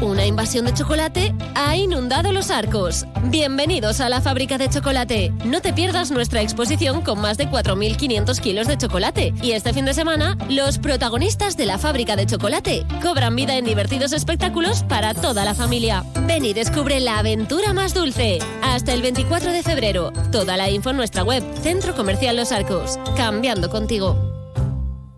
Una 0.00 0.24
invasión 0.24 0.64
de 0.64 0.72
chocolate 0.72 1.34
ha 1.54 1.76
inundado 1.76 2.32
los 2.32 2.50
arcos. 2.50 3.04
Bienvenidos 3.24 4.00
a 4.00 4.08
la 4.08 4.22
fábrica 4.22 4.56
de 4.56 4.70
chocolate. 4.70 5.30
No 5.44 5.60
te 5.60 5.74
pierdas 5.74 6.10
nuestra 6.10 6.40
exposición 6.40 7.02
con 7.02 7.20
más 7.20 7.36
de 7.36 7.46
4.500 7.46 8.40
kilos 8.40 8.66
de 8.66 8.78
chocolate. 8.78 9.34
Y 9.42 9.52
este 9.52 9.74
fin 9.74 9.84
de 9.84 9.92
semana, 9.92 10.38
los 10.48 10.78
protagonistas 10.78 11.58
de 11.58 11.66
la 11.66 11.76
fábrica 11.76 12.16
de 12.16 12.24
chocolate 12.24 12.86
cobran 13.02 13.36
vida 13.36 13.58
en 13.58 13.66
divertidos 13.66 14.14
espectáculos 14.14 14.84
para 14.84 15.12
toda 15.12 15.44
la 15.44 15.54
familia. 15.54 16.02
Ven 16.26 16.46
y 16.46 16.54
descubre 16.54 16.98
la 17.00 17.18
aventura 17.18 17.74
más 17.74 17.92
dulce. 17.92 18.38
Hasta 18.62 18.94
el 18.94 19.02
24 19.02 19.52
de 19.52 19.62
febrero. 19.62 20.12
Toda 20.32 20.56
la 20.56 20.70
info 20.70 20.90
en 20.90 20.96
nuestra 20.96 21.24
web, 21.24 21.44
Centro 21.60 21.94
Comercial 21.94 22.36
Los 22.36 22.52
Arcos. 22.52 22.98
Cambiando 23.18 23.68
contigo. 23.68 24.16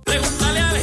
Pregúntale 0.05 0.59
al. 0.59 0.83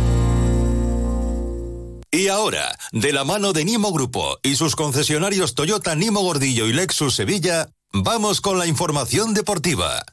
Y 2.13 2.27
ahora, 2.27 2.77
de 2.91 3.13
la 3.13 3.23
mano 3.23 3.53
de 3.53 3.63
Nimo 3.63 3.93
Grupo 3.93 4.37
y 4.43 4.55
sus 4.55 4.75
concesionarios 4.75 5.55
Toyota 5.55 5.95
Nimo 5.95 6.19
Gordillo 6.19 6.67
y 6.67 6.73
Lexus 6.73 7.15
Sevilla, 7.15 7.69
vamos 7.93 8.41
con 8.41 8.59
la 8.59 8.67
información 8.67 9.33
deportiva. 9.33 10.03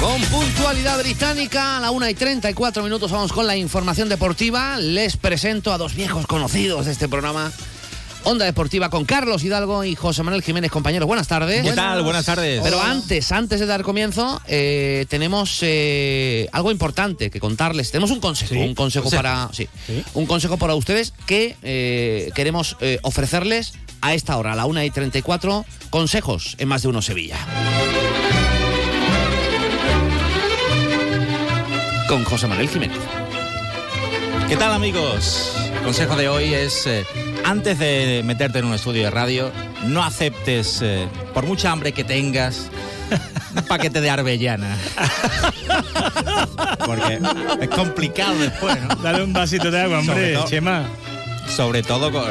Con 0.00 0.22
puntualidad 0.26 1.00
británica, 1.00 1.78
a 1.78 1.80
la 1.80 1.90
1 1.90 2.10
y 2.10 2.14
34 2.14 2.84
minutos 2.84 3.10
vamos 3.10 3.32
con 3.32 3.48
la 3.48 3.56
información 3.56 4.08
deportiva. 4.08 4.78
Les 4.78 5.16
presento 5.16 5.72
a 5.72 5.78
dos 5.78 5.96
viejos 5.96 6.28
conocidos 6.28 6.86
de 6.86 6.92
este 6.92 7.08
programa. 7.08 7.52
Onda 8.24 8.44
Deportiva 8.44 8.90
con 8.90 9.04
Carlos 9.06 9.42
Hidalgo 9.42 9.84
y 9.84 9.94
José 9.94 10.22
Manuel 10.22 10.42
Jiménez, 10.42 10.70
compañeros. 10.70 11.06
Buenas 11.06 11.28
tardes. 11.28 11.62
¿Qué 11.62 11.72
tal? 11.72 12.02
Buenas 12.02 12.26
tardes. 12.26 12.60
Pero 12.62 12.80
antes, 12.82 13.32
antes 13.32 13.58
de 13.58 13.64
dar 13.66 13.82
comienzo, 13.82 14.40
eh, 14.46 15.06
tenemos 15.08 15.58
eh, 15.62 16.46
algo 16.52 16.70
importante 16.70 17.30
que 17.30 17.40
contarles. 17.40 17.90
Tenemos 17.90 18.10
un 18.10 18.20
consejo, 18.20 18.52
Sí. 18.54 18.60
un 18.60 18.74
consejo 18.74 19.10
para, 19.10 19.48
sí, 19.52 19.66
un 20.14 20.26
consejo 20.26 20.58
para 20.58 20.74
ustedes 20.74 21.14
que 21.26 21.56
eh, 21.62 22.30
queremos 22.34 22.76
ofrecerles 23.02 23.72
a 24.02 24.12
esta 24.14 24.36
hora, 24.36 24.52
a 24.52 24.56
la 24.56 24.66
1 24.66 24.82
y 24.84 24.90
34, 24.90 25.64
consejos 25.90 26.54
en 26.58 26.68
más 26.68 26.82
de 26.82 26.88
uno 26.88 27.00
Sevilla. 27.00 27.38
Con 32.08 32.24
José 32.24 32.46
Manuel 32.46 32.68
Jiménez. 32.68 32.98
¿Qué 34.48 34.56
tal 34.56 34.72
amigos? 34.72 35.52
El 35.76 35.82
consejo 35.82 36.16
de 36.16 36.28
hoy 36.28 36.54
es, 36.54 36.86
antes 37.48 37.78
de 37.78 38.22
meterte 38.24 38.58
en 38.58 38.66
un 38.66 38.74
estudio 38.74 39.04
de 39.04 39.10
radio, 39.10 39.50
no 39.84 40.04
aceptes, 40.04 40.80
eh, 40.82 41.06
por 41.32 41.46
mucha 41.46 41.70
hambre 41.70 41.92
que 41.92 42.04
tengas, 42.04 42.68
un 43.56 43.62
paquete 43.64 44.00
de 44.02 44.10
arbellana. 44.10 44.76
Porque 46.84 47.18
es 47.60 47.68
complicado 47.68 48.38
después, 48.38 48.76
¿no? 48.82 48.94
Dale 48.96 49.22
un 49.24 49.32
vasito 49.32 49.70
de 49.70 49.80
agua, 49.80 50.00
hombre, 50.00 50.14
Sobre 50.14 50.32
todo- 50.34 50.46
Chema. 50.48 50.82
Sobre 51.48 51.82
todo 51.82 52.12
con... 52.12 52.24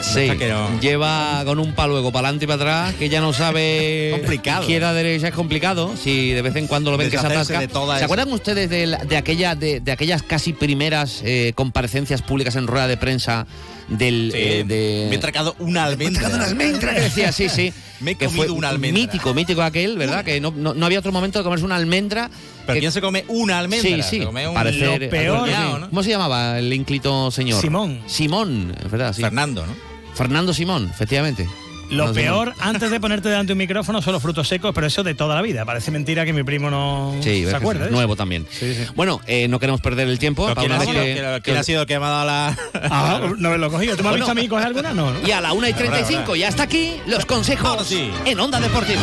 Sí, 0.00 0.30
que 0.38 0.48
no- 0.48 0.78
lleva 0.80 1.42
con 1.44 1.58
un 1.58 1.72
paluego 1.74 2.12
para 2.12 2.28
adelante 2.28 2.44
y 2.44 2.48
para 2.48 2.62
atrás, 2.84 2.94
que 2.94 3.08
ya 3.08 3.20
no 3.20 3.32
sabe 3.32 4.10
Complicado. 4.20 4.60
izquierda 4.62 4.92
derecha 4.92 5.26
es 5.28 5.34
complicado. 5.34 5.92
Si 6.00 6.30
de 6.30 6.40
vez 6.42 6.54
en 6.54 6.68
cuando 6.68 6.92
lo 6.92 6.96
ven 6.96 7.10
que 7.10 7.18
se 7.18 7.22
Deshacerse 7.28 7.56
atasca. 7.56 7.80
¿Se 7.94 7.96
esa- 7.96 8.04
acuerdan 8.04 8.32
ustedes 8.32 8.70
de, 8.70 8.86
la- 8.86 8.98
de 8.98 9.16
aquella 9.16 9.56
de, 9.56 9.80
de 9.80 9.90
aquellas 9.90 10.22
casi 10.22 10.52
primeras 10.52 11.20
eh, 11.24 11.52
comparecencias 11.56 12.22
públicas 12.22 12.54
en 12.54 12.68
rueda 12.68 12.86
de 12.86 12.96
prensa 12.96 13.44
del 13.90 14.32
eh, 14.34 14.64
de 14.66 15.06
Me 15.10 15.16
he 15.16 15.18
tragado 15.18 15.54
una 15.58 15.84
almendra. 15.84 16.28
una 16.28 16.44
almendra 16.44 16.94
que 16.94 17.00
decía, 17.02 17.32
sí, 17.32 17.48
sí. 17.48 17.72
Me 18.00 18.12
he 18.12 18.14
que 18.14 18.26
comido 18.26 18.46
fue 18.46 18.52
una 18.54 18.68
almendra. 18.70 19.00
Mítico, 19.02 19.34
mítico 19.34 19.62
aquel, 19.62 19.98
¿verdad? 19.98 20.24
Que 20.24 20.40
no, 20.40 20.52
no, 20.56 20.72
no 20.74 20.86
había 20.86 20.98
otro 21.00 21.12
momento 21.12 21.38
de 21.38 21.42
comerse 21.44 21.64
una 21.64 21.76
almendra. 21.76 22.30
Pero 22.66 22.74
que- 22.74 22.80
¿quién 22.80 22.92
se 22.92 23.00
come 23.00 23.24
una 23.28 23.58
almendra? 23.58 23.96
Sí, 23.96 24.02
sí. 24.02 24.18
Se 24.20 24.24
come 24.24 24.48
un- 24.48 24.54
parecer- 24.54 25.02
Lo 25.02 25.10
peor- 25.10 25.48
algo 25.50 25.74
así. 25.76 25.86
¿Cómo 25.90 26.02
se 26.02 26.10
llamaba 26.10 26.58
el 26.58 26.72
ínclito 26.72 27.30
señor? 27.30 27.60
Simón. 27.60 28.00
Simón, 28.06 28.74
es 28.82 28.90
verdad, 28.90 29.12
sí. 29.12 29.20
Fernando, 29.22 29.66
¿no? 29.66 29.74
Fernando 30.14 30.54
Simón, 30.54 30.88
efectivamente. 30.90 31.46
Lo 31.90 32.06
No 32.06 32.14
sé. 32.14 32.20
peor, 32.20 32.54
antes 32.60 32.90
de 32.90 33.00
ponerte 33.00 33.28
delante 33.28 33.48
de 33.48 33.52
un 33.54 33.58
micrófono, 33.58 34.00
son 34.00 34.12
los 34.12 34.22
frutos 34.22 34.46
secos, 34.46 34.72
pero 34.74 34.86
eso 34.86 35.02
de 35.02 35.14
toda 35.14 35.34
la 35.34 35.42
vida. 35.42 35.64
Parece 35.64 35.90
mentira 35.90 36.24
que 36.24 36.32
mi 36.32 36.42
primo 36.44 36.70
no 36.70 37.14
Sí, 37.20 37.44
se 37.44 37.50
sí, 37.50 37.66
¿eh? 37.66 37.88
nuevo 37.90 38.14
también. 38.16 38.46
Bueno, 38.94 39.20
eh, 39.26 39.48
no 39.48 39.58
queremos 39.58 39.80
perder 39.80 40.06
el 40.08 40.18
tiempo. 40.20 40.46
Para 40.46 40.60
¿Quién, 40.60 40.70
una 40.72 40.80
ha 40.80 40.84
sido, 40.84 41.02
que- 41.02 41.40
quién- 41.42 41.56
ha 41.56 41.62
sido 41.64 41.80
el 41.82 41.86
que 41.88 41.98
me 41.98 42.04
ha 42.06 42.08
dado 42.08 42.26
la...? 42.26 42.58
Ah, 42.74 43.20
no 43.38 43.50
me 43.50 43.58
lo 43.58 43.66
he 43.66 43.70
cogido. 43.70 43.96
¿Tú 43.96 44.02
me 44.04 44.08
has 44.08 44.12
Bueno. 44.12 44.24
visto 44.26 44.30
a 44.30 44.34
mí 44.34 44.48
coger 44.48 44.66
alguna? 44.68 44.92
No, 44.94 45.10
¿no? 45.12 45.26
Y 45.26 45.32
a 45.32 45.40
la 45.40 45.52
1 45.52 45.68
y 45.68 45.72
35 45.72 46.20
Ahora, 46.26 46.36
ya 46.38 46.48
está 46.48 46.62
aquí 46.62 46.94
los 47.06 47.26
consejos 47.26 47.90
en 48.24 48.38
Onda 48.40 48.60
Deportiva. 48.60 49.02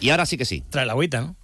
Y 0.00 0.10
ahora 0.10 0.26
sí 0.26 0.36
que 0.36 0.44
sí. 0.44 0.64
Trae 0.68 0.86
la 0.86 0.92
agüita, 0.92 1.20
¿no? 1.20 1.36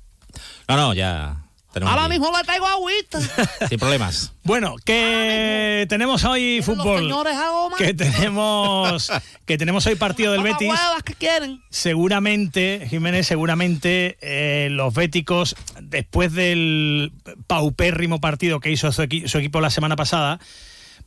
No, 0.68 0.76
no, 0.76 0.94
ya... 0.94 1.36
tenemos 1.72 1.92
Ahora 1.92 2.04
aquí. 2.06 2.18
mismo 2.18 2.36
le 2.36 2.44
traigo 2.44 2.66
agüita. 2.66 3.20
Sin 3.68 3.78
problemas. 3.78 4.32
Bueno, 4.44 4.76
que 4.84 5.86
tenemos 5.88 6.24
hoy 6.24 6.60
fútbol. 6.62 7.12
Que 7.78 7.94
tenemos, 7.94 9.10
que 9.46 9.58
tenemos 9.58 9.86
hoy 9.86 9.94
partido 9.94 10.32
del 10.32 10.42
Betis. 10.42 10.68
huevas 10.68 11.02
que 11.04 11.14
quieren. 11.14 11.62
Seguramente, 11.70 12.86
Jiménez, 12.90 13.26
seguramente 13.26 14.18
eh, 14.20 14.68
los 14.70 14.92
béticos, 14.94 15.56
después 15.80 16.32
del 16.32 17.12
paupérrimo 17.46 18.20
partido 18.20 18.60
que 18.60 18.70
hizo 18.70 18.90
su, 18.92 19.02
equi- 19.02 19.26
su 19.28 19.38
equipo 19.38 19.60
la 19.60 19.70
semana 19.70 19.96
pasada, 19.96 20.40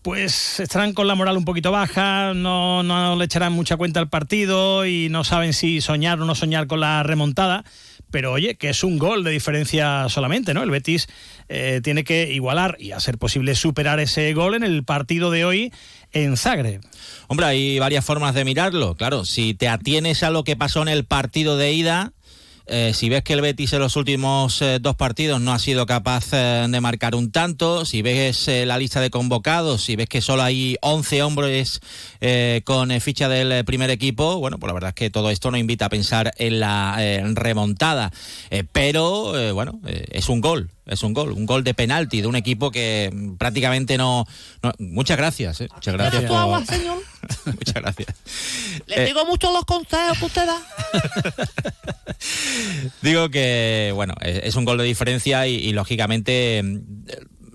pues 0.01 0.59
estarán 0.59 0.93
con 0.93 1.07
la 1.07 1.15
moral 1.15 1.35
un 1.35 1.45
poquito 1.45 1.71
baja, 1.71 2.33
no, 2.35 2.83
no 2.83 3.15
le 3.15 3.25
echarán 3.25 3.53
mucha 3.53 3.75
cuenta 3.75 3.99
al 3.99 4.07
partido 4.09 4.85
y 4.85 5.09
no 5.09 5.23
saben 5.23 5.53
si 5.53 5.81
soñar 5.81 6.21
o 6.21 6.25
no 6.25 6.35
soñar 6.35 6.67
con 6.67 6.79
la 6.79 7.01
remontada. 7.03 7.63
Pero 8.11 8.31
oye, 8.31 8.55
que 8.55 8.69
es 8.69 8.83
un 8.83 8.97
gol 8.97 9.23
de 9.23 9.31
diferencia 9.31 10.07
solamente, 10.09 10.53
¿no? 10.53 10.63
El 10.63 10.69
Betis 10.69 11.07
eh, 11.49 11.81
tiene 11.83 12.03
que 12.03 12.31
igualar 12.31 12.77
y 12.79 12.91
a 12.91 12.99
ser 12.99 13.17
posible 13.17 13.55
superar 13.55 13.99
ese 13.99 14.33
gol 14.33 14.55
en 14.55 14.63
el 14.63 14.83
partido 14.83 15.31
de 15.31 15.45
hoy 15.45 15.73
en 16.11 16.37
Zagreb. 16.37 16.81
Hombre, 17.27 17.45
hay 17.45 17.79
varias 17.79 18.05
formas 18.05 18.33
de 18.33 18.45
mirarlo. 18.45 18.95
Claro, 18.95 19.25
si 19.25 19.53
te 19.53 19.67
atienes 19.67 20.23
a 20.23 20.29
lo 20.29 20.43
que 20.43 20.55
pasó 20.55 20.81
en 20.81 20.87
el 20.87 21.05
partido 21.05 21.57
de 21.57 21.73
ida, 21.73 22.13
eh, 22.67 22.91
si 22.93 23.09
ves 23.09 23.23
que 23.23 23.33
el 23.33 23.41
Betis 23.41 23.73
en 23.73 23.79
los 23.79 23.95
últimos 23.95 24.61
eh, 24.61 24.79
dos 24.81 24.95
partidos 24.95 25.39
no 25.39 25.53
ha 25.53 25.59
sido 25.59 25.85
capaz 25.85 26.33
eh, 26.33 26.65
de 26.67 26.81
marcar 26.81 27.15
un 27.15 27.31
tanto, 27.31 27.85
si 27.85 28.01
ves 28.01 28.47
la 28.47 28.77
lista 28.77 29.01
de 29.01 29.09
convocados, 29.09 29.83
si 29.83 29.95
ves 29.95 30.09
que 30.09 30.21
solo 30.21 30.43
hay 30.43 30.77
11 30.81 31.23
hombres 31.23 31.81
con 32.63 32.89
ficha 33.01 33.29
del 33.29 33.63
primer 33.65 33.89
equipo, 33.89 34.37
bueno, 34.39 34.57
pues 34.57 34.67
la 34.67 34.73
verdad 34.73 34.89
es 34.89 34.95
que 34.95 35.09
todo 35.09 35.29
esto 35.29 35.51
no 35.51 35.57
invita 35.57 35.85
a 35.85 35.89
pensar 35.89 36.33
en 36.37 36.59
la 36.59 36.97
remontada. 37.33 38.11
Pero, 38.71 39.53
bueno, 39.53 39.79
es 39.85 40.29
un 40.29 40.41
gol. 40.41 40.74
Es 40.85 41.01
un 41.03 41.13
gol, 41.13 41.31
un 41.31 41.45
gol 41.47 41.63
de 41.63 41.73
penalti 41.73 42.21
de 42.21 42.27
un 42.27 42.35
equipo 42.35 42.69
que 42.71 43.09
mm, 43.11 43.35
prácticamente 43.37 43.97
no. 43.97 44.25
no- 44.61 44.71
muchas 44.79 45.17
gracias, 45.17 45.61
eh, 45.61 45.67
muchas 45.73 45.93
gracias. 45.95 46.11
¿Quieres 46.11 46.27
tu 46.29 46.33
por- 46.33 46.41
agua, 46.41 46.65
señor? 46.65 46.97
Muchas 47.45 47.73
gracias. 47.75 48.07
Le 48.85 49.01
Eh, 49.01 49.05
digo 49.07 49.25
mucho 49.25 49.51
los 49.51 49.65
consejos 49.65 50.17
que 50.19 50.25
usted 50.25 50.45
da. 50.45 50.61
Digo 53.01 53.29
que, 53.29 53.91
bueno, 53.95 54.13
es, 54.21 54.41
es 54.43 54.55
un 54.55 54.65
gol 54.65 54.77
de 54.77 54.83
diferencia 54.83 55.47
y, 55.47 55.55
y, 55.55 55.71
lógicamente 55.73 56.61
mm, 56.63 56.79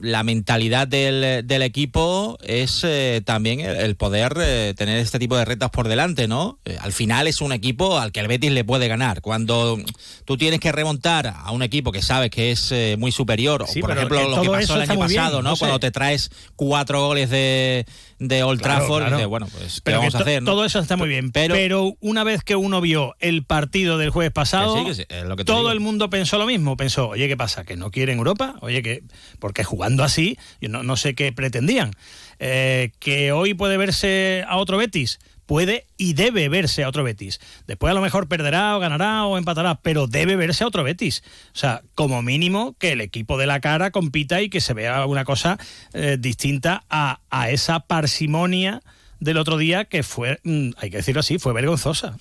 la 0.01 0.22
mentalidad 0.22 0.89
del, 0.89 1.47
del 1.47 1.62
equipo 1.62 2.39
es 2.43 2.82
eh, 2.85 3.22
también 3.24 3.60
el, 3.60 3.77
el 3.77 3.97
poder 3.97 4.36
eh, 4.40 4.74
tener 4.77 4.98
este 4.98 5.18
tipo 5.18 5.36
de 5.36 5.44
retas 5.44 5.70
por 5.70 5.89
delante, 5.89 6.28
¿no? 6.28 6.59
Eh, 6.64 6.77
al 6.81 6.93
final 6.93 7.27
es 7.27 7.40
un 7.40 7.52
equipo 7.52 7.98
al 7.98 8.12
que 8.12 8.20
el 8.20 8.28
Betis 8.28 8.51
le 8.52 8.64
puede 8.64 8.89
ganar. 8.89 9.20
Cuando 9.20 9.78
tú 10.24 10.36
tienes 10.36 10.60
que 10.60 10.72
remontar 10.72 11.35
a 11.36 11.51
un 11.52 11.62
equipo 11.62 11.93
que 11.93 12.02
sabes 12.02 12.31
que 12.31 12.51
es 12.51 12.72
eh, 12.72 12.97
muy 12.98 13.12
superior, 13.12 13.66
Sí, 13.68 13.81
o 13.81 13.82
por 13.82 13.97
ejemplo 13.97 14.28
lo 14.28 14.43
que 14.43 14.48
pasó 14.48 14.77
el 14.77 14.82
año 14.82 15.06
bien, 15.06 15.18
pasado, 15.20 15.43
¿no? 15.43 15.51
no 15.51 15.56
sé. 15.56 15.60
Cuando 15.60 15.81
te 15.81 15.90
traes 15.90 16.31
cuatro 16.56 17.06
goles 17.06 17.31
de, 17.31 17.86
de 18.20 18.42
Old 18.44 18.60
Claro, 18.60 18.80
Trafford, 18.80 19.06
claro. 19.09 19.28
bueno, 19.28 19.48
pues 19.51 19.76
¿qué 19.76 19.80
Pero 19.82 19.98
vamos 19.98 20.14
a 20.14 20.18
hacer? 20.18 20.42
no? 20.42 20.51
Todo 20.52 20.64
eso 20.66 20.78
está 20.78 20.97
muy 20.97 21.09
bien. 21.09 21.32
Pero, 21.32 21.55
pero- 21.55 21.97
una 22.01 22.22
vez 22.22 22.44
que 22.44 22.55
uno 22.55 22.80
vio 22.82 23.16
el 23.18 23.44
partido 23.44 23.97
del 23.98 24.10
jueves 24.10 24.30
pasado, 24.30 24.74
Que 24.74 24.80
sí, 24.80 24.86
que 24.86 24.94
sí, 24.94 25.05
es 25.09 25.24
lo 25.24 25.36
que 25.36 25.42
te 25.44 25.47
todo 25.47 25.60
digo. 25.60 25.72
el 25.72 25.80
mundo 25.80 26.10
pensó 26.10 26.36
lo 26.38 26.47
mismo. 26.47 26.76
Pensó, 26.76 27.09
oye, 27.09 27.26
¿qué 27.28 27.36
pasa? 27.36 27.64
¿Que 27.64 27.76
no 27.76 27.90
quieren 27.90 28.18
Europa? 28.18 28.56
Oye, 28.60 28.82
que 28.82 29.02
porque 29.38 29.64
jugando 29.64 30.05
así, 30.05 30.38
yo 30.60 30.68
no, 30.68 30.82
no 30.82 30.97
sé 30.97 31.14
qué 31.14 31.32
pretendían. 31.32 31.92
Eh, 32.38 32.92
¿Que 33.01 33.32
hoy 33.32 33.55
puede 33.55 33.76
verse 33.78 34.44
a 34.47 34.56
otro 34.59 34.76
Betis? 34.76 35.18
Puede 35.51 35.85
y 35.97 36.12
debe 36.12 36.48
verse 36.48 36.85
a 36.85 36.89
otro 36.89 37.02
Betis. 37.02 37.40
Después 37.66 37.90
a 37.90 37.94
lo 37.94 38.01
mejor 38.01 38.28
perderá 38.28 38.77
o 38.77 38.78
ganará 38.78 39.24
o 39.24 39.36
empatará, 39.36 39.81
pero 39.82 40.06
debe 40.06 40.36
verse 40.36 40.62
a 40.62 40.68
otro 40.68 40.85
Betis. 40.85 41.24
O 41.52 41.59
sea, 41.59 41.82
como 41.97 42.22
mínimo 42.22 42.77
que 42.78 42.93
el 42.93 43.01
equipo 43.01 43.36
de 43.36 43.47
la 43.48 43.59
cara 43.59 43.90
compita 43.90 44.40
y 44.43 44.48
que 44.48 44.60
se 44.60 44.74
vea 44.74 45.05
una 45.06 45.24
cosa 45.24 45.59
eh, 45.93 46.18
distinta 46.20 46.85
a, 46.89 47.18
a 47.31 47.51
esa 47.51 47.81
parsimonia 47.81 48.81
del 49.18 49.39
otro 49.39 49.59
día 49.59 49.86
que 49.86 50.05
fue, 50.05 50.39
mm, 50.44 50.70
hay 50.77 50.90
que 50.90 50.98
decirlo 50.98 51.18
así, 51.18 51.40
fue 51.40 51.52
vergonzosa. 51.52 52.16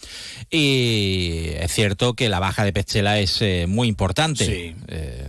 Y 0.50 1.50
es 1.60 1.72
cierto 1.72 2.16
que 2.16 2.30
la 2.30 2.40
baja 2.40 2.64
de 2.64 2.74
Pechela 2.74 3.20
es 3.20 3.44
eh, 3.44 3.66
muy 3.68 3.88
importante. 3.88 4.76
Eh, 4.88 5.28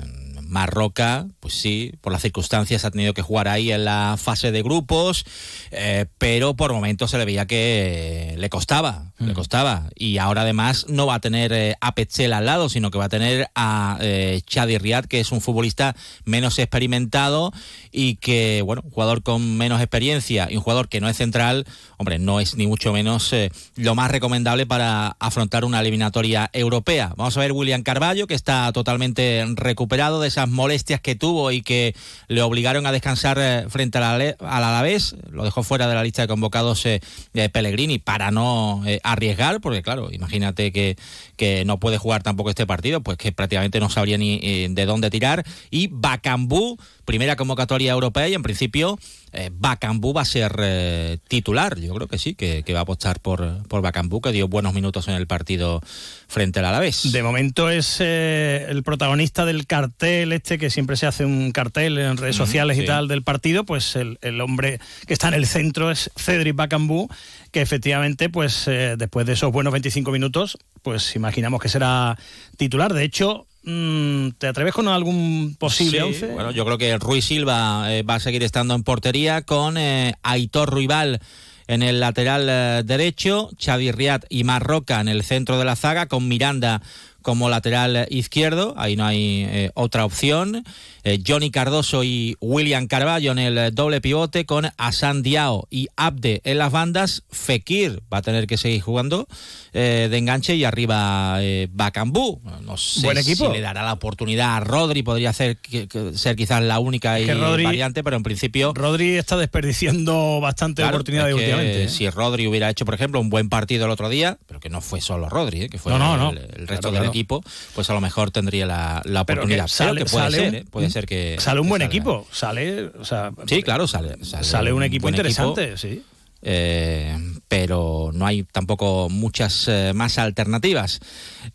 Marroca, 0.51 1.28
pues 1.39 1.55
sí, 1.55 1.93
por 2.01 2.12
las 2.12 2.22
circunstancias 2.22 2.85
ha 2.85 2.90
tenido 2.90 3.14
que 3.14 3.22
jugar 3.22 3.47
ahí 3.47 3.70
en 3.70 3.85
la 3.85 4.16
fase 4.18 4.51
de 4.51 4.62
grupos, 4.62 5.24
eh, 5.70 6.06
pero 6.18 6.55
por 6.55 6.72
momentos 6.72 7.12
se 7.12 7.18
le 7.18 7.24
veía 7.24 7.47
que 7.47 8.35
le 8.36 8.51
costaba, 8.51 9.12
le 9.18 9.32
costaba. 9.32 9.89
Y 9.94 10.18
ahora 10.18 10.43
además 10.43 10.86
no 10.89 11.06
va 11.06 11.14
a 11.14 11.20
tener 11.20 11.52
eh, 11.52 11.77
a 11.81 11.94
Pechela 11.94 12.39
al 12.39 12.47
lado, 12.47 12.68
sino 12.68 12.90
que 12.90 12.98
va 12.98 13.05
a 13.05 13.09
tener 13.09 13.48
a 13.55 13.98
eh, 14.01 14.43
Chadi 14.44 14.77
Riad, 14.77 15.05
que 15.05 15.20
es 15.20 15.31
un 15.31 15.40
futbolista 15.40 15.94
menos 16.24 16.59
experimentado 16.59 17.52
y 17.92 18.16
que, 18.16 18.62
bueno, 18.64 18.82
un 18.84 18.90
jugador 18.90 19.22
con 19.22 19.56
menos 19.56 19.80
experiencia 19.80 20.48
y 20.50 20.56
un 20.56 20.62
jugador 20.62 20.88
que 20.88 21.00
no 21.00 21.08
es 21.08 21.16
central, 21.16 21.64
hombre, 21.96 22.18
no 22.18 22.40
es 22.40 22.56
ni 22.56 22.66
mucho 22.66 22.92
menos 22.92 23.32
eh, 23.32 23.52
lo 23.76 23.94
más 23.94 24.10
recomendable 24.10 24.66
para 24.66 25.16
afrontar 25.20 25.64
una 25.64 25.80
eliminatoria 25.80 26.50
europea. 26.52 27.12
Vamos 27.16 27.36
a 27.36 27.40
ver 27.40 27.52
William 27.52 27.82
Carballo, 27.82 28.26
que 28.26 28.34
está 28.34 28.72
totalmente 28.72 29.44
recuperado 29.54 30.20
de 30.20 30.28
esa 30.28 30.40
esas 30.40 30.48
molestias 30.48 31.00
que 31.00 31.14
tuvo 31.14 31.52
y 31.52 31.60
que 31.60 31.94
le 32.28 32.40
obligaron 32.42 32.86
a 32.86 32.92
descansar 32.92 33.38
eh, 33.38 33.66
frente 33.68 33.98
al 33.98 34.36
al 34.40 34.64
Alavés. 34.64 35.14
Lo 35.30 35.44
dejó 35.44 35.62
fuera 35.62 35.86
de 35.86 35.94
la 35.94 36.02
lista 36.02 36.22
de 36.22 36.28
convocados 36.28 36.86
eh, 36.86 37.00
eh, 37.34 37.48
Pellegrini 37.50 37.98
para 37.98 38.30
no 38.30 38.82
arriesgar, 39.02 39.60
porque 39.60 39.82
claro, 39.82 40.10
imagínate 40.10 40.72
que, 40.72 40.96
que 41.36 41.64
no 41.64 41.78
puede 41.78 41.98
jugar 41.98 42.22
tampoco 42.22 42.50
este 42.50 42.66
partido, 42.66 43.02
pues 43.02 43.18
que 43.18 43.32
prácticamente 43.32 43.80
no 43.80 43.90
sabría 43.90 44.16
ni 44.16 44.68
de 44.68 44.86
dónde 44.86 45.10
tirar. 45.10 45.44
Y 45.70 45.88
Bacambú, 45.88 46.78
primera 47.11 47.35
convocatoria 47.35 47.91
europea 47.91 48.28
y 48.28 48.35
en 48.35 48.43
principio 48.45 48.97
eh, 49.32 49.51
Bacambú 49.53 50.12
va 50.12 50.23
a 50.23 50.24
ser 50.24 50.55
eh, 50.61 51.19
titular. 51.27 51.77
Yo 51.81 51.93
creo 51.93 52.07
que 52.07 52.19
sí, 52.19 52.37
que, 52.37 52.62
que 52.62 52.73
va 52.73 52.78
a 52.78 52.82
apostar 52.82 53.19
por, 53.19 53.66
por 53.66 53.82
Bacambú, 53.82 54.20
que 54.20 54.31
dio 54.31 54.47
buenos 54.47 54.74
minutos 54.74 55.09
en 55.09 55.15
el 55.15 55.27
partido 55.27 55.81
frente 56.28 56.61
al 56.61 56.66
Alavés. 56.66 57.11
De 57.11 57.24
momento 57.24 57.69
es 57.69 57.97
eh, 57.99 58.65
el 58.69 58.85
protagonista 58.85 59.45
del 59.45 59.66
cartel 59.66 60.31
este, 60.31 60.57
que 60.57 60.70
siempre 60.70 60.95
se 60.95 61.09
hace 61.09 61.24
un 61.24 61.51
cartel 61.51 61.99
en 61.99 62.16
redes 62.16 62.37
sociales 62.37 62.78
y 62.78 62.85
tal 62.85 63.09
del 63.09 63.24
partido, 63.24 63.65
pues 63.65 63.97
el, 63.97 64.20
el 64.23 64.41
hombre 64.41 64.78
que 65.09 65.12
está 65.12 65.27
en 65.27 65.35
el 65.35 65.49
centro 65.49 65.91
es 65.91 66.12
Cedric 66.16 66.55
Bacambú, 66.55 67.09
que 67.51 67.61
efectivamente, 67.61 68.28
pues 68.31 68.69
eh, 68.69 68.95
después 68.97 69.27
de 69.27 69.32
esos 69.32 69.51
buenos 69.51 69.73
25 69.73 70.12
minutos, 70.12 70.59
pues 70.82 71.16
imaginamos 71.16 71.61
que 71.61 71.69
será 71.69 72.16
titular. 72.57 72.95
De 72.95 73.03
hecho, 73.03 73.49
¿te 73.62 74.47
atreves 74.47 74.74
con 74.74 74.89
algún 74.89 75.57
posible 75.59 75.99
Sí, 75.99 76.05
11? 76.05 76.27
Bueno, 76.28 76.51
yo 76.51 76.65
creo 76.65 76.78
que 76.78 76.97
Ruiz 76.99 77.24
Silva 77.24 77.93
eh, 77.93 78.03
va 78.03 78.15
a 78.15 78.20
seguir 78.20 78.43
estando 78.43 78.74
en 78.74 78.82
portería 78.82 79.43
con 79.43 79.77
eh, 79.77 80.15
Aitor 80.23 80.70
Ruibal 80.70 81.20
en 81.66 81.82
el 81.82 82.01
lateral 82.01 82.49
eh, 82.49 82.82
derecho, 82.85 83.51
Xavi 83.59 83.93
Riad 83.93 84.23
y 84.28 84.45
Marroca 84.45 85.01
en 85.01 85.09
el 85.09 85.23
centro 85.23 85.59
de 85.59 85.65
la 85.65 85.77
zaga, 85.77 86.07
con 86.07 86.27
Miranda 86.27 86.82
como 87.22 87.48
lateral 87.48 88.06
izquierdo, 88.10 88.74
ahí 88.76 88.97
no 88.97 89.05
hay 89.06 89.44
eh, 89.48 89.70
otra 89.74 90.05
opción. 90.05 90.64
Eh, 91.02 91.18
Johnny 91.26 91.51
Cardoso 91.51 92.05
y 92.05 92.36
William 92.40 92.86
Carballo 92.86 93.32
en 93.32 93.38
el 93.38 93.74
doble 93.74 94.01
pivote, 94.02 94.44
con 94.44 94.68
Asan 94.76 95.22
Diao 95.22 95.66
y 95.70 95.88
Abde 95.97 96.42
en 96.44 96.59
las 96.59 96.70
bandas. 96.72 97.22
Fekir 97.30 98.02
va 98.12 98.18
a 98.18 98.22
tener 98.22 98.47
que 98.47 98.59
seguir 98.59 98.82
jugando 98.82 99.26
eh, 99.72 100.09
de 100.10 100.18
enganche 100.18 100.55
y 100.56 100.64
arriba 100.64 101.38
Bacambú. 101.72 102.40
No 102.62 102.76
sé 102.76 103.01
Buen 103.02 103.18
equipo. 103.18 103.47
si 103.47 103.52
le 103.52 103.60
dará 103.60 103.82
la 103.82 103.92
oportunidad 103.94 104.56
a 104.56 104.60
Rodri, 104.60 105.02
podría 105.02 105.32
ser, 105.32 105.56
que- 105.56 105.88
que- 105.88 106.12
ser 106.18 106.36
quizás 106.36 106.62
la 106.62 106.78
única 106.78 107.18
y 107.20 107.24
que 107.26 107.34
Rodri- 107.34 107.64
variante, 107.64 108.02
pero 108.05 108.16
en 108.16 108.22
principio... 108.22 108.72
Rodri 108.74 109.16
está 109.16 109.36
desperdiciando 109.36 110.40
bastante 110.40 110.82
Claro, 110.82 110.97
oportunidades 110.97 111.34
últimamente. 111.34 111.88
Si 111.88 112.09
Rodri 112.10 112.47
hubiera 112.47 112.68
hecho, 112.68 112.84
por 112.84 112.94
ejemplo, 112.94 113.20
un 113.20 113.30
buen 113.30 113.48
partido 113.48 113.86
el 113.86 113.90
otro 113.90 114.09
día, 114.09 114.38
pero 114.47 114.60
que 114.60 114.68
no 114.68 114.80
fue 114.80 115.01
solo 115.01 115.28
Rodri, 115.28 115.68
que 115.68 115.78
fue 115.78 115.92
No, 115.92 116.16
no, 116.16 116.30
el, 116.30 116.38
el 116.38 116.68
resto 116.68 116.90
Claro, 116.90 116.90
claro. 116.90 117.10
Equipo, 117.11 117.43
pues 117.74 117.91
a 117.91 117.95
lo 117.95 118.01
mejor 118.01 118.31
tendría 118.31 118.66
la, 118.66 119.03
la 119.05 119.24
Pero 119.27 119.41
oportunidad. 119.43 119.66
que 119.66 119.74
Pero 119.77 119.89
sale- 119.91 119.99
que 120.05 120.11
puede 120.11 120.24
sale 120.24 120.37
ser, 120.39 120.49
un- 120.49 120.55
¿eh? 120.55 120.65
puede 120.70 120.91
ser 120.91 121.07
que 121.07 121.37
Sale 121.39 121.61
un 121.61 121.69
buen 121.69 121.81
salga. 121.82 121.95
equipo, 121.95 122.27
sale, 122.32 122.85
o 122.99 123.05
sea, 123.05 123.31
Sí, 123.47 123.62
claro, 123.62 123.87
sale. 123.87 124.24
Sale, 124.24 124.45
sale 124.45 124.73
un 124.73 124.82
equipo 124.82 125.09
interesante, 125.09 125.77
sí. 125.77 126.03
eh, 126.43 127.16
pero 127.49 128.11
no 128.15 128.27
hay 128.27 128.45
tampoco 128.45 129.09
muchas 129.11 129.66
eh, 129.69 129.93
más 129.95 130.19
alternativas. 130.19 131.01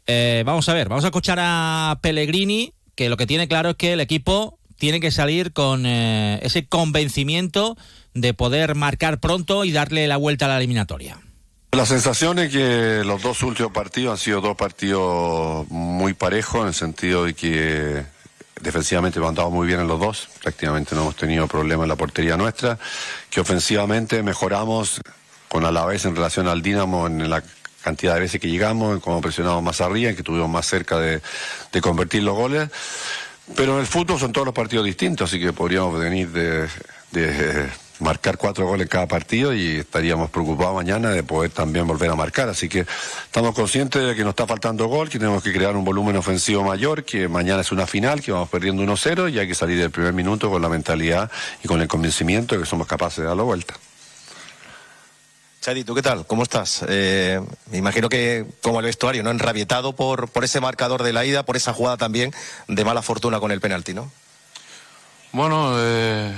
Eh, 0.08 0.44
vamos 0.46 0.70
a 0.70 0.74
ver, 0.74 0.90
vamos 0.90 1.04
a 1.06 1.08
escuchar 1.08 1.40
a 1.42 1.98
Pellegrini, 2.02 2.74
que 2.96 3.10
lo 3.10 3.18
que 3.18 3.28
tiene 3.28 3.48
claro 3.48 3.72
es 3.72 3.76
que 3.76 3.94
el 3.94 4.00
equipo 4.02 4.58
tiene 4.78 5.00
que 5.00 5.12
salir 5.12 5.54
con 5.54 5.86
eh, 5.86 6.40
ese 6.44 6.68
convencimiento 6.68 7.78
de 8.14 8.34
poder 8.34 8.76
marcar 8.76 9.20
pronto 9.20 9.66
y 9.66 9.72
darle 9.72 10.08
la 10.08 10.18
vuelta 10.18 10.46
a 10.46 10.50
la 10.50 10.58
eliminatoria. 10.58 11.18
La 11.76 11.86
sensación 11.86 12.40
es 12.40 12.54
que 12.54 13.04
los 13.04 13.22
dos 13.22 13.44
últimos 13.44 13.74
partidos 13.74 14.14
han 14.14 14.18
sido 14.18 14.40
dos 14.40 14.56
partidos 14.56 15.70
muy 15.70 16.14
parejos, 16.14 16.62
en 16.62 16.68
el 16.68 16.74
sentido 16.74 17.26
de 17.26 17.34
que 17.34 18.02
defensivamente 18.62 19.20
hemos 19.20 19.28
andado 19.28 19.52
muy 19.52 19.68
bien 19.68 19.82
en 19.82 19.88
los 19.90 20.00
dos, 20.00 20.30
prácticamente 20.42 20.96
no 20.96 21.02
hemos 21.02 21.18
tenido 21.18 21.46
problemas 21.50 21.84
en 21.84 21.90
la 21.90 21.98
portería 21.98 22.38
nuestra, 22.38 22.80
que 23.30 23.42
ofensivamente 23.42 24.24
mejoramos 24.24 25.02
con 25.50 25.66
Alavés 25.66 26.06
en 26.06 26.16
relación 26.16 26.48
al 26.48 26.62
Dinamo 26.62 27.08
en 27.08 27.30
la 27.30 27.44
cantidad 27.84 28.14
de 28.14 28.22
veces 28.22 28.40
que 28.40 28.48
llegamos, 28.48 28.94
en 28.94 29.02
cómo 29.02 29.20
presionamos 29.20 29.62
más 29.62 29.82
arriba, 29.82 30.12
en 30.12 30.16
que 30.16 30.22
estuvimos 30.22 30.50
más 30.50 30.66
cerca 30.66 30.98
de, 30.98 31.22
convertir 31.82 32.24
los 32.24 32.36
goles. 32.36 32.70
Pero 33.54 33.74
en 33.74 33.82
el 33.82 33.86
fútbol 33.86 34.18
son 34.18 34.32
todos 34.32 34.46
los 34.46 34.56
partidos 34.56 34.86
distintos, 34.86 35.30
así 35.30 35.42
que 35.42 35.52
podríamos 35.52 36.00
venir 36.00 36.30
de 36.32 36.70
marcar 38.00 38.38
cuatro 38.38 38.68
goles 38.68 38.86
en 38.86 38.90
cada 38.90 39.08
partido 39.08 39.54
y 39.54 39.78
estaríamos 39.78 40.30
preocupados 40.30 40.76
mañana 40.76 41.12
de 41.12 41.24
poder 41.24 41.52
también 41.52 41.88
volver 41.88 42.10
a 42.10 42.16
marcar. 42.16 42.50
Así 42.50 42.68
que 42.68 42.86
estamos 43.26 43.56
conscientes 43.56 44.06
de 44.06 44.16
que 44.16 44.24
nos 44.24 44.32
está 44.32 44.46
faltando 44.46 44.88
gol, 44.88 45.10
que 45.10 45.20
tenemos 45.20 45.44
que 45.44 45.54
crear 45.54 45.76
un 45.76 45.86
volumen 45.86 46.16
ofensivo 46.18 46.64
mayor, 46.64 47.04
que 47.04 47.28
mañana 47.28 47.62
es 47.62 47.72
una 47.72 47.88
final, 47.88 48.22
que 48.22 48.32
vamos 48.32 48.50
perdiendo 48.50 48.84
1-0 48.84 49.32
y 49.32 49.40
hay 49.40 49.48
que 49.48 49.56
salir 49.56 49.80
del 49.80 49.92
primer 49.92 50.14
minuto 50.14 50.50
con 50.50 50.62
la 50.62 50.70
mentalidad 50.70 51.32
y 51.64 51.68
con 51.68 51.82
el 51.82 51.88
convencimiento 51.88 52.56
de 52.56 52.62
que 52.62 52.68
somos 52.68 52.88
capaces 52.88 53.20
de 53.20 53.26
dar 53.26 53.38
la 53.38 53.44
vuelta. 53.44 53.76
Chadi, 55.62 55.84
¿tú 55.84 55.96
qué 55.96 56.04
tal? 56.04 56.28
¿Cómo 56.28 56.44
estás? 56.44 56.86
Eh, 56.88 57.42
me 57.72 57.80
imagino 57.80 58.08
que 58.08 58.46
como 58.62 58.82
el 58.82 58.86
vestuario, 58.86 59.24
¿no? 59.24 59.32
Enrabietado 59.32 59.94
por, 59.94 60.30
por 60.30 60.44
ese 60.44 60.60
marcador 60.60 61.02
de 61.02 61.12
la 61.12 61.26
ida, 61.26 61.44
por 61.44 61.56
esa 61.56 61.74
jugada 61.74 61.98
también 61.98 62.32
de 62.68 62.86
mala 62.86 63.02
fortuna 63.02 63.40
con 63.40 63.52
el 63.52 63.60
penalti, 63.60 63.96
¿no? 63.96 64.12
Bueno, 65.32 65.76
eh, 65.80 66.32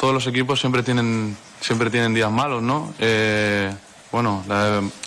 todos 0.00 0.14
los 0.14 0.26
equipos 0.26 0.58
siempre 0.58 0.82
tienen, 0.82 1.36
siempre 1.60 1.90
tienen 1.90 2.14
días 2.14 2.30
malos, 2.32 2.62
¿no? 2.62 2.94
Eh, 2.98 3.70
bueno, 4.10 4.42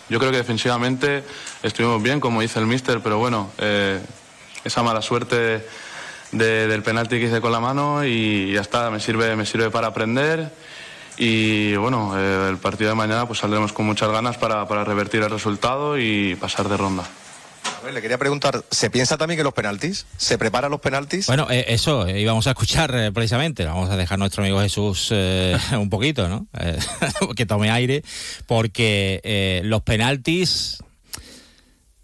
yo 0.07 0.19
creo 0.19 0.29
que 0.31 0.37
defensivamente 0.37 1.23
estuvimos 1.63 2.01
bien, 2.03 2.19
como 2.19 2.41
dice 2.41 2.59
el 2.59 2.67
míster, 2.67 3.01
pero 3.01 3.17
bueno, 3.17 3.49
eh, 3.57 3.99
esa 4.63 4.83
mala 4.83 5.01
suerte 5.01 5.65
de- 6.31 6.67
del 6.67 6.83
penalti 6.83 7.19
que 7.19 7.25
hice 7.25 7.41
con 7.41 7.51
la 7.51 7.59
mano 7.59 8.05
y 8.05 8.53
ya 8.53 8.61
está, 8.61 8.91
me 8.91 8.99
sirve, 8.99 9.35
me 9.35 9.45
sirve 9.47 9.71
para 9.71 9.87
aprender. 9.87 10.53
Y 11.17 11.75
bueno, 11.75 12.13
eh, 12.17 12.49
el 12.49 12.57
partido 12.57 12.91
de 12.91 12.95
mañana 12.95 13.25
pues 13.25 13.39
saldremos 13.39 13.73
con 13.73 13.85
muchas 13.87 14.09
ganas 14.11 14.37
para 14.37 14.63
revertir 14.83 15.23
el 15.23 15.29
resultado 15.31 15.97
y 15.97 16.35
pasar 16.35 16.69
de 16.69 16.77
ronda. 16.77 17.03
Le 17.91 18.01
quería 18.01 18.17
preguntar, 18.17 18.63
¿se 18.71 18.89
piensa 18.89 19.17
también 19.17 19.37
que 19.37 19.43
los 19.43 19.53
penaltis? 19.53 20.05
¿Se 20.17 20.37
preparan 20.37 20.71
los 20.71 20.79
penaltis? 20.79 21.27
Bueno, 21.27 21.47
eh, 21.49 21.65
eso 21.67 22.07
eh, 22.07 22.21
íbamos 22.21 22.47
a 22.47 22.51
escuchar 22.51 22.95
eh, 22.95 23.11
precisamente. 23.11 23.65
Vamos 23.65 23.89
a 23.89 23.97
dejar 23.97 24.15
a 24.15 24.19
nuestro 24.19 24.43
amigo 24.43 24.61
Jesús 24.61 25.11
un 25.71 25.89
poquito, 25.89 26.29
¿no? 26.29 26.47
Que 27.35 27.45
tome 27.45 27.71
aire, 27.71 28.03
porque 28.47 29.61
los 29.63 29.81
penaltis. 29.81 30.77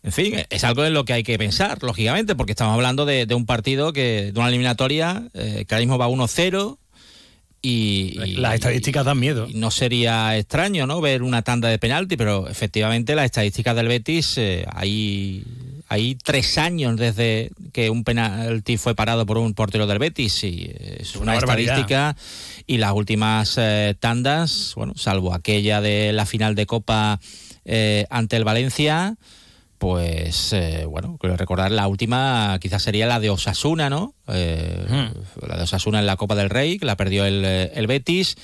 En 0.02 0.12
fin, 0.12 0.46
es 0.50 0.64
algo 0.64 0.86
en 0.86 0.94
lo 0.94 1.04
que 1.04 1.14
hay 1.14 1.24
que 1.24 1.38
pensar, 1.38 1.84
lógicamente, 1.84 2.36
porque 2.36 2.54
estamos 2.54 2.74
hablando 2.74 3.06
de, 3.06 3.26
de 3.26 3.36
un 3.36 3.46
partido 3.46 3.92
que, 3.92 4.32
de 4.34 4.40
una 4.40 4.48
eliminatoria 4.48 5.24
que 5.34 5.68
ahora 5.70 5.80
mismo 5.80 5.98
va 5.98 6.08
1-0 6.08 6.78
y, 7.62 8.18
y- 8.24 8.36
Las 8.36 8.56
estadísticas 8.56 9.06
dan 9.06 9.20
miedo. 9.20 9.48
no 9.54 9.72
sería 9.72 10.38
extraño, 10.38 10.88
¿no? 10.88 11.02
Ver 11.02 11.24
una 11.24 11.42
tanda 11.42 11.70
de 11.70 11.78
penalti, 11.80 12.16
pero 12.18 12.48
efectivamente 12.48 13.16
las 13.16 13.26
estadísticas 13.26 13.76
del 13.76 13.88
Betis 13.88 14.38
eh, 14.38 14.66
hay 14.74 15.44
hay 15.92 16.14
tres 16.16 16.58
años 16.60 16.98
desde 16.98 17.50
que 17.74 17.90
un 17.90 18.04
penalti 18.04 18.78
fue 18.78 18.94
parado 18.94 19.26
por 19.26 19.40
un 19.40 19.56
portero 19.56 19.88
del 19.88 19.98
Betis 19.98 20.44
y 20.44 20.68
eh, 20.70 20.98
es 21.00 21.16
una, 21.16 21.32
Una 21.32 21.38
estadística 21.40 22.16
y 22.68 22.78
las 22.78 22.94
últimas 22.94 23.56
eh, 23.58 23.96
tandas, 24.00 24.74
bueno, 24.76 24.94
salvo 24.96 25.34
aquella 25.34 25.82
de 25.82 26.14
la 26.14 26.28
final 26.28 26.54
de 26.54 26.66
Copa 26.68 27.20
eh, 27.66 28.06
ante 28.12 28.38
el 28.38 28.44
Valencia, 28.44 29.16
pues 29.80 30.54
eh, 30.54 30.86
bueno, 30.86 31.18
creo 31.18 31.38
recordar 31.38 31.72
la 31.72 31.88
última 31.88 32.58
quizás 32.62 32.84
sería 32.84 33.08
la 33.08 33.20
de 33.20 33.30
Osasuna, 33.32 33.90
¿no? 33.90 34.14
Eh, 34.28 34.86
La 35.42 35.58
de 35.58 35.64
Osasuna 35.64 36.00
en 36.00 36.06
la 36.06 36.18
Copa 36.18 36.36
del 36.36 36.50
Rey, 36.50 36.78
que 36.78 36.86
la 36.86 36.98
perdió 36.98 37.26
el, 37.26 37.44
el 37.44 37.88
Betis. 37.88 38.36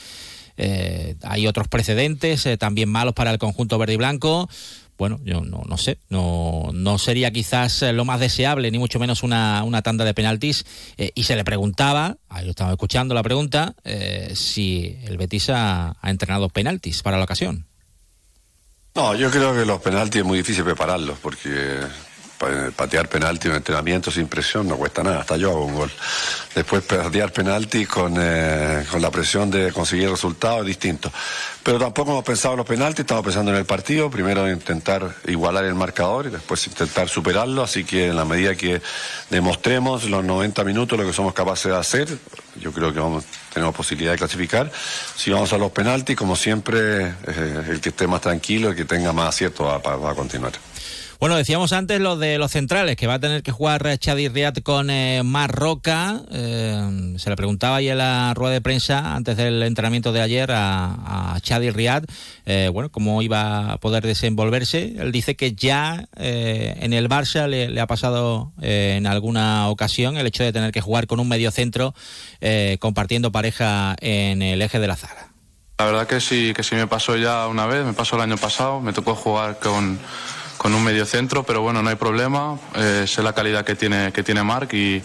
Eh, 0.57 1.15
hay 1.21 1.45
otros 1.45 1.67
precedentes 1.67 2.45
eh, 2.45 2.57
también 2.57 2.87
malos 2.89 3.13
para 3.13 3.31
el 3.31 3.37
conjunto 3.37 3.77
verde 3.77 3.93
y 3.93 3.97
blanco. 3.97 4.49
Bueno, 4.97 5.19
yo 5.25 5.41
no, 5.41 5.61
no 5.67 5.77
sé, 5.77 5.99
no, 6.07 6.69
no 6.73 6.97
sería 6.97 7.29
quizás 7.31 7.81
eh, 7.81 7.91
lo 7.91 8.05
más 8.05 8.21
deseable, 8.21 8.71
ni 8.71 8.79
mucho 8.79 8.97
menos 8.97 9.21
una, 9.21 9.61
una 9.65 9.81
tanda 9.81 10.05
de 10.05 10.13
penaltis. 10.13 10.65
Eh, 10.97 11.11
y 11.15 11.23
se 11.23 11.35
le 11.35 11.43
preguntaba, 11.43 12.15
ahí 12.29 12.45
lo 12.45 12.51
estaba 12.51 12.71
escuchando 12.71 13.13
la 13.13 13.23
pregunta, 13.23 13.75
eh, 13.83 14.31
si 14.35 14.97
el 15.03 15.17
Betis 15.17 15.49
ha, 15.49 15.97
ha 16.01 16.09
entrenado 16.09 16.47
penaltis 16.47 17.03
para 17.03 17.17
la 17.17 17.25
ocasión. 17.25 17.65
No, 18.95 19.13
yo 19.13 19.29
creo 19.29 19.53
que 19.53 19.65
los 19.65 19.81
penaltis 19.81 20.21
es 20.21 20.25
muy 20.25 20.37
difícil 20.37 20.63
prepararlos 20.63 21.17
porque 21.21 21.79
pa- 22.37 22.71
patear 22.73 23.09
penalti 23.09 23.49
en 23.49 23.55
entrenamiento 23.55 24.09
sin 24.09 24.27
presión 24.29 24.69
no 24.69 24.77
cuesta 24.77 25.03
nada, 25.03 25.19
hasta 25.19 25.35
yo 25.35 25.49
hago 25.51 25.65
un 25.65 25.75
gol. 25.75 25.91
Después 26.55 26.81
patear 26.83 27.33
penalti 27.33 27.85
con, 27.85 28.15
eh, 28.17 28.85
con 28.89 29.01
la 29.01 29.11
presión 29.11 29.51
de 29.51 29.73
conseguir 29.73 30.09
resultados 30.09 30.61
es 30.61 30.67
distinto. 30.67 31.11
Pero 31.61 31.77
tampoco 31.77 32.11
hemos 32.11 32.23
pensado 32.23 32.53
en 32.53 32.59
los 32.59 32.65
penaltis, 32.65 33.01
estamos 33.01 33.25
pensando 33.25 33.51
en 33.51 33.57
el 33.57 33.65
partido, 33.65 34.09
primero 34.09 34.49
intentar 34.49 35.13
igualar 35.27 35.65
el 35.65 35.75
marcador 35.75 36.27
y 36.27 36.29
después 36.29 36.65
intentar 36.67 37.09
superarlo, 37.09 37.63
así 37.63 37.83
que 37.83 38.07
en 38.07 38.15
la 38.15 38.23
medida 38.23 38.55
que 38.55 38.81
demostremos 39.29 40.05
los 40.05 40.23
90 40.23 40.63
minutos 40.63 40.97
lo 40.97 41.05
que 41.05 41.11
somos 41.11 41.33
capaces 41.33 41.69
de 41.69 41.77
hacer, 41.77 42.07
yo 42.61 42.71
creo 42.71 42.93
que 42.93 42.99
vamos, 43.01 43.25
tenemos 43.55 43.73
posibilidad 43.73 44.11
de 44.11 44.17
clasificar. 44.17 44.69
Si 45.15 45.31
vamos 45.31 45.53
a 45.53 45.57
los 45.57 45.71
penaltis, 45.71 46.17
como 46.17 46.35
siempre, 46.35 47.07
eh, 47.07 47.63
el 47.69 47.79
que 47.79 47.89
esté 47.89 48.05
más 48.05 48.19
tranquilo, 48.19 48.69
el 48.69 48.75
que 48.75 48.83
tenga 48.83 49.13
más 49.13 49.29
acierto 49.29 49.63
va, 49.63 50.11
a 50.11 50.13
continuar. 50.13 50.51
Bueno, 51.17 51.37
decíamos 51.37 51.71
antes 51.71 52.01
lo 52.01 52.17
de 52.17 52.37
los 52.37 52.51
centrales, 52.51 52.97
que 52.97 53.07
va 53.07 53.15
a 53.15 53.19
tener 53.19 53.41
que 53.41 53.51
jugar 53.51 53.97
Chadi 53.97 54.27
Riad 54.27 54.55
con 54.57 54.89
eh, 54.89 55.23
Mar 55.23 55.49
Roca. 55.49 56.21
Eh, 56.29 57.15
se 57.17 57.29
le 57.29 57.35
preguntaba 57.37 57.77
ahí 57.77 57.87
en 57.87 57.99
la 57.99 58.33
rueda 58.33 58.53
de 58.53 58.61
prensa 58.61 59.15
antes 59.15 59.37
del 59.37 59.63
entrenamiento 59.63 60.11
de 60.11 60.21
ayer 60.21 60.51
a, 60.51 61.33
a 61.35 61.39
Chadi 61.39 61.69
Riad, 61.69 62.03
eh, 62.45 62.69
bueno, 62.71 62.91
cómo 62.91 63.21
iba 63.21 63.71
a 63.71 63.77
poder 63.77 64.05
desenvolverse. 64.05 64.95
Él 64.99 65.13
dice 65.13 65.37
que 65.37 65.53
ya 65.53 66.05
eh, 66.17 66.77
en 66.81 66.91
el 66.91 67.07
Barça 67.07 67.47
le, 67.47 67.69
le 67.69 67.79
ha 67.79 67.87
pasado 67.87 68.51
en 68.61 69.07
alguna 69.07 69.69
ocasión 69.69 70.17
el 70.17 70.27
hecho 70.27 70.43
de 70.43 70.51
tener 70.51 70.71
que 70.71 70.81
jugar 70.81 71.07
con 71.07 71.19
un 71.19 71.29
mediocentro 71.29 71.93
compartiendo 72.79 73.31
pareja 73.31 73.95
en 74.01 74.41
el 74.41 74.61
eje 74.61 74.79
de 74.79 74.87
la 74.87 74.95
zaga. 74.95 75.31
La 75.77 75.85
verdad 75.85 76.07
que 76.07 76.21
sí, 76.21 76.53
que 76.55 76.63
sí 76.63 76.75
me 76.75 76.87
pasó 76.87 77.17
ya 77.17 77.47
una 77.47 77.65
vez, 77.65 77.85
me 77.85 77.93
pasó 77.93 78.15
el 78.15 78.21
año 78.21 78.37
pasado, 78.37 78.79
me 78.79 78.93
tocó 78.93 79.13
jugar 79.13 79.59
con, 79.59 79.99
con 80.65 80.73
un 80.73 80.83
medio 80.83 81.05
centro, 81.05 81.43
pero 81.43 81.61
bueno, 81.61 81.83
no 81.83 81.91
hay 81.91 81.95
problema, 81.95 82.57
eh, 82.75 83.03
sé 83.05 83.21
la 83.21 83.33
calidad 83.33 83.63
que 83.63 83.75
tiene, 83.75 84.11
que 84.11 84.23
tiene 84.23 84.41
Marc 84.41 84.73
y, 84.73 84.99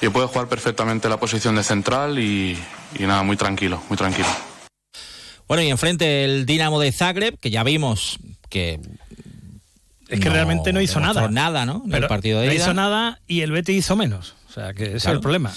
y 0.00 0.08
puede 0.08 0.26
jugar 0.28 0.48
perfectamente 0.48 1.10
la 1.10 1.18
posición 1.20 1.56
de 1.56 1.62
central 1.62 2.18
y, 2.18 2.58
y 2.98 3.02
nada, 3.02 3.22
muy 3.22 3.36
tranquilo, 3.36 3.82
muy 3.90 3.98
tranquilo. 3.98 4.26
Bueno, 5.46 5.62
y 5.62 5.68
enfrente 5.68 6.24
el 6.24 6.46
Dinamo 6.46 6.80
de 6.80 6.90
Zagreb, 6.90 7.38
que 7.38 7.50
ya 7.50 7.64
vimos 7.64 8.18
que 8.48 8.80
Es 10.08 10.20
que 10.20 10.28
no 10.30 10.34
realmente 10.34 10.72
no 10.72 10.80
hizo 10.80 11.00
nada. 11.00 11.28
nada, 11.28 11.66
¿no? 11.66 11.82
En 11.84 11.90
Pero 11.90 12.04
el 12.04 12.08
partido 12.08 12.40
de 12.40 12.46
no 12.46 12.52
ida. 12.54 12.62
hizo 12.62 12.72
nada 12.72 13.20
y 13.26 13.42
el 13.42 13.52
Betis 13.52 13.76
hizo 13.76 13.94
menos. 13.94 14.36
O 14.48 14.52
sea, 14.54 14.72
que 14.72 14.84
ese 14.84 14.96
es 14.96 15.02
Claro. 15.02 15.18
el 15.18 15.20
problema. 15.22 15.52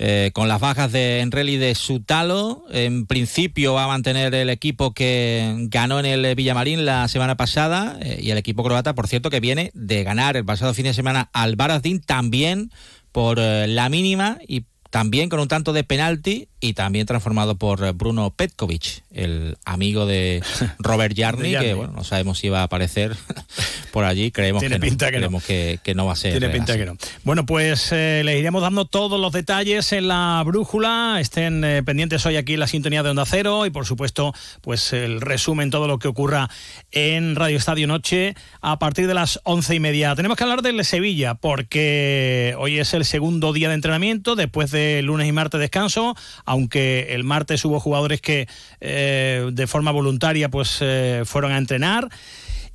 Eh, 0.00 0.30
con 0.32 0.46
las 0.46 0.60
bajas 0.60 0.92
de 0.92 1.20
Enrel 1.20 1.48
y 1.48 1.56
de 1.56 1.74
Sutalo, 1.74 2.64
en 2.70 3.06
principio 3.06 3.74
va 3.74 3.84
a 3.84 3.88
mantener 3.88 4.32
el 4.32 4.48
equipo 4.48 4.92
que 4.92 5.54
ganó 5.68 5.98
en 5.98 6.06
el 6.06 6.36
Villamarín 6.36 6.84
la 6.84 7.08
semana 7.08 7.36
pasada 7.36 7.98
eh, 8.00 8.20
y 8.22 8.30
el 8.30 8.38
equipo 8.38 8.62
croata, 8.62 8.94
por 8.94 9.08
cierto, 9.08 9.28
que 9.28 9.40
viene 9.40 9.72
de 9.74 10.04
ganar 10.04 10.36
el 10.36 10.44
pasado 10.44 10.72
fin 10.72 10.84
de 10.84 10.94
semana 10.94 11.30
al 11.32 11.56
Varazdin 11.56 12.00
también 12.00 12.70
por 13.10 13.40
eh, 13.40 13.66
la 13.66 13.88
mínima 13.88 14.38
y 14.46 14.66
también 14.90 15.28
con 15.28 15.40
un 15.40 15.48
tanto 15.48 15.72
de 15.72 15.82
penalti 15.82 16.48
y 16.60 16.72
también 16.72 17.06
transformado 17.06 17.56
por 17.56 17.92
Bruno 17.92 18.30
Petkovic, 18.30 19.02
el 19.12 19.56
amigo 19.64 20.06
de 20.06 20.42
Robert 20.78 21.14
Jarni. 21.16 21.52
que 21.52 21.74
bueno, 21.74 21.92
no 21.94 22.04
sabemos 22.04 22.38
si 22.38 22.48
va 22.48 22.60
a 22.60 22.64
aparecer 22.64 23.16
por 23.92 24.04
allí, 24.04 24.30
creemos 24.30 24.60
Tiene 24.60 24.80
que 24.80 24.90
no, 24.90 24.96
creemos 24.96 25.44
que, 25.44 25.78
que 25.82 25.94
no 25.94 26.06
va 26.06 26.12
a 26.12 26.16
ser 26.16 26.32
Tiene 26.32 26.48
pinta 26.50 26.72
así. 26.72 26.80
que 26.80 26.86
no. 26.86 26.96
Bueno, 27.24 27.46
pues 27.46 27.90
eh, 27.92 28.22
les 28.24 28.38
iremos 28.38 28.62
dando 28.62 28.84
todos 28.84 29.20
los 29.20 29.32
detalles 29.32 29.92
en 29.92 30.08
la 30.08 30.42
brújula. 30.44 31.18
Estén 31.20 31.62
eh, 31.64 31.82
pendientes 31.82 32.24
hoy 32.26 32.36
aquí 32.36 32.54
en 32.54 32.60
la 32.60 32.66
sintonía 32.66 33.02
de 33.02 33.10
Onda 33.10 33.24
Cero 33.26 33.66
y, 33.66 33.70
por 33.70 33.86
supuesto, 33.86 34.34
pues 34.60 34.92
el 34.92 35.20
resumen, 35.20 35.70
todo 35.70 35.86
lo 35.86 35.98
que 35.98 36.08
ocurra 36.08 36.48
en 36.90 37.36
Radio 37.36 37.56
Estadio 37.56 37.86
Noche 37.86 38.34
a 38.60 38.78
partir 38.78 39.06
de 39.06 39.14
las 39.14 39.40
once 39.44 39.74
y 39.74 39.80
media. 39.80 40.14
Tenemos 40.14 40.36
que 40.36 40.44
hablar 40.44 40.62
del 40.62 40.84
Sevilla 40.84 41.34
porque 41.34 42.54
hoy 42.58 42.78
es 42.78 42.94
el 42.94 43.04
segundo 43.04 43.52
día 43.52 43.68
de 43.68 43.74
entrenamiento 43.74 44.36
después 44.36 44.70
de 44.70 45.02
lunes 45.02 45.28
y 45.28 45.32
martes 45.32 45.60
descanso, 45.60 46.16
aunque 46.48 47.08
el 47.10 47.24
martes 47.24 47.64
hubo 47.64 47.78
jugadores 47.78 48.22
que 48.22 48.48
eh, 48.80 49.50
de 49.52 49.66
forma 49.66 49.90
voluntaria 49.92 50.48
pues 50.48 50.78
eh, 50.80 51.22
fueron 51.26 51.52
a 51.52 51.58
entrenar 51.58 52.08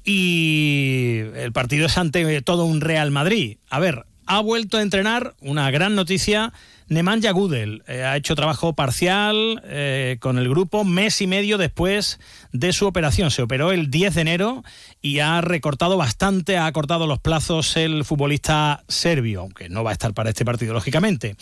y 0.04 1.22
el 1.36 1.52
partido 1.52 1.88
es 1.88 1.98
ante 1.98 2.42
todo 2.44 2.66
un 2.66 2.82
Real 2.82 3.10
Madrid. 3.10 3.58
A 3.70 3.80
ver, 3.80 4.06
ha 4.28 4.42
vuelto 4.42 4.78
a 4.78 4.82
entrenar, 4.82 5.34
una 5.42 5.72
gran 5.72 5.96
noticia, 5.96 6.54
Nemanja 6.88 7.32
Gudel. 7.32 7.84
Eh, 7.88 8.04
ha 8.04 8.16
hecho 8.18 8.36
trabajo 8.36 8.74
parcial 8.74 9.62
eh, 9.66 10.18
con 10.20 10.38
el 10.38 10.50
grupo 10.50 10.84
mes 10.84 11.22
y 11.22 11.28
medio 11.28 11.58
después 11.58 12.20
de 12.52 12.74
su 12.74 12.86
operación. 12.86 13.32
Se 13.32 13.42
operó 13.42 13.72
el 13.72 13.90
10 13.90 14.16
de 14.16 14.22
enero 14.22 14.64
y 15.02 15.20
ha 15.20 15.42
recortado 15.42 15.98
bastante, 15.98 16.58
ha 16.58 16.66
acortado 16.66 17.08
los 17.08 17.20
plazos 17.20 17.78
el 17.78 18.06
futbolista 18.06 18.84
serbio, 18.88 19.42
aunque 19.42 19.70
no 19.70 19.84
va 19.84 19.92
a 19.92 19.94
estar 19.94 20.14
para 20.14 20.30
este 20.30 20.46
partido, 20.46 20.74
lógicamente. 20.74 21.36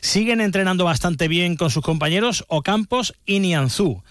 Siguen 0.00 0.40
entrenando 0.40 0.84
bastante 0.84 1.28
bien 1.28 1.56
con 1.56 1.70
sus 1.70 1.82
compañeros 1.82 2.44
Ocampos 2.48 3.14
y 3.26 3.40
Nianzú. 3.40 4.02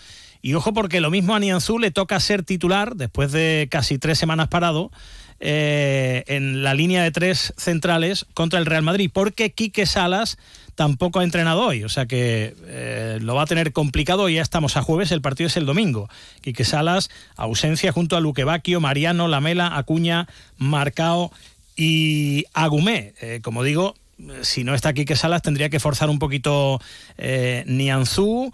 Y 0.42 0.56
ojo 0.56 0.74
porque 0.74 1.00
lo 1.00 1.10
mismo 1.10 1.36
a 1.36 1.40
Nianzú 1.40 1.80
le 1.80 1.92
toca 1.92 2.20
ser 2.20 2.44
titular 2.44 2.96
después 2.96 3.32
de 3.32 3.70
casi 3.72 3.98
tres 3.98 4.20
semanas 4.20 4.50
parado 4.50 4.92
eh, 5.40 6.24
en 6.28 6.64
la 6.64 6.74
línea 6.74 7.04
de 7.04 7.12
tres 7.12 7.54
centrales 7.58 8.26
contra 8.34 8.60
el 8.60 8.66
Real 8.66 8.84
Madrid, 8.84 9.10
porque 9.14 9.52
Quique 9.52 9.86
Salas 9.86 10.38
tampoco 10.76 11.20
ha 11.20 11.24
entrenado 11.24 11.66
hoy, 11.66 11.84
o 11.84 11.90
sea 11.90 12.06
que 12.06 12.56
eh, 12.66 13.20
lo 13.22 13.36
va 13.36 13.44
a 13.44 13.46
tener 13.46 13.74
complicado. 13.74 14.30
Ya 14.30 14.42
estamos 14.42 14.78
a 14.78 14.82
jueves, 14.82 15.12
el 15.12 15.22
partido 15.22 15.48
es 15.48 15.58
el 15.58 15.66
domingo. 15.66 16.10
Quique 16.42 16.66
Salas, 16.66 17.10
ausencia 17.36 17.92
junto 17.92 18.16
a 18.16 18.20
Luque 18.20 18.44
Bacchio, 18.44 18.80
Mariano, 18.80 19.28
Lamela, 19.28 19.78
Acuña, 19.78 20.28
Marcao 20.58 21.32
y 21.76 22.46
Agumé. 22.54 23.14
Eh, 23.22 23.40
como 23.44 23.64
digo, 23.64 23.96
si 24.42 24.64
no 24.64 24.76
está 24.76 24.94
Quique 24.94 25.16
Salas, 25.16 25.42
tendría 25.42 25.70
que 25.70 25.80
forzar 25.80 26.10
un 26.10 26.20
poquito 26.20 26.80
eh, 27.18 27.64
Nianzú. 27.68 28.52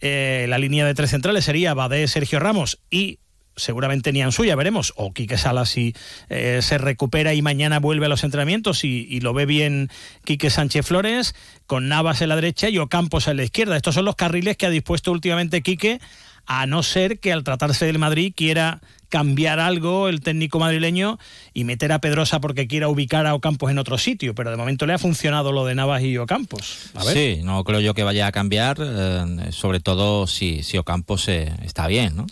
La 0.00 0.58
línea 0.58 0.84
de 0.84 0.94
tres 0.94 1.10
centrales 1.10 1.44
sería 1.44 1.74
Badé, 1.74 2.08
Sergio 2.08 2.40
Ramos 2.40 2.80
y 2.90 3.20
seguramente 3.56 4.12
Nianzú, 4.12 4.44
ya 4.44 4.56
veremos, 4.56 4.92
o 4.96 5.12
Quique 5.12 5.38
Salas 5.38 5.70
si 5.70 5.94
eh, 6.28 6.60
se 6.62 6.78
recupera 6.78 7.34
y 7.34 7.42
mañana 7.42 7.80
vuelve 7.80 8.06
a 8.06 8.08
los 8.08 8.24
entrenamientos 8.24 8.84
y, 8.84 9.20
lo 9.20 9.34
ve 9.34 9.46
bien 9.46 9.90
Quique 10.24 10.50
Sánchez 10.50 10.86
Flores, 10.86 11.34
con 11.66 11.88
Navas 11.88 12.22
en 12.22 12.28
la 12.28 12.36
derecha 12.36 12.68
y 12.68 12.78
Ocampos 12.78 13.28
en 13.28 13.36
la 13.36 13.44
izquierda. 13.44 13.76
Estos 13.76 13.94
son 13.94 14.04
los 14.04 14.16
carriles 14.16 14.56
que 14.56 14.66
ha 14.66 14.70
dispuesto 14.70 15.12
últimamente 15.12 15.62
Quique, 15.62 16.00
a 16.46 16.66
no 16.66 16.82
ser 16.82 17.20
que 17.20 17.32
al 17.32 17.44
tratarse 17.44 17.86
del 17.86 17.98
Madrid 17.98 18.32
quiera 18.36 18.80
cambiar 19.08 19.60
algo 19.60 20.08
el 20.08 20.22
técnico 20.22 20.58
madrileño 20.58 21.18
y 21.52 21.64
meter 21.64 21.92
a 21.92 22.00
Pedrosa 22.00 22.40
porque 22.40 22.66
quiera 22.66 22.88
ubicar 22.88 23.26
a 23.26 23.34
Ocampos 23.34 23.70
en 23.70 23.78
otro 23.78 23.98
sitio, 23.98 24.34
pero 24.34 24.50
de 24.50 24.56
momento 24.56 24.86
le 24.86 24.94
ha 24.94 24.98
funcionado 24.98 25.52
lo 25.52 25.66
de 25.66 25.74
Navas 25.74 26.02
y 26.02 26.16
Ocampos. 26.16 26.90
Sí, 27.12 27.40
no 27.44 27.62
creo 27.62 27.80
yo 27.80 27.92
que 27.92 28.04
vaya 28.04 28.26
a 28.26 28.32
cambiar, 28.32 28.78
eh, 28.80 29.50
sobre 29.50 29.80
todo 29.80 30.26
si, 30.26 30.62
si 30.62 30.78
Ocampos 30.78 31.28
eh, 31.28 31.52
está 31.62 31.86
bien, 31.86 32.16
¿no? 32.16 32.26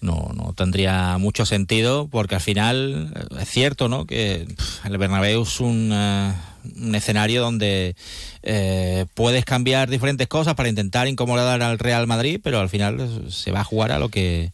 No, 0.00 0.30
no 0.34 0.52
tendría 0.54 1.16
mucho 1.18 1.46
sentido 1.46 2.06
porque 2.10 2.34
al 2.36 2.40
final 2.40 3.12
eh, 3.14 3.42
es 3.42 3.48
cierto, 3.48 3.88
¿no? 3.88 4.06
Que 4.06 4.46
el 4.84 4.98
Bernabéu 4.98 5.42
es 5.42 5.58
un, 5.60 5.90
eh, 5.92 6.32
un 6.80 6.94
escenario 6.94 7.40
donde 7.42 7.96
eh, 8.42 9.06
puedes 9.14 9.44
cambiar 9.44 9.88
diferentes 9.88 10.28
cosas 10.28 10.54
para 10.54 10.68
intentar 10.68 11.08
incomodar 11.08 11.62
al 11.62 11.78
Real 11.78 12.06
Madrid, 12.06 12.40
pero 12.42 12.60
al 12.60 12.68
final 12.68 13.24
se 13.30 13.52
va 13.52 13.60
a 13.60 13.64
jugar 13.64 13.90
a 13.92 13.98
lo 13.98 14.08
que 14.08 14.52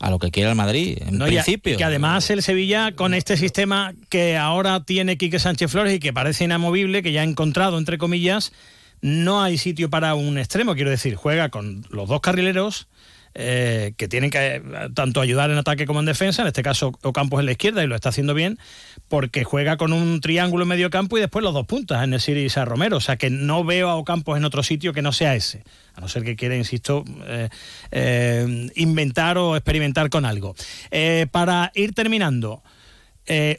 a 0.00 0.10
lo 0.10 0.18
que 0.18 0.30
quiera 0.30 0.50
el 0.50 0.56
Madrid, 0.56 0.98
en 1.00 1.16
No, 1.16 1.26
y 1.28 1.38
a- 1.38 1.42
principio. 1.42 1.74
y 1.74 1.76
que 1.78 1.84
además 1.84 2.28
el 2.28 2.42
Sevilla, 2.42 2.92
con 2.92 3.14
este 3.14 3.38
sistema 3.38 3.94
que 4.10 4.36
ahora 4.36 4.84
tiene 4.84 5.16
Quique 5.16 5.38
Sánchez 5.38 5.70
Flores 5.70 5.94
y 5.94 5.98
que 5.98 6.12
parece 6.12 6.44
inamovible, 6.44 7.02
que 7.02 7.12
ya 7.12 7.22
ha 7.22 7.24
encontrado, 7.24 7.78
entre 7.78 7.96
comillas, 7.96 8.52
no 9.00 9.42
hay 9.42 9.56
sitio 9.56 9.88
para 9.88 10.14
un 10.14 10.36
extremo. 10.36 10.74
Quiero 10.74 10.90
decir, 10.90 11.14
juega 11.14 11.48
con 11.48 11.86
los 11.88 12.08
dos 12.08 12.20
carrileros. 12.20 12.86
Eh, 13.36 13.94
que 13.96 14.06
tienen 14.06 14.30
que 14.30 14.38
eh, 14.38 14.62
tanto 14.94 15.20
ayudar 15.20 15.50
en 15.50 15.58
ataque 15.58 15.86
como 15.86 15.98
en 15.98 16.06
defensa, 16.06 16.42
en 16.42 16.48
este 16.48 16.62
caso 16.62 16.92
Ocampos 17.02 17.40
en 17.40 17.46
la 17.46 17.52
izquierda 17.52 17.82
y 17.82 17.88
lo 17.88 17.96
está 17.96 18.10
haciendo 18.10 18.32
bien, 18.32 18.60
porque 19.08 19.42
juega 19.42 19.76
con 19.76 19.92
un 19.92 20.20
triángulo 20.20 20.62
en 20.62 20.68
medio 20.68 20.88
campo 20.88 21.18
y 21.18 21.20
después 21.20 21.42
los 21.42 21.52
dos 21.52 21.66
puntas, 21.66 22.04
en 22.04 22.14
el 22.14 22.38
y 22.38 22.48
Sa 22.48 22.64
Romero, 22.64 22.98
o 22.98 23.00
sea 23.00 23.16
que 23.16 23.30
no 23.30 23.64
veo 23.64 23.88
a 23.88 23.96
Ocampos 23.96 24.36
en 24.36 24.44
otro 24.44 24.62
sitio 24.62 24.92
que 24.92 25.02
no 25.02 25.10
sea 25.10 25.34
ese, 25.34 25.64
a 25.96 26.00
no 26.00 26.06
ser 26.08 26.22
que 26.22 26.36
quiera, 26.36 26.56
insisto, 26.56 27.04
eh, 27.90 28.68
inventar 28.76 29.36
o 29.36 29.56
experimentar 29.56 30.10
con 30.10 30.24
algo. 30.24 30.54
Para 31.32 31.72
ir 31.74 31.92
terminando, 31.92 32.62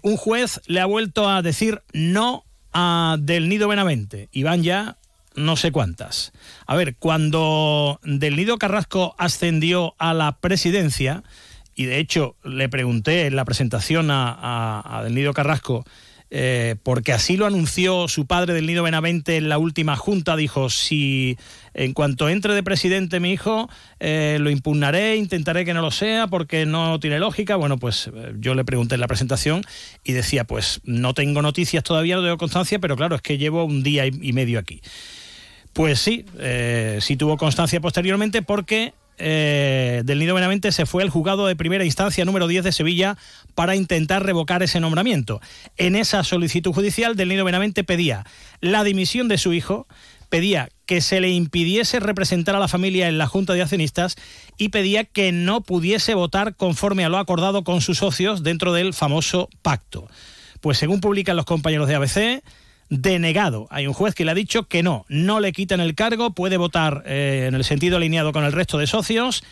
un 0.04 0.16
juez 0.16 0.62
le 0.68 0.80
ha 0.80 0.86
vuelto 0.86 1.30
a 1.30 1.42
decir 1.42 1.82
no 1.92 2.46
a 2.72 3.18
Del 3.20 3.50
Nido 3.50 3.68
Benavente 3.68 4.30
y 4.32 4.44
van 4.44 4.64
ya 4.64 4.98
no 5.36 5.56
sé 5.56 5.72
cuántas. 5.72 6.32
A 6.66 6.76
ver, 6.76 6.96
cuando 6.96 8.00
Del 8.04 8.36
Nido 8.36 8.58
Carrasco 8.58 9.16
ascendió 9.18 9.96
a 10.00 10.14
la 10.14 10.40
presidencia, 10.40 11.24
y 11.76 11.86
de 11.86 12.00
hecho 12.00 12.36
le 12.44 12.70
pregunté 12.70 13.28
en 13.28 13.36
la 13.36 13.46
presentación 13.46 14.08
a, 14.10 15.02
Del 15.04 15.14
Nido 15.14 15.34
Carrasco, 15.34 15.86
eh, 16.32 16.76
porque 16.82 17.14
así 17.14 17.38
lo 17.38 17.46
anunció 17.46 18.08
su 18.08 18.26
padre 18.26 18.54
Del 18.54 18.66
Nido 18.66 18.82
Benavente 18.82 19.38
en 19.38 19.48
la 19.48 19.58
última 19.58 19.96
junta, 19.96 20.36
dijo, 20.36 20.70
si 20.70 21.38
en 21.74 21.94
cuanto 21.94 22.30
entre 22.30 22.54
de 22.54 22.64
presidente 22.64 23.20
mi 23.20 23.32
hijo, 23.32 23.70
eh, 24.00 24.38
lo 24.40 24.50
impugnaré, 24.50 25.18
intentaré 25.18 25.66
que 25.66 25.74
no 25.74 25.82
lo 25.82 25.92
sea 25.92 26.28
porque 26.28 26.66
no 26.66 27.00
tiene 27.00 27.20
lógica. 27.20 27.58
Bueno, 27.58 27.78
pues 27.78 28.10
eh, 28.14 28.34
yo 28.40 28.56
le 28.56 28.66
pregunté 28.66 28.96
en 28.96 29.02
la 29.02 29.08
presentación 29.08 29.62
y 30.04 30.14
decía, 30.14 30.46
pues 30.46 30.82
no 30.84 31.14
tengo 31.14 31.42
noticias 31.42 31.84
todavía, 31.84 32.16
no 32.16 32.24
tengo 32.24 32.38
constancia, 32.38 32.80
pero 32.80 32.96
claro, 32.96 33.16
es 33.16 33.22
que 33.22 33.38
llevo 33.38 33.66
un 33.66 33.84
día 33.84 34.08
y 34.08 34.34
medio 34.34 34.60
aquí. 34.60 34.82
Pues 35.76 36.00
sí, 36.00 36.26
eh, 36.40 37.00
sí 37.02 37.18
tuvo 37.18 37.36
constancia 37.36 37.82
posteriormente 37.82 38.42
porque 38.42 38.94
eh, 39.18 40.04
del 40.06 40.20
Nido 40.20 40.34
Benavente 40.34 40.72
se 40.72 40.86
fue 40.86 41.04
al 41.04 41.10
juzgado 41.10 41.48
de 41.48 41.58
primera 41.58 41.84
instancia 41.84 42.24
número 42.24 42.48
10 42.48 42.64
de 42.64 42.72
Sevilla 42.72 43.18
para 43.56 43.76
intentar 43.76 44.26
revocar 44.26 44.64
ese 44.64 44.80
nombramiento. 44.80 45.42
En 45.76 45.98
esa 45.98 46.24
solicitud 46.24 46.72
judicial 46.72 47.18
del 47.18 47.28
Nido 47.28 47.44
Benavente 47.44 47.84
pedía 47.84 48.26
la 48.62 48.86
dimisión 48.86 49.28
de 49.28 49.38
su 49.38 49.52
hijo, 49.52 49.86
pedía 50.30 50.70
que 50.86 51.02
se 51.02 51.20
le 51.20 51.32
impidiese 51.32 52.00
representar 52.00 52.56
a 52.56 52.60
la 52.60 52.70
familia 52.70 53.10
en 53.10 53.18
la 53.18 53.28
Junta 53.28 53.52
de 53.52 53.62
Accionistas 53.62 54.16
y 54.58 54.70
pedía 54.70 55.04
que 55.04 55.34
no 55.34 55.60
pudiese 55.60 56.14
votar 56.14 56.56
conforme 56.56 57.04
a 57.04 57.10
lo 57.10 57.18
acordado 57.18 57.66
con 57.66 57.82
sus 57.82 57.98
socios 57.98 58.44
dentro 58.44 58.72
del 58.72 58.94
famoso 58.94 59.50
pacto. 59.62 60.08
Pues 60.62 60.78
según 60.78 61.02
publican 61.02 61.36
los 61.36 61.46
compañeros 61.46 61.90
de 61.90 61.96
ABC, 61.96 62.44
denegado. 62.90 63.68
Hay 63.70 63.88
un 63.88 63.94
juez 63.94 64.16
que 64.16 64.26
le 64.26 64.32
ha 64.32 64.36
dicho 64.36 64.68
que 64.68 64.84
no, 64.84 65.06
no 65.10 65.40
le 65.40 65.52
quitan 65.52 65.80
el 65.80 65.96
cargo, 65.96 66.34
puede 66.34 66.58
votar 66.58 67.04
eh, 67.06 67.46
en 67.48 67.56
el 67.56 67.64
sentido 67.64 67.98
alineado 67.98 68.32
con 68.32 68.44
el 68.44 68.52
resto 68.52 68.78
de 68.78 68.88
socios. 68.88 69.44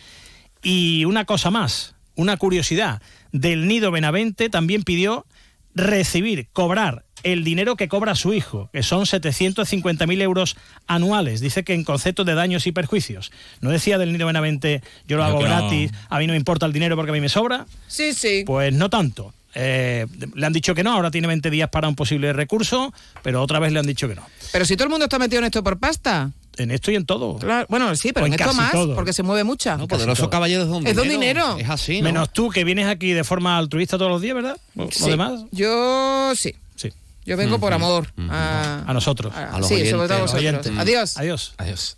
Y 0.62 1.04
una 1.04 1.24
cosa 1.24 1.50
más, 1.50 1.94
una 2.14 2.36
curiosidad, 2.36 3.02
del 3.32 3.66
Nido 3.66 3.90
Benavente 3.90 4.48
también 4.48 4.82
pidió 4.82 5.26
recibir, 5.74 6.48
cobrar 6.52 7.04
el 7.24 7.42
dinero 7.42 7.76
que 7.76 7.88
cobra 7.88 8.14
su 8.14 8.34
hijo, 8.34 8.68
que 8.72 8.82
son 8.82 9.04
750.000 9.06 10.20
euros 10.22 10.56
anuales. 10.86 11.40
Dice 11.40 11.64
que 11.64 11.72
en 11.72 11.82
concepto 11.82 12.24
de 12.24 12.34
daños 12.34 12.66
y 12.66 12.72
perjuicios. 12.72 13.32
No 13.60 13.70
decía 13.70 13.96
del 13.98 14.12
Nido 14.12 14.26
Benavente, 14.26 14.82
yo 15.08 15.16
lo 15.16 15.22
Yo 15.22 15.28
hago 15.28 15.40
no. 15.40 15.46
gratis, 15.46 15.90
a 16.10 16.18
mí 16.18 16.26
no 16.26 16.32
me 16.34 16.36
importa 16.36 16.66
el 16.66 16.72
dinero 16.72 16.96
porque 16.96 17.10
a 17.10 17.14
mí 17.14 17.20
me 17.20 17.30
sobra. 17.30 17.66
Sí, 17.88 18.12
sí. 18.12 18.44
Pues 18.46 18.72
no 18.74 18.90
tanto. 18.90 19.32
Eh, 19.54 20.06
le 20.34 20.46
han 20.46 20.52
dicho 20.52 20.74
que 20.74 20.82
no, 20.82 20.92
ahora 20.92 21.10
tiene 21.10 21.28
20 21.28 21.48
días 21.50 21.68
para 21.70 21.88
un 21.88 21.94
posible 21.94 22.32
recurso, 22.32 22.92
pero 23.22 23.42
otra 23.42 23.58
vez 23.60 23.72
le 23.72 23.78
han 23.78 23.86
dicho 23.86 24.08
que 24.08 24.14
no. 24.16 24.22
Pero 24.52 24.64
si 24.64 24.74
todo 24.76 24.84
el 24.84 24.90
mundo 24.90 25.04
está 25.04 25.18
metido 25.18 25.38
en 25.40 25.44
esto 25.46 25.62
por 25.62 25.78
pasta. 25.78 26.30
En 26.56 26.70
esto 26.70 26.92
y 26.92 26.94
en 26.96 27.04
todo. 27.04 27.36
Claro, 27.38 27.66
bueno, 27.68 27.94
sí, 27.96 28.12
pero 28.12 28.24
O 28.24 28.26
en, 28.28 28.32
en 28.34 28.38
esto 28.40 28.46
casi 28.50 28.56
más, 28.60 28.72
todo. 28.72 28.94
porque 28.94 29.12
se 29.12 29.22
mueve 29.24 29.42
mucha. 29.42 29.76
Poderoso 29.76 30.30
caballero 30.30 30.62
es 30.62 30.68
de 30.68 30.74
un 30.74 30.86
Es 30.86 30.94
de 30.94 31.02
un 31.02 31.08
dinero. 31.08 31.56
Es 31.58 31.68
así, 31.68 31.98
¿no? 32.00 32.04
Menos 32.04 32.32
tú 32.32 32.48
que 32.50 32.62
vienes 32.62 32.86
aquí 32.86 33.12
de 33.12 33.24
forma 33.24 33.58
altruista 33.58 33.98
todos 33.98 34.10
los 34.10 34.22
días, 34.22 34.36
¿verdad? 34.36 34.56
¿O 34.76 34.88
Sí. 34.90 35.00
lo 35.00 35.06
demás? 35.08 35.40
Yo 35.50 36.32
sí. 36.36 36.54
Sí. 36.76 36.92
Yo 37.26 37.36
vengo 37.36 37.58
por 37.58 37.72
amor. 37.72 38.08
a, 38.30 38.84
A 38.86 38.92
nosotros. 38.94 39.34
a 39.34 39.58
los 39.58 39.66
sí, 39.66 39.84
sobre 39.90 40.06
todo 40.06 40.16
a 40.18 40.20
los 40.20 40.32
vosotros. 40.32 40.34
oyentes. 40.40 40.72
Adiós. 40.78 41.16
Adiós. 41.18 41.54
Adiós. 41.58 41.96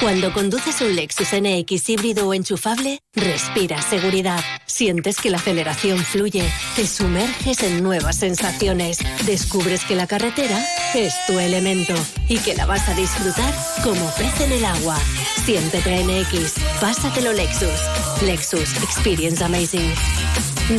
Cuando 0.00 0.32
conduces 0.32 0.80
un 0.80 0.94
Lexus 0.94 1.30
NX 1.32 1.88
híbrido 1.88 2.28
o 2.28 2.34
enchufable, 2.34 3.00
respiras 3.14 3.84
seguridad. 3.84 4.40
Sientes 4.64 5.16
que 5.16 5.28
la 5.28 5.38
aceleración 5.38 5.98
fluye, 5.98 6.44
te 6.76 6.86
sumerges 6.86 7.64
en 7.64 7.82
nuevas 7.82 8.16
sensaciones, 8.16 8.98
descubres 9.26 9.84
que 9.84 9.96
la 9.96 10.06
carretera 10.06 10.64
es 10.94 11.14
tu 11.26 11.36
elemento 11.40 11.94
y 12.28 12.38
que 12.38 12.54
la 12.54 12.64
vas 12.64 12.88
a 12.88 12.94
disfrutar 12.94 13.52
como 13.82 14.08
pez 14.16 14.40
en 14.40 14.52
el 14.52 14.64
agua. 14.64 14.96
Siéntete 15.44 16.04
NX, 16.04 16.54
pásatelo 16.80 17.32
Lexus. 17.32 18.22
Lexus 18.22 18.76
Experience 18.84 19.42
Amazing. 19.42 19.92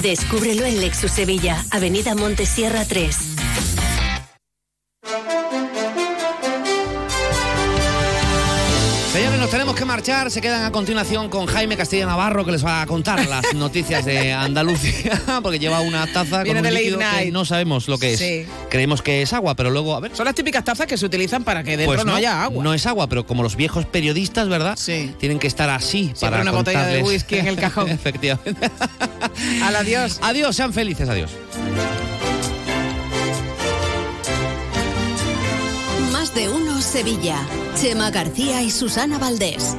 Descúbrelo 0.01 0.63
en 0.63 0.79
Lexus 0.79 1.11
Sevilla, 1.11 1.61
Avenida 1.71 2.15
Montesierra 2.15 2.85
3. 2.85 3.17
Nos 9.49 9.51
tenemos 9.51 9.75
que 9.75 9.83
marchar. 9.85 10.29
Se 10.29 10.41
quedan 10.41 10.63
a 10.63 10.71
continuación 10.71 11.27
con 11.27 11.47
Jaime 11.47 11.75
Castilla 11.75 12.05
Navarro, 12.05 12.45
que 12.45 12.51
les 12.51 12.63
va 12.63 12.81
a 12.83 12.85
contar 12.85 13.25
las 13.27 13.51
noticias 13.55 14.05
de 14.05 14.31
Andalucía, 14.31 15.19
porque 15.41 15.57
lleva 15.57 15.81
una 15.81 16.05
taza 16.13 16.43
Viene 16.43 16.59
con 16.61 16.67
un 16.67 16.73
líquido 16.75 16.99
que 16.99 17.31
no 17.31 17.45
sabemos 17.45 17.87
lo 17.87 17.97
que 17.97 18.13
es. 18.13 18.19
Sí. 18.19 18.45
Creemos 18.69 19.01
que 19.01 19.23
es 19.23 19.33
agua, 19.33 19.55
pero 19.55 19.71
luego, 19.71 19.95
a 19.95 19.99
ver. 20.01 20.15
Son 20.15 20.25
las 20.25 20.35
típicas 20.35 20.63
tazas 20.63 20.85
que 20.85 20.97
se 20.97 21.05
utilizan 21.05 21.43
para 21.43 21.63
que 21.63 21.77
dentro 21.77 21.95
Pues 21.95 22.05
no, 22.05 22.15
haya 22.15 22.43
agua. 22.43 22.63
No 22.63 22.73
es 22.75 22.85
agua, 22.85 23.07
pero 23.07 23.25
como 23.25 23.41
los 23.41 23.55
viejos 23.55 23.85
periodistas, 23.85 24.47
¿verdad? 24.49 24.75
Sí. 24.77 25.13
Tienen 25.19 25.39
que 25.39 25.47
estar 25.47 25.69
así 25.69 26.13
para 26.21 26.41
una 26.41 26.51
botella 26.51 26.85
de 26.85 27.01
contarles- 27.01 27.07
whisky 27.07 27.37
en 27.37 27.47
el 27.47 27.55
cajón. 27.59 27.89
Efectivamente. 27.89 28.69
Al 29.63 29.75
adiós. 29.75 30.19
Adiós, 30.21 30.55
sean 30.55 30.73
felices, 30.73 31.09
adiós. 31.09 31.31
Más 36.11 36.35
de 36.35 36.49
uno 36.49 36.68
Sevilla. 36.81 37.45
Chema 37.75 38.11
García 38.11 38.61
y 38.61 38.71
Susana 38.71 39.17
Valdés. 39.17 39.75